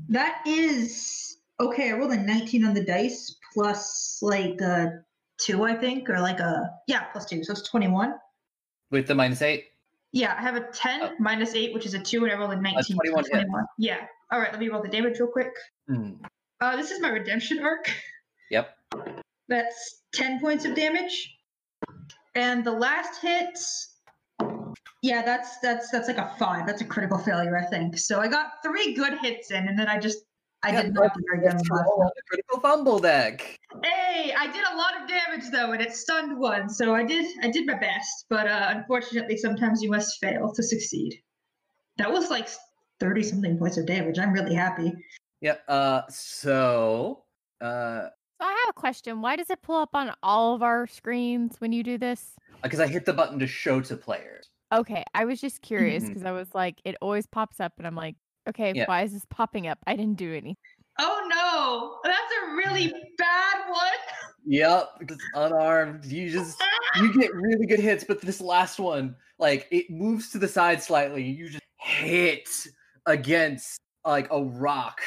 [0.08, 1.38] That is.
[1.60, 5.00] Okay, I rolled a 19 on the dice plus like a
[5.38, 6.70] two, I think, or like a.
[6.86, 7.42] Yeah, plus two.
[7.42, 8.14] So it's 21.
[8.90, 9.66] With the minus eight.
[10.12, 11.10] Yeah, I have a 10 Oh.
[11.18, 12.82] minus 8, which is a 2, and I rolled a 19.
[12.82, 13.46] so 21 hit.
[13.76, 14.06] Yeah.
[14.32, 15.50] All right, let me roll the damage real quick.
[15.86, 16.12] Hmm.
[16.62, 17.90] Uh, this is my redemption arc.
[18.50, 18.74] Yep.
[19.48, 21.36] That's 10 points of damage.
[22.34, 23.58] And the last hit.
[25.02, 26.66] Yeah, that's that's that's like a five.
[26.66, 27.98] That's a critical failure, I think.
[27.98, 30.20] So I got three good hits in, and then I just
[30.62, 32.06] I Yeah, did not do very good on Let's the last roll one.
[32.06, 33.58] on the critical fumble deck.
[33.84, 36.68] Hey, I did a lot of damage though, and it stunned one.
[36.68, 40.62] So I did I did my best, but uh, unfortunately, sometimes you must fail to
[40.62, 41.20] succeed.
[41.98, 42.48] That was like
[42.98, 44.18] thirty something points of damage.
[44.18, 44.92] I'm really happy.
[45.40, 45.56] Yeah.
[45.68, 46.02] Uh.
[46.08, 47.24] So.
[47.60, 48.08] Uh.
[48.40, 49.20] So I have a question.
[49.20, 52.34] Why does it pull up on all of our screens when you do this?
[52.62, 54.48] Because I hit the button to show to players.
[54.72, 57.94] Okay, I was just curious because I was like, it always pops up, and I'm
[57.94, 58.16] like,
[58.48, 58.84] okay, Yeah.
[58.86, 59.78] why is this popping up?
[59.86, 60.56] I didn't do anything.
[61.00, 63.92] Oh no, that's a really bad one.
[64.46, 64.88] Yep.
[65.02, 66.04] It's unarmed.
[66.06, 66.62] You just
[66.96, 70.82] you get really good hits, but this last one, like it moves to the side
[70.82, 71.22] slightly.
[71.22, 72.48] You just hit
[73.06, 75.00] against like a rock.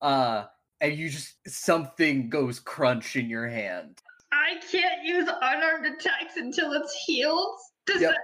[0.00, 0.44] Uh.
[0.80, 4.02] And you just something goes crunch in your hand.
[4.32, 7.56] I can't use unarmed attacks until it's healed.
[7.86, 8.10] Does Yep.
[8.10, 8.20] that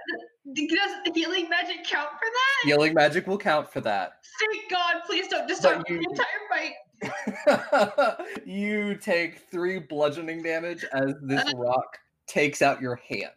[0.53, 2.67] does healing magic count for that?
[2.67, 4.13] Healing magic will count for that.
[4.39, 5.01] Thank God!
[5.05, 6.73] Please don't disturb you- the entire fight.
[8.45, 11.97] you take three bludgeoning damage as this rock
[12.27, 13.31] takes out your hand.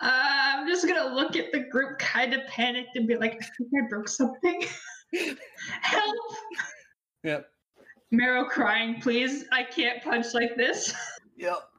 [0.00, 3.46] Uh, I'm just gonna look at the group, kind of panicked, and be like, "I
[3.58, 4.64] think I broke something.
[5.82, 6.16] Help!"
[7.22, 7.46] Yep.
[8.10, 9.44] Marrow crying, please.
[9.52, 10.94] I can't punch like this.
[11.36, 11.69] Yep.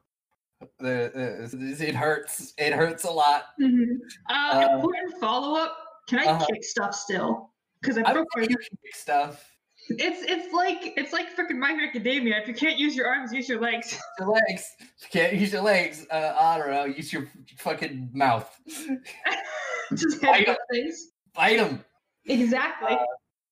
[0.78, 2.54] The, the- it hurts.
[2.58, 3.44] It hurts a lot.
[3.62, 3.66] Uh,
[4.30, 5.76] Uh, important follow up.
[6.08, 6.46] Can I uh-huh.
[6.46, 7.50] kick stuff still?
[7.80, 8.46] Because I broke my
[8.92, 9.48] stuff.
[9.88, 12.36] It's it's like it's like freaking My Hero Academia.
[12.40, 13.98] If you can't use your arms, use your legs.
[14.18, 14.64] Your legs.
[14.78, 16.06] If you can't use your legs.
[16.10, 16.84] Uh, I don't know.
[16.84, 17.28] Use your
[17.58, 18.48] fucking mouth.
[19.90, 21.08] Just hit don't- things.
[21.34, 21.84] Fight them.
[22.26, 22.96] Exactly.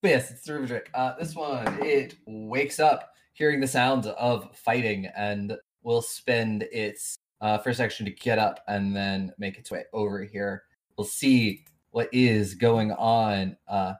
[0.02, 0.86] Yes, it's Rubik.
[0.94, 7.18] Uh, this one, it wakes up hearing the sounds of fighting and will spend its
[7.40, 10.64] uh, first action to get up and then make its way over here.
[10.96, 13.56] We'll see what is going on.
[13.66, 13.94] Uh,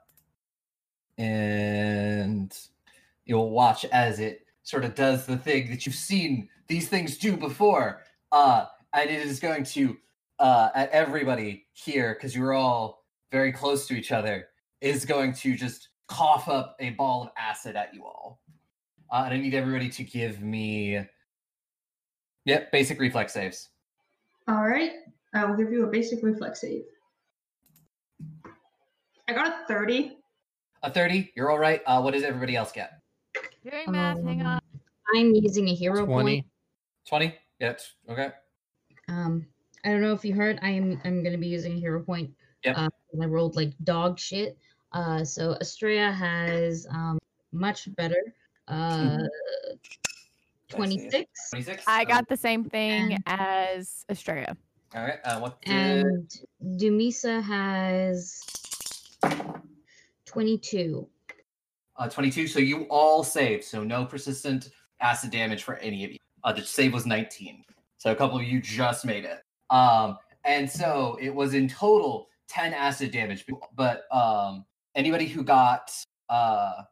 [1.19, 2.57] and
[3.25, 7.37] you'll watch as it sort of does the thing that you've seen these things do
[7.37, 8.03] before.
[8.33, 9.97] Uh, and it is going to,
[10.39, 14.47] uh, at everybody here, because you're all very close to each other,
[14.81, 18.41] is going to just cough up a ball of acid at you all.
[19.13, 21.05] Uh, and I need everybody to give me,
[22.45, 23.69] yep, basic reflex saves.
[24.49, 24.93] All right,
[25.35, 26.83] I will give you a basic reflex save.
[29.29, 30.17] I got a 30.
[30.83, 31.83] A 30, you're all right.
[31.87, 32.93] Uh, what does everybody else get?
[33.63, 34.23] Doing math.
[34.25, 34.61] hang Um, on.
[35.15, 36.37] I'm using a hero 20.
[36.43, 36.47] point.
[37.07, 37.39] 20?
[37.59, 38.31] Yeah, it's- okay.
[39.09, 39.47] Um,
[39.85, 40.59] I don't know if you heard.
[40.63, 41.01] I am.
[41.05, 42.31] I'm going to be using a hero point.
[42.65, 42.77] Yep.
[42.79, 42.89] Uh,
[43.21, 44.57] I rolled like dog shit.
[44.93, 47.19] Uh, so Estrella has um
[47.53, 48.35] much better.
[48.69, 49.19] Uh,
[50.71, 51.51] twenty six.
[51.51, 51.85] 26?
[51.87, 54.57] I got the same thing and- as Estrella.
[54.95, 55.19] All right.
[55.25, 55.73] Uh, what did,
[56.07, 56.31] and
[56.81, 58.41] Dumisa has
[60.27, 61.07] 22.
[61.97, 62.47] uh, 22.
[62.49, 63.65] So you all saved.
[63.65, 64.71] So no persistent
[65.01, 66.19] acid damage for any of you.
[66.45, 67.65] Uh, the save was 19.
[67.99, 69.43] So a couple of you just made it.
[69.71, 73.45] Um, and so it was in total 10 acid damage.
[73.75, 74.65] But um,
[74.95, 75.93] anybody who got,
[76.31, 76.83] uh,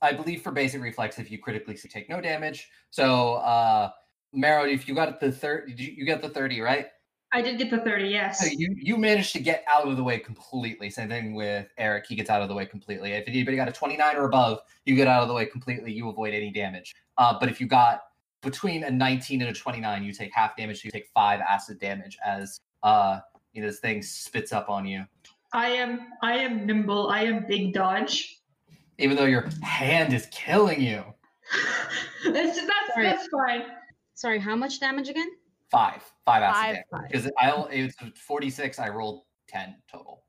[0.00, 2.68] I believe for basic reflex, if you critically take no damage.
[2.90, 3.90] So uh,
[4.32, 6.86] Marrow, if you got the 30, you, got the 30, right?
[7.32, 8.40] I did get the 30, yes.
[8.40, 10.88] So you you managed to get out of the way completely.
[10.88, 13.12] Same thing with Eric; he gets out of the way completely.
[13.12, 15.92] If anybody got a twenty nine or above, you get out of the way completely.
[15.92, 16.94] You avoid any damage.
[17.18, 18.00] Uh, but if you got
[18.40, 20.80] between a nineteen and a twenty nine, you take half damage.
[20.80, 23.20] So you take five acid damage as uh
[23.52, 25.04] you know this thing spits up on you.
[25.52, 27.10] I am I am nimble.
[27.10, 28.37] I am big dodge.
[28.98, 31.04] Even though your hand is killing you.
[32.32, 33.06] that's that's, Sorry.
[33.06, 33.62] that's fine.
[34.14, 35.30] Sorry, how much damage again?
[35.70, 36.64] Five, five acid Five.
[36.74, 36.84] damage.
[36.90, 37.10] Five.
[37.10, 38.78] Because I o- it was forty six.
[38.78, 40.24] I rolled ten total.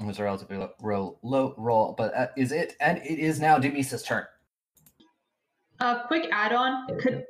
[0.00, 2.74] It was a relatively low roll, low roll, but is it.
[2.80, 4.24] And it is now Demisa's turn.
[5.78, 6.98] Uh, quick add-on.
[6.98, 7.24] Could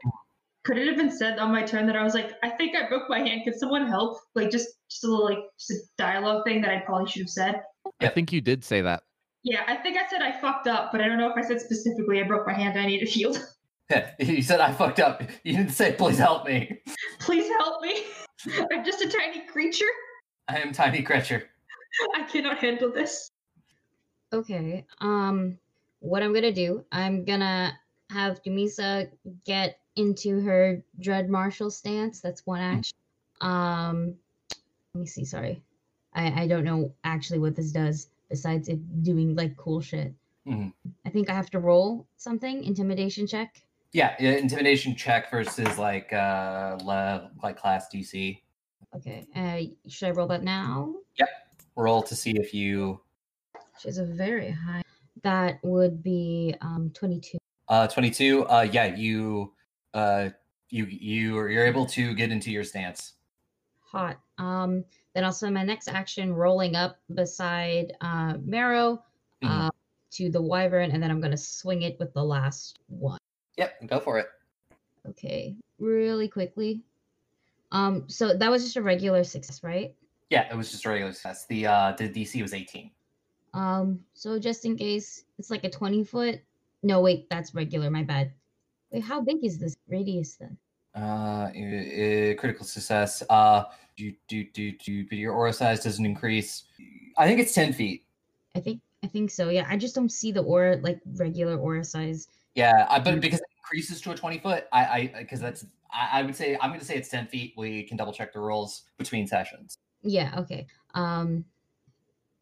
[0.64, 2.88] could it have been said on my turn that I was like, I think I
[2.88, 3.42] broke my hand.
[3.44, 4.18] Could someone help?
[4.34, 7.28] Like just just a little like just a dialogue thing that I probably should have
[7.30, 7.62] said.
[8.00, 9.02] I think you did say that.
[9.42, 11.60] Yeah, I think I said I fucked up, but I don't know if I said
[11.60, 12.78] specifically I broke my hand.
[12.78, 13.42] I need a shield.
[14.18, 15.22] you said I fucked up.
[15.42, 16.80] You didn't say please help me.
[17.18, 18.04] Please help me.
[18.72, 19.90] I'm just a tiny creature.
[20.48, 21.48] I am Tiny creature.
[22.16, 23.30] I cannot handle this.
[24.32, 24.86] Okay.
[25.00, 25.58] Um,
[26.00, 26.84] what I'm gonna do?
[26.92, 27.78] I'm gonna
[28.10, 29.10] have Dumisa
[29.44, 32.20] get into her dread martial stance.
[32.20, 32.96] That's one action.
[33.40, 34.14] Um,
[34.94, 35.24] let me see.
[35.24, 35.62] Sorry,
[36.14, 40.14] I I don't know actually what this does besides it doing like cool shit.
[40.46, 40.72] Mhm.
[41.04, 43.60] I think I have to roll something intimidation check.
[43.92, 48.40] Yeah, yeah, intimidation check versus like uh le- like class DC.
[48.96, 49.26] Okay.
[49.36, 50.94] Uh, should I roll that now?
[51.18, 51.28] Yep.
[51.76, 53.00] Roll to see if you
[53.78, 54.82] She's a very high.
[55.22, 57.38] That would be um 22.
[57.68, 59.52] uh 22 uh yeah, you
[59.94, 60.30] uh
[60.70, 63.14] you you are you're able to get into your stance.
[63.80, 64.20] Hot.
[64.38, 64.84] Um,
[65.14, 69.02] then also my next action, rolling up beside uh Marrow
[69.42, 69.68] Mhm.
[69.68, 69.70] uh,
[70.12, 73.18] to the wyvern, and then I'm gonna swing it with the last one.
[73.56, 74.26] Yep, go for it.
[75.08, 76.82] Okay, really quickly.
[77.72, 79.94] Um, so that was just a regular success, right?
[80.28, 81.46] Yeah, it was just a regular success.
[81.46, 82.90] The uh the DC was 18.
[83.54, 86.40] Um, so just in case it's like a 20 foot.
[86.82, 87.90] No, wait, that's regular.
[87.90, 88.32] My bad.
[88.90, 90.56] Wait, how big is this radius then?
[90.94, 91.50] Uh,
[92.38, 93.22] critical success.
[93.30, 93.64] Uh,
[93.96, 95.06] do do do do.
[95.08, 96.64] But your aura size doesn't increase.
[97.16, 98.04] I think it's ten feet.
[98.56, 99.50] I think I think so.
[99.50, 102.28] Yeah, I just don't see the aura like regular aura size.
[102.54, 103.20] Yeah, I, but Mm.
[103.20, 106.56] because it increases to a twenty foot, I I because that's I, I would say
[106.60, 107.54] I'm going to say it's ten feet.
[107.56, 109.76] We can double check the rules between sessions.
[110.02, 110.66] Yeah, okay.
[110.94, 111.44] Um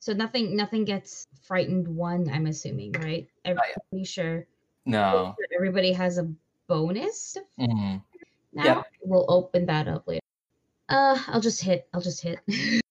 [0.01, 3.29] so nothing nothing gets frightened one, I'm assuming, right?
[3.45, 3.57] yet.
[3.57, 4.47] Everybody sure
[4.87, 5.35] No.
[5.55, 6.31] everybody has a
[6.67, 8.03] bonus Mhm.
[8.53, 8.65] Now.
[8.65, 8.87] Yep.
[9.03, 10.21] We'll open that up later.
[10.89, 11.89] Uh I'll just hit.
[11.93, 12.39] I'll just hit.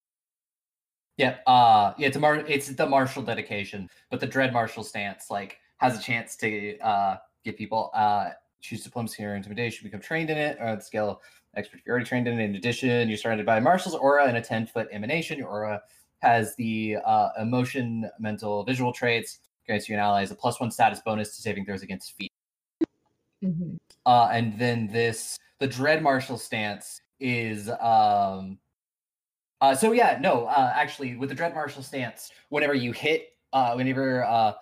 [1.18, 1.38] Yeah.
[1.48, 2.08] Uh, yeah.
[2.10, 6.02] It's a mar- It's the martial dedication, but the dread martial stance like has a
[6.02, 8.30] chance to uh get people uh
[8.62, 11.22] choose diplomacy or intimidation, become trained in it, or the skill
[11.56, 11.78] expert.
[11.78, 14.42] If you're already trained in it, in addition, you're surrounded by marshal's aura and a
[14.42, 15.40] 10 foot emanation.
[15.40, 15.82] Your aura
[16.20, 19.40] has the uh, emotion, mental, visual traits.
[19.66, 22.32] Grants you an ally as a plus one status bonus to saving throws against feet.
[23.44, 23.78] Mhm.
[24.06, 28.58] Uh, and then this, the dread martial stance is um.
[29.60, 33.74] Uh, so yeah, no, uh, actually, with the dread martial stance, whenever you hit, uh,
[33.74, 34.54] whenever uh,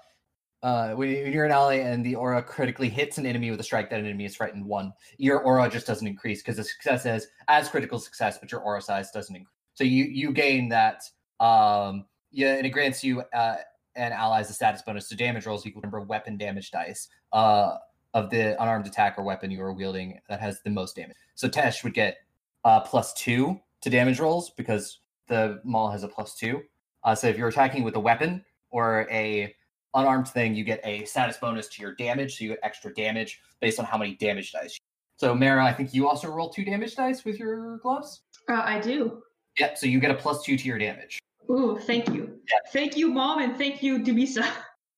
[0.63, 3.89] uh, when you're an ally and the aura critically hits an enemy with a strike
[3.89, 7.27] that an enemy is frightened one, your aura just doesn't increase because the success is
[7.49, 9.51] as critical success, but your aura size doesn't increase.
[9.73, 11.03] So you you gain that.
[11.39, 13.57] Um, yeah, and it grants you uh,
[13.95, 17.09] an ally's a status bonus to damage rolls equal number of weapon damage dice.
[17.31, 17.77] Uh,
[18.15, 21.17] of the unarmed attack or weapon you are wielding that has the most damage.
[21.35, 22.17] So Tesh would get
[22.63, 26.63] uh, plus two to damage rolls because the maul has a plus two.
[27.03, 29.53] Uh, so if you're attacking with a weapon or a
[29.93, 33.41] unarmed thing, you get a status bonus to your damage, so you get extra damage
[33.59, 34.73] based on how many damage dice.
[34.75, 34.79] you-
[35.17, 38.21] So Mara, I think you also roll two damage dice with your gloves.
[38.49, 39.21] Uh, I do.
[39.59, 39.77] Yep.
[39.77, 41.19] So you get a plus two to your damage.
[41.49, 42.39] Ooh, thank you.
[42.49, 42.57] Yeah.
[42.71, 44.45] Thank you, mom, and thank you, Dumisa.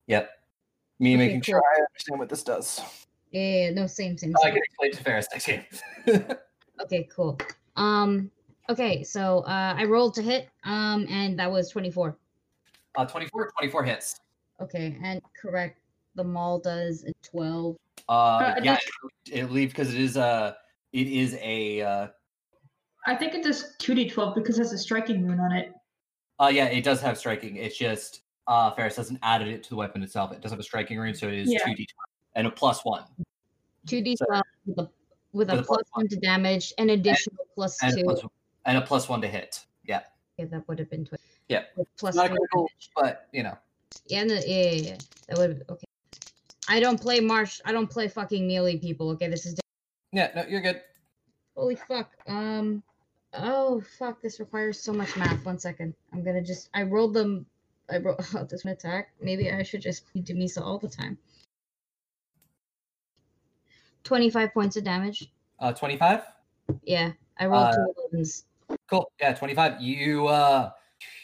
[0.06, 0.30] Yep.
[1.00, 2.80] Me Okay, making sure I understand what this does.
[3.30, 4.34] Yeah, no, same, same.
[4.36, 4.54] I same.
[4.54, 5.64] can explain to Ferris next game.
[6.80, 7.36] Okay, cool.
[7.74, 8.30] Um,
[8.70, 12.16] okay, so uh, I rolled to hit, um, and that was 24.
[12.96, 14.20] uh, 24, 24 hits.
[14.62, 15.80] Okay, and correct.
[16.14, 17.76] The mall does 12.
[18.08, 18.76] Uh, Uh, yeah,
[19.26, 20.56] it, it leave because it is a
[20.92, 22.06] it is a uh,
[23.06, 25.72] I think it does 2d12 because it has a striking rune on it.
[26.38, 27.56] uh yeah it does have striking.
[27.56, 30.30] It's just uh Ferris hasn't added it to the weapon itself.
[30.32, 31.64] It does have a striking rune, so it is Yeah.
[31.66, 31.88] two d
[32.38, 33.02] and a plus one
[33.88, 34.88] 2d12 with a,
[35.32, 38.04] with a With a plus one to damage, an additional plus and two.
[38.04, 38.20] plus,
[38.64, 39.64] and a plus one to hit.
[39.84, 40.00] Yeah,
[40.38, 41.22] Yeah, that would have been 20.
[41.48, 41.64] Yeah.
[41.98, 43.56] Plus not critical, but you know.
[44.06, 44.96] Yeah, no, yeah, yeah, yeah.
[45.28, 45.86] That would okay.
[46.68, 47.60] I don't play marsh.
[47.64, 49.10] I don't play fucking melee people.
[49.10, 49.58] Okay, this is
[50.12, 50.82] Yeah, no, you're good.
[51.56, 52.12] holy fuck.
[52.26, 52.82] Um,
[53.32, 55.44] oh fuck, this requires so much math.
[55.46, 56.68] One second, I'm gonna just.
[56.74, 57.46] I rolled them.
[57.90, 59.08] I rolled oh, this one attack.
[59.22, 61.16] Maybe I should just be Dumisa all the time.
[64.04, 65.30] Twenty-five points of damage.
[65.60, 66.22] Uh, twenty five.
[66.84, 68.44] Yeah, I rolled Uh, two elevens.
[68.88, 69.10] Cool.
[69.20, 69.80] Yeah, twenty five.
[69.80, 70.70] You uh,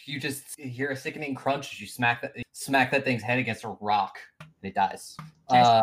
[0.06, 3.64] you just hear a sickening crunch as you smack that smack that thing's head against
[3.64, 5.16] a rock, and it dies.
[5.48, 5.82] Uh,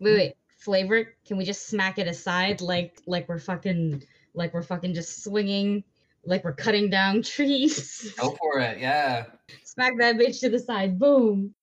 [0.00, 0.32] Wait, wait.
[0.58, 1.08] Flavor it.
[1.26, 4.02] Can we just smack it aside like like we're fucking
[4.34, 5.84] like we're fucking just swinging
[6.24, 8.12] like we're cutting down trees?
[8.18, 8.78] go for it.
[8.78, 9.26] Yeah,
[9.64, 10.98] Smack that bitch to the side.
[10.98, 11.54] Boom.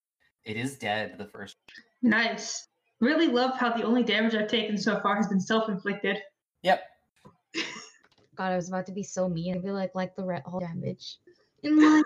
[0.45, 1.17] it is dead.
[1.17, 1.57] The first.
[2.01, 2.67] Nice.
[3.03, 6.19] Really love how the only damage I've taken so far has been self-inflicted.
[6.61, 6.83] Yep.
[8.37, 10.61] God, I was about to be so mean and be like, like the red all
[10.61, 11.17] damage.
[11.65, 12.05] And like,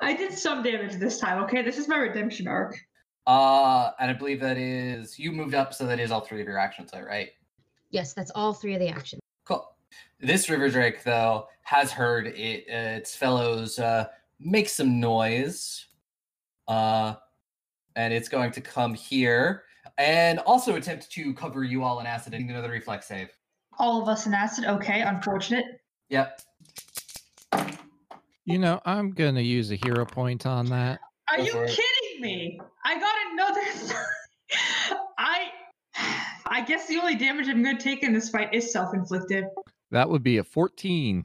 [0.00, 1.62] I did some damage this time, okay?
[1.62, 2.76] This is my redemption arc.
[3.26, 6.46] Uh, and I believe that is you moved up, so that is all three of
[6.46, 7.30] your actions, though, right?
[7.90, 9.22] yes, that's all three of the actions.
[9.46, 9.66] Cool.
[10.20, 14.06] This river drake, though, has heard it, uh, its fellows uh,
[14.38, 15.86] make some noise,
[16.68, 17.14] uh,
[17.96, 19.64] and it's going to come here
[19.98, 23.28] and also attempt to cover you all in acid and another reflex save.
[23.78, 25.64] All of us in acid, okay, unfortunate.
[26.08, 26.40] Yep.
[28.44, 31.00] You know, I'm gonna use a hero point on that.
[31.30, 32.60] Are Go you kidding me?
[32.84, 34.06] I got another.
[35.18, 35.46] I.
[36.46, 39.44] I guess the only damage I'm going to take in this fight is self-inflicted.
[39.90, 41.24] That would be a 14.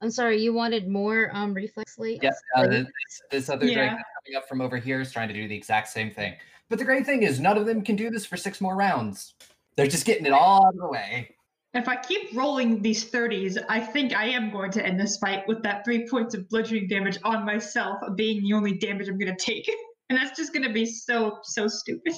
[0.00, 2.22] I'm sorry, you wanted more um reflex late?
[2.22, 2.34] Yep.
[2.56, 2.86] Uh, this,
[3.30, 3.90] this other drake Yeah.
[3.96, 6.34] that's coming up from over here is trying to do the exact same thing.
[6.70, 9.34] But the great thing is, none of them can do this for six more rounds.
[9.76, 11.34] They're just getting it all out of the way.
[11.74, 15.46] If I keep rolling these 30s, I think I am going to end this fight
[15.46, 19.34] with that three points of bludgeoning damage on myself being the only damage I'm going
[19.34, 19.70] to take.
[20.10, 22.14] And that's just going to be so, so stupid.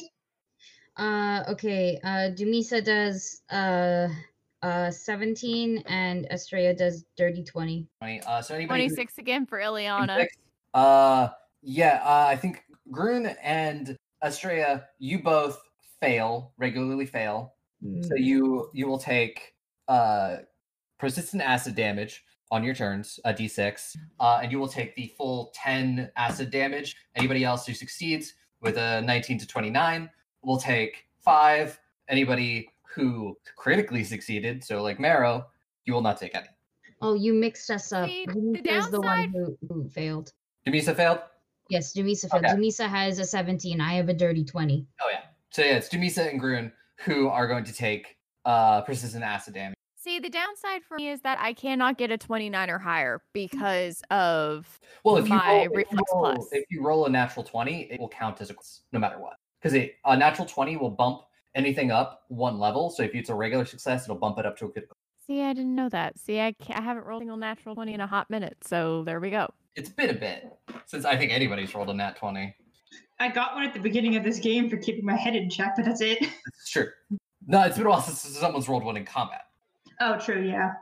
[0.97, 1.99] Uh okay.
[2.05, 4.07] Uh Dumisa does uh
[4.63, 7.89] uh 17 and Estrella does dirty 20.
[8.01, 8.21] 20.
[8.23, 10.07] Uh, so anybody who- 26 again for Ileana.
[10.07, 10.37] 26?
[10.73, 11.29] Uh,
[11.63, 12.63] yeah, uh, I think
[12.93, 15.61] Grun and Estrella, you both
[16.01, 17.55] fail, regularly fail.
[18.03, 19.55] So Mm, you you will take
[19.89, 20.39] uh
[20.99, 25.51] persistent acid damage on your turns, a d6, uh, and you will take the full
[25.55, 26.97] 10 acid damage.
[27.15, 30.11] Anybody else who succeeds with a 19 to 29
[30.43, 31.79] will take five.
[32.09, 35.47] Anybody who critically succeeded, so like Marrow,
[35.87, 36.49] you will not take any.
[37.01, 38.09] Oh, you mixed us up.
[38.09, 40.33] See, the Dumisa's the one downside- who, who failed.
[40.67, 41.21] Dumisa failed?
[41.71, 42.45] Yes, Dumisa failed.
[42.45, 42.55] Okay.
[42.55, 43.81] Dumisa has a 17.
[43.81, 44.87] I have a dirty 20.
[45.01, 45.21] Oh yeah.
[45.51, 46.73] So yeah, it's Dumisa and Grun
[47.05, 49.77] who are going to take uh persistent acid damage.
[49.97, 54.03] See, the downside for me is that I cannot get a 29 or higher because
[54.11, 56.49] of Well, if you, My roll, if, you reflex roll, plus.
[56.53, 58.55] if you roll a natural 20, it will count as a
[58.93, 59.35] no matter what.
[59.61, 61.21] Because a natural 20 will bump
[61.55, 62.89] anything up one level.
[62.89, 64.97] So if it's a regular success, it'll bump it up to a critical.
[65.31, 66.19] See, I didn't know that.
[66.19, 69.21] See, I, I haven't rolled a single natural 20 in a hot minute, so there
[69.21, 69.49] we go.
[69.77, 72.53] It's been a bit since I think anybody's rolled a nat 20.
[73.21, 75.75] I got one at the beginning of this game for keeping my head in check,
[75.77, 76.19] but that's it.
[76.49, 76.89] It's true.
[77.47, 79.43] No, it's been a while since someone's rolled one in combat.
[80.01, 80.73] Oh, true, yeah.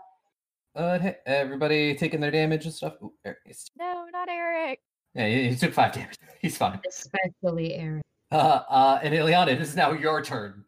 [0.75, 2.95] Uh, hey, everybody taking their damage and stuff.
[3.03, 3.37] Ooh, Eric,
[3.79, 4.81] No, not Eric.
[5.15, 6.17] yeah, he, he took five damage.
[6.41, 6.81] He's fine.
[6.89, 8.03] Especially Eric.
[8.33, 10.65] Uh, uh, and Ileana, this is now your turn.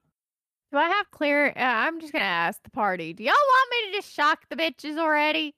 [0.72, 1.48] Do I have clear?
[1.48, 3.12] Uh, I'm just gonna ask the party.
[3.12, 5.54] Do y'all want me to just shock the bitches already?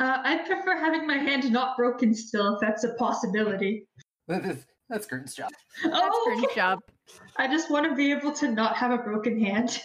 [0.00, 3.86] Uh, I prefer having my hand not broken still, if that's a possibility.
[4.26, 5.50] That is- That's Gurton's job.
[5.82, 6.78] That's oh, Grin's job.
[7.36, 9.82] I just want to be able to not have a broken hand.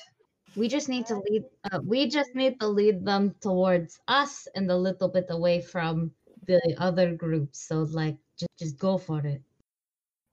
[0.56, 1.44] We just need to lead.
[1.69, 6.11] Uh, we just need to lead them towards us and a little bit away from
[6.48, 7.68] the other groups.
[7.68, 9.41] So like, just just go for it.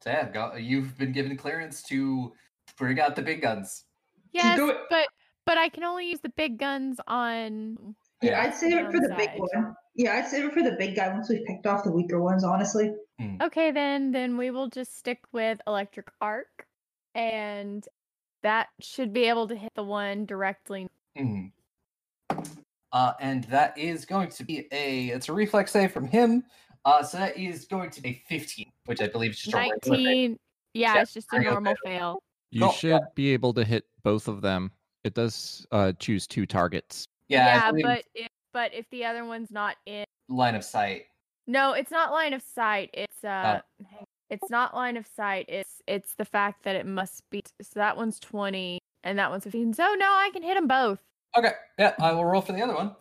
[0.02, 2.32] So yeah, go, you've been given clearance to
[2.78, 3.85] bring out the big guns.
[4.36, 4.78] Yes, do it.
[4.90, 5.08] but
[5.44, 7.94] but I can only use the big guns on.
[8.22, 9.74] Yeah, I'd save it for the big one.
[9.94, 12.44] Yeah, I'd save it for the big guy once we've picked off the weaker ones,
[12.44, 12.92] honestly.
[13.42, 16.66] Okay, then then we will just stick with electric arc,
[17.14, 17.86] and
[18.42, 20.88] that should be able to hit the one directly.
[21.18, 21.52] Mhm.
[22.92, 26.44] Uh, and that is going to be a it's a reflex save from him.
[26.84, 29.58] Uh, so that is going to be 15, which I believe is just a.
[29.58, 30.38] Nineteen.
[30.72, 32.22] Yeah, Yeah, it's just a regular normal fail.
[32.50, 32.98] You Cool, should yeah.
[33.14, 34.70] be able to hit both of them.
[35.04, 37.06] It does uh, choose two targets.
[37.28, 40.64] Yeah, I Yeah, believe but if, but if the other one's not in, line of
[40.64, 41.06] sight.
[41.46, 42.90] no, it's not line of sight.
[42.92, 43.28] It's Oh.
[43.28, 43.60] uh,
[44.30, 45.46] it's not line of sight.
[45.48, 47.42] It's it's the fact that it must be.
[47.62, 49.72] So that one's twenty, and that one's fifteen.
[49.74, 50.98] So no, I can hit them both.
[51.36, 52.94] Okay, yeah, I will roll for the other one.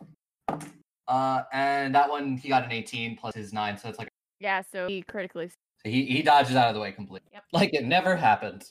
[1.08, 4.10] Uh, and that one he got an 18 plus his nine, so it's like
[4.40, 5.50] Yeah, so he critically.
[5.50, 5.56] so
[5.90, 7.44] he he dodges out of the way completely, Yep.
[7.54, 8.66] like it never happened.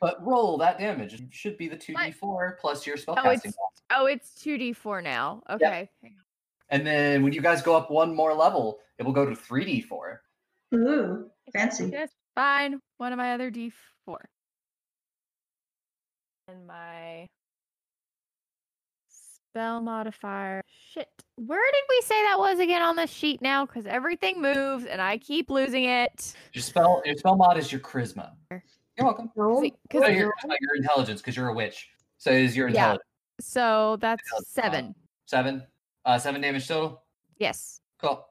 [0.00, 1.14] But roll that damage.
[1.14, 3.18] It should be the 2d4 plus your spellcasting.
[3.18, 3.56] Oh, it's
[3.90, 5.42] oh, it's two d four now.
[5.50, 5.90] Okay.
[6.02, 6.16] hang.
[6.70, 10.18] And then when you guys go up one more level, it will go to 3d4.
[10.74, 11.90] Ooh, fancy.
[11.90, 12.80] That's fine.
[12.96, 13.72] One of my other d
[14.06, 14.28] four.
[16.48, 17.28] And my
[19.50, 20.62] spell modifier.
[20.92, 21.08] Shit.
[21.36, 23.66] Where did we say that was again on this sheet now?
[23.66, 26.34] Because everything moves and I keep losing it.
[26.52, 28.30] Your spell your spell mod is your charisma.
[28.96, 29.30] You're welcome.
[29.36, 31.88] No, See, No, 'cause- your, your intelligence, because you're a witch.
[32.18, 33.02] So is your intelligence.
[33.38, 33.44] Yeah.
[33.44, 34.94] so that's Uh, seven.
[35.26, 35.66] seven?
[36.04, 37.02] Uh, seven damage total.
[37.38, 37.80] Yes.
[38.00, 38.26] Cool.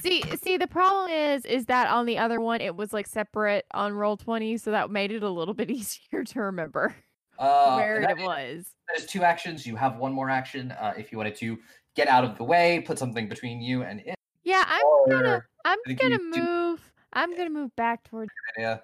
[0.00, 3.66] See, see, the problem is, is that on the other one, it was like separate
[3.72, 6.94] on roll twenty, so that made it a little bit easier to remember
[7.38, 8.66] Uh, where and it was.
[8.88, 9.66] There's two actions.
[9.66, 11.58] You have one more action uh, if you wanted to
[11.96, 14.14] get out of the way, put something between you and it.
[14.42, 16.92] Yeah, I'm gonna, I'm gonna you do- move.
[17.12, 18.78] I'm gonna move back towards yeah.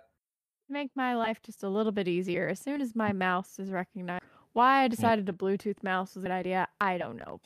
[0.71, 2.49] Make my life just a little bit easier.
[2.49, 6.33] As soon as my mouse is recognized, why I decided to Bluetooth mouse was an
[6.33, 7.41] idea, I don't know.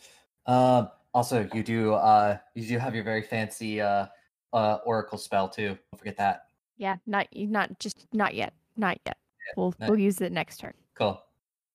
[0.46, 0.88] Um.
[1.14, 1.94] Also, you do.
[1.94, 4.06] Uh, you do have your very fancy uh,
[4.52, 5.68] uh, oracle spell too.
[5.68, 6.46] Don't forget that.
[6.76, 9.16] Yeah, not not just not yet, not yet.
[9.56, 10.74] We'll not- we'll use it next turn.
[10.94, 11.22] Cool.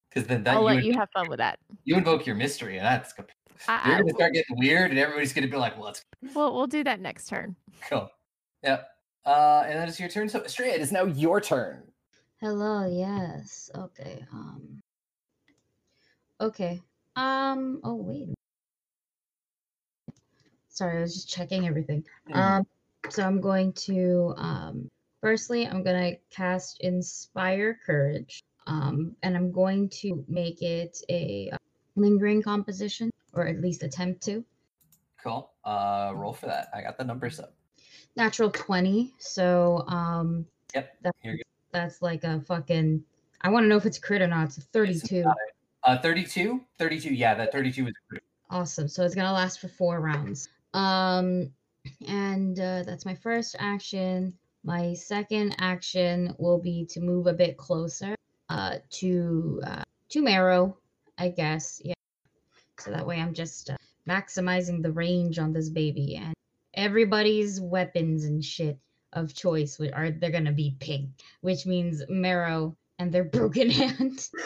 [0.10, 1.58] Because then that I'll you, let you have fun with that.
[1.86, 3.30] you invoke your mystery, and that's gonna-
[3.70, 6.04] I, you're I, gonna start getting weird, and everybody's gonna be like, "Well, let's
[6.36, 7.56] we'll we'll do that next turn.
[7.90, 8.10] Cool.
[8.64, 8.90] Yep.
[9.26, 10.30] Uh, and that is your turn.
[10.30, 11.84] So, Estrella, it is now your turn.
[12.42, 13.70] Hello, yes.
[13.76, 14.26] Okay.
[14.32, 14.82] Um
[16.40, 16.82] Okay.
[17.18, 18.30] Um oh wait.
[20.70, 22.06] Sorry, I was just checking everything.
[22.30, 22.36] Mhm.
[22.36, 22.68] Um
[23.10, 24.90] so I'm going to um
[25.22, 28.42] firstly I'm going to cast inspire courage.
[28.68, 31.58] Um and I'm going to make it a uh,
[31.98, 34.46] lingering composition or at least attempt to.
[35.22, 35.52] Cool.
[35.66, 36.70] Uh, roll for that.
[36.74, 37.54] I got the numbers up.
[38.16, 39.14] Natural 20.
[39.20, 40.46] So um
[40.76, 40.96] Yep.
[41.02, 41.16] that,
[41.72, 43.04] that's like a fucking
[43.42, 44.46] I want to know if it's a crit or not.
[44.48, 45.24] It's a 32.
[45.24, 45.36] not
[45.84, 46.62] Uh, 32?
[46.78, 47.94] 32, yeah, that 32 is.
[48.50, 48.88] Awesome.
[48.88, 50.50] So it's gonna last for four rounds.
[50.74, 51.52] Um,
[52.08, 54.34] and uh, that's my first action.
[54.64, 58.16] My second action will be to move a bit closer
[58.50, 60.78] uh, to uh, to Marrow,
[61.18, 61.82] I guess.
[61.84, 61.94] Yeah.
[62.80, 63.78] So that way I'm just uh,
[64.08, 66.34] maximizing the range on this baby, and
[66.74, 68.78] everybody's weapons and shit
[69.14, 71.10] of choice are they're gonna be pink,
[71.42, 74.30] which means Marrow and their broken hand.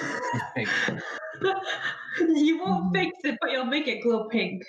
[2.20, 2.94] You won't Mhm.
[2.94, 4.64] fix it, but you'll make it glow pink.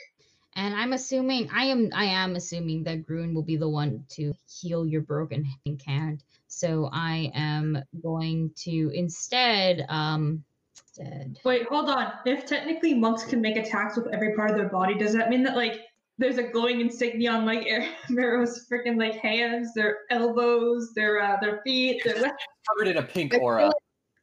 [0.56, 4.32] And I'm assuming I am I am assuming that Grun will be the one to
[4.48, 5.44] heal your broken
[5.86, 6.22] hand.
[6.46, 10.44] So I am going to instead um
[10.78, 12.12] instead Wait, hold on.
[12.24, 15.42] If technically monks can make attacks with every part of their body, does that mean
[15.42, 15.80] that like
[16.18, 17.66] there's a glowing insignia on like
[18.08, 22.32] Marrow's freaking like hands, their elbows, their uh, their feet, their le-
[22.68, 23.70] Covered in a pink aura.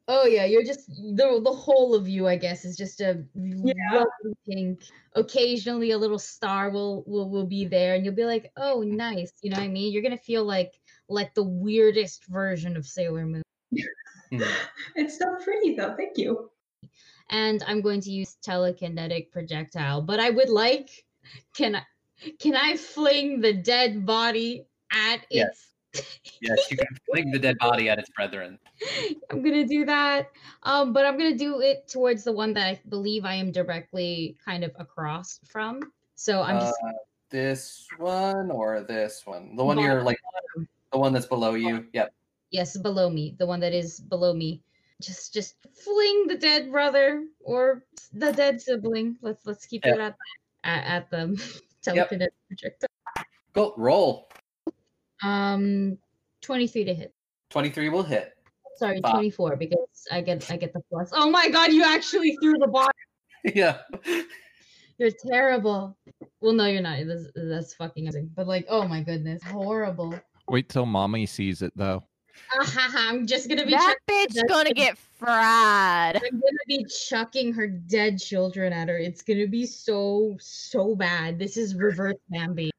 [0.08, 4.34] Oh yeah, you're just the the whole of you, I guess, is just a lovely
[4.50, 4.82] pink.
[5.16, 9.32] Occasionally, a little star will will will be there, and you'll be like, "Oh, nice."
[9.44, 9.94] You know what I mean?
[9.94, 10.74] You're gonna feel like
[11.08, 13.44] like the weirdest version of Sailor Moon.
[14.32, 14.42] Hmm.
[14.96, 15.94] It's so pretty though.
[15.96, 16.50] Thank you.
[17.30, 20.02] and I'm going to use telekinetic projectile.
[20.02, 20.90] But I would like,
[21.56, 21.84] can I,
[22.40, 25.48] can I fling the dead body at Yes.
[25.94, 26.12] its?
[26.42, 28.58] Yes, you can fling the dead body at its brethren.
[29.30, 30.32] I'm gonna do that.
[30.64, 34.38] Um, but I'm gonna do it towards the one that I believe I am directly
[34.44, 35.80] kind of across from.
[36.16, 36.92] So I'm just Uh,
[37.30, 39.56] this one or this one?
[39.56, 40.18] The one you're like,
[40.92, 41.88] the one that's below you.
[41.94, 42.14] Yep.
[42.52, 44.64] yes below me, the one that is below me.
[45.02, 49.18] Just just fling the dead brother or the dead sibling.
[49.22, 49.96] Let's let's keep Yeah.
[49.96, 50.18] it at
[50.64, 52.90] at, at the telekinetic projectile.
[53.54, 54.30] Go roll.
[55.24, 55.98] Um,
[56.42, 57.14] 23 to hit.
[57.50, 58.34] 23 will hit.
[58.78, 59.12] Sorry, Fuck.
[59.12, 61.12] 24 because I get I get the plus.
[61.14, 62.90] Oh my god, you actually threw the ball.
[63.56, 63.80] yeah.
[64.98, 65.98] You're terrible.
[66.42, 67.00] Well, no, you're not.
[67.06, 68.32] That's, that's fucking amazing.
[68.36, 70.16] But like, oh my goodness, horrible.
[70.48, 72.04] Wait till mommy sees it though.
[72.60, 73.72] Uh-huh, I'm just gonna be.
[73.72, 76.16] That bitch gonna the- get fried.
[76.18, 78.98] I'm gonna be chucking her dead children at her.
[78.98, 81.40] It's gonna be so so bad.
[81.40, 82.72] This is reverse Bambi.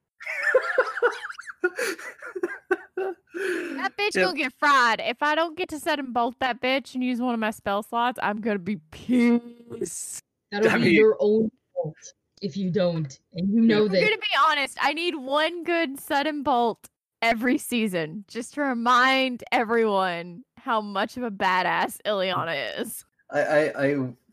[3.34, 4.24] That bitch Yep.
[4.26, 5.00] gonna get fried.
[5.04, 7.82] If I don't get to sudden bolt that bitch and use one of my spell
[7.82, 10.20] slots, I'm gonna be pissed.
[10.50, 11.96] That'll I be mean- your own fault
[12.40, 13.96] if you don't, and you know that.
[13.96, 14.76] I'm gonna be honest.
[14.80, 16.88] I need one good sudden bolt
[17.22, 23.04] every season just to remind everyone how much of a badass Ileana is.
[23.30, 23.84] I, I,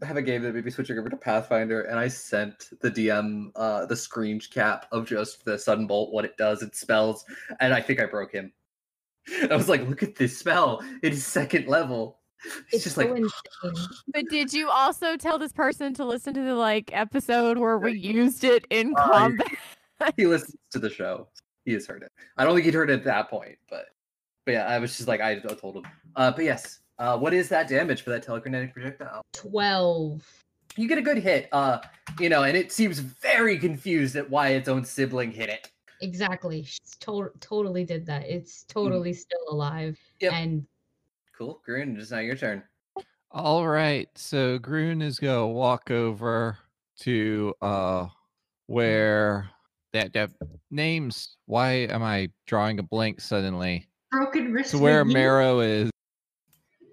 [0.02, 2.92] I have a game that made me switching over to Pathfinder, and I sent the
[2.92, 7.24] DM uh, the screen cap of just the sudden bolt, what it does, it spells,
[7.62, 8.52] and I think I broke him.
[9.50, 10.84] I was like, "Look at this spell!
[11.02, 13.88] It is second level." It's, It's just so like, insane.
[14.14, 17.94] But did you also tell this person to listen to the like episode where we
[17.94, 19.48] used it in Uh, combat?
[20.18, 21.28] he listens to the show.
[21.66, 22.12] He has heard it.
[22.38, 23.86] I don't think he'd heard it at that point, but
[24.46, 25.84] but yeah, I was just like, I told him.
[26.16, 29.22] Uh, but yes, uh, what is that damage for that telekinetic projectile?
[29.34, 30.24] Twelve.
[30.78, 31.80] you get a good hit uh
[32.20, 35.72] you know and it seems very confused at why its own sibling hit it
[36.02, 36.64] Exactly.
[36.64, 38.24] She's to- totally did that.
[38.26, 39.96] It's totally still alive.
[39.96, 40.22] Mm.
[40.22, 40.34] Yep.
[40.34, 40.68] And
[41.38, 42.64] cool Grun, it's now your turn
[43.32, 46.58] All right, so Grun is gonna walk over
[47.02, 48.08] to uh
[48.68, 49.50] where
[49.94, 50.32] that that
[50.72, 51.38] names.
[51.46, 53.88] Why am I drawing a blank suddenly?
[54.12, 54.72] Broken wrist.
[54.72, 55.14] To where with?
[55.14, 55.90] Marrow is.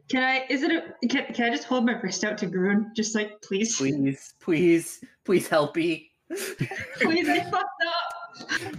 [0.08, 0.46] Can I?
[0.48, 0.70] Is it?
[0.72, 2.92] A, can, can I just hold my wrist out to Grun?
[2.94, 6.10] Just like please, please please please help me
[7.00, 7.28] please.
[7.28, 8.12] I fucked up.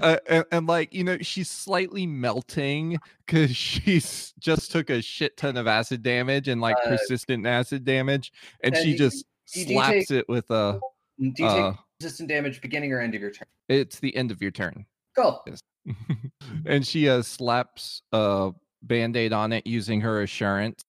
[0.02, 5.35] Uh, and, and like you know, she's slightly melting because she's just took a shit
[5.35, 8.31] ton of acid damage and like Uh, persistent acid damage,
[8.64, 10.80] and and she you- just slaps take- it with a.
[11.19, 14.32] do you Uh, take resistant damage beginning or end of your turn It's the end
[14.32, 14.86] of your turn.
[15.15, 15.41] go
[16.65, 18.52] and she uh, slaps a
[18.84, 20.82] band-aid on it using her assurance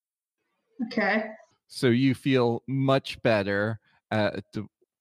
[0.87, 1.25] Okay.
[1.67, 3.81] so you feel much better
[4.11, 4.45] at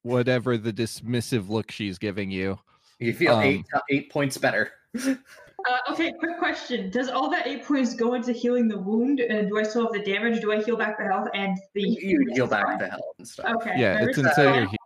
[0.04, 2.58] whatever the dismissive look she's giving you
[3.00, 4.72] you feel Um, eight eight points better
[5.68, 6.14] Uh, okay.
[6.20, 9.64] Quick question: Does all that eight points go into healing the wound, and do I
[9.64, 10.40] still have the damage?
[10.40, 11.82] Do I heal back the health and the?
[11.82, 13.74] you heal back the health and stuff Okay.
[13.76, 14.54] yeah it's wrist is until fine.
[14.62, 14.78] you're he-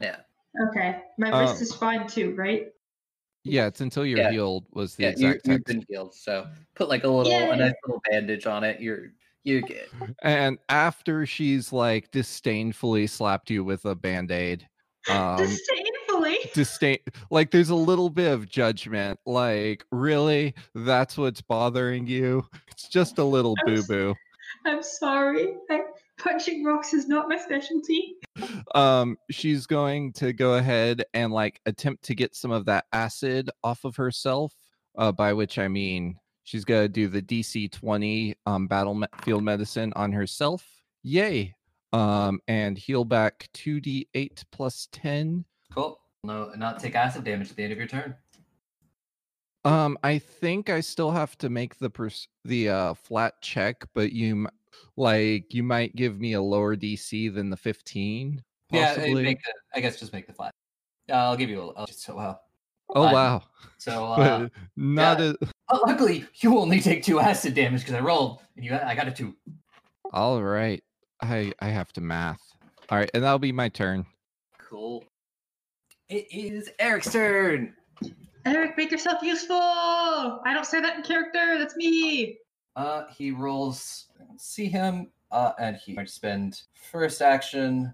[0.00, 0.16] yeah
[0.60, 1.02] Okay.
[1.18, 2.68] My Um, wrist is fine too, right?
[3.44, 4.30] yeah it's until you're Yeah.
[4.30, 7.56] healed was the yeah you, exact you've been healed so put like a little a
[7.56, 9.08] nice little bandage on it you're
[9.44, 9.90] you get.
[10.22, 14.66] and after she's like disdainfully slapped you with a band-aid
[15.10, 16.38] um Disdainfully.
[16.54, 16.98] disdain
[17.30, 23.18] like there's a little bit of judgment like really that's what's bothering you it's just
[23.18, 24.14] a little boo-boo
[24.66, 25.56] I'm sorry.
[25.70, 25.80] I,
[26.18, 28.14] punching rocks is not my specialty.
[28.74, 33.50] um she's going to go ahead and like attempt to get some of that acid
[33.62, 34.52] off of herself
[34.96, 40.12] uh by which i mean she's gonna do the dc 20 um battlefield medicine on
[40.12, 40.64] herself.
[41.02, 41.54] Yay!
[41.92, 46.00] Um and heal back 2d8 plus 10 cool.
[46.22, 48.14] No not take acid damage at the end of your turn.
[49.64, 54.12] Um i think i still have to make the pers- the uh flat check but
[54.12, 54.48] you m-
[54.96, 59.80] like you might give me a lower dc than the 15 yeah make the, i
[59.80, 60.52] guess just make the flat
[61.10, 62.40] uh, i'll give you a I'll just so wow
[62.90, 63.12] oh fine.
[63.12, 63.42] wow
[63.78, 65.32] so uh, not yeah.
[65.40, 68.94] a Oh, luckily, you only take two acid damage because I rolled, and you I
[68.94, 69.34] got a two.
[70.12, 70.82] All right.
[71.22, 72.40] I I have to math.
[72.90, 74.04] All right, and that'll be my turn.
[74.58, 75.04] Cool.
[76.10, 77.74] It is Eric's turn.
[78.44, 79.56] Eric, make yourself useful.
[79.56, 81.58] I don't say that in character.
[81.58, 82.36] That's me.
[82.76, 84.06] Uh, he rolls.
[84.36, 85.10] See him.
[85.30, 87.92] Uh, and he's going to spend first action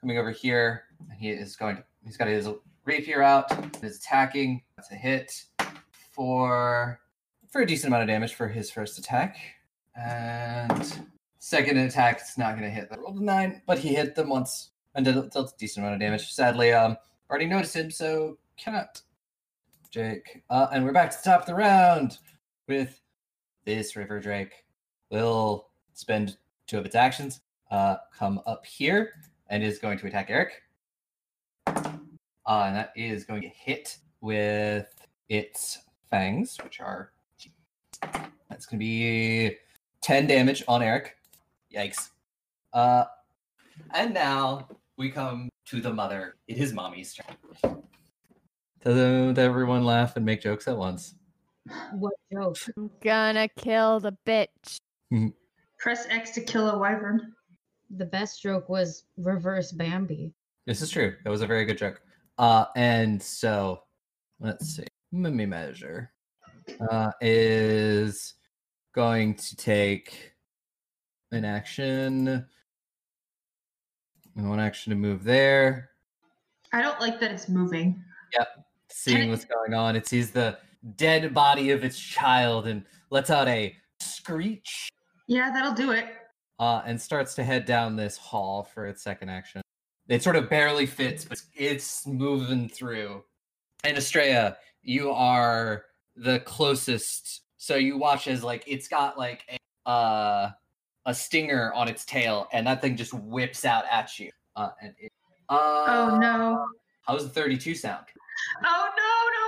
[0.00, 0.84] coming over here.
[1.00, 1.84] And he is going to.
[2.04, 2.48] He's got his
[2.84, 3.52] rapier out.
[3.82, 4.62] Is attacking.
[4.76, 5.44] That's a hit
[6.12, 7.00] for
[7.50, 9.36] for a decent amount of damage for his first attack.
[9.96, 11.08] And
[11.38, 12.88] second attack, it's not going to hit.
[12.90, 16.00] I rolled a nine, but he hit them once and dealt a decent amount of
[16.00, 16.32] damage.
[16.32, 16.96] Sadly, um,
[17.30, 19.00] already noticed him, so cannot.
[19.90, 20.42] Jake.
[20.50, 22.18] Uh, and we're back to the top of the round
[22.68, 23.00] with
[23.68, 24.64] this River Drake.
[25.10, 27.40] Will spend two of its actions,
[27.70, 29.12] uh, come up here,
[29.48, 30.62] and is going to attack Eric.
[31.66, 34.88] Uh, and that is going to hit with
[35.28, 35.78] its
[36.10, 37.12] fangs, which are
[38.48, 39.56] that's going to be
[40.02, 41.16] 10 damage on Eric.
[41.74, 42.10] Yikes.
[42.72, 43.04] Uh,
[43.94, 44.66] and now
[44.96, 46.36] we come to the mother.
[46.46, 47.82] It is mommy's turn.
[48.84, 51.14] to everyone laugh and make jokes at once.
[51.92, 52.56] What joke?
[52.76, 54.78] I'm gonna kill the bitch.
[55.78, 57.32] Press X to kill a wyvern.
[57.96, 60.34] The best joke was reverse Bambi.
[60.66, 61.14] This is true.
[61.24, 62.00] That was a very good joke.
[62.36, 63.82] Uh, and so
[64.40, 64.84] let's see.
[65.12, 66.12] Let me measure.
[66.90, 68.34] Uh, is
[68.94, 70.34] going to take
[71.32, 72.44] an action.
[74.36, 75.90] and One action to move there.
[76.72, 78.02] I don't like that it's moving.
[78.34, 78.48] Yep.
[78.90, 80.58] Seeing it- what's going on, it sees the
[80.96, 84.88] dead body of its child and lets out a screech.
[85.26, 86.06] Yeah, that'll do it.
[86.58, 89.60] uh, and starts to head down this hall for its second action.
[90.08, 93.22] It sort of barely fits, but it's moving through.
[93.84, 95.84] And Estrella, you are
[96.16, 97.42] the closest.
[97.58, 99.44] So you watch as like it's got like
[99.86, 100.50] a uh,
[101.06, 104.30] a stinger on its tail, and that thing just whips out at you.
[104.56, 105.12] Uh, and it,
[105.48, 106.66] uh, Oh no.
[107.02, 108.04] How's the thirty-two sound?
[108.64, 109.47] Oh no, no, no,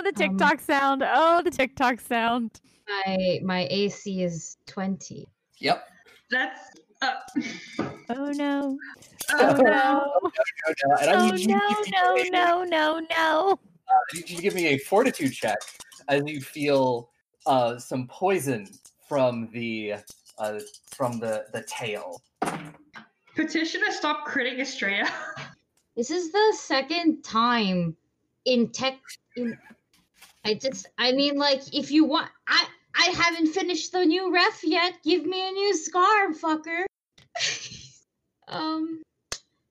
[0.00, 1.04] Oh, the TikTok sound.
[1.06, 2.58] Oh, the TikTok sound.
[2.88, 5.28] My my AC is twenty.
[5.58, 5.84] Yep.
[6.30, 6.70] That's
[7.02, 7.16] uh,
[8.08, 8.78] Oh no.
[9.30, 9.62] oh, Oh no.
[9.62, 10.22] no.
[11.02, 13.58] Oh need you to no, no, no, no, no.
[13.90, 15.58] I need you to give me a fortitude check
[16.08, 17.10] as you feel
[17.44, 18.66] uh, some poison
[19.06, 19.96] from the
[20.38, 22.22] uh, from the the tail.
[23.36, 25.12] Petitioner, stop critting Estrella.
[25.94, 27.94] This is the second time
[28.46, 28.94] in tech.
[29.36, 29.58] In,
[30.44, 34.60] I just, I mean, like, if you want, I, I haven't finished the new ref
[34.64, 34.94] yet.
[35.04, 36.84] Give me a new scar, fucker.
[38.48, 39.02] um,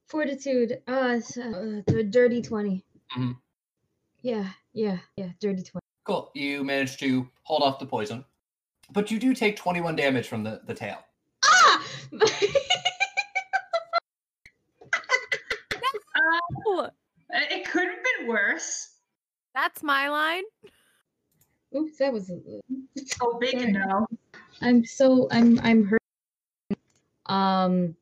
[0.08, 0.82] fortitude.
[0.88, 2.84] Uh, it's, uh, d- dirty 20
[3.18, 3.36] Mhm.
[4.22, 5.84] Yeah, yeah, yeah, dirty twenty.
[6.06, 6.30] Cool.
[6.36, 8.26] You managed to hold off the poison,
[8.92, 10.98] but you do take twenty one damage from the the tail.
[11.46, 11.84] Ah!
[16.68, 16.86] Ooh,
[17.32, 18.90] It could have been worse.
[19.62, 20.44] That's my line.
[21.76, 22.32] Oops, that was.
[23.22, 23.74] Oh, big Sorry.
[23.74, 24.08] no.
[24.62, 26.02] I'm so I'm I'm hurt.
[27.26, 27.94] Um,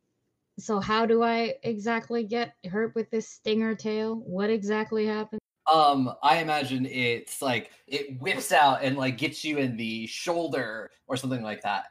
[0.59, 4.17] so how do I exactly get hurt with this stinger tail?
[4.17, 5.41] What exactly happened?
[5.73, 10.91] Um, I imagine it's like it whips out and like gets you in the shoulder
[11.07, 11.85] or something like that.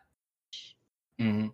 [1.20, 1.48] Mm-hmm.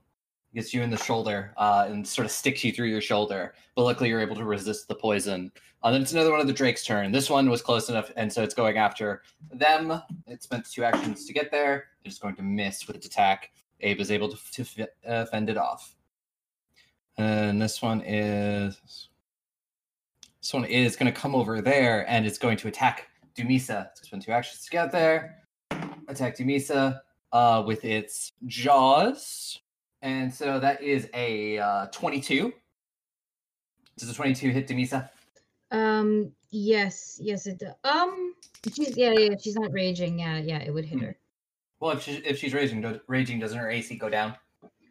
[0.55, 3.55] Gets you in the shoulder uh, and sort of sticks you through your shoulder.
[3.75, 5.51] But luckily, you're able to resist the poison.
[5.83, 7.11] Uh, then it's another one of the Drake's turn.
[7.11, 10.01] This one was close enough, and so it's going after them.
[10.27, 11.87] It spent two actions to get there.
[12.05, 13.51] It's going to miss with its attack.
[13.81, 15.95] Abe is able to, to uh, fend it off.
[17.19, 19.09] And this one is
[20.41, 23.89] this one is going to come over there and it's going to attack Dumisa.
[23.91, 25.37] It's spend two actions to get there.
[26.09, 27.01] Attack Dumisa
[27.33, 29.61] uh, with its jaws.
[30.03, 32.53] And so that is a uh, 22.
[33.99, 35.09] Does a 22 hit Dumisa?
[35.71, 37.75] Um, yes, yes, it does.
[37.85, 38.35] Um,
[38.75, 40.19] she's yeah, yeah, she's not raging.
[40.19, 41.05] Yeah, yeah, it would hit Hmm.
[41.07, 41.17] her.
[41.81, 44.35] Well, if, she, if she's raging, do- raging, doesn't her AC go down?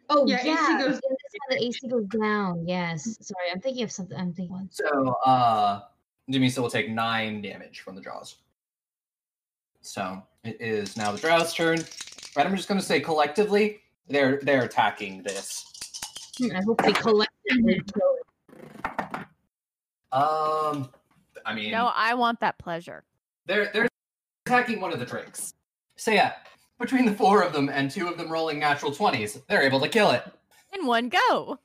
[0.08, 2.66] Oh Yeah, yeah, AC goes- yeah, this the AC goes down.
[2.66, 4.16] Yes, sorry, I'm thinking of something.
[4.18, 4.68] I'm thinking.
[4.70, 5.82] So uh,
[6.30, 8.36] Dumisa will take nine damage from the jaws.
[9.82, 11.78] So it is now the drow's turn.
[12.36, 13.80] Right, I'm just going to say collectively,
[14.12, 15.64] they're they're attacking this.
[16.38, 19.26] Hmm, I hope they collectively kill it.
[20.12, 20.90] Um,
[21.46, 23.04] I mean, No, I want that pleasure.
[23.46, 23.88] they're they're
[24.46, 25.52] attacking one of the drakes.
[25.96, 26.34] So yeah,
[26.78, 29.88] between the four of them and two of them rolling natural twenties, they're able to
[29.88, 30.22] kill it.
[30.72, 31.58] In one go.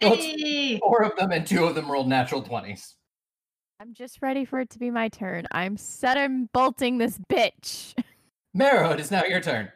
[0.00, 0.78] Well, Hey.
[0.80, 2.96] four of them and two of them rolled natural twenties.
[3.80, 5.46] I'm just ready for it to be my turn.
[5.50, 7.94] I'm sudden bolting this bitch.
[8.54, 9.70] Marrow, it is now your turn.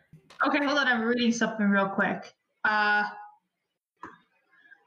[0.44, 0.86] Okay, hold on.
[0.88, 2.32] I'm reading something real quick.
[2.64, 3.04] Uh,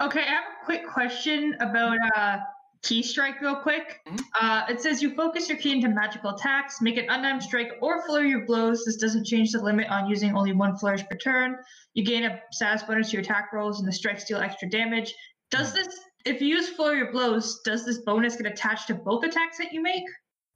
[0.02, 2.38] okay, I have a quick question about uh,
[2.84, 4.00] ki strike, real quick.
[4.08, 4.20] Mhm.
[4.40, 8.06] Uh, it says you focus your ki into magical attacks, make an unarmed strike, or
[8.06, 8.84] flurry of blows.
[8.86, 11.58] This doesn't change the limit on using only one flourish per turn.
[11.94, 15.14] You gain a status bonus to your attack rolls, and the strikes deal extra damage.
[15.52, 15.88] Does this,
[16.26, 19.74] if you use flurry of blows, does this bonus get attached to both attacks that
[19.74, 20.04] you make?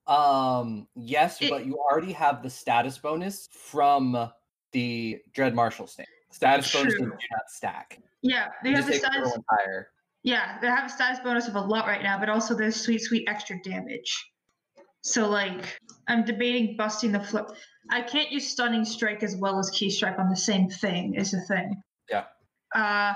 [0.05, 4.29] Um, yes, It- but you already have the status bonus from
[4.73, 6.07] the Dread Marshal stand.
[6.31, 7.99] Status bonuses do not stack.
[8.21, 9.37] Yeah, they You have the status.
[9.49, 9.89] higher.
[10.23, 13.01] Yeah, they have a status bonus of a lot right now, but also there's sweet,
[13.01, 14.11] sweet extra damage.
[15.01, 17.49] So like, I'm debating busting the flip.
[17.91, 21.15] I can't use stunning strike as well as ki strike on the same thing.
[21.15, 21.75] Is the thing.
[22.09, 22.23] Yeah.
[22.73, 23.13] Uh,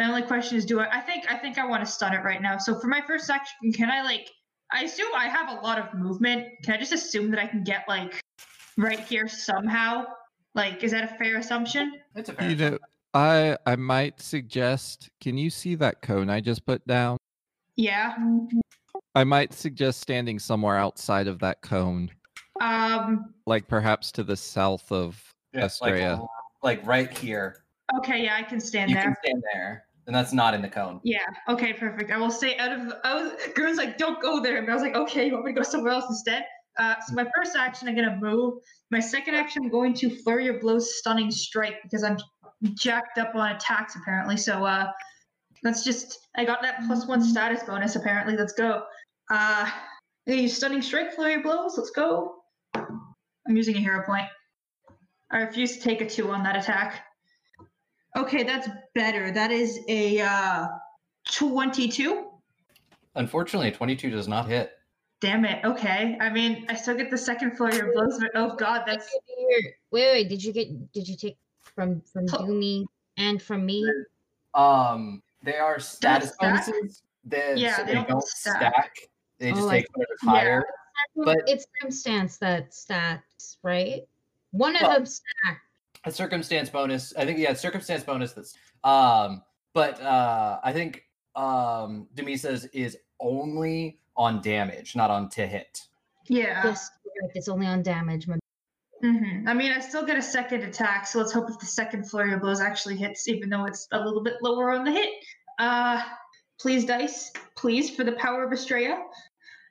[0.00, 0.98] my only question is, do I?
[0.98, 2.58] I think I think I want to stun it right now.
[2.58, 4.28] So for my first action, can I like?
[4.72, 6.48] I assume I have a lot of movement.
[6.64, 8.20] Can I just assume that I can get like
[8.76, 10.04] right here somehow?
[10.54, 12.00] Like, is that a fair assumption?
[12.14, 12.50] It's a fair.
[12.50, 12.78] You know,
[13.14, 15.10] I I might suggest.
[15.20, 17.16] Can you see that cone I just put down?
[17.76, 18.16] Yeah.
[19.14, 22.10] I might suggest standing somewhere outside of that cone,
[22.60, 23.34] Um.
[23.46, 25.22] like perhaps to the south of
[25.52, 26.26] Yeah, Estrella.
[26.62, 27.64] Like, like right here.
[27.98, 28.24] Okay.
[28.24, 29.04] Yeah, I can stand You there.
[29.04, 31.00] can stand there, and that's not in the cone.
[31.04, 31.20] Yeah.
[31.48, 31.72] Okay.
[31.72, 32.10] Perfect.
[32.10, 32.92] I will stay out of.
[33.04, 33.32] I was.
[33.54, 34.56] Grun's like, don't go there.
[34.58, 36.44] And I was like, okay, you want me to go somewhere else instead?
[36.78, 38.54] Uh, so my first action, I'm gonna move.
[38.90, 42.18] My second action, I'm going to flurry of blows, stunning strike because I'm
[42.74, 44.36] jacked up on attacks apparently.
[44.36, 44.90] So uh,
[45.64, 46.18] let's just.
[46.36, 48.36] I got that plus one status bonus apparently.
[48.36, 48.84] Let's go.
[49.30, 49.70] Uh,
[50.28, 51.74] I use stunning strike, flurry of blows.
[51.76, 52.34] Let's go.
[52.74, 54.26] I'm using a hero point.
[55.30, 57.04] I refuse to take a two on that attack.
[58.16, 59.30] Okay, that's better.
[59.30, 60.66] That is a uh,
[61.32, 62.30] 22.
[63.14, 64.72] Unfortunately, 22 does not hit.
[65.20, 65.64] Damn it.
[65.64, 66.16] Okay.
[66.20, 69.08] I mean, I still get the second flurry of blows, but oh god, that's
[69.38, 69.74] Wait,
[70.12, 70.92] wait, did you get?
[70.92, 72.38] Did you take from from Oh.
[72.46, 72.84] Doomy
[73.16, 73.84] and from me?
[74.54, 77.02] Um, they are status bonuses.
[77.24, 78.56] That, Yeah, so they they, don't don't stack.
[78.56, 78.92] stack.
[79.38, 80.30] They just Oh, take whatever's Yeah.
[80.30, 80.64] higher.
[81.16, 84.02] But- it's circumstance that stats, right?
[84.52, 85.62] One of Well- them stack.
[86.04, 87.12] a circumstance bonus.
[87.16, 88.32] I think yeah, circumstance bonus.
[88.32, 88.54] That's
[88.84, 89.42] um,
[89.74, 91.04] but uh, I think
[91.34, 95.86] um, Dumisa's is only on damage, not on to hit.
[96.26, 96.62] yeah.
[96.66, 96.90] Yes,
[97.34, 98.28] it's only on damage.
[98.28, 98.36] My
[99.02, 102.10] hmm I mean, I still get a second attack, so let's hope if the second
[102.10, 105.08] flurry of blows actually hits, even though it's a little bit lower on the hit.
[105.58, 106.02] Uh,
[106.60, 109.04] please dice, please for the power of Estrella.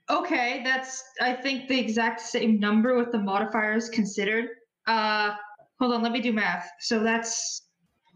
[0.09, 4.45] Okay, that's I think the exact same number with the modifiers considered.
[4.87, 5.35] Uh,
[5.79, 6.69] hold on, let me do math.
[6.79, 7.63] So that's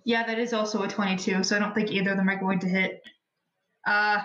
[0.06, 1.44] yeah, that is also a twenty-two.
[1.44, 3.02] So I don't think either of them are going to hit.
[3.86, 4.20] Uh,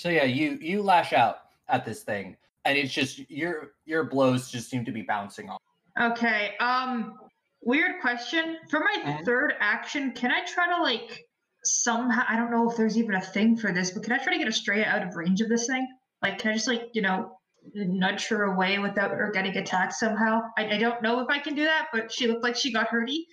[0.00, 4.50] So yeah, you you lash out at this thing, and it's just your your blows
[4.50, 5.60] just seem to be bouncing off.
[6.00, 6.56] Okay.
[6.58, 7.18] Um
[7.60, 8.56] weird question.
[8.70, 9.24] For my Mhm.
[9.26, 11.26] third action, can I try to like
[11.64, 14.32] somehow I don't know if there's even a thing for this, but can I try
[14.32, 15.86] to get Estrella out of range of this thing?
[16.22, 17.38] Like can I just like, you know,
[17.74, 20.40] nudge her away without her getting attacked somehow?
[20.56, 22.88] I, I don't know if I can do that, but she looked like she got
[22.88, 23.26] hurty.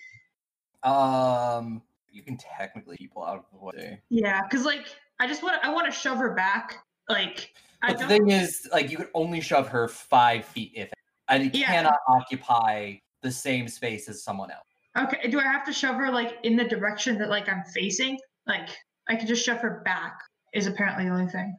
[0.84, 1.82] Um,
[2.12, 4.02] you can technically people out of the way.
[4.10, 4.86] Yeah, because like
[5.20, 6.84] I just want to I want to shove her back.
[7.10, 10.92] Like I But the thing is, like, you could only shove her five feet if,
[11.30, 11.68] and it Yeah.
[11.68, 14.64] cannot occupy the same space as someone else.
[14.98, 18.18] Okay, do I have to shove her like in the direction that like I'm facing?
[18.46, 18.70] Like
[19.08, 20.20] I could just shove her back
[20.54, 21.56] is apparently the only thing.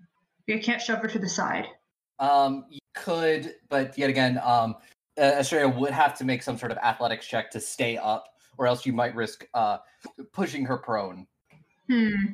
[0.47, 1.67] You can't shove her to the side.
[2.19, 4.77] Um, you could, but yet again, um,
[5.19, 8.25] uh, Estrella would have to make some sort of athletics check to stay up,
[8.57, 9.79] or else you might risk uh
[10.33, 11.27] pushing her prone.
[11.89, 12.33] Hmm.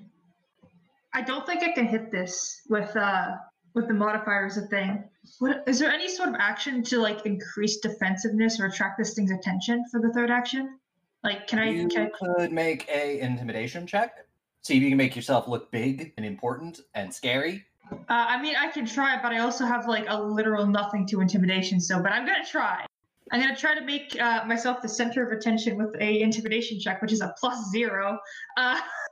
[1.15, 3.37] I don't think I can hit this with uh
[3.75, 5.05] with the modifiers a thing.
[5.39, 9.31] What is there any sort of action to like increase defensiveness or attract this thing's
[9.31, 10.79] attention for the third action?
[11.23, 14.27] Like can I, You can could make a intimidation check.
[14.63, 17.65] See if you can make yourself look big and important and scary.
[17.91, 21.07] I uh, I mean I can try, but I also have like a literal nothing
[21.09, 22.85] to intimidation, so but I'm gonna try.
[23.33, 27.01] I'm gonna try to make uh, myself the center of attention with a intimidation check,
[27.03, 28.19] which is a plus zero.
[28.57, 28.81] Uh,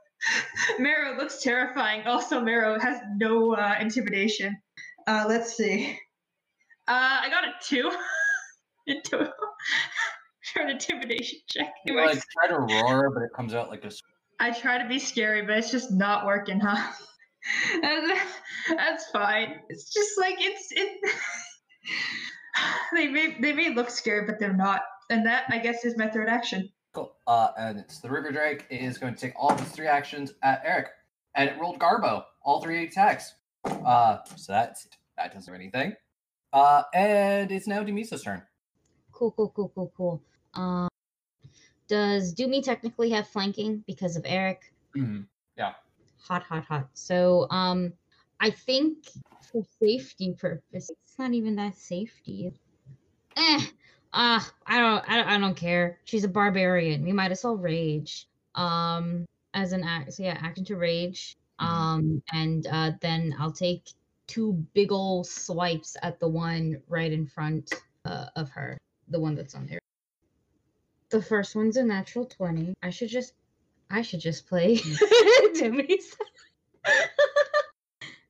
[0.79, 2.05] Marrow looks terrifying.
[2.07, 4.57] Also, Marrow has no uh, intimidation.
[5.07, 5.97] Uh, let's see.
[6.87, 7.91] Uh, I got a two
[8.87, 9.31] in total
[10.53, 11.73] for an intimidation check.
[11.85, 13.91] You I like try to roar, but it comes out like a.
[14.39, 16.91] I try to be scary, but it's just not working, huh?
[17.81, 18.27] That's-
[18.69, 19.59] That's fine.
[19.69, 20.99] It's just like it's it.
[22.93, 26.07] they may they may look scary, but they're not, and that I guess is my
[26.07, 26.69] third action.
[26.93, 27.15] Cool.
[27.25, 30.33] Uh, and it's the River Drake is going to take all of its three actions
[30.43, 30.89] at Eric,
[31.35, 33.33] and it rolled Garbo all three attacks.
[33.65, 34.87] Uh, so that's
[35.17, 35.95] that doesn't do anything.
[36.51, 38.43] Uh, and it's now Dumisa's turn.
[39.11, 40.21] Cool, cool, cool, cool, cool.
[40.53, 40.87] Um,
[41.87, 44.73] does Doomy technically have flanking because of Eric?
[44.95, 45.25] Mhm.
[45.57, 45.73] Yeah.
[46.27, 46.89] Hot, hot, hot.
[46.93, 47.93] So, um,
[48.39, 49.09] I think
[49.51, 52.53] for safety purpose, it's not even that safety.
[53.35, 53.59] Eh,
[54.13, 55.99] uh, I don't, I don't, I don't care.
[56.05, 57.03] She's a barbarian.
[57.03, 58.27] We might as well rage.
[58.55, 61.35] Um, as an act, so yeah, action to rage.
[61.61, 61.65] Mhm.
[61.65, 63.89] Um, and uh, then I'll take
[64.27, 67.73] two big ol' swipes at the one right in front
[68.05, 68.77] uh, of her,
[69.09, 69.79] the one that's on there.
[71.09, 72.73] The first one's a natural twenty.
[72.81, 73.33] I should just,
[73.91, 74.79] I should just play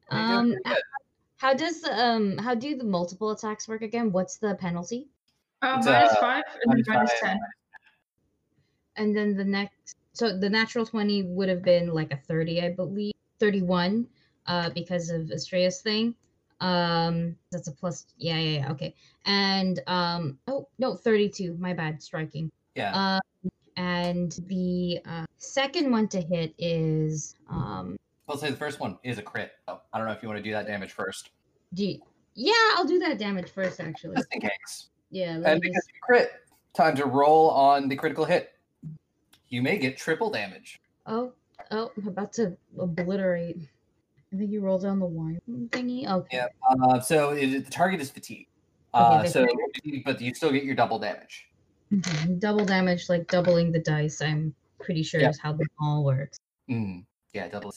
[0.09, 0.55] um,
[1.37, 4.11] how does um, how do the multiple attacks work again?
[4.11, 5.07] What's the penalty?
[5.63, 7.19] Uh, minus uh, five and then minus minus five.
[7.21, 7.39] ten.
[8.95, 12.69] And then the next, so the natural 20 would have been like a 30, I
[12.71, 14.05] believe, 31,
[14.45, 16.13] uh, because of Estrella's thing.
[16.59, 18.93] Um, that's a plus, yeah, yeah, yeah, okay.
[19.25, 22.51] And, um, oh, no, 32, my bad, striking.
[22.75, 22.91] Yeah.
[23.43, 27.97] Um, and the uh, second one to hit is, um,
[28.29, 29.53] I'll say the first one is a crit.
[29.67, 31.31] So I don't know if you want to do that damage first.
[31.73, 32.01] Do you-
[32.35, 34.15] yeah, I'll do that damage first, actually.
[34.15, 34.89] just in case.
[35.13, 35.87] Yeah, And because just.
[35.89, 36.31] you crit,
[36.73, 38.51] time to roll on the critical hit.
[39.49, 40.79] You may get triple damage.
[41.05, 41.33] Oh,
[41.69, 43.57] oh, I'm about to obliterate.
[44.33, 46.07] I think you roll down the wine thingy.
[46.09, 46.37] Okay.
[46.37, 46.47] Yeah.
[46.67, 48.47] Uh, so it, the target is fatigue.
[48.95, 49.47] Uh, the so,
[50.03, 51.47] but you still get your double damage.
[51.91, 52.39] Mhm.
[52.39, 54.19] Double damage, like doubling the dice.
[54.19, 55.29] I'm pretty sure Yeah.
[55.29, 56.39] is how the all works.
[56.67, 57.71] Mm, yeah, double.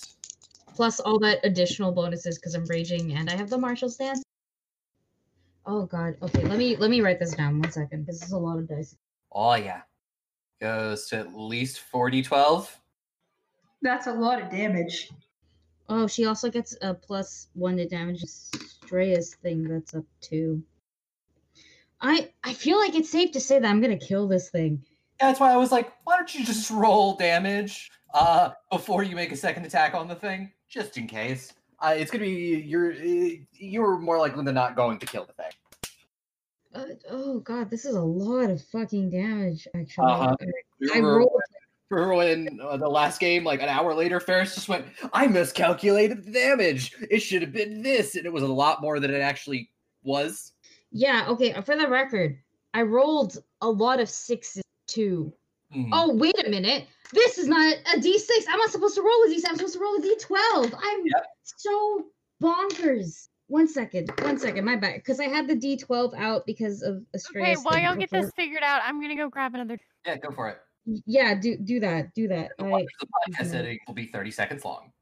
[0.75, 4.23] Plus all that additional bonuses because I'm raging and I have the marshal stance.
[5.67, 6.17] Oh god.
[6.23, 8.07] Okay, let me let me write this down one second.
[8.07, 8.97] This is a lot of dice.
[9.33, 9.83] Oh yeah,
[10.61, 12.81] goes to at least 40, 12.
[13.83, 15.11] That's a lot of damage.
[15.89, 20.63] Oh, she also gets a plus one to damage Strea's thing that's up two.
[22.01, 24.83] I I feel like it's safe to say that I'm gonna kill this thing.
[25.21, 29.17] Yeah, that's why I was like, why don't you just roll damage uh, before you
[29.17, 31.53] make a second attack on the thing, just in case.
[31.81, 35.33] Uh, it's gonna be you're uh, you're more likely than not going to kill the
[35.35, 35.53] thing.
[36.75, 39.67] Uh, oh god, this is a lot of fucking damage.
[39.75, 40.37] Actually, Uh-huh.
[40.95, 41.41] I rolled.
[41.89, 46.25] Remember when uh, the last game, like an hour later, Ferris just went, I miscalculated
[46.25, 46.93] the damage.
[47.11, 48.17] It should have been this.
[48.17, 49.71] And it was a lot more than it actually
[50.03, 50.53] was.
[50.91, 51.27] Yeah.
[51.29, 51.53] Okay.
[51.63, 52.39] For the record,
[52.75, 55.33] I rolled a lot of sixes too.
[55.73, 55.91] Hmm.
[55.93, 56.87] Oh wait a minute.
[57.13, 58.29] This is not a d6.
[58.51, 59.43] I'm not supposed to roll a d6.
[59.49, 60.75] I'm supposed to roll a d12.
[60.77, 61.05] I'm
[61.57, 62.07] so
[62.43, 63.29] bonkers.
[63.49, 64.11] One second.
[64.23, 64.65] One second.
[64.65, 64.97] My bad.
[64.97, 68.31] Because I had the d12 out because of Okay, Astrea's while thing y'all get this
[68.35, 69.79] figured out, I'm gonna go grab another.
[70.05, 70.59] Yeah, go for it.
[71.07, 71.35] Yeah.
[71.35, 72.13] Do do that.
[72.15, 72.53] Do that.
[72.59, 74.93] The I, watch the podcast editing will be 30 seconds long.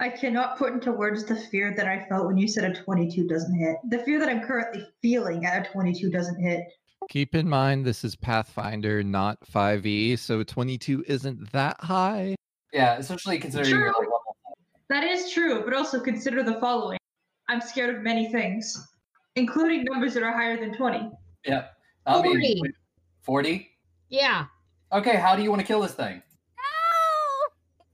[0.00, 3.28] I cannot put into words the fear that I felt when you said a 22
[3.28, 3.76] doesn't hit.
[3.90, 6.64] The fear that I'm currently feeling at a 22 doesn't hit.
[7.08, 12.34] Keep in mind this is Pathfinder, not 5e, so 22 isn't that high.
[12.72, 14.13] Yeah, especially considering you're like level
[14.90, 16.98] That is true, but also consider the following.
[17.48, 18.76] I'm scared of many things,
[19.36, 21.10] including numbers that are higher than 20.
[21.46, 21.66] Yeah.
[22.06, 22.58] I mean, 40.
[22.62, 22.74] wait,
[23.22, 23.68] 40?
[24.10, 24.46] yeah.
[24.92, 26.22] Okay, how do you want to kill this thing?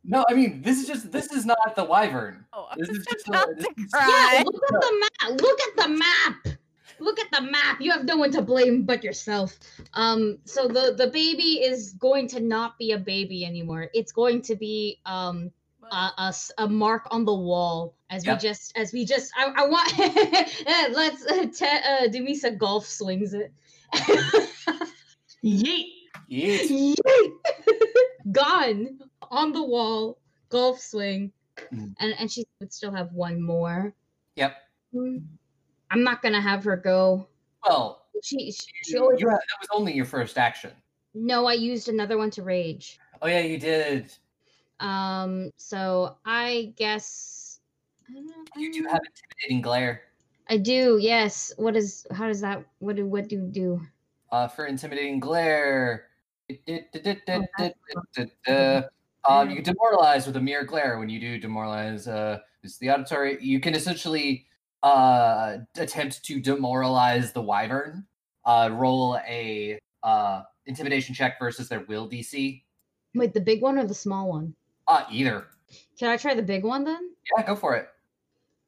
[0.05, 2.45] No, No, I mean, this is just, this is not the wyvern.
[2.53, 4.43] Oh, I'm This is just just a- this to is- Yeah.
[4.45, 5.41] Look at the map.
[5.41, 6.59] Look at the map.
[6.99, 7.81] Look at the map.
[7.81, 9.59] You have no one to blame but yourself.
[9.95, 10.39] Um.
[10.45, 13.89] So the the baby is going to not be a baby anymore.
[13.95, 15.51] It's going to be um
[15.91, 18.39] a, a s- a mark on the wall as Yep.
[18.39, 22.87] we just as we just I, I want Eh, let's uh, te, uh Dumisa golf
[22.87, 23.53] swings it.
[25.45, 25.87] Yeet!
[26.31, 26.69] Yeet.
[26.71, 27.31] Yeet!
[28.33, 28.99] Gone
[29.31, 30.19] on the wall,
[30.49, 31.33] golf swing,
[31.75, 31.93] Mm.
[32.01, 33.93] and and she would still have one more.
[34.37, 34.57] Yep.
[34.95, 35.23] Mm.
[35.91, 37.29] I'm not gonna have her go.
[37.67, 40.71] Well, She she, she always, you that was only your first action.
[41.15, 41.45] no.
[41.47, 42.99] I used another one to rage.
[43.21, 44.11] Oh, yeah, you did.
[44.81, 45.51] Um.
[45.57, 47.61] So I guess
[48.09, 50.03] I don't know, You do have intimidating glare.
[50.49, 50.99] I do.
[51.01, 51.53] Yes.
[51.57, 52.07] What is?
[52.13, 52.65] How does that?
[52.79, 53.07] What do?
[53.07, 53.81] What do you do?
[54.33, 56.07] Uh, for intimidating glare.
[59.29, 62.09] Um, you can demoralize with a mere glare when you do demoralize.
[62.09, 63.39] Uh, it's the auditory.
[63.41, 64.47] You can essentially
[64.83, 68.07] uh, attempt to demoralize the wyvern.
[68.45, 72.63] Uh, roll a uh, intimidation check versus their will DC.
[73.15, 74.55] Wait, the big one or the small one?
[74.89, 75.47] Uh, either.
[75.99, 77.11] Can I try the big one then?
[77.37, 77.89] Yeah, go for it.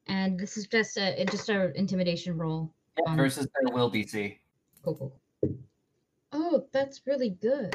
[0.07, 2.73] And this is just a just a intimidation roll.
[2.99, 4.39] Yeah, Um, versus their will DC.
[4.85, 5.21] Cool, cool.
[5.41, 5.55] cool.
[6.33, 7.75] Oh, that's really good.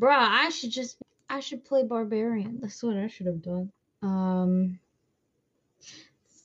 [0.00, 0.98] Bruh, I should just
[1.28, 2.58] I should play barbarian.
[2.60, 3.70] That's what I should have done.
[4.02, 4.78] Um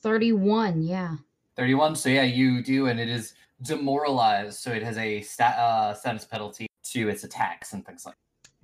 [0.02, 1.16] 31, yeah.
[1.56, 1.96] 31.
[1.96, 4.58] So yeah, you do, and it is demoralized.
[4.58, 8.14] So it has a stat, uh, status penalty to its attacks and things like.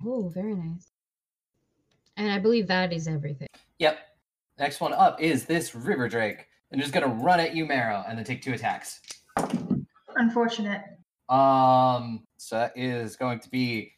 [0.05, 0.91] Oh, very nice.
[2.17, 3.47] And I believe that is everything.
[3.79, 3.99] Yep.
[4.59, 8.17] Next one up is this River Drake, and just gonna run at you, Marrow, and
[8.17, 9.01] then take two attacks.
[10.15, 10.81] Unfortunate.
[11.29, 13.91] Um, so that is going to be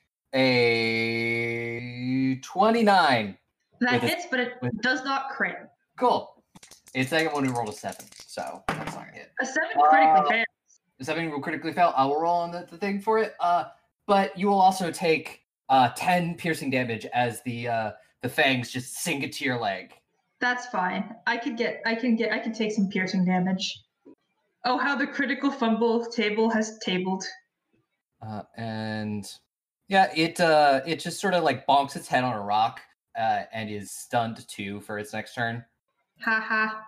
[1.19, 3.37] a 29.
[3.81, 5.69] That With a- hits, but it with- does not crit.
[5.97, 6.43] Cool.
[6.93, 9.31] Its second one we rolled a seven, so that's not gonna hit.
[9.39, 10.45] A seven critically Uh, fails.
[10.97, 11.93] The seven will critically fail.
[11.95, 13.35] I will roll on the, the thing for it.
[13.39, 13.65] Uh,
[14.07, 17.91] but you will also take uh 10 piercing damage as the uh
[18.21, 19.93] the fangs just sink into your leg.
[20.39, 21.15] That's fine.
[21.27, 21.81] I could get.
[21.85, 22.31] I can get.
[22.31, 23.83] I can take some piercing damage.
[24.65, 27.23] Oh, how the critical fumble table has tabled.
[28.21, 29.31] Uh, and
[29.87, 32.81] yeah, it uh it just sort of like bonks its head on a rock
[33.17, 35.63] uh and is stunned too for its next turn.
[36.21, 36.83] Ha ha.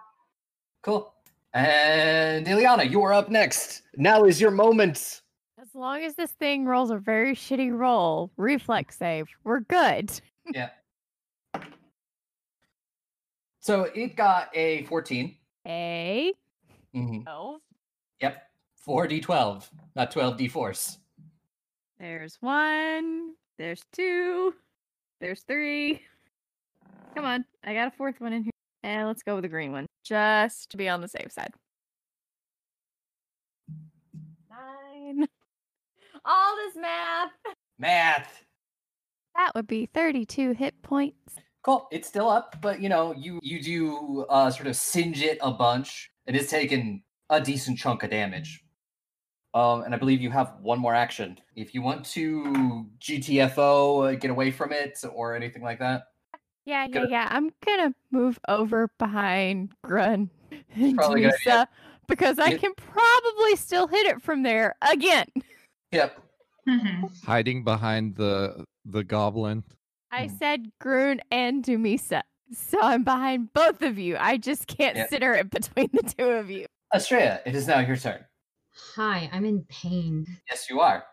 [0.81, 1.13] Cool.
[1.53, 3.83] And Ileana, you are up next.
[3.95, 5.21] Now is your moment.
[5.61, 10.11] As long as this thing rolls a very shitty roll, reflex save, we're good.
[10.53, 10.69] Yeah.
[13.61, 15.38] So it got a 14.
[15.67, 16.33] A.
[16.95, 17.23] Mhm.
[17.23, 17.61] 12.
[18.19, 18.47] Yep.
[18.85, 20.97] 4d12, not 12d4s.
[21.99, 23.35] There's one.
[23.59, 24.55] There's two.
[25.19, 26.01] There's three.
[27.15, 27.45] Come on.
[27.63, 28.51] I got a fourth one in here.
[28.81, 29.85] And let's go with the green one.
[30.03, 31.53] Just to be on the safe side.
[34.49, 35.27] Nine.
[36.25, 37.31] All this math.
[37.77, 38.43] Math.
[39.35, 41.35] That would be 32 hit points.
[41.63, 41.88] Cool.
[41.91, 45.51] It's still up, but you know, you you do uh sort of singe it a
[45.51, 46.09] bunch.
[46.27, 48.63] and It is taking a decent chunk of damage.
[49.53, 51.38] Um, and I believe you have one more action.
[51.55, 56.03] If you want to GTFO, uh, get away from it, or anything like that.
[56.65, 57.27] Yeah, yeah, yeah.
[57.31, 60.29] I'm gonna move over behind Grun
[60.75, 61.43] and probably a good idea.
[61.43, 61.67] Teresa
[62.07, 62.57] because I Yeah.
[62.57, 65.27] can probably still hit it from there again.
[65.91, 66.21] Yep.
[66.67, 67.25] Mhm.
[67.25, 69.63] Hiding behind the the goblin.
[70.11, 70.38] I Mhm.
[70.39, 72.23] said Grun and Dumisa.
[72.53, 74.17] So I'm behind both of you.
[74.19, 75.07] I just can't Yeah.
[75.07, 76.65] center it between the two of you.
[76.93, 78.25] Estrella, it is now your turn.
[78.95, 80.25] Hi, I'm in pain.
[80.49, 81.05] Yes, you are.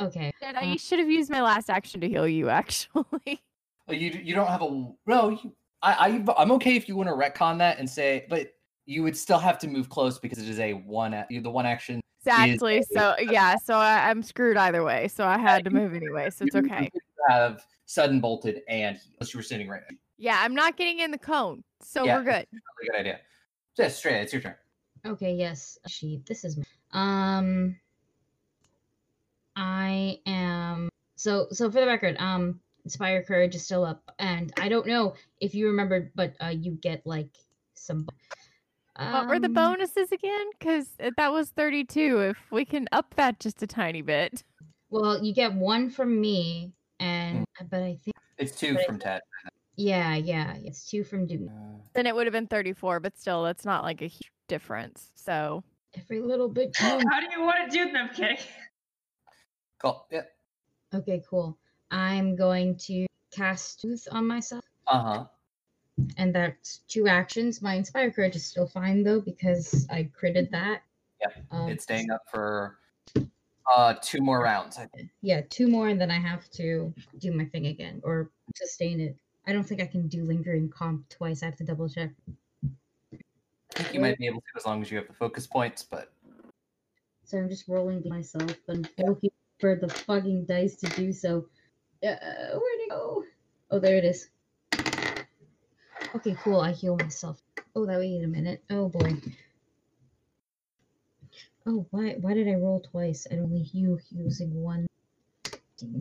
[0.00, 0.32] Okay.
[0.40, 3.42] And I should have used my last action to heal you, actually.
[3.88, 4.70] Uh, You you don't have a
[5.06, 5.30] no.
[5.30, 8.52] You, I, I I'm okay if you want to retcon that and say, but
[8.86, 11.12] you would still have to move close because it is a one.
[11.14, 12.00] a- The one action.
[12.24, 12.82] Exactly.
[12.92, 15.08] So yeah, so I, I'm screwed either way.
[15.08, 16.30] So I had to move anyway.
[16.30, 16.90] So it's you- you okay.
[17.28, 19.82] Have sudden bolted and unless you were sitting right.
[20.16, 21.62] Yeah, I'm not getting in the cone.
[21.82, 22.16] So Yeah.
[22.16, 22.46] we're good.
[22.52, 23.20] Really good idea.
[23.76, 24.22] Just straight.
[24.22, 24.54] It's your turn.
[25.04, 25.78] Okay, yes.
[25.88, 26.22] She.
[26.26, 26.58] This is
[26.92, 27.76] um
[29.56, 34.68] I am so so for the record, um Inspire Courage is still up and I
[34.68, 37.36] don't know if you remembered, but uh you get like
[37.74, 38.06] some
[38.98, 40.46] What were the um, bonuses again?
[40.58, 42.20] Because that was 32.
[42.20, 44.44] If we can up that just a tiny bit.
[44.88, 46.72] Well, you get one from me and
[47.70, 49.20] but I think It's two But I from Ted.
[49.76, 51.48] yeah, yeah, it's two from Doom.
[51.48, 55.10] Uh, Then it would have been 34, but still, that's not like a huge difference.
[55.14, 55.64] So
[55.94, 57.04] Every little bit counts.
[57.10, 58.38] How do you want to do them, Kay?
[59.78, 60.06] cool.
[60.10, 60.22] Yeah.
[60.94, 61.58] Okay, cool.
[61.90, 64.64] I'm going to cast Soothe on myself.
[64.86, 65.24] Uh huh.
[66.16, 67.60] and that's two actions.
[67.62, 70.82] My Inspire Courage is still fine though because I critted that.
[71.20, 72.78] Yep, Um, It's staying up for
[73.70, 74.78] uh two more rounds.
[74.78, 74.88] I
[75.20, 79.16] Yeah, two more, and then I have to do my thing again or sustain it.
[79.46, 81.42] I don't think I can do lingering comp twice.
[81.42, 82.10] I have to double check.
[82.64, 85.82] I think you might be able to as long as you have the focus points,
[85.82, 86.12] but
[87.24, 91.46] So I'm just rolling myself and looking for the fucking dice to do so.
[92.04, 92.16] Uh,
[92.52, 93.24] where'd it go?
[93.70, 94.28] Oh, there it is.
[96.14, 96.60] Okay, cool.
[96.60, 97.40] I heal myself.
[97.74, 98.62] Oh, that wait a minute.
[98.70, 99.16] Oh boy.
[101.66, 103.26] Oh, why why did I roll twice?
[103.30, 104.86] I only heal using one.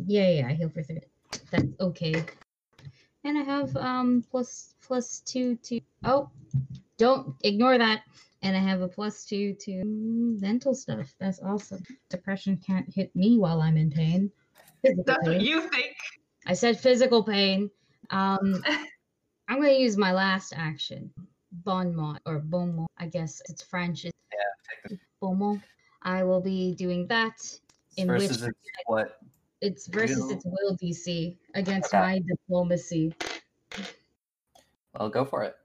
[0.08, 1.02] Yeah, yeah, I heal for three.
[1.52, 2.24] That's okay.
[3.24, 6.30] And I have um plus plus two to oh
[6.98, 8.04] don't ignore that.
[8.44, 11.14] And I have a plus two to mental stuff.
[11.20, 11.84] That's awesome.
[12.10, 14.32] Depression can't hit me while I'm in pain.
[14.82, 15.46] Physical That's what pain.
[15.46, 15.96] you think.
[16.48, 17.70] I said physical pain.
[18.10, 18.64] Um,
[19.48, 21.12] I'm gonna use my last action,
[21.52, 22.92] bon mot or bon mot.
[22.98, 24.06] I guess it's French.
[24.06, 24.16] It's
[25.20, 25.58] bon mot.
[26.04, 27.38] I will be doing that.
[27.98, 29.20] In versus which it's what
[29.62, 30.32] it's versus Will.
[30.32, 32.00] its will DC against Okay.
[32.00, 33.14] my diplomacy.
[34.98, 35.56] well go for it.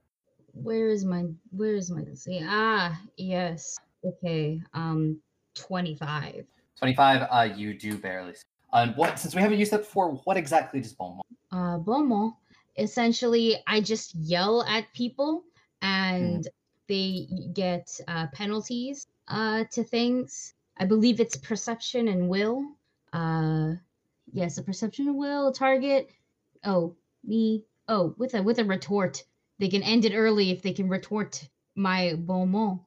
[0.52, 2.44] Where is my where is my DC?
[2.48, 3.78] Ah, yes.
[4.04, 4.60] Okay.
[4.74, 5.20] Um,
[5.54, 6.46] twenty five.
[6.78, 8.34] 25, uh you do barely.
[8.72, 11.26] And what since we haven't used that before, what exactly does bon mot?
[11.52, 12.34] uh bon mot,
[12.76, 15.44] essentially I just yell at people
[15.82, 16.46] and
[16.88, 20.54] they get uh, penalties uh, to things.
[20.78, 22.64] I believe it's perception and will.
[23.12, 23.72] Uh,
[24.32, 26.10] yes, a perception and will target.
[26.64, 26.94] Oh,
[27.24, 27.64] me.
[27.88, 29.22] Oh, with a with a retort,
[29.58, 32.78] they can end it early if they can retort my bon mot.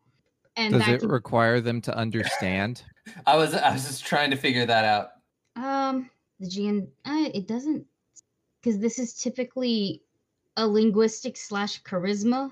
[0.57, 2.84] And Does it can- require them to understand?
[3.26, 5.11] I was I was just trying to figure that out.
[5.56, 6.10] Um,
[6.40, 7.86] the GN, uh, it doesn't,
[8.61, 10.03] because this is typically
[10.57, 12.52] a linguistic slash charisma.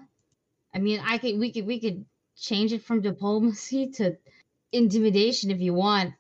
[0.78, 2.06] I mean, I could, we could, we could
[2.40, 4.16] change it from diplomacy to
[4.72, 6.14] intimidation if you want.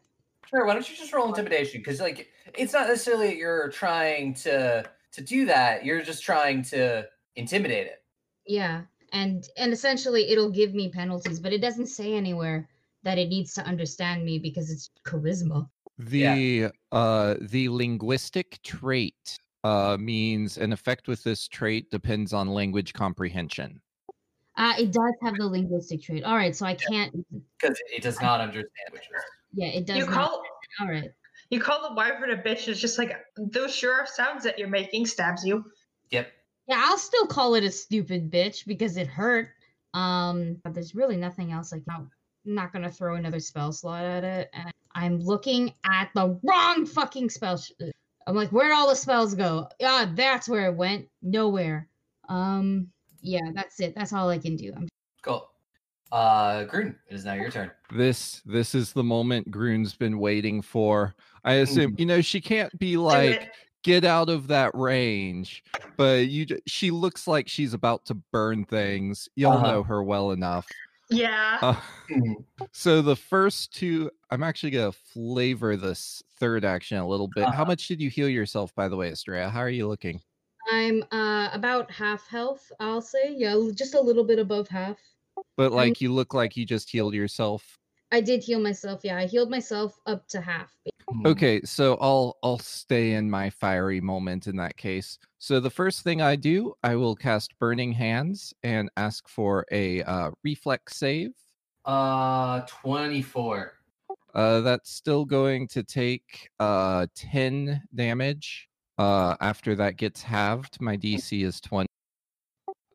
[0.50, 1.80] Sure, why don't you just roll intimidation?
[1.80, 5.86] Because like it's not necessarily that you're trying to to do that.
[5.86, 7.06] You're just trying to
[7.36, 8.04] intimidate it.
[8.48, 8.82] Yeah,
[9.14, 12.68] and and essentially it'll give me penalties, but it doesn't say anywhere
[13.04, 15.70] that it needs to understand me because it's charisma.
[16.00, 22.94] The uh the linguistic trait uh means an effect with this trait depends on language
[22.94, 23.82] comprehension.
[24.58, 26.24] Uh, it does have the linguistic trait.
[26.24, 27.14] All right, so I can't.
[27.60, 29.08] Because it does not understand witches.
[29.54, 30.14] Yeah, it does You not.
[30.14, 30.44] call
[30.82, 31.12] All right.
[31.52, 32.68] you call the wyvern a bitch.
[32.68, 35.64] It's just like those sure sounds that you're making stabs you.
[36.10, 36.32] Yep.
[36.68, 39.50] Yeah, I'll still call it a stupid bitch because it hurt.
[39.94, 41.72] Um, but there's really nothing else.
[41.72, 42.10] Like, I'm
[42.44, 44.50] not gonna throw another spell slot at it.
[44.54, 47.58] And I'm looking at the wrong fucking spell.
[47.58, 47.72] Sh-
[48.26, 49.70] I'm like, where'd all the spells go?
[49.82, 51.08] Ah, that's where it went.
[51.22, 51.88] Nowhere.
[52.28, 52.90] Um,
[53.22, 53.95] yeah, that's it.
[53.95, 54.73] That's all I can do.
[54.76, 54.88] I'm
[55.23, 55.49] Cool.
[56.11, 57.69] Uh, Grun, it is now your turn.
[57.94, 61.15] This this is the moment Grun's been waiting for.
[61.44, 61.99] I assume Mhm.
[61.99, 63.52] you know she can't be like
[63.84, 65.64] get out of that range,
[65.98, 69.27] but you she looks like she's about to burn things.
[69.35, 69.68] Y'all Uh-huh.
[69.68, 70.68] know her well enough.
[71.10, 71.57] Yeah.
[71.61, 72.45] Uh, Mhm.
[72.72, 77.45] so the first two, I'm actually gonna flavor this third action a little bit.
[77.45, 77.65] How Uh-huh.
[77.65, 79.49] much did you heal yourself, by the way, Estrella?
[79.49, 80.22] How are you looking?
[80.69, 83.34] I'm uh about half health, I'll say.
[83.35, 84.98] Yeah, just a little bit above half.
[85.56, 87.77] But like you look like you just healed yourself.
[88.11, 89.02] I did heal myself.
[89.03, 90.73] Yeah, I healed myself up to half.
[91.14, 91.27] Mhm.
[91.27, 95.18] Okay, so I'll I'll stay in my fiery moment in that case.
[95.39, 100.03] So the first thing I do, I will cast Burning Hands and ask for a
[100.03, 101.31] uh, reflex save.
[101.85, 103.73] Uh, 24.
[104.34, 108.68] Uh, that's still going to take uh 10 damage.
[108.98, 111.88] Uh, after that gets halved, my DC is 20.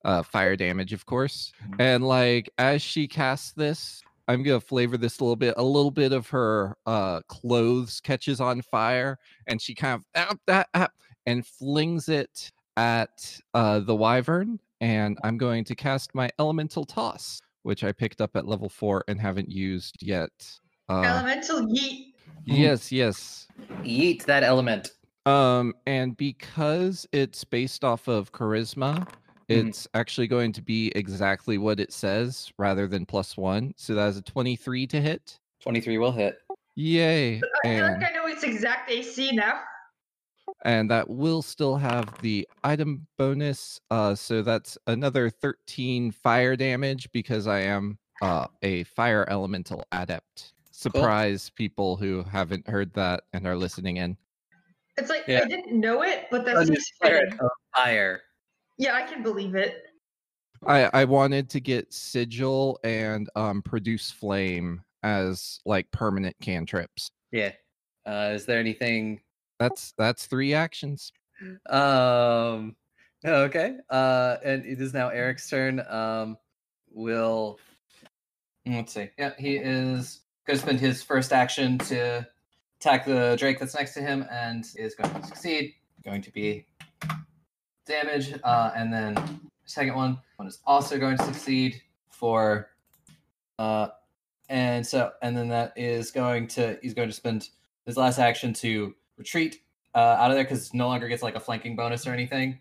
[0.05, 1.53] Uh, fire damage, of course.
[1.65, 1.77] Mhm.
[1.81, 5.55] And like as she casts this, I'm gonna flavor this a little bit.
[5.57, 10.35] A little bit of her uh clothes catches on fire, and she kind of ah,
[10.49, 10.89] ah, ah,
[11.27, 14.59] and flings it at uh the wyvern.
[14.81, 19.05] And I'm going to cast my elemental toss, which I picked up at level four
[19.07, 20.33] and haven't used yet.
[20.89, 22.07] Uh, Elemental yeet.
[22.45, 23.47] yes, yes.
[23.85, 24.91] Yeet that element.
[25.27, 29.07] Um, and because it's based off of charisma,
[29.49, 29.67] Mhm.
[29.69, 33.73] it's actually going to be exactly what it says rather than plus one.
[33.77, 35.39] So that's a 23 to hit.
[35.61, 36.39] 23 will hit.
[36.75, 37.37] Yay.
[37.37, 39.61] I feel like I know its exact AC now.
[40.65, 43.81] and that will still have the item bonus.
[43.91, 50.53] Uh, so that's another 13 fire damage because I am uh, a fire elemental adept.
[50.71, 54.17] Surprise people who haven't heard that and are listening in.
[54.97, 55.43] It's like Yeah.
[55.45, 58.23] I didn't know it, but that's Under just spirit of fire.
[58.79, 59.85] Yeah, I can believe it.
[60.67, 67.11] I I wanted to get sigil and um produce flame as like permanent cantrips.
[67.31, 67.53] Yeah.
[68.07, 69.21] Uh, is there anything?
[69.59, 71.13] That's that's three actions.
[71.69, 72.77] Um.
[73.25, 73.77] Okay.
[73.89, 75.81] Uh, and it is now Eric's turn.
[75.89, 76.37] Um,
[76.91, 77.59] will
[78.67, 79.11] let's see.
[79.19, 82.27] Yeah, he is going to spend his first action to
[82.83, 85.75] attack the Drake that's next to him, and is going to succeed.
[86.05, 86.67] Going to be
[87.87, 91.81] damage, uh, and then second one one is also going to succeed
[92.11, 92.71] for,
[93.61, 93.89] uh,
[94.49, 97.51] and so and then that is going to he's going to spend
[97.87, 99.63] his last action to retreat
[99.95, 102.59] uh, out of there because no longer gets like a flanking bonus or anything.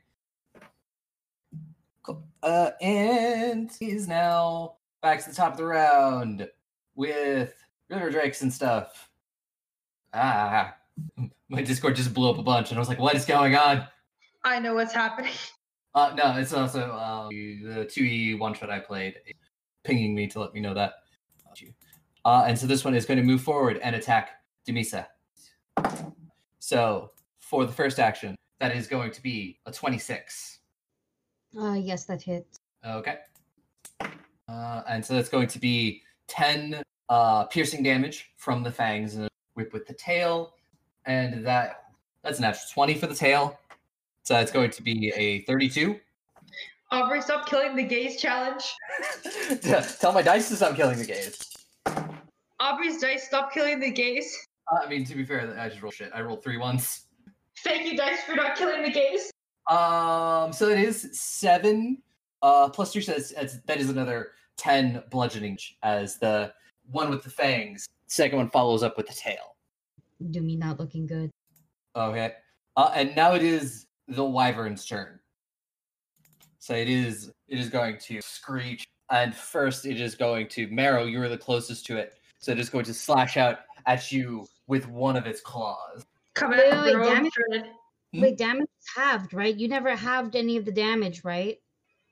[2.04, 2.24] Cool.
[2.44, 6.48] Uh, and he's now back to the top of the round
[6.94, 7.56] with
[7.90, 9.11] river drakes and stuff.
[10.14, 10.76] Ah,
[11.50, 13.88] my Discord just blew up a bunch, and I was like, "What is going on?"
[14.44, 15.34] I know what's happening.
[15.94, 19.16] Uh, no, it's also um, the two E one shot I played,
[19.84, 20.94] pinging me to let me know that.
[22.24, 24.30] Uh, and so this one is going to move forward and attack
[24.66, 25.06] Dumisa.
[26.60, 30.60] So for the first action, that is going to be a twenty-six.
[31.60, 32.58] Uh, yes, that hits.
[32.86, 33.18] Okay.
[34.48, 39.28] Uh, and so that's going to be 10 uh, piercing damage from the fangs and
[39.54, 40.54] whip with the tail.
[41.06, 41.86] And that
[42.24, 43.60] that's an natural 20 for the tail.
[44.24, 46.00] So it's going to be a 32.
[46.92, 48.64] Aubrey, stop killing the gaze challenge.
[50.00, 51.52] Tell my dice to stop killing the gaze.
[52.60, 54.48] Aubrey's dice, stop killing the gaze.
[54.72, 56.12] Uh, I mean, to be fair, I just rolled shit.
[56.14, 57.06] I rolled three ones.
[57.64, 59.32] Thank you, dice, for not killing the gaze.
[59.70, 62.02] Um, so it is seven
[62.42, 63.04] uh, plus three.
[63.04, 66.54] That's, that's, that is another 10 bludgeoning as the
[66.92, 67.88] one with the fangs.
[68.12, 69.56] Second one follows up with the tail.
[70.32, 71.32] Do me not looking good.
[71.96, 72.34] Okay.
[72.76, 75.18] Uh, and now it is the wyvern's turn.
[76.60, 81.06] So it is it is going to screech, and first it is going to Marrow.
[81.06, 84.46] You are the closest to it, so it is going to slash out at you
[84.68, 86.06] with one of its claws.
[86.36, 87.06] Come Wait, at wait, bro.
[87.06, 87.30] damn
[88.14, 88.22] Hmm?
[88.24, 89.56] Wait, damage is halved, right?
[89.56, 91.58] You never halved any of the damage, right?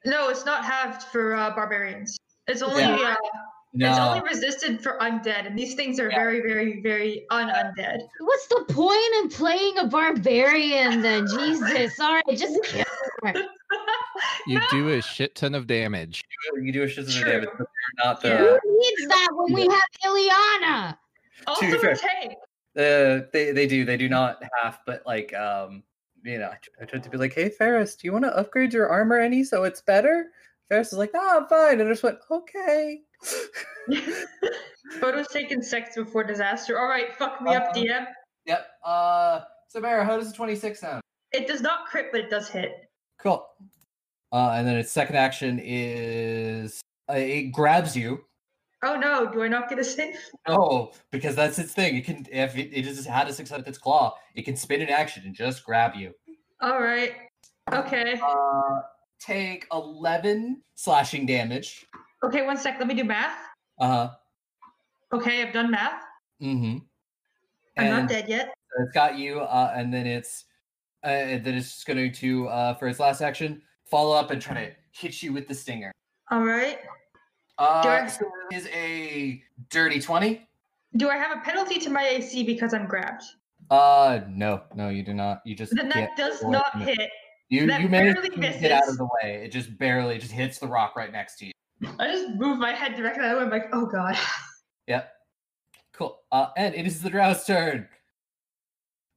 [0.05, 2.17] No, it's not halved for uh, barbarians.
[2.47, 3.15] It's only Yeah.
[3.21, 3.27] uh,
[3.73, 6.15] No, it's only resisted for undead, and these things are Yeah.
[6.17, 7.99] very, very, very un-undead.
[8.19, 11.27] What's the point in playing a barbarian then?
[11.37, 12.85] Jesus, all right, just kill
[13.23, 13.33] her.
[14.47, 16.23] You do a shit ton of damage.
[16.61, 18.37] you do a shit ton of damage, but you're not Yeah.
[18.37, 18.59] the.
[18.63, 20.97] Who needs that when we have Ileana?
[21.47, 21.91] Also, be fair.
[21.91, 22.33] a tank.
[22.77, 25.83] Uh, they they do they do not half, but like um,
[26.23, 28.73] you know, I I tried to be like, hey Ferris, do you want to upgrade
[28.73, 30.31] your armor any so it's better?
[30.67, 33.01] Ferris is like, "No, I'm fine," and I just went, "Okay."
[34.99, 36.79] Photos taken seconds before disaster.
[36.79, 37.73] All right, fuck me up, Uh-huh.
[37.83, 38.05] DM.
[38.45, 38.67] Yep.
[38.83, 41.01] Uh, so Mara, how does the 26 sound?
[41.31, 42.71] It does not crit, but it does hit.
[43.19, 43.45] Cool.
[44.31, 48.23] Uh, and then its second action is uh, it grabs you.
[48.83, 50.15] Oh no, do I not get a save?
[50.47, 51.97] Oh, because that's its thing.
[51.97, 54.81] It can if it, it just had a success with its claw, it can spin
[54.81, 56.13] an action and just grab you.
[56.61, 57.13] All right.
[57.73, 58.19] Okay.
[58.23, 58.79] Uh,
[59.19, 61.85] take 11 slashing damage.
[62.23, 62.77] Okay, one sec.
[62.79, 63.37] Let me do math.
[63.79, 64.09] Uh huh.
[65.13, 66.01] Okay, I've done math.
[66.41, 66.77] Mm-hmm.
[67.77, 68.53] I'm And not dead yet.
[68.79, 70.45] it's got you, uh, and then it's
[71.05, 74.41] uh, and then it's just going to uh, for its last action follow up and
[74.41, 75.91] try to hit you with the stinger.
[76.31, 76.79] All right.
[77.57, 80.47] Uh, so is a dirty 20.
[80.95, 83.23] Do I have a penalty to my AC because I'm grabbed?
[83.69, 85.41] Uh, no, no, you do not.
[85.45, 87.09] You just Then that does not hit.
[87.49, 89.41] You that you managed barely to get out of the way.
[89.43, 91.51] It just barely just hits the rock right next to you.
[91.99, 93.43] I just move my head directly that way.
[93.43, 94.18] I'm like, oh god.
[94.88, 95.11] Yep.
[95.93, 96.19] Cool.
[96.31, 97.88] Uh, and it is the drow's turn.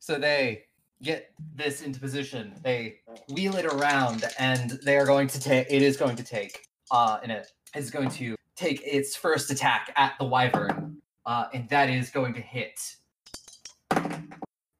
[0.01, 0.64] So they
[1.02, 2.55] get this into position.
[2.62, 2.97] They
[3.30, 5.66] wheel it around, and they are going to take.
[5.70, 6.66] It is going to take.
[6.90, 11.68] Uh, and it is going to take its first attack at the wyvern, uh, and
[11.68, 12.78] that is going to hit.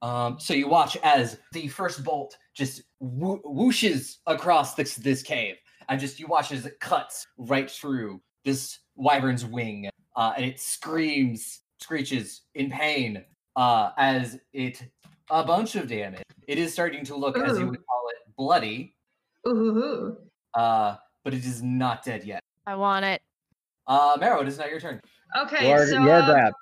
[0.03, 5.57] Um, so you watch as the first bolt just whoo- whooshes across this this cave,
[5.89, 10.61] and just you watch as it cuts right through this wyvern's wing, uh, and it
[10.61, 13.25] screams, screeches in pain
[13.57, 14.83] uh, as it
[15.31, 16.23] a bunch of damage.
[16.47, 18.95] It is starting to look, as you would call it, bloody,
[19.47, 20.17] Ooh.
[20.55, 22.41] uh, but it is not dead yet.
[22.67, 23.23] I want it.
[23.87, 25.01] Uh, Marrow, it is now your turn.
[25.41, 26.55] Okay, You are, so you are uh, grabbed.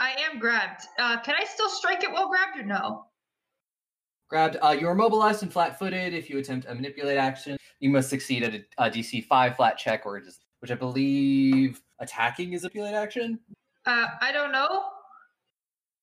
[0.00, 0.82] I am grabbed.
[0.98, 3.06] Uh, can I still strike it while grabbed or no?
[4.34, 4.56] Grabbed.
[4.60, 6.12] Uh, you are mobilized and flat-footed.
[6.12, 9.78] If you attempt a manipulate action, you must succeed at a, a DC five flat
[9.78, 13.38] check, or just, which I believe attacking is a manipulate action.
[13.86, 14.86] Uh, I don't know.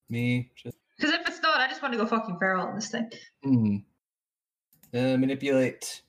[0.08, 2.88] Me, just Because if it's not, I just want to go fucking feral on this
[2.88, 3.12] thing.
[3.44, 3.76] hmm.
[4.94, 6.02] Uh, manipulate.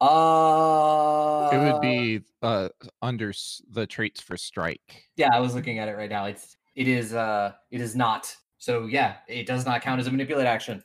[0.00, 2.70] Uh, It would be uh
[3.02, 3.32] under
[3.70, 5.04] the traits for strike.
[5.14, 6.24] Yeah, I was looking at it right now.
[6.24, 8.34] It's it is uh it is not.
[8.58, 10.82] So yeah, it does not count as a manipulate action.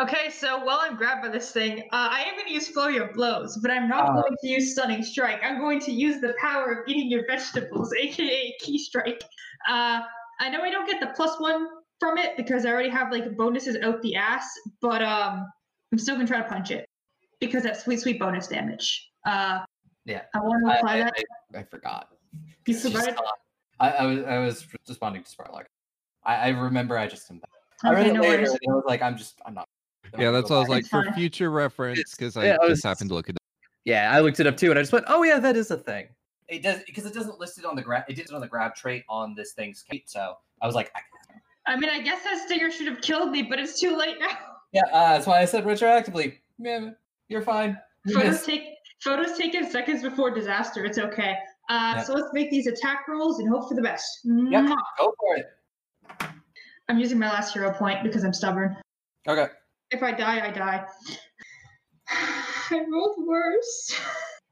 [0.00, 2.96] Okay, so while I'm grabbed by this thing, uh, I am going to use flurry
[2.96, 4.22] of blows, but I'm not Uh.
[4.22, 5.40] going to use stunning strike.
[5.44, 9.22] I'm going to use the power of eating your vegetables, aka ki strike.
[9.68, 10.00] Uh,
[10.40, 11.68] I know I don't get the plus one
[12.00, 14.50] from it because I already have like bonuses out the ass,
[14.80, 15.46] but um,
[15.92, 16.88] I'm still gonna try to punch it
[17.38, 19.10] because that's sweet, sweet bonus damage.
[19.26, 19.60] Uh,
[20.06, 20.22] Yeah.
[20.34, 21.14] I want to apply I, that.
[21.54, 22.08] I, I forgot.
[22.66, 23.12] You uh,
[23.80, 25.64] I, I was I was responding to Sparlock.
[26.24, 27.30] I, I remember I just
[27.84, 28.50] I read it no later worries.
[28.50, 29.68] and I was like, I'm just I'm not.
[30.14, 32.66] I'm Yeah, that's go what I was like for future reference because I Yeah, I
[32.66, 33.38] was- just happened to look at it.
[33.84, 35.76] Yeah, I looked it up too, and I just went, "Oh yeah, that is a
[35.76, 36.06] thing."
[36.48, 38.04] It does because it doesn't list it on the grab.
[38.08, 40.92] It did it on the grab trait on this thing's kit, so I was like,
[40.94, 44.16] I- I mean, I guess that stinger should have killed me, but it's too late
[44.20, 44.36] now.
[44.72, 46.38] "Yeah." Uh, that's why I said retroactively.
[46.58, 46.90] Yeah,
[47.28, 47.78] you're fine.
[48.06, 48.46] You Photos missed.
[48.46, 48.62] take
[49.00, 50.84] photos taken seconds before disaster.
[50.84, 51.36] It's okay.
[51.68, 52.02] Uh, Yeah.
[52.02, 54.20] So let's make these attack rolls and hope for the best.
[54.24, 54.66] Yep.
[54.98, 55.46] Go for it.
[56.88, 58.76] I'm using my last hero point because I'm stubborn.
[59.26, 59.46] Okay.
[59.92, 60.84] If I die, I die.
[62.08, 64.00] I rolled worse.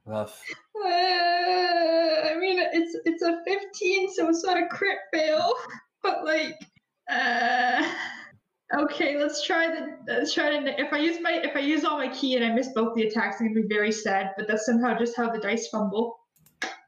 [0.06, 0.42] Rough.
[0.82, 5.52] Uh, I mean, it's it's a 15, so it's not a crit fail.
[6.02, 6.56] But like,
[7.10, 7.86] uh,
[8.74, 10.80] okay, let's try the let's try to.
[10.80, 13.02] If I use my if I use all my ki and I miss both the
[13.02, 14.30] attacks, I'm gonna be very sad.
[14.38, 16.18] But that's somehow just how the dice fumble.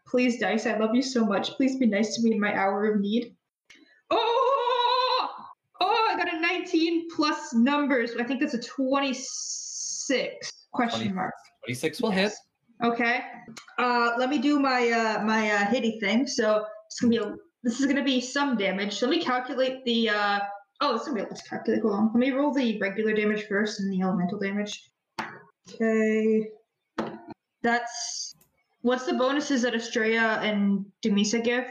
[0.07, 1.51] Please, dice, I love you so much.
[1.51, 3.37] Please be nice to me in my hour of need.
[6.73, 8.13] 15 plus numbers.
[8.19, 11.35] I think that's a 26 question 20, mark.
[11.65, 12.33] 26 will yes.
[12.81, 12.93] hit.
[12.93, 13.21] Okay.
[13.79, 16.27] Uh, let me do my uh, my uh, hitty thing.
[16.27, 18.99] So it's gonna be a, this is gonna be some damage.
[18.99, 20.09] So let me calculate the.
[20.09, 20.41] Uh,
[20.81, 21.83] oh, it's gonna be let's calculate.
[21.83, 22.07] Hold on.
[22.07, 24.91] Let me roll the regular damage first and the elemental damage.
[25.75, 26.49] Okay.
[27.63, 28.35] That's
[28.81, 31.67] what's the bonuses that Estrella and Dumisa give?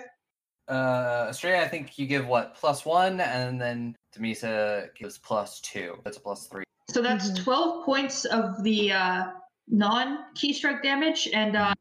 [0.69, 5.97] Uh, Estrella, I think you give what plus one, and then Dumisa gives plus two.
[6.03, 6.63] That's a plus three.
[6.89, 7.43] So that's Mhm.
[7.43, 9.31] 12 points of the uh,
[9.67, 11.29] non ki strike damage.
[11.33, 11.73] And uh,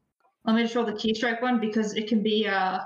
[0.45, 2.79] let me just roll the ki strike one because it can be uh,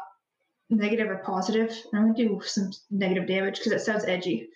[0.69, 1.75] negative or positive.
[1.93, 4.49] I'm going to do some negative damage because it sounds edgy.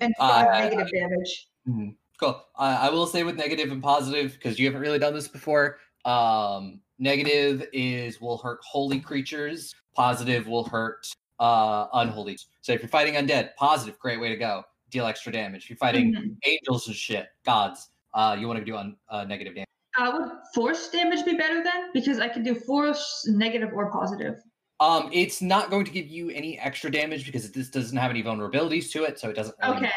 [0.00, 1.48] And five Uh, negative damage.
[1.66, 1.96] Mhm.
[2.20, 2.44] Cool.
[2.56, 5.78] I will say with negative and positive because you haven't really done this before.
[6.04, 9.74] Um, negative is will hurt holy creatures.
[9.96, 11.06] Positive will hurt
[11.40, 12.38] uh unholy.
[12.60, 14.62] So if you're fighting undead, positive, great way to go.
[14.90, 15.64] Deal extra damage.
[15.64, 16.36] If you're fighting Mhm.
[16.46, 19.66] angels and shit, gods, uh, you want to do on uh, negative damage.
[19.98, 21.90] Uh, would force damage be better then?
[21.92, 24.36] Because I can do force, negative, or positive.
[24.80, 28.22] Um, it's not going to give you any extra damage because this doesn't have any
[28.22, 29.54] vulnerabilities to it, so it doesn't.
[29.64, 29.90] Okay.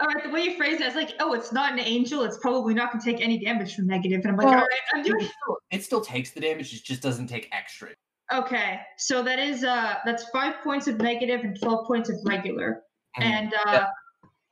[0.00, 0.24] All right.
[0.24, 2.22] The way you phrase it, it's like, oh, it's not an angel.
[2.22, 4.20] It's probably not going to take any damage from negative.
[4.24, 5.20] And I'm like, Well, all right, I'm It doing.
[5.20, 6.74] still, it still takes the damage.
[6.74, 7.90] It just doesn't take extra.
[8.32, 8.80] Okay.
[8.98, 12.82] So that is uh, that's five points of negative and twelve points of regular.
[13.18, 13.24] Mhm.
[13.24, 13.86] And uh,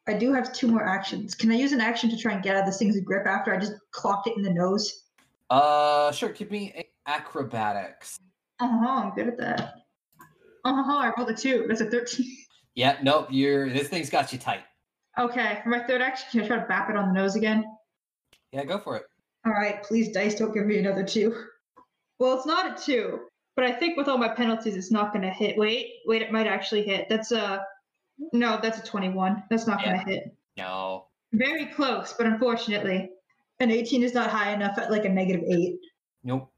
[0.07, 1.35] I do have two more actions.
[1.35, 3.55] Can I use an action to try and get out of this thing's grip after
[3.55, 5.05] I just clocked it in the nose?
[5.51, 6.31] Uh, sure.
[6.31, 6.73] Give me
[7.07, 8.19] acrobatics.
[8.61, 8.89] Uh huh.
[9.05, 9.75] I'm good at that.
[10.65, 10.97] Uh huh.
[10.99, 11.65] I rolled a two.
[11.69, 12.27] That's a thirteen.
[12.77, 12.97] Yeah.
[13.05, 13.29] Nope.
[13.31, 13.71] You're.
[13.71, 14.65] This thing's got you tight.
[15.17, 15.61] Okay.
[15.63, 17.65] For my third action, can I try to bap it on the nose again?
[18.51, 18.65] Yeah.
[18.65, 19.05] Go for it.
[19.47, 21.45] All right, please, dice, don't give me another two.
[22.19, 23.21] Well, it's not a two,
[23.57, 25.57] but I think with all my penalties, it's not going to hit.
[25.57, 27.09] Wait, wait, it might actually hit.
[27.09, 27.65] That's a
[28.33, 29.45] no, that's a twenty-one.
[29.51, 30.37] That's not going to hit.
[30.57, 31.07] No.
[31.33, 33.11] Very close, but unfortunately,
[33.61, 35.79] an eighteen is not high enough at like a negative eight.
[36.23, 36.51] Nope.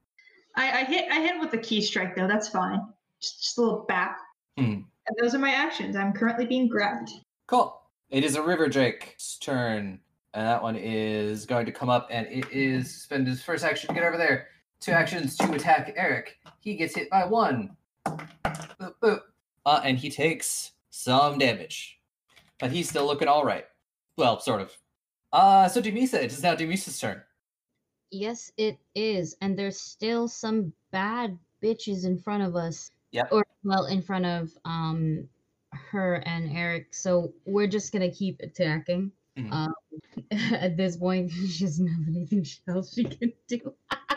[0.55, 2.27] I, I hit, I hit with the ki strike though.
[2.27, 2.81] That's fine.
[3.21, 4.17] Just, just a little bap.
[4.57, 4.81] Hmm.
[5.07, 5.95] And those are my actions.
[5.95, 7.11] I'm currently being grabbed.
[7.47, 7.79] Cool.
[8.09, 9.99] It is a river drake's turn,
[10.33, 13.87] and that one is going to come up, and it is spend his first action
[13.87, 14.47] to get over there.
[14.79, 16.37] Two actions to attack Eric.
[16.59, 17.75] He gets hit by one.
[18.05, 19.21] Boop, boop.
[19.65, 21.99] Uh, and he takes some damage,
[22.59, 23.65] but he's still looking all right.
[24.17, 24.77] Well, sort of.
[25.33, 27.21] Uh, so Dumisa, it is now Dumisa's turn.
[28.11, 29.35] Yes, it is.
[29.41, 32.91] And there's still some bad bitches in front of us.
[33.11, 33.25] Yeah.
[33.31, 35.27] Or well, in front of um
[35.73, 36.93] her and Eric.
[36.93, 39.11] So we're just gonna keep attacking.
[39.37, 39.51] Mhm.
[39.51, 39.73] Um,
[40.53, 43.73] at this point, she doesn't have anything else she can do.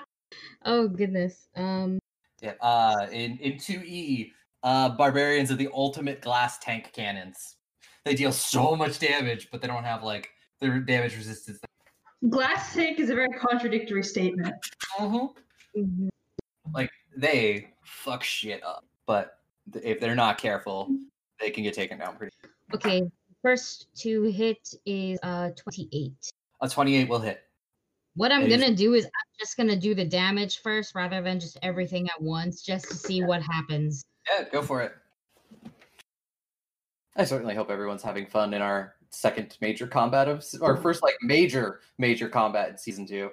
[0.64, 1.48] oh goodness.
[1.56, 1.98] Um.
[2.40, 2.54] Yeah.
[2.60, 4.32] Uh, in in two E,
[4.62, 7.56] uh, barbarians are the ultimate glass tank cannons.
[8.04, 10.30] They deal so much damage, but they don't have like
[10.60, 11.60] their damage resistance.
[12.28, 14.54] Glass tank is a very contradictory statement.
[14.98, 15.80] Mm-hmm.
[15.80, 16.08] mhm.
[16.74, 19.38] Like they fuck shit up, but
[19.72, 20.88] th- if they're not careful,
[21.40, 22.34] they can get taken down pretty.
[22.74, 23.02] Okay.
[23.42, 26.12] First to hit is uh 28.
[26.60, 27.42] A twenty-eight will hit.
[28.16, 31.58] What I'm gonna do is I'm just gonna do the damage first rather than just
[31.62, 34.04] everything at once, just to see what happens.
[34.28, 34.92] Yeah, go for it.
[37.16, 41.16] I certainly hope everyone's having fun in our second major combat of our first like
[41.22, 43.30] major major combat in season two.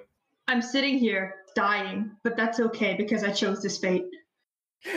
[0.48, 4.04] I'm sitting here dying, but that's okay because I chose this fate.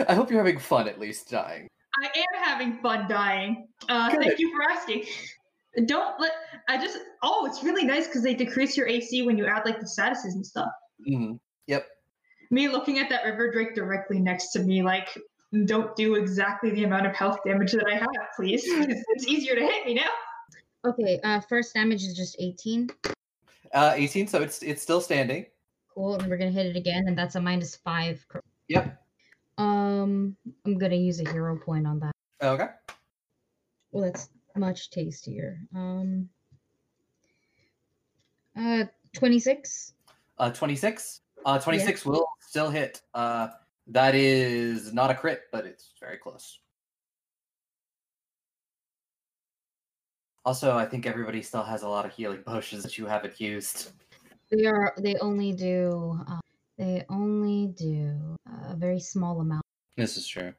[0.08, 1.68] I hope you're having fun at least dying.
[2.02, 3.68] I am having fun dying.
[3.90, 4.22] Uh, Good.
[4.22, 5.06] thank you for asking.
[5.86, 6.32] Don't let.
[6.72, 6.98] I just.
[7.22, 10.34] Oh, it's really nice because they decrease your AC when you add like the statuses
[10.36, 10.70] and stuff.
[11.06, 11.34] hmm
[11.68, 11.86] Yep.
[12.50, 15.08] Me looking at that river drake directly next to me, like,
[15.66, 18.64] don't do exactly the amount of health damage that I have, please.
[18.68, 20.10] It's, it's easier to hit me now.
[20.90, 22.90] Okay, uh first damage is just 18.
[23.74, 25.46] Uh, 18, so it's it's still standing.
[25.94, 28.26] Cool, and we're gonna hit it again, and that's a minus five.
[28.30, 28.98] cor- Yep.
[29.58, 30.36] Um
[30.66, 32.14] I'm gonna use a hero point on that.
[32.42, 32.68] Okay.
[33.92, 35.60] Well that's much tastier.
[35.76, 36.30] Um
[38.58, 39.94] uh 26.
[40.38, 41.22] Uh, 26.
[41.46, 43.02] Uh, 26 will still hit.
[43.14, 43.50] Uh,
[43.88, 46.60] that is not a crit, but it's very close.
[50.46, 53.92] Also, I think everybody still has a lot of healing potions that you haven't used.
[54.50, 56.40] They are they only do uh,
[56.78, 58.36] they only do
[58.70, 59.64] a very small amount.
[59.98, 60.54] This is true.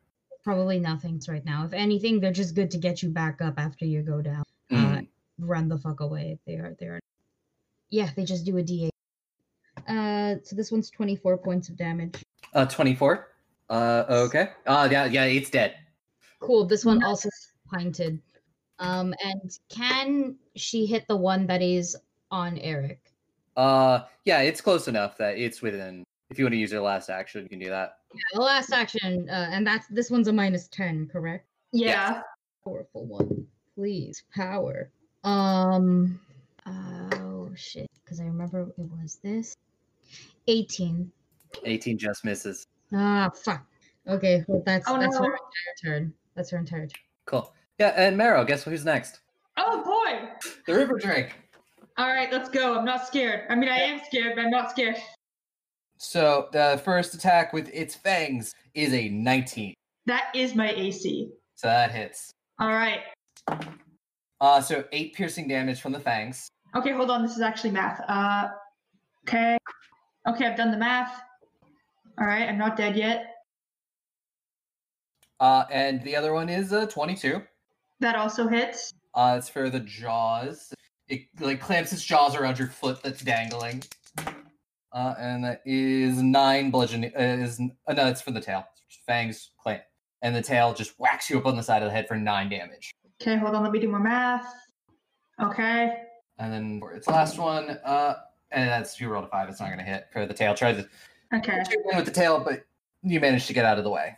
[0.44, 1.64] Probably nothing right now.
[1.64, 4.44] If anything, they're just good to get you back up after you go down.
[4.70, 5.08] Uh, Mhm.
[5.38, 6.38] run the fuck away.
[6.46, 7.00] They are they are
[7.92, 8.88] Yeah, they just do a D8.
[9.86, 12.24] Uh so this one's 24 points of damage.
[12.54, 13.28] Uh, 24.
[13.70, 14.48] Uh, okay.
[14.66, 15.76] Uh, yeah, yeah, it's dead.
[16.40, 16.64] Cool.
[16.64, 17.28] This one also
[17.72, 18.18] pinted.
[18.78, 21.96] Um and can she hit the one that is
[22.30, 22.98] on Eric?
[23.56, 26.02] Uh, yeah, it's close enough that it's within.
[26.30, 27.98] If you want to use your last action, you can do that.
[28.14, 31.46] Yeah, the last action, uh, and that's this one's a minus 10, correct?
[31.72, 32.22] Yeah.
[32.64, 33.46] Powerful one.
[33.74, 34.88] Please, power.
[35.24, 36.18] Um
[37.52, 37.86] oh shit.
[38.02, 39.56] Because I remember it was this.
[40.48, 41.10] 18.
[41.64, 42.66] 18 just misses.
[42.92, 43.64] Ah fuck.
[44.08, 46.14] Okay, well that's Oh, that's her entire turn.
[46.34, 47.00] That's her entire turn.
[47.26, 47.52] Cool.
[47.78, 49.20] Yeah, and Marrow, guess who's next?
[49.56, 50.28] Oh boy.
[50.66, 51.34] The River Drake.
[51.98, 52.78] All right, let's go.
[52.78, 53.42] I'm not scared.
[53.50, 54.96] I mean, I am scared, but I'm not scared.
[55.98, 59.74] So the first attack with its fangs is a 19.
[60.06, 61.28] That is my AC.
[61.54, 62.32] So that hits.
[62.58, 63.00] All right.
[64.40, 66.48] Uh, so eight piercing damage from the fangs.
[66.74, 67.22] Okay, hold on.
[67.22, 68.00] This is actually math.
[68.08, 68.48] Uh,
[69.24, 69.58] okay.
[70.26, 71.22] Okay, I've done the math.
[72.18, 73.26] All right, I'm not dead yet.
[75.40, 77.42] Uh, and the other one is a 22.
[78.00, 78.94] That also hits.
[79.14, 80.72] Uh, it's for the jaws.
[81.08, 83.82] It like clamps its jaws around your foot that's dangling.
[84.92, 87.12] Uh, and that is nine bludgeoning.
[87.16, 88.64] Uh, is uh, no, it's for the tail.
[89.06, 89.82] Fangs clamp,
[90.22, 92.48] and the tail just whacks you up on the side of the head for nine
[92.48, 92.94] damage.
[93.20, 93.62] Okay, hold on.
[93.62, 94.46] Let me do more math.
[95.42, 95.96] Okay.
[96.42, 98.14] And then for its last one, uh,
[98.50, 99.48] and that's you rolled a five.
[99.48, 100.54] It's not going to hit for the tail.
[100.56, 100.88] Tries to
[101.32, 101.52] Okay.
[101.68, 102.64] hit in with the tail, but
[103.04, 104.16] you managed to get out of the way.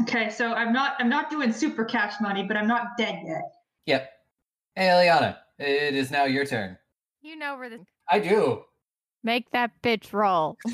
[0.00, 0.30] Okay.
[0.30, 0.96] So I'm not.
[0.98, 3.42] I'm not doing super cash money, but I'm not dead yet.
[3.84, 4.10] Yep.
[4.76, 6.78] Hey, Eliana, it is now your turn.
[7.20, 7.80] You know where the
[8.10, 8.62] I do.
[9.22, 10.56] make that bitch roll.
[10.66, 10.72] Uh,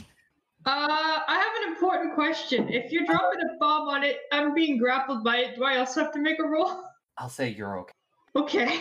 [0.66, 2.68] I have an important question.
[2.68, 5.56] If you're dropping a bomb on it, I'm being grappled by it.
[5.56, 6.84] Do I also have to make a roll?
[7.18, 7.92] I'll say you're okay.
[8.36, 8.80] Okay.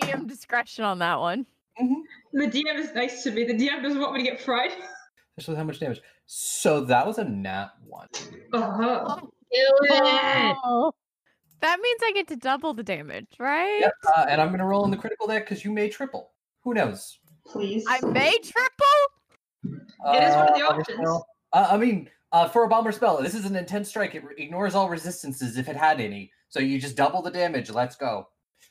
[0.00, 1.46] DM discretion on that one.
[2.32, 3.44] The DM is nice to me.
[3.44, 4.72] The DM doesn't want me to get fried.
[5.36, 6.00] Especially how much damage.
[6.26, 8.08] So that was a nat one.
[8.52, 9.20] Uh-huh.
[9.20, 10.56] Do it.
[10.64, 10.92] Oh,
[11.60, 13.80] that means I get to double the damage, right?
[13.80, 13.92] Yep.
[14.16, 16.32] Uh, and I'm going to roll in the critical deck because you may triple.
[16.62, 17.18] Who knows?
[17.46, 17.84] Please.
[17.88, 20.12] I may triple.
[20.14, 20.98] It is one of the options.
[20.98, 21.26] spell.
[21.52, 24.14] Uh, I mean, uh, for a bomber spell, this is an intense strike.
[24.14, 26.32] It re- ignores all resistances if it had any.
[26.48, 27.70] So you just double the damage.
[27.70, 28.28] Let's go.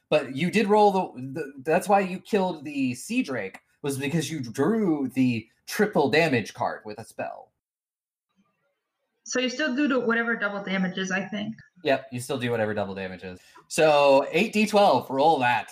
[0.09, 1.53] But you did roll the, the.
[1.63, 6.81] That's why you killed the sea drake was because you drew the triple damage card
[6.85, 7.51] with a spell.
[9.23, 11.55] So you still do to whatever double damage is, I think.
[11.83, 13.39] Yep, you still do whatever double damage is.
[13.67, 15.09] So eight d12.
[15.09, 15.71] Roll that.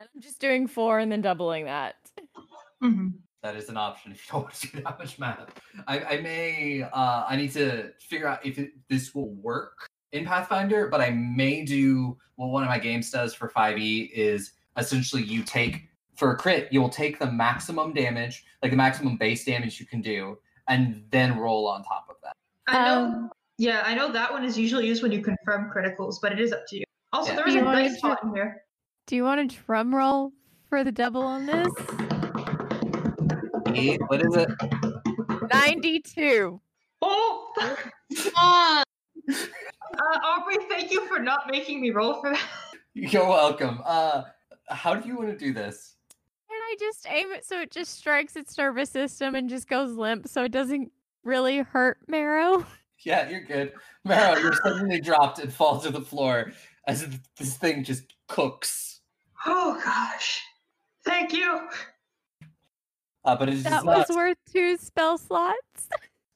[0.00, 1.94] I'm just doing four and then doubling that.
[2.82, 3.08] Mm-hmm.
[3.42, 5.50] That is an option if you don't want to do that much math.
[5.86, 10.24] I, I may, uh, I need to figure out if it, this will work in
[10.26, 15.22] Pathfinder, but I may do what one of my games does for 5e is essentially
[15.22, 19.80] you take, for a crit, you'll take the maximum damage, like the maximum base damage
[19.80, 22.32] you can do, and then roll on top of that.
[22.68, 23.04] I know.
[23.04, 26.40] Um, yeah, I know that one is usually used when you confirm criticals, but it
[26.40, 26.84] is up to you.
[27.12, 27.36] Also, Yeah.
[27.36, 28.62] there is Do a you wanna dice pot in here.
[29.06, 30.32] Do you want a drum roll
[30.68, 31.72] for the double on this?
[33.74, 34.48] Eight, what is it?
[35.52, 36.60] 92.
[37.00, 37.92] Oh, fuck.
[38.36, 38.82] Ah,
[39.98, 42.42] Uh, Aubrey, thank you for not making me roll for that.
[42.94, 43.80] You're welcome.
[43.84, 44.22] Uh,
[44.68, 45.94] how do you want to do this?
[46.50, 49.92] And I just aim it so it just strikes its nervous system and just goes
[49.92, 50.90] limp so it doesn't
[51.24, 52.64] really hurt Marrow.
[53.04, 53.72] Yeah, you're good.
[54.04, 56.52] Maro, you're suddenly dropped and fall to the floor
[56.86, 57.04] as
[57.36, 59.00] this thing just cooks.
[59.44, 60.40] Oh gosh.
[61.04, 61.66] Thank you.
[63.24, 65.88] Uh, but it is That not was worth two spell slots.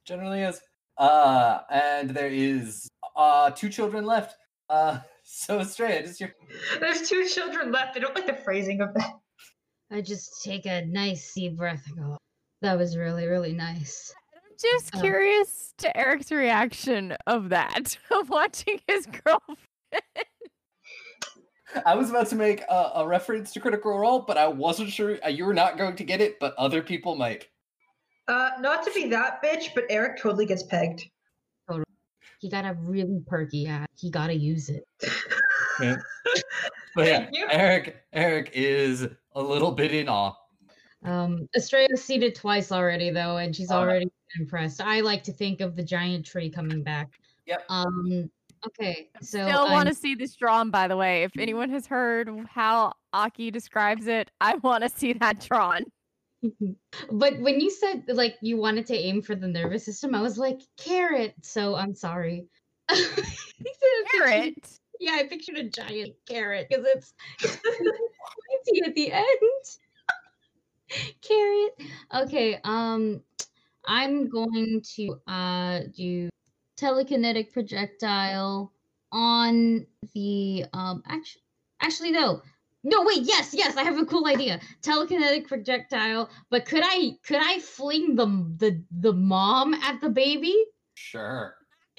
[0.05, 0.61] generally is.
[0.99, 4.37] Uh, and there is uh two children left.
[4.69, 6.31] Uh, so Estrella, just your
[6.81, 7.97] There's two children left.
[7.97, 9.13] I don't like the phrasing of that.
[9.91, 12.17] I just take a nice deep breath and go,
[12.63, 14.13] that was really, really nice.
[14.35, 15.01] I'm just Oh.
[15.01, 19.59] curious to Eric's reaction of that, of watching his girlfriend.
[21.85, 25.19] I was about to make a, a reference to Critical Role, but I wasn't sure
[25.25, 27.47] uh, you were not going to get it, but other people might.
[28.29, 31.09] Uh, not to be that bitch, but Eric totally gets pegged.
[32.41, 33.89] He got a really perky ass.
[33.97, 34.87] He gotta use it.
[36.97, 37.47] But yeah, you.
[37.51, 40.33] Eric Eric is a little bit in awe.
[41.05, 43.77] Um, Estrella's seen it twice already though, and she's nice.
[43.77, 44.09] already
[44.41, 44.81] impressed.
[44.81, 47.11] I like to think of the giant tree coming back.
[47.47, 47.65] Yep.
[47.69, 48.31] Um.
[48.67, 49.11] Okay.
[49.21, 51.23] So Still want to see this drawn, by the way.
[51.23, 55.83] If anyone has heard how Aki describes it, I want to see that drawn.
[57.11, 60.39] But when you said like you wanted to aim for the nervous system, I was
[60.39, 61.35] like carrot.
[61.43, 62.47] So I'm sorry.
[64.13, 64.79] Carrot.
[65.01, 69.27] Yeah, I pictured a giant carrot because it's it's pointy at the end.
[71.21, 71.83] carrot.
[72.15, 72.61] Okay.
[72.65, 73.23] Um,
[73.87, 76.29] I'm going to uh do
[76.77, 78.73] telekinetic projectile
[79.13, 81.43] on the um actually
[81.81, 82.43] actually no
[82.87, 87.41] no wait yes yes i have a cool idea telekinetic projectile but could i could
[87.43, 88.27] i fling the
[88.59, 90.55] the the mom at the baby
[90.95, 91.55] Sure.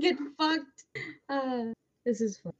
[0.00, 0.84] get fucked
[1.28, 1.64] uh
[2.04, 2.52] this is fun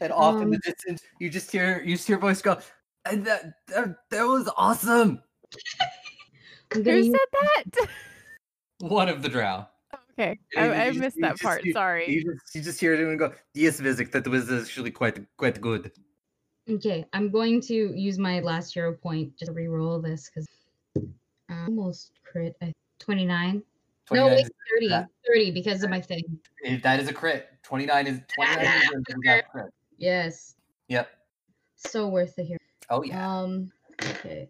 [0.00, 2.58] And off in Um, the distance, you just hear you just hear voice go,
[3.04, 5.22] and that, that that was awesome.
[6.72, 7.88] Who said that?
[8.80, 9.66] One of the drow.
[10.12, 11.64] Okay, I, I you just- missed that part.
[11.64, 12.08] you- Sorry.
[12.10, 15.60] You just, you just hear it and go, yes, Vizik, that was actually quite quite
[15.60, 15.90] good.
[16.70, 17.74] okay i'm going to
[18.08, 20.46] use my last hero point just to re-roll this because
[21.50, 23.54] almost crit I, 29
[24.12, 26.22] no 29 wait is- 30 that- 30 because of my thing
[26.62, 27.48] if that is a crit.
[27.62, 29.70] 29 is 29 is a- is a crit.
[29.98, 30.54] yes
[30.88, 31.08] Yep.
[31.76, 32.58] so worth the hero
[32.92, 33.22] Oh yeah.
[33.22, 33.70] Um.
[34.02, 34.48] Okay.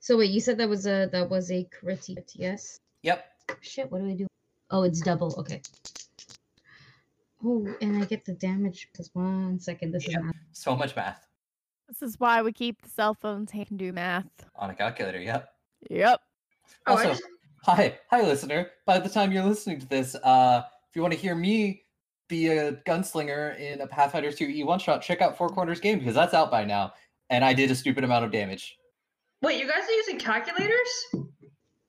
[0.00, 2.80] So wait, you said that was a that was a crit, yes?
[3.02, 3.18] Yep.
[3.60, 3.92] Shit.
[3.92, 4.26] What do I do?
[4.70, 5.34] Oh, it's double.
[5.38, 5.62] Okay.
[7.44, 8.88] Oh, and I get the damage.
[8.92, 9.92] because Plus one second.
[9.92, 10.18] This Yep.
[10.20, 10.34] is not.
[10.52, 11.26] So much math.
[11.88, 14.26] This is why we keep the cell phones hand can do math.
[14.56, 15.54] On a calculator, yep.
[15.88, 16.20] Yep.
[16.86, 17.22] Oh, Also, just-
[17.62, 18.70] hi, hi, listener.
[18.86, 21.84] By the time you're listening to this, uh, if you want to hear me
[22.28, 26.16] be a gunslinger in a Pathfinder 2E one shot, check out Four Corners Game because
[26.16, 26.92] that's out by now,
[27.30, 28.78] and I did a stupid amount of damage.
[29.42, 31.06] Wait, you guys are using calculators?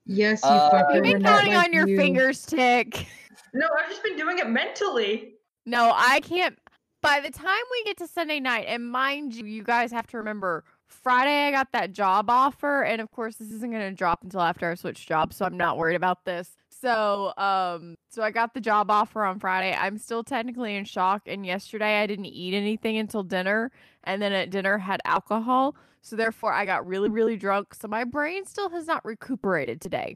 [0.08, 0.95] Yes, you Uh, fucker.
[0.95, 1.98] You've been counting like on your you.
[1.98, 3.08] fingers, Tick.
[3.53, 5.34] No, I've just been doing it mentally.
[5.66, 6.58] No, I can't.
[7.02, 10.18] By the time we get to Sunday night, and mind you, you guys have to
[10.18, 14.24] remember Friday I got that job offer, and of course this isn't going to drop
[14.24, 16.56] until after I switch jobs, so I'm not worried about this.
[16.69, 19.76] So, um, so I got the job offer on Friday.
[19.76, 23.72] I'm still technically in shock, and yesterday I didn't eat anything until dinner,
[24.03, 25.76] and then at dinner had alcohol,
[26.08, 27.74] so therefore I got really, really drunk.
[27.74, 30.16] So my brain still has not recuperated today.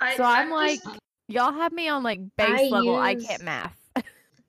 [0.00, 0.80] I, So I'm like,
[1.28, 2.96] y'all have me on like base I level.
[2.96, 3.76] I can't math.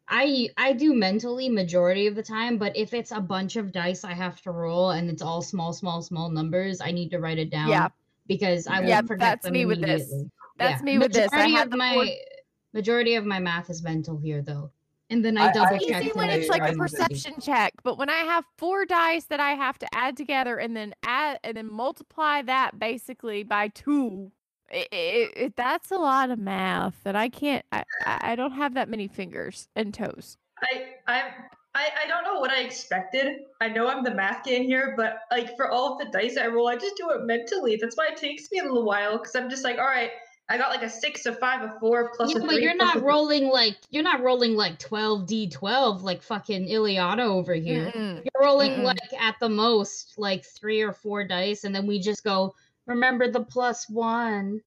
[0.08, 4.04] I I do mentally majority of the time, but if it's a bunch of dice
[4.04, 7.38] I have to roll and it's all small, small, small numbers, I need to write
[7.38, 7.70] it down.
[7.70, 7.90] Yeah.
[8.28, 10.12] Because I Yeah, will forget that's them me with this.
[10.58, 11.32] That's me with this.
[11.34, 12.40] I Majority of the my four-
[12.74, 14.72] majority of my math is mental here though.
[15.12, 16.04] And then I I- I- double It's check.
[16.04, 16.92] easy when it's like a I'm ready.
[16.92, 20.76] perception check, but when I have four dice that I have to add together and
[20.76, 24.32] then add and then multiply that basically by two,
[24.70, 27.66] it, it, it, that's a lot of math, and I can't.
[27.72, 30.38] I, I I don't have that many fingers and toes.
[30.62, 31.26] I I'm
[31.74, 33.42] I, I don't know what I expected.
[33.62, 36.48] I know I'm the math game here, but like for all of the dice I
[36.48, 37.78] roll, I just do it mentally.
[37.82, 40.12] That's why it takes me a little while because I'm just like, all right,
[40.52, 42.64] I got like a six, a five, a four, plus Yeah, a but three.
[42.64, 47.54] you're not a- rolling like you're not rolling like 12 d12 like fucking Ileana over
[47.54, 47.92] here.
[47.96, 48.16] Mm-mm.
[48.16, 48.84] You're rolling Mm-mm.
[48.84, 52.56] like at the most like three or four dice, and then we just go.
[52.88, 54.62] Remember the plus one.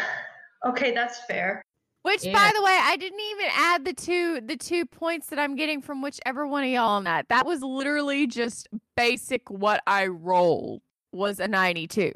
[0.63, 1.63] Okay, that's fair.
[2.03, 2.33] Which, Yeah.
[2.33, 5.81] by the way, I didn't even add the two the two points that I'm getting
[5.81, 7.29] from whichever one of y'all on that.
[7.29, 10.81] That was literally just basic what I rolled
[11.11, 12.11] was a 92.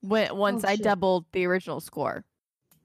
[0.00, 2.24] When once Oh, I doubled the original score.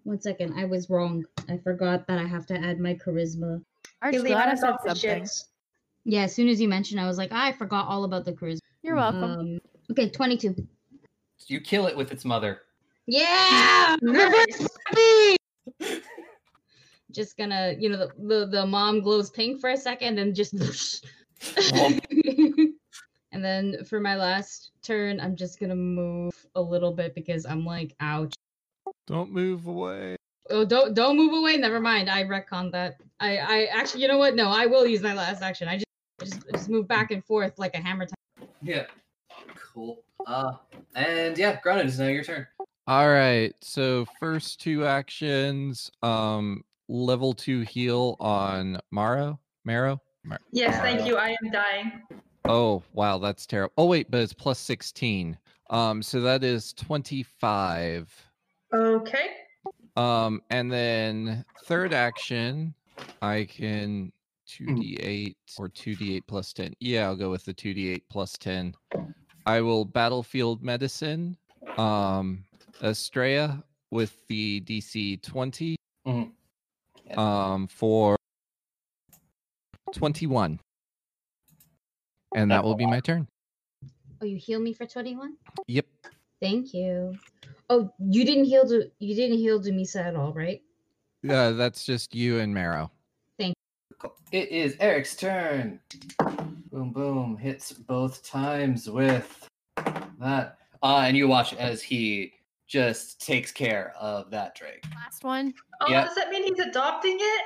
[0.05, 1.25] One second, I was wrong.
[1.49, 3.61] I forgot that I have to add my charisma.
[4.01, 5.23] I'm just Ileana glad I said got something.
[5.23, 5.45] shits.
[6.03, 8.59] Yeah, as soon as you mentioned, I was like, I forgot all about the charisma.
[8.83, 9.23] You're welcome.
[9.23, 9.59] Um,
[9.91, 10.55] okay, 22.
[11.47, 12.61] You kill it with its mother.
[13.07, 13.97] Yeah!
[14.01, 14.67] Nice.
[17.11, 21.05] just gonna, you know, the, the, the mom glows pink for a second and just.
[23.35, 27.65] And then for my last turn, I'm just gonna move a little bit because I'm
[27.65, 28.33] like, ouch.
[29.07, 30.15] Don't move away.
[30.49, 31.57] Oh, don't don't move away.
[31.57, 32.09] Never mind.
[32.09, 32.97] I retcon that.
[33.19, 34.35] I I actually, you know what?
[34.35, 35.67] No, I will use my last action.
[35.67, 35.85] I just
[36.23, 38.47] just, just move back and forth like a hammer time.
[38.61, 38.85] Yeah.
[39.73, 40.03] Cool.
[40.25, 40.53] Uh,
[40.95, 42.47] and yeah, Gronin, it's now your turn.
[42.87, 43.53] All right.
[43.61, 49.39] So first two actions, um, level two heal on Maro.
[49.65, 49.99] Maro.
[50.23, 51.17] Mar- Yes, thank you.
[51.17, 51.91] I am dying.
[52.45, 53.73] oh wow, that's terrible.
[53.77, 55.37] Oh wait, but it's plus sixteen.
[55.69, 58.11] Um, so that is twenty-five.
[58.73, 59.27] Okay.
[59.95, 62.73] Um, and then third action,
[63.21, 64.11] I can
[64.45, 66.73] two d eight or two d eight plus ten.
[66.79, 68.75] Yeah, I'll go with the two d eight plus ten.
[69.45, 71.37] I will battlefield medicine,
[71.77, 72.43] um,
[72.83, 76.31] Estrella with the DC 20 Mhm.
[77.05, 77.13] Yeah.
[77.53, 78.17] um, for
[79.93, 80.59] 21.
[82.35, 83.27] And that will be my turn.
[84.21, 85.37] Oh, you heal me for 21?
[85.67, 85.85] Yep.
[86.45, 87.17] Thank you.
[87.71, 90.61] Oh, you didn't heal to you didn't heal Dumisa at all, right?
[91.27, 92.91] Uh, that's just you and Marrow.
[93.97, 94.13] Cool.
[94.33, 95.79] It is Eric's turn.
[96.69, 97.37] Boom, boom.
[97.37, 99.49] Hits both times with
[100.19, 100.57] that.
[100.83, 102.33] Uh, and you watch as he
[102.67, 104.83] just takes care of that Drake.
[104.95, 105.53] Last one.
[105.81, 106.03] Oh, Yeah.
[106.03, 107.41] does that mean he's adopting it?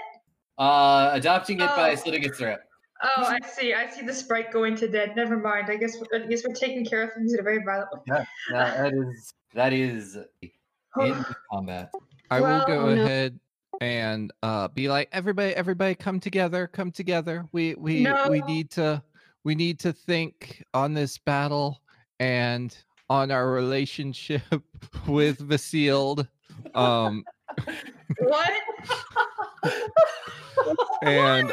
[0.58, 1.96] Uh, adopting it by Oh.
[1.96, 2.60] slitting its throat.
[3.02, 3.74] Oh, I see.
[3.74, 5.16] I see the sprite going to dead.
[5.16, 5.68] Never mind.
[5.70, 8.02] I guess I guess we're taking care of things in a very violent way.
[8.08, 10.18] Yeah, that, that is that is
[11.00, 11.92] in combat.
[12.30, 13.02] I will go no.
[13.02, 13.40] ahead
[13.82, 17.46] and uh, be like, everybody, everybody, come together, come together.
[17.52, 19.02] We we we need to
[19.44, 21.82] we need to think on this battle
[22.20, 22.76] and
[23.10, 24.44] on our relationship
[25.08, 26.28] with Vasilde.
[26.76, 27.24] Um,
[28.20, 28.52] what?
[31.04, 31.52] and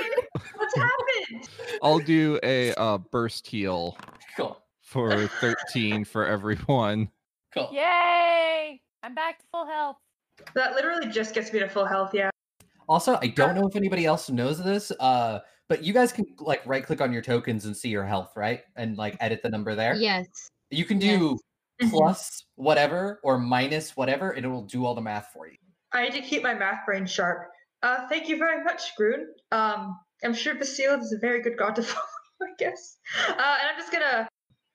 [0.56, 1.48] What's happened?
[1.82, 3.96] I'll do a uh, burst heal
[4.36, 4.58] Cool.
[4.82, 7.08] for 13 for everyone.
[7.54, 7.70] Cool.
[7.72, 8.80] Yay!
[9.02, 9.96] I'm back to full health.
[10.54, 12.10] That literally just gets me to full health.
[12.12, 12.30] Yeah.
[12.88, 16.62] Also, I don't know if anybody else knows this, uh, but you guys can like
[16.66, 18.62] right click on your tokens and see your health, right?
[18.76, 19.94] And like edit the number there.
[19.94, 20.26] Yes.
[20.70, 21.38] You can do
[21.82, 21.90] Mhm.
[21.90, 25.56] plus whatever or minus whatever, and it will do all the math for you.
[25.92, 27.48] I need to keep my math brain sharp.
[27.82, 29.26] Uh, thank you very much, Grun.
[29.52, 32.02] Um, I'm sure Basile is a very good god to follow,
[32.42, 32.96] I guess.
[33.28, 33.38] Uh, and
[33.70, 34.28] I'm just gonna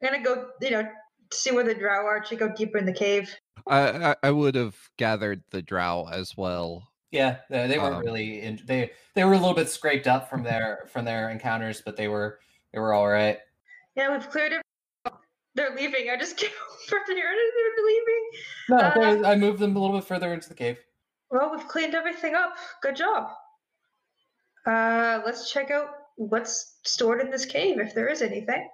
[0.03, 0.87] I'm gonna go, you know,
[1.33, 2.19] see where the drow are.
[2.21, 3.33] To go deeper in the cave.
[3.67, 6.87] I, I, I would have gathered the drow as well.
[7.11, 8.41] Yeah, they, they weren't Um, really.
[8.41, 11.97] In, they they were a little bit scraped up from their from their encounters, but
[11.97, 12.39] they were
[12.73, 13.37] they were all right.
[13.95, 14.61] Yeah, we've cleared it.
[15.53, 16.09] They're leaving.
[16.09, 16.49] I just came
[16.93, 17.37] over here and
[17.75, 18.29] they're leaving.
[18.69, 20.79] No, Uh, I moved them a little bit further into the cave.
[21.31, 22.55] Well, we've cleaned everything up.
[22.81, 23.29] Good job.
[24.65, 25.87] Uh, let's check out
[26.17, 28.67] what's stored in this cave if there is anything.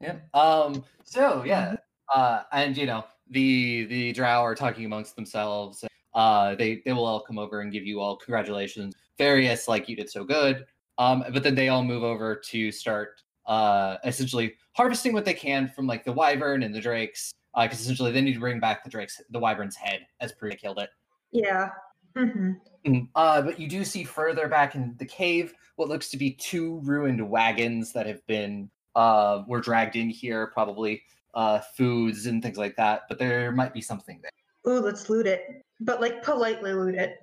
[0.00, 0.16] Yeah.
[0.32, 0.84] Um.
[1.04, 1.74] So yeah.
[2.14, 2.42] Uh.
[2.52, 5.84] And you know the the drow are talking amongst themselves.
[6.14, 6.54] Uh.
[6.54, 8.94] They they will all come over and give you all congratulations.
[9.18, 10.66] Various like you did so good.
[10.98, 11.24] Um.
[11.32, 15.86] But then they all move over to start uh essentially harvesting what they can from
[15.86, 17.32] like the wyvern and the drakes.
[17.54, 20.48] Uh, because essentially they need to bring back the drake's the wyvern's head as per
[20.50, 20.90] killed it.
[21.32, 21.70] Yeah.
[22.16, 22.52] Hmm
[22.86, 26.30] Mm, Uh, but you do see further back in the cave what looks to be
[26.32, 31.02] two ruined wagons that have been uh were dragged in here, probably
[31.34, 33.02] uh foods and things like that.
[33.08, 34.30] But there might be something there.
[34.72, 37.18] Ooh, let's loot it, but like politely loot it.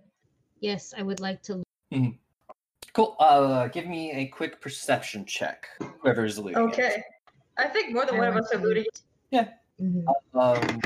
[0.59, 1.64] Yes, I would like to.
[1.93, 2.11] Mm-hmm.
[2.93, 3.15] Cool.
[3.19, 5.67] Uh, give me a quick perception check.
[6.01, 6.57] Whoever's looting.
[6.57, 6.72] it.
[6.72, 7.03] Okay.
[7.57, 8.85] I think more than one of us are looting.
[9.33, 10.05] Mhm.
[10.33, 10.81] Um,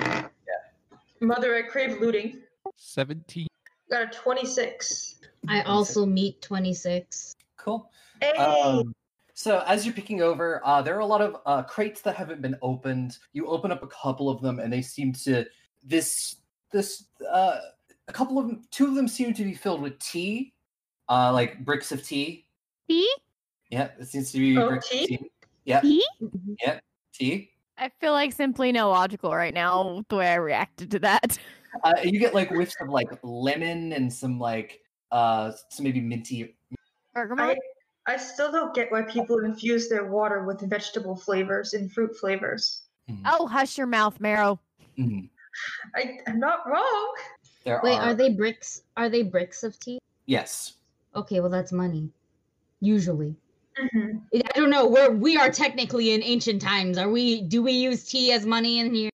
[0.48, 0.98] yeah.
[1.22, 2.42] Mother, I crave looting.
[2.76, 3.48] 17.
[3.90, 5.16] Got a 26.
[5.48, 7.36] I also meet 26.
[7.58, 7.92] cool.
[8.22, 8.32] Hey!
[8.38, 8.94] Um,
[9.34, 12.42] so as you're picking over, uh, there are a lot of uh, crates that haven't
[12.42, 13.18] been opened.
[13.34, 15.46] You open up a couple of them, and they seem to
[15.84, 16.36] this
[16.72, 17.58] this uh,
[18.08, 20.54] a couple of them, two of them seem to be filled with tea,
[21.08, 22.46] uh, like bricks of tea.
[22.88, 23.10] Tea?
[23.70, 25.02] Yeah, it seems to be Oh, bricks tea?
[25.04, 25.32] of tea.
[25.66, 26.04] Yeah, Tea?
[26.22, 26.80] Mhm.
[27.14, 27.52] tea.
[27.78, 31.38] I feel like simply illogical right now the way I reacted to that.
[31.84, 34.82] Uh, you get like whiffs of like lemon and some like
[35.12, 36.56] uh some maybe minty.
[37.16, 37.56] I,
[38.08, 42.84] I still don't get why people infuse their water with vegetable flavors and fruit flavors.
[43.10, 44.60] Mhm, Oh, hush your mouth, Marrow.
[44.98, 45.30] mhm.
[45.96, 47.16] I, I'm not wrong.
[47.66, 48.84] There Wait, are, are they bricks?
[48.96, 50.00] Are they bricks of tea?
[50.26, 50.74] Yes.
[51.16, 52.10] Okay, well that's money.
[52.82, 53.36] Usually.
[53.78, 54.22] Mhm.
[54.34, 54.88] I don't know.
[54.88, 56.98] We're we are technically in ancient times.
[56.98, 57.42] Are we?
[57.42, 59.10] Do we use tea as money in here?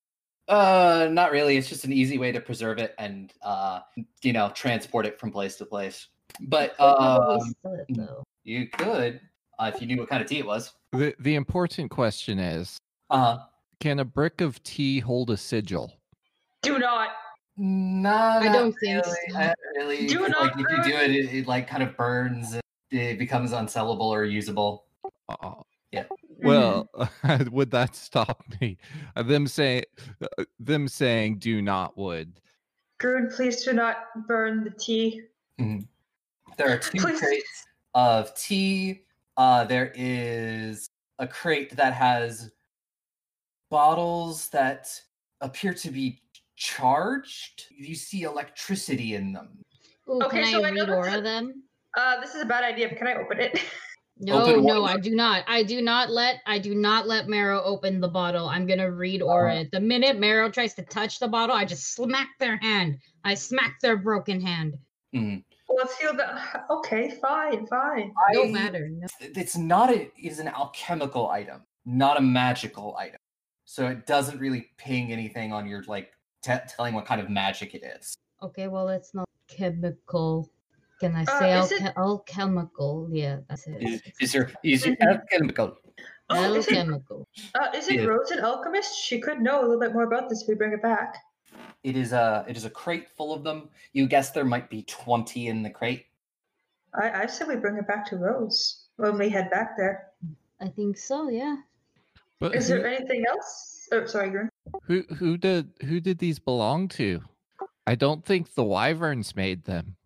[0.48, 1.56] Uh, not really.
[1.56, 3.80] It's just an easy way to preserve it and uh,
[4.22, 6.08] you know, transport it from place to place.
[6.40, 8.22] But Could probably sell it, though.
[8.44, 9.20] you could
[9.58, 10.72] uh, if you knew what kind of tea it was.
[10.92, 12.76] The, the important question is
[13.10, 13.38] Uh huh.
[13.80, 15.92] can a brick of tea hold a sigil?
[16.62, 17.10] Do not.
[17.56, 19.16] No, I don't think really.
[19.30, 19.38] so.
[19.38, 20.06] Not really.
[20.06, 22.52] Do 'cause, not like if you do it, it, it like kind of burns.
[22.52, 22.60] And
[22.92, 24.84] it becomes unsellable or usable.
[25.28, 25.54] Uh,
[25.90, 26.04] Yeah.
[26.42, 26.88] Well,
[27.50, 28.78] would that stop me?
[29.14, 29.84] Uh, Them saying,
[30.20, 32.40] uh, them saying, "Do not." Would
[32.98, 35.22] Grun, please do not burn the tea.
[35.58, 37.18] There are two Please.
[37.18, 39.02] crates of tea.
[39.36, 42.50] Uh, there is a crate that has
[43.70, 44.88] bottles that
[45.40, 46.20] appear to be
[46.56, 47.64] charged.
[47.76, 49.58] You see electricity in them.
[50.08, 51.62] Ooh, Okay, can so I I know read that's aura them?
[51.96, 53.58] Uh, this is a bad idea, but can I open it?
[54.18, 54.84] No, no.
[54.84, 55.44] I do not.
[55.46, 58.48] I do not let I do not let Marrow open the bottle.
[58.48, 59.64] I'm gonna read aura.
[59.70, 62.98] The minute Marrow tries to touch the bottle, I just smack their hand.
[63.24, 64.78] I smack their broken hand.
[65.14, 65.44] Mhm.
[65.68, 66.40] Let's feel the.
[66.70, 68.12] Okay, fine, fine.
[68.32, 68.88] No I- matter.
[68.88, 69.06] No.
[69.20, 70.10] It's not a.
[70.16, 73.18] It's an alchemical item, not a magical item.
[73.66, 77.74] So it doesn't really ping anything on your like te- telling what kind of magic
[77.74, 78.16] it is.
[78.42, 80.50] Okay, well it's not chemical.
[81.00, 83.08] Can I Uh, say is it- alchemical?
[83.10, 83.82] Yeah, that's it.
[83.82, 85.08] Is, is your is your Mhm.
[85.08, 85.76] alchemical?
[86.28, 88.04] Oh, is it, uh, is it Yeah.
[88.06, 88.96] Rose an alchemist?
[88.98, 91.16] She could know a little bit more about this if we bring it back.
[91.84, 93.68] It is a it is a crate full of them.
[93.92, 96.06] You guess there might be twenty in the crate.
[96.94, 100.12] I, I said we bring it back to Rose when we head back there.
[100.60, 101.28] I think so.
[101.28, 101.58] Yeah.
[102.40, 103.88] but Is who, there anything else?
[103.92, 104.48] Oh, sorry, Grun.
[104.82, 107.22] who who did who did these belong to?
[107.86, 109.96] I don't think the wyverns made them.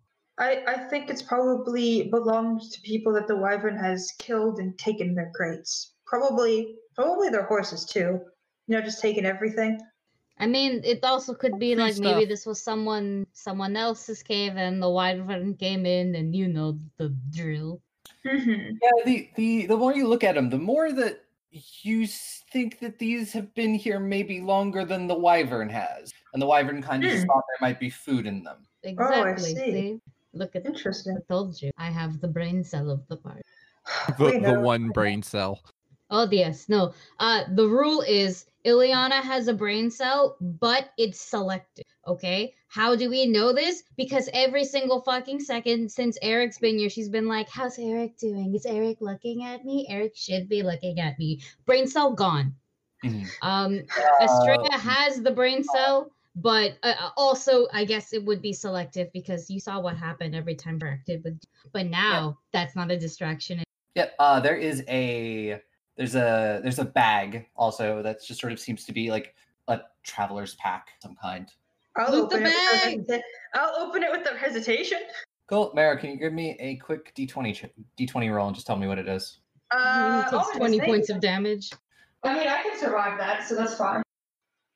[0.41, 5.15] I, I think it's probably belongs to people that the Wyvern has killed and taken
[5.15, 5.95] their crates.
[6.05, 8.19] Probably, probably their horses too.
[8.67, 9.79] You know, just taking everything.
[10.37, 14.57] I mean, it also could be Free like maybe this was someone someone else's cave,
[14.57, 17.81] and the wyvern came in, and you know the drill.
[18.25, 22.79] hmm Yeah, the the the more you look at them, the more that you think
[22.79, 27.03] that these have been here maybe longer than the wyvern has, and the wyvern kind
[27.03, 27.27] of just Hmm.
[27.27, 28.65] thought there might be food in them.
[28.83, 29.55] Exactly.
[29.55, 30.01] see.
[30.33, 31.17] Look at Interesting.
[31.17, 31.71] I told you.
[31.77, 33.41] I have the brain cell of the party.
[34.17, 35.61] The, the one brain cell.
[36.09, 36.93] Oh yes, no.
[37.19, 41.85] Uh the rule is Ileana has a brain cell, but it's selective.
[42.07, 42.53] Okay?
[42.67, 43.83] How do we know this?
[43.97, 48.53] Because every single fucking second since Eric's been here, she's been like, How's Eric doing?
[48.55, 49.87] Is Eric looking at me?
[49.89, 51.41] Eric should be looking at me.
[51.65, 52.53] Brain cell gone.
[53.03, 53.27] Mhm.
[53.41, 58.41] Um, Uh, Estrella has the brain cell, but uh, uh, also I guess it would
[58.41, 61.39] be selective because you saw what happened every time we're active with.
[61.73, 63.63] But now that's not a distraction.
[63.95, 64.15] Yep.
[64.19, 65.61] Uh, there is a
[65.97, 69.35] there's a there's a bag also that just sort of seems to be like
[69.67, 71.49] a traveler's pack of some kind.
[71.97, 73.07] I'll Loot the open it without bag.
[73.07, 73.21] hesita-
[73.53, 74.99] I'll open it without hesitation.
[75.47, 77.65] Cool, Mara, can you give me a quick d20 ch-
[77.99, 79.39] d20 roll and just tell me what it is?
[79.71, 81.69] Uh, it takes my 20 points of damage.
[82.23, 84.01] I mean, I can survive that, so that's fine.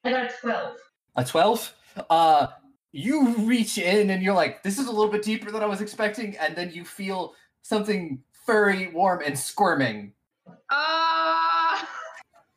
[0.04, 0.76] I got a 12.
[1.16, 1.74] A 12?
[2.10, 2.48] Uh,
[2.92, 5.82] you reach in and you're like, this is a little bit deeper than I was
[5.82, 10.14] expecting, and then you feel something furry, warm, and squirming.
[10.48, 11.84] Uh,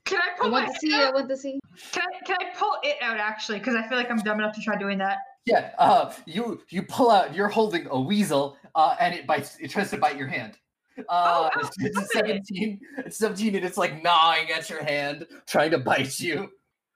[0.05, 0.91] can I I pull my want to see.
[0.91, 1.61] hand I want to see.
[1.93, 3.59] Can I, can I pull it out actually?
[3.59, 5.19] Because I feel like I'm dumb enough to try doing that.
[5.45, 9.71] Yeah, uh, you you pull out, you're holding a weasel, uh, and it bites, it
[9.71, 10.59] tries to bite your hand.
[10.99, 12.47] Uh, ow, it's, it's a stop it.
[12.47, 16.51] 17, it's 17, and it's like gnawing at your hand, trying to bite you.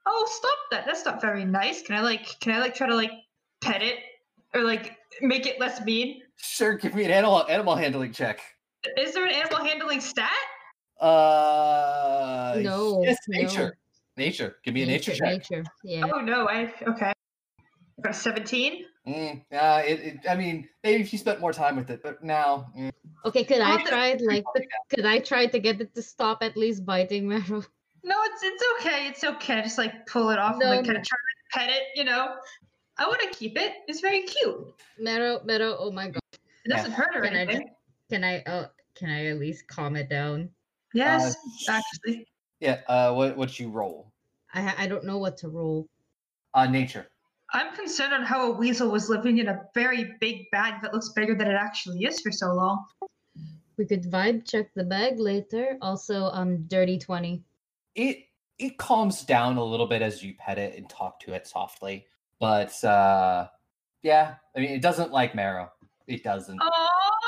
[0.05, 0.85] Oh, stop that!
[0.85, 1.81] That's not very nice.
[1.81, 3.11] Can I like, can I like try to like
[3.61, 3.99] pet it
[4.53, 6.21] or like make it less mean?
[6.37, 8.41] Sure, give me an animal animal handling check.
[8.97, 10.29] Is there an animal handling stat?
[10.99, 13.39] Uh, No, yes, no.
[13.39, 13.77] nature,
[14.17, 14.55] nature.
[14.63, 15.27] Give me a nature, check.
[15.27, 15.63] Nature.
[15.83, 16.09] Yeah.
[16.13, 17.11] Oh no, I okay.
[17.11, 18.85] I got a 17.
[19.07, 22.23] Mm, uh, it, it, I mean, maybe if you spent more time with it, but
[22.23, 22.91] now, mm,
[23.25, 23.43] Okay.
[23.43, 26.43] Could I Oh, the- try like the, could I try to get it to stop
[26.43, 27.65] at least biting Meryl?
[28.03, 29.07] No, it's it's okay.
[29.07, 29.59] It's okay.
[29.59, 31.83] I Just like pull it off No, and like kind of try to pet it.
[31.95, 32.35] You know,
[32.97, 33.73] I want to keep it.
[33.87, 34.73] It's very cute.
[35.01, 35.75] Meryl, Meryl.
[35.79, 36.21] Oh my god.
[36.33, 36.77] It Yeah.
[36.77, 37.69] doesn't hurt or Can I anything.
[38.09, 38.41] Can I?
[38.43, 40.49] Uh, can I at least calm it down?
[40.93, 41.35] Yes,
[41.67, 42.27] uh, actually.
[42.59, 42.81] yeah.
[42.87, 44.11] Uh, what what you roll?
[44.53, 45.87] I I don't know what to roll.
[46.53, 47.07] Uh, nature.
[47.53, 51.09] I'm concerned on how a weasel was living in a very big bag that looks
[51.09, 52.85] bigger than it actually is for so long.
[53.77, 55.77] We could vibe check the bag later.
[55.81, 57.43] Also, um, dirty twenty.
[57.95, 58.19] It
[58.59, 62.05] it calms down a little bit as you pet it and talk to it softly,
[62.39, 63.47] but uh,
[64.03, 64.35] yeah.
[64.55, 65.71] I mean, it doesn't like marrow.
[66.07, 66.59] It doesn't.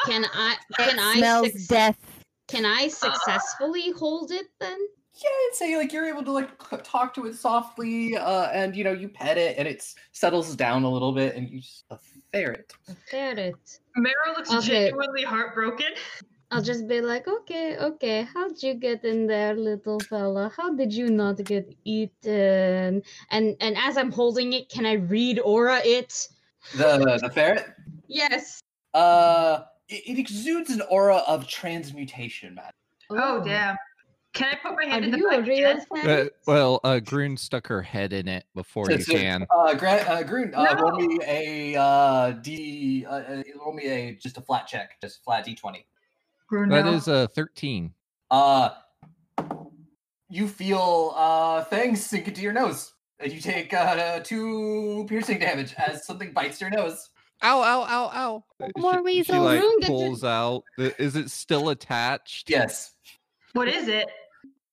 [0.06, 0.56] Can I?
[0.70, 1.18] It Can I?
[1.18, 2.22] smells suc- death.
[2.48, 4.78] Can I successfully hold it then?
[5.18, 6.50] Yeah, I'd say like you're able to like
[6.84, 10.84] talk to it softly, uh, and you know you pet it and it settles down
[10.84, 11.98] a little bit, and you just a
[12.34, 12.74] ferret.
[12.90, 13.80] A ferret.
[13.96, 14.90] Marrow looks Okay.
[14.90, 15.88] genuinely heartbroken.
[16.56, 20.50] I'll just be like, okay, okay, how'd you get in there, little fella?
[20.56, 23.04] How did you not get eaten?
[23.30, 26.30] And and as I'm holding it, can I read aura it?
[26.78, 27.76] The the ferret.
[28.08, 28.62] Yes.
[28.94, 32.72] Uh, it, it exudes an aura of transmutation, man.
[33.10, 33.76] Oh, damn.
[34.32, 35.78] Can I put my Are hand in the you a bag real?
[36.10, 39.46] Uh, well, uh, Grun stuck her head in it before you So- so, can.
[39.54, 41.06] Uh, Grant, uh, Grun, uh, roll No.
[41.06, 45.44] me a uh, D, uh, uh, roll me a just a flat check, just flat
[45.44, 45.86] D twenty.
[46.50, 46.76] Bruno.
[46.76, 47.92] That is a 13.
[48.32, 48.70] Uh,
[50.30, 55.74] you feel uh fangs sink into your nose, and you take uh two piercing damage
[55.78, 57.10] as something bites your nose.
[57.44, 58.44] Ow, ow, ow, ow.
[58.64, 60.64] Uh, More she, she like Grun, get pulls out.
[60.80, 62.50] I- Is it still attached?
[62.50, 62.94] Yes,
[63.54, 64.08] What is it?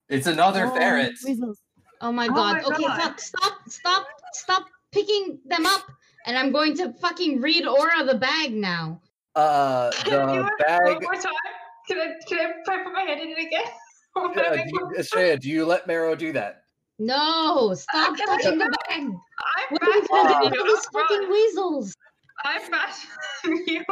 [0.08, 1.12] it's another Oh, ferret.
[1.24, 1.58] weasels.
[2.00, 2.56] Oh my Oh god.
[2.56, 3.00] my okay, God.
[3.00, 3.20] fuck.
[3.20, 5.82] Stop, stop, stop picking them up.
[6.24, 9.00] And I'm going to fucking read aura the bag now.
[9.34, 11.06] Uh, Can I do the it bag.
[11.88, 12.14] One more time?
[12.28, 13.64] Can I, can I, can put my hand in it again?
[14.14, 15.38] What Uh, am I do you, doing?
[15.38, 16.64] Do you let Marrow do that?
[16.98, 19.00] No, stop can I touching the bag.
[19.00, 19.12] I'm
[19.70, 20.58] What are you faster than you.
[20.58, 21.30] to these I'll fucking run.
[21.32, 21.96] weasels?
[22.44, 23.08] I'm faster
[23.44, 23.84] than you,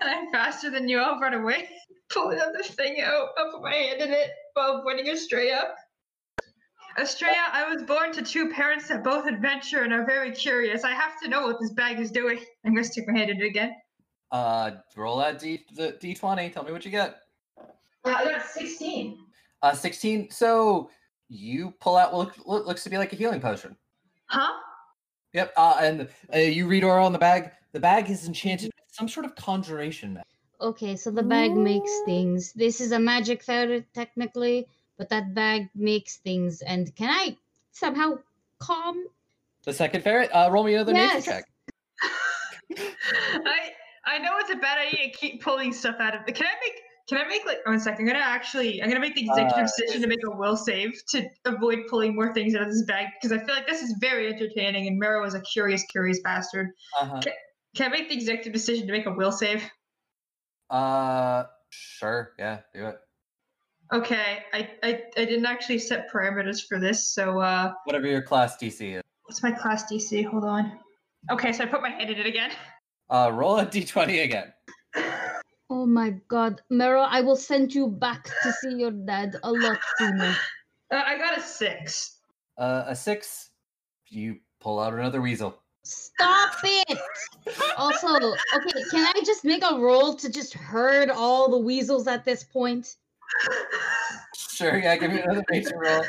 [0.00, 0.98] and I'm faster than you.
[0.98, 1.68] I'll run away.
[2.10, 3.28] Pull another thing out.
[3.38, 5.74] I'll put my hand in it while pointing Estrella.
[6.98, 10.84] Estrella, I was born to two parents that both adventure and are very curious.
[10.84, 12.38] I have to know what this bag is doing.
[12.66, 13.74] I'm gonna stick my hand in it again.
[14.30, 16.50] Uh, roll that D the D twenty.
[16.50, 17.21] Tell me what you get.
[18.04, 19.18] Uh, I got 16.
[19.62, 20.28] Uh, sixteen.
[20.30, 20.90] So
[21.28, 23.76] you pull out what look, looks to be like a healing potion.
[24.26, 24.52] Huh?
[25.34, 25.52] Yep.
[25.56, 27.52] Uh, and uh, you read aura on the bag.
[27.72, 30.14] The bag is enchanted with some sort of conjuration.
[30.14, 30.26] method.
[30.60, 32.52] Okay, so the bag makes things.
[32.52, 34.66] This is a magic ferret technically,
[34.98, 36.60] but that bag makes things.
[36.62, 37.36] And can I
[37.70, 38.18] somehow
[38.58, 39.04] calm?
[39.64, 40.30] The second ferret.
[40.34, 41.26] Uh, roll me another Yes.
[41.26, 41.44] nature check.
[43.46, 43.70] I
[44.04, 46.26] I know it's a bad idea to keep pulling stuff out of.
[46.26, 46.32] The.
[46.32, 46.80] Can I make?
[47.08, 48.08] Can I make like one second?
[48.08, 48.82] I'm gonna actually.
[48.82, 52.14] I'm gonna make the executive Uh, decision to make a will save to avoid pulling
[52.14, 54.98] more things out of this bag because I feel like this is very entertaining and
[54.98, 56.68] Mero is a curious, curious bastard.
[57.00, 57.20] Uh-huh.
[57.74, 59.62] Can I make the executive decision to make a will save?
[60.70, 62.32] Uh, sure.
[62.38, 62.96] Yeah, do it.
[63.92, 68.56] Okay, I I, I didn't actually set parameters for this, so uh, Whatever your class
[68.56, 69.02] DC is.
[69.24, 70.24] what's my class DC?
[70.26, 70.78] Hold on.
[71.30, 72.52] Okay, so I put my hand in it again.
[73.10, 74.52] Uh, roll a D20 again.
[75.74, 79.78] Oh my god, Meryl, I will send you back to see your dad a lot
[79.96, 80.36] sooner.
[80.90, 82.18] Uh, I got a six.
[82.58, 83.48] Uh, a six.
[84.08, 85.62] You pull out another weasel.
[85.82, 86.98] Stop it!
[87.78, 92.22] Also, okay, can I just make a roll to just herd all the weasels at
[92.26, 92.96] this point?
[94.36, 96.04] Sure, yeah, give me another nature roll.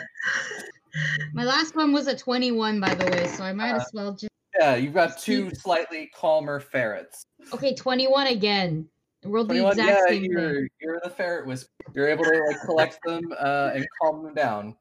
[1.32, 4.11] My last one was a 21, by the way, so I might Uh, as well
[4.11, 4.30] just.
[4.59, 7.24] Yeah, you've got two slightly calmer ferrets.
[7.53, 8.90] Okay, 21 again.
[9.26, 11.69] Roll the 21, exact yeah, same you're, you're the ferret whisperer.
[11.93, 14.76] You're able to like collect them uh, and calm them down.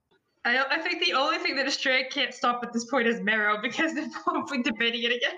[0.45, 3.21] I, don't- I think the only thing that Estrella can't stop at this point is
[3.21, 5.35] Marrow because they're probably debating it again.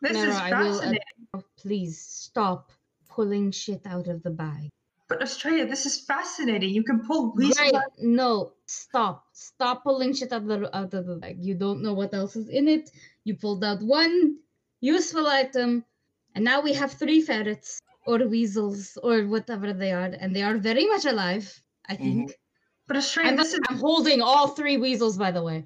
[0.00, 0.98] This Marrow, is I will, uh, fascinating.
[1.34, 2.72] Oh, please stop
[3.08, 4.68] pulling shit out of the bag.
[5.08, 6.70] But Estrella, this is fascinating.
[6.70, 7.74] You can pull weasels Right?
[7.74, 7.92] out.
[8.00, 9.26] No, stop.
[9.32, 11.36] Stop pulling shit out of, the, out of the bag.
[11.44, 12.90] You don't know what else is in it.
[13.24, 14.38] You pulled out one
[14.80, 15.84] useful item,
[16.34, 20.56] and now we have three ferrets or weasels or whatever they are, and they are
[20.58, 21.46] very much alive.
[21.88, 22.32] I think.
[22.86, 25.64] But Estrella, I'm, this is I'm holding all three weasels, by the way.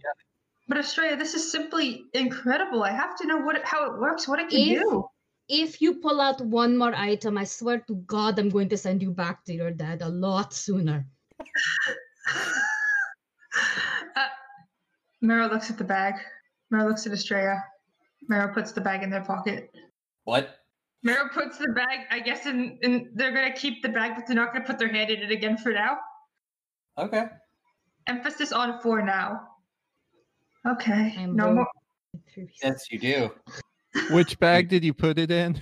[0.68, 2.82] but Estrella, this is simply incredible.
[2.82, 5.08] I have to know what how it works, what it can If- do.
[5.48, 9.00] If you pull out one more item, I swear to God, I'm going to send
[9.00, 11.06] you back to your dad a lot sooner.
[14.16, 14.26] uh,
[15.20, 16.14] Marrow looks at the bag.
[16.72, 17.62] Marrow looks at Estrella.
[18.28, 19.70] Marrow puts the bag in their pocket.
[20.26, 20.56] What?
[21.04, 24.34] Marrow puts the bag, I guess, in, in they're gonna keep the bag, but they're
[24.34, 25.98] not gonna put their hand in it again for now.
[26.98, 27.26] Okay.
[28.08, 29.40] Emphasis on for now.
[30.66, 31.14] Okay.
[31.16, 31.66] I'm no roll- more.
[32.62, 33.30] Yes, you do.
[34.10, 35.60] Which bag did you put it in?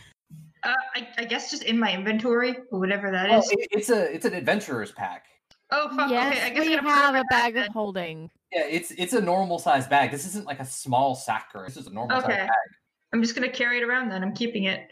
[0.62, 3.50] Uh, I, I guess just in my inventory or whatever that Oh, is.
[3.50, 5.26] it- it's a it's an adventurer's pack.
[5.72, 6.10] Oh fuck.
[6.10, 8.30] yes, okay, I guess we I gotta put it have a bag of holding.
[8.50, 10.10] Yeah, it's it's a normal sized bag.
[10.10, 11.64] This isn't like a small sacker.
[11.66, 12.40] This is a normal sized Okay.
[12.46, 12.50] bag.
[13.14, 14.24] I'm just gonna carry it around then.
[14.24, 14.90] I'm keeping it.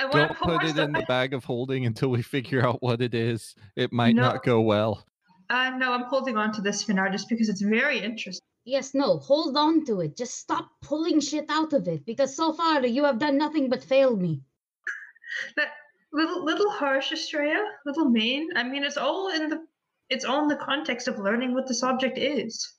[0.00, 2.66] I want Don't to pull put it in the bag of holding until we figure
[2.66, 3.54] out what it is.
[3.76, 4.22] It might No.
[4.22, 5.04] not go well.
[5.50, 8.46] Uh, no, I'm holding on to this for now just because it's very interesting.
[8.64, 10.16] Yes, no, hold on to it.
[10.16, 13.84] Just stop pulling shit out of it because so far you have done nothing but
[13.84, 14.40] fail me.
[15.56, 15.72] That
[16.14, 18.48] little little harsh, Estrella, little mean.
[18.56, 19.66] I mean, it's all in the
[20.08, 22.72] it's all in the context of learning what this object is.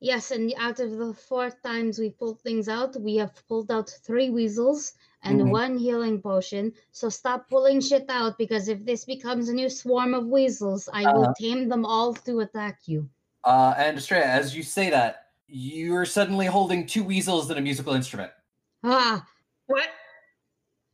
[0.00, 3.90] Yes, and out of the four times we pulled things out, we have pulled out
[3.90, 5.50] three weasels and Mhm.
[5.52, 6.72] one healing potion.
[6.90, 11.04] So stop pulling shit out because if this becomes a new swarm of weasels, I
[11.04, 11.34] will Uh-huh.
[11.38, 13.10] tame them all to attack you.
[13.44, 17.92] Uh, and Estrella, as you say that, you're suddenly holding two weasels and a musical
[17.92, 18.32] instrument.
[18.82, 19.26] Ah,
[19.66, 19.90] What?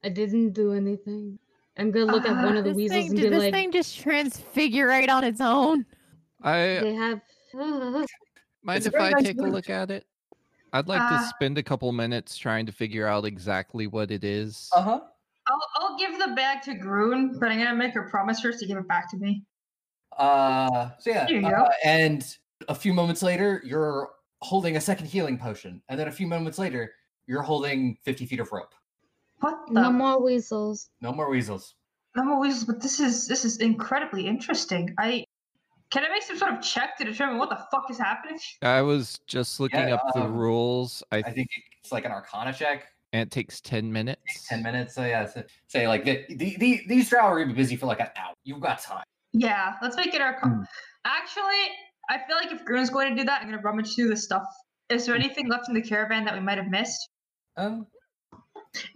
[0.03, 1.39] I didn't do anything.
[1.77, 3.71] I'm gonna look at one of the weasels thing, and did be this like, thing
[3.73, 5.87] just transfigurate on its own?
[6.43, 7.21] I they have.
[7.55, 8.05] ah,
[8.67, 10.05] mind It's if I nice take a look at it.
[10.73, 14.25] I'd like Uh, to spend a couple minutes trying to figure out exactly what it
[14.25, 14.69] is.
[14.75, 15.01] Uh huh.
[15.49, 18.67] I'll I'll give the bag to Grun, but I'm gonna make her promise first to
[18.67, 19.45] give it back to me.
[20.19, 21.69] Uh, so yeah, Here you uh, go.
[21.85, 22.27] and
[22.69, 24.11] a few moments later, you're
[24.43, 26.93] holding a second healing potion, and then a few moments later,
[27.27, 28.75] you're holding 50 feet of rope.
[29.41, 29.81] What the?
[29.83, 30.89] no more weasels.
[31.01, 31.75] No more weasels.
[32.17, 34.95] I'm always, but this is this is incredibly interesting.
[34.99, 35.26] I
[35.91, 38.39] can I make some sort of check to determine what the fuck is happening?
[38.63, 41.03] I was just looking Yeah, up the um, rules.
[41.13, 41.49] I, I think
[41.83, 42.87] it's like an Arcana check.
[43.13, 44.21] and it takes ten minutes.
[44.49, 44.95] 10 minutes.
[44.95, 47.87] So yeah, so, say like the, the, the, these drow are gonna be busy for
[47.87, 48.35] like an hour.
[48.45, 49.05] You've got time.
[49.33, 50.39] Yeah, let's make it our.
[50.41, 50.63] Hmm.
[51.05, 51.63] Actually,
[52.11, 54.45] I feel like if Grun's going to do that, I'm gonna rummage through the stuff.
[54.89, 57.09] Is there anything left in the caravan that we might have missed?
[57.57, 57.87] Um,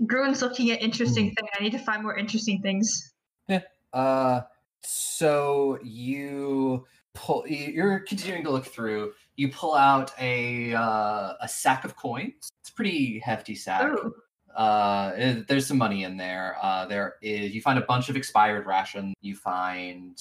[0.07, 1.35] Grun's looking at interesting Hmm.
[1.35, 1.49] things.
[1.59, 3.13] I need to find more interesting things.
[3.49, 3.61] Yeah.
[3.93, 4.43] Uh,
[4.83, 7.47] so you pull.
[7.47, 9.13] you- You're continuing to look through.
[9.37, 12.51] You pull out a uh, a sack of coins.
[12.61, 13.83] It's a pretty hefty sack.
[13.83, 14.13] Oh,
[14.55, 16.57] Uh, there's some money in there.
[16.61, 17.55] Uh, there is.
[17.55, 19.15] You find a bunch of expired rations.
[19.21, 20.21] You find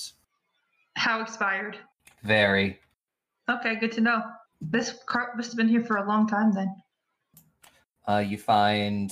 [0.95, 1.77] how expired?
[2.23, 2.79] very.
[3.49, 4.21] Okay, good to know.
[4.61, 6.75] This cart must have been here for a long time then.
[8.07, 9.11] Uh, you find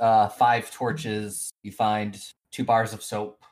[0.00, 1.50] uh, five torches.
[1.62, 2.18] You find
[2.50, 3.44] two bars of soap.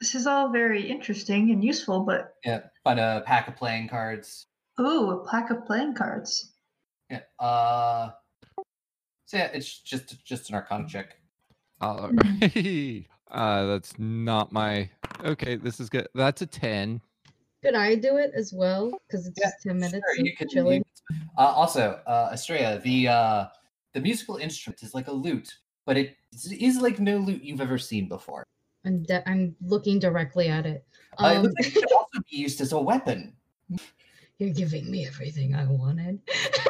[0.00, 2.60] This is all very interesting and useful, but Yeah.
[2.84, 4.46] Find a pack of playing cards.
[4.80, 6.52] ooh, a pack of playing cards.
[7.10, 7.20] Yeah.
[7.38, 8.10] Uh.
[9.26, 11.16] So yeah, it's just just an Arcana check.
[11.80, 13.06] All right.
[13.30, 14.90] uh, that's not my.
[15.24, 16.08] Okay, this is good.
[16.14, 17.00] That's a ten.
[17.62, 18.92] Could I do it as well?
[19.08, 20.84] Because it's Yeah, just 10 minutes Sure, of you can, chilling.
[21.36, 23.46] uh, also, uh, Estrella, the uh,
[23.94, 25.52] the musical instrument is like a lute,
[25.86, 28.44] but it is like no lute you've ever seen before.
[28.86, 30.86] I'm, de- I'm looking directly at it.
[31.18, 33.34] Uh, it Um, looks like it could also be used as a weapon.
[34.38, 36.20] You're giving me everything I wanted.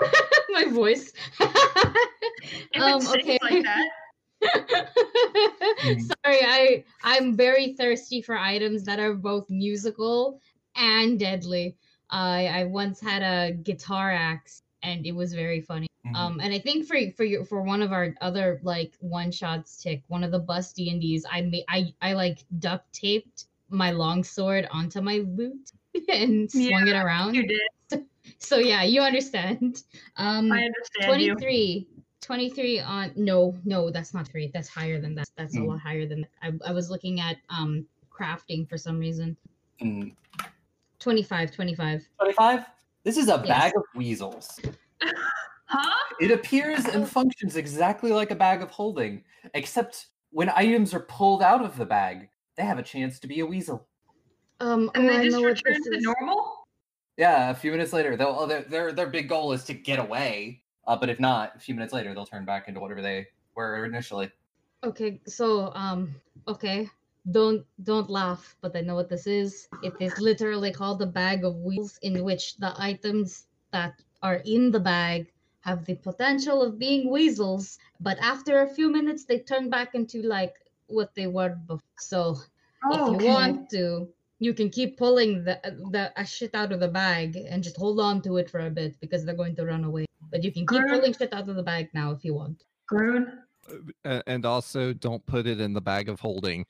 [0.50, 1.12] My voice.
[1.40, 1.40] If
[2.76, 3.38] Um, it sings okay.
[3.42, 3.88] like that,
[5.82, 6.00] Mm.
[6.00, 10.40] Sorry, I I'm very thirsty for items that are both musical
[10.76, 11.76] and deadly.
[12.10, 15.85] I I once had a guitar axe, and it was very funny.
[16.06, 16.14] Mhm.
[16.16, 19.82] Um, and I think for for your for one of our other like one shots
[19.82, 23.46] tick, one of the bus D and D's, I made I I like duct taped
[23.68, 25.72] my long sword onto my boot
[26.08, 27.34] and swung it around.
[27.34, 27.60] You did.
[28.38, 29.84] So yeah, you understand.
[30.16, 31.34] Um, I understand you.
[31.36, 31.86] 23
[32.20, 35.68] 23 on no no that's not three that's higher than that that's a Mm.
[35.68, 36.30] lot higher than that.
[36.42, 39.36] I, I was looking at um crafting for some reason
[39.80, 40.14] Mm,
[40.98, 42.66] 25 25 25.
[43.04, 43.46] This is a Yes.
[43.46, 44.58] bag of weasels.
[45.66, 46.14] Huh?
[46.20, 51.42] It appears and functions exactly like a bag of holding, except when items are pulled
[51.42, 53.86] out of the bag, they have a chance to be a weasel.
[54.60, 56.66] um And oh, they I just return to normal?
[57.16, 59.98] Yeah, a few minutes later, they'll oh, their their their big goal is to get
[59.98, 60.62] away.
[60.86, 63.84] Uh, but if not, a few minutes later, they'll turn back into whatever they were
[63.84, 64.30] initially.
[64.84, 66.14] okay so um
[66.46, 66.88] okay
[67.32, 71.44] don't don't laugh but i know what this is it is literally called the bag
[71.44, 75.32] of weasels in which the items that are in the bag
[75.66, 80.22] have the potential of being weasels but after a few minutes they turn back into
[80.22, 80.54] like
[80.86, 83.26] what they were before so if Oh, you okay.
[83.26, 85.56] want to you can keep pulling the
[85.90, 88.70] the uh, shit out of the bag and just hold on to it for a
[88.70, 90.90] bit because they're going to run away but you can keep Grr.
[90.94, 93.22] pulling shit out of the bag now if you want Grun.
[94.04, 96.64] A- and also don't put it in the bag of holding.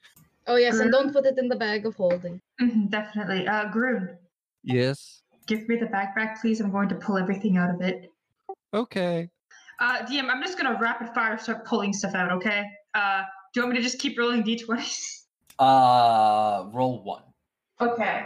[0.46, 3.46] oh yes and don't put it in the bag of holding Mhm, definitely.
[3.46, 4.16] Uh, Grun,
[4.64, 5.20] Yes.
[5.46, 6.58] give me the backpack, please.
[6.62, 8.10] I'm going to pull everything out of it.
[8.86, 9.30] Okay.
[9.80, 12.64] Uh, DM, I'm just gonna rapid fire start pulling stuff out, okay?
[12.94, 13.22] Uh,
[13.54, 15.12] do you want me to just keep rolling d20s?
[15.58, 17.22] Uh, roll one.
[17.80, 18.24] Okay.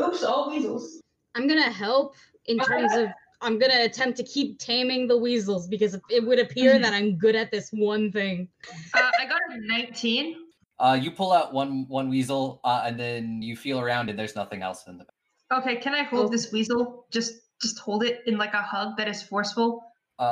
[0.00, 1.02] Oops, all weasels.
[1.34, 2.14] I'm gonna help
[2.46, 3.08] in terms of
[3.42, 7.36] I'm gonna attempt to keep taming the weasels because it would appear that I'm good
[7.36, 8.48] at this one thing.
[8.94, 10.36] Uh, I got a 19.
[10.78, 14.34] Uh, you pull out one one weasel, uh, and then you feel around, and there's
[14.34, 15.60] nothing else in the bag.
[15.60, 16.28] Okay, can I hold Oh.
[16.30, 17.04] this weasel?
[17.10, 19.82] Just just hold it in like a hug that is forceful.
[20.20, 20.26] Uh,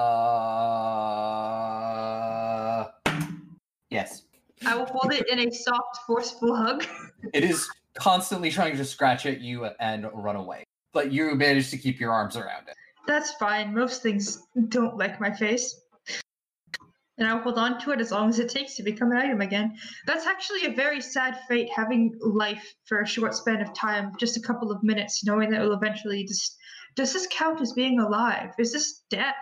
[3.89, 4.25] yes,
[4.67, 6.85] I will hold it in a soft, forceful hug.
[7.33, 11.79] it is constantly trying to scratch at you and run away, but you manage to
[11.79, 12.75] keep your arms around it.
[13.07, 13.73] That's fine.
[13.73, 15.81] Most things don't like my face.
[17.17, 19.41] And I'll hold on to it as long as it takes to become an item
[19.41, 19.75] again.
[20.07, 24.37] That's actually a very sad fate having life for a short span of time, just
[24.37, 26.59] a couple of minutes, knowing that it will eventually just.
[26.95, 28.51] Does this count as being alive?
[28.59, 29.35] Is this death?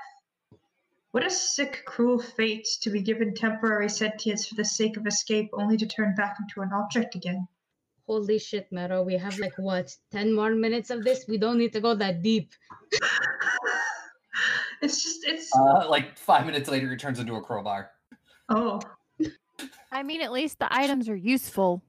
[1.16, 5.48] What a sick, cruel fate to be given temporary sentience for the sake of escape,
[5.54, 7.48] only to turn back into an object again.
[8.06, 11.24] Holy shit, Mero, we have like what, 10 more minutes of this?
[11.26, 12.50] We don't need to go that deep.
[14.82, 15.50] it's just, it's.
[15.56, 17.92] Uh, like five minutes later, it turns into a crowbar.
[18.50, 18.82] oh.
[19.90, 21.80] I mean, at least the items are useful.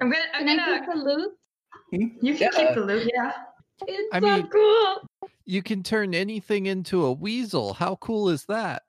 [0.00, 0.22] I'm gonna.
[0.32, 0.78] I'm Can gonna.
[0.78, 1.32] keep the loot?
[2.22, 2.66] You can Yeah.
[2.68, 3.32] keep the loot, yeah.
[3.88, 5.09] It's I so mean- cool.
[5.50, 7.74] You can turn anything into a weasel.
[7.74, 8.84] How cool is that?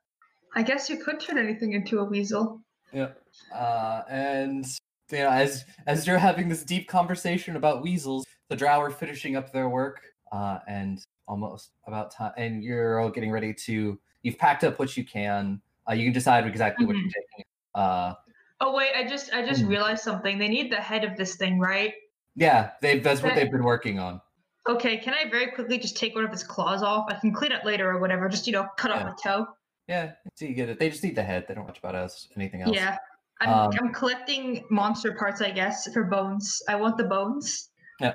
[0.54, 2.60] I guess you could turn anything into a weasel.
[2.92, 3.08] Yeah.
[3.52, 4.64] Uh, and
[5.10, 9.34] you know, as as you're having this deep conversation about weasels, the drow are finishing
[9.34, 13.98] up their work, uh, and almost about time, and you're all getting ready to.
[14.22, 15.60] You've packed up what you can.
[15.90, 17.44] Uh, you can decide exactly what you're taking.
[17.74, 18.14] Uh,
[18.60, 19.68] Oh wait, I just I just Hmm.
[19.68, 20.38] realized something.
[20.38, 21.94] They need the head of this thing, right?
[22.36, 24.20] yeah, they that's what they've been working on.
[24.68, 27.06] Okay, can I very quickly just take one of its claws off?
[27.08, 28.28] I can clean it later or whatever.
[28.28, 29.08] Just you know, cut Yeah.
[29.08, 29.46] off a toe.
[29.88, 30.78] Yeah, so you get it.
[30.78, 31.46] They just need the head.
[31.48, 32.74] They don't watch about us anything else.
[32.74, 32.96] Yeah.
[33.40, 36.62] I'm, Um, I'm collecting monster parts, I guess, for bones.
[36.68, 37.70] I want the bones.
[37.98, 38.14] Yeah.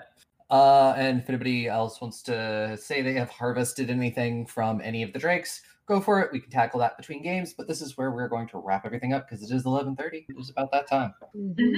[0.50, 5.12] Uh, and if anybody else wants to say they have harvested anything from any of
[5.12, 6.32] the drakes, go for it.
[6.32, 7.54] We can tackle that between games.
[7.54, 10.26] But this is where we're going to wrap everything up because it is eleven thirty.
[10.30, 11.14] It is about that time.
[11.36, 11.76] Mhm.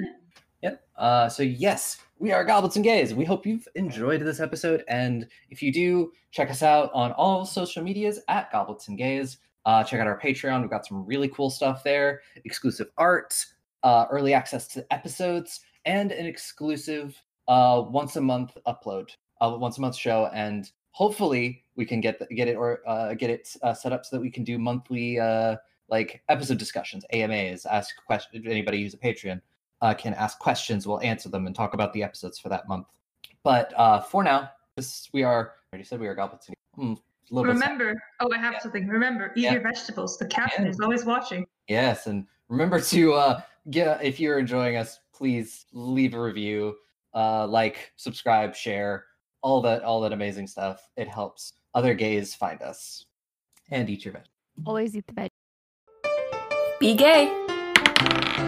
[0.62, 0.84] Yep.
[0.98, 3.14] Uh, so yes, we are Goblets and Gays.
[3.14, 7.46] We hope you've enjoyed this episode, and if you do, check us out on all
[7.46, 9.38] social medias at Goblets and Gays.
[9.66, 10.62] Uh, check out our Patreon.
[10.62, 13.34] We've got some really cool stuff there, exclusive art,
[13.84, 17.16] uh, early access to episodes, and an exclusive
[17.48, 22.20] uh, once a month upload, uh, once a month show, and hopefully we can get
[22.20, 24.60] the, get it or uh, get it uh, set up so that we can do
[24.60, 25.56] monthly uh,
[25.90, 28.46] like episode discussions, AMAs, ask questions.
[28.46, 29.42] Anybody who's a Patreon
[29.82, 30.88] uh, can ask questions.
[30.88, 32.88] We'll answer them and talk about the episodes for that month.
[33.44, 35.54] But uh, for now, this we are.
[35.72, 36.48] I already said we are goblins.
[36.50, 37.72] A little bit sad.
[37.72, 38.60] Remember, oh, I have Yeah.
[38.60, 38.88] something.
[38.88, 39.54] Remember, eat Yeah.
[39.54, 40.18] your vegetables.
[40.18, 40.72] The captain Yeah.
[40.72, 41.46] is always watching.
[41.68, 46.76] Yes, and remember to uh, get if you're enjoying us, please leave a review,
[47.14, 49.06] uh, like, subscribe, share,
[49.42, 50.90] all that, all that amazing stuff.
[50.98, 53.06] It helps other gays find us
[53.70, 54.24] and eat your veg.
[54.66, 55.30] Always eat the veg.
[56.80, 58.48] Be gay.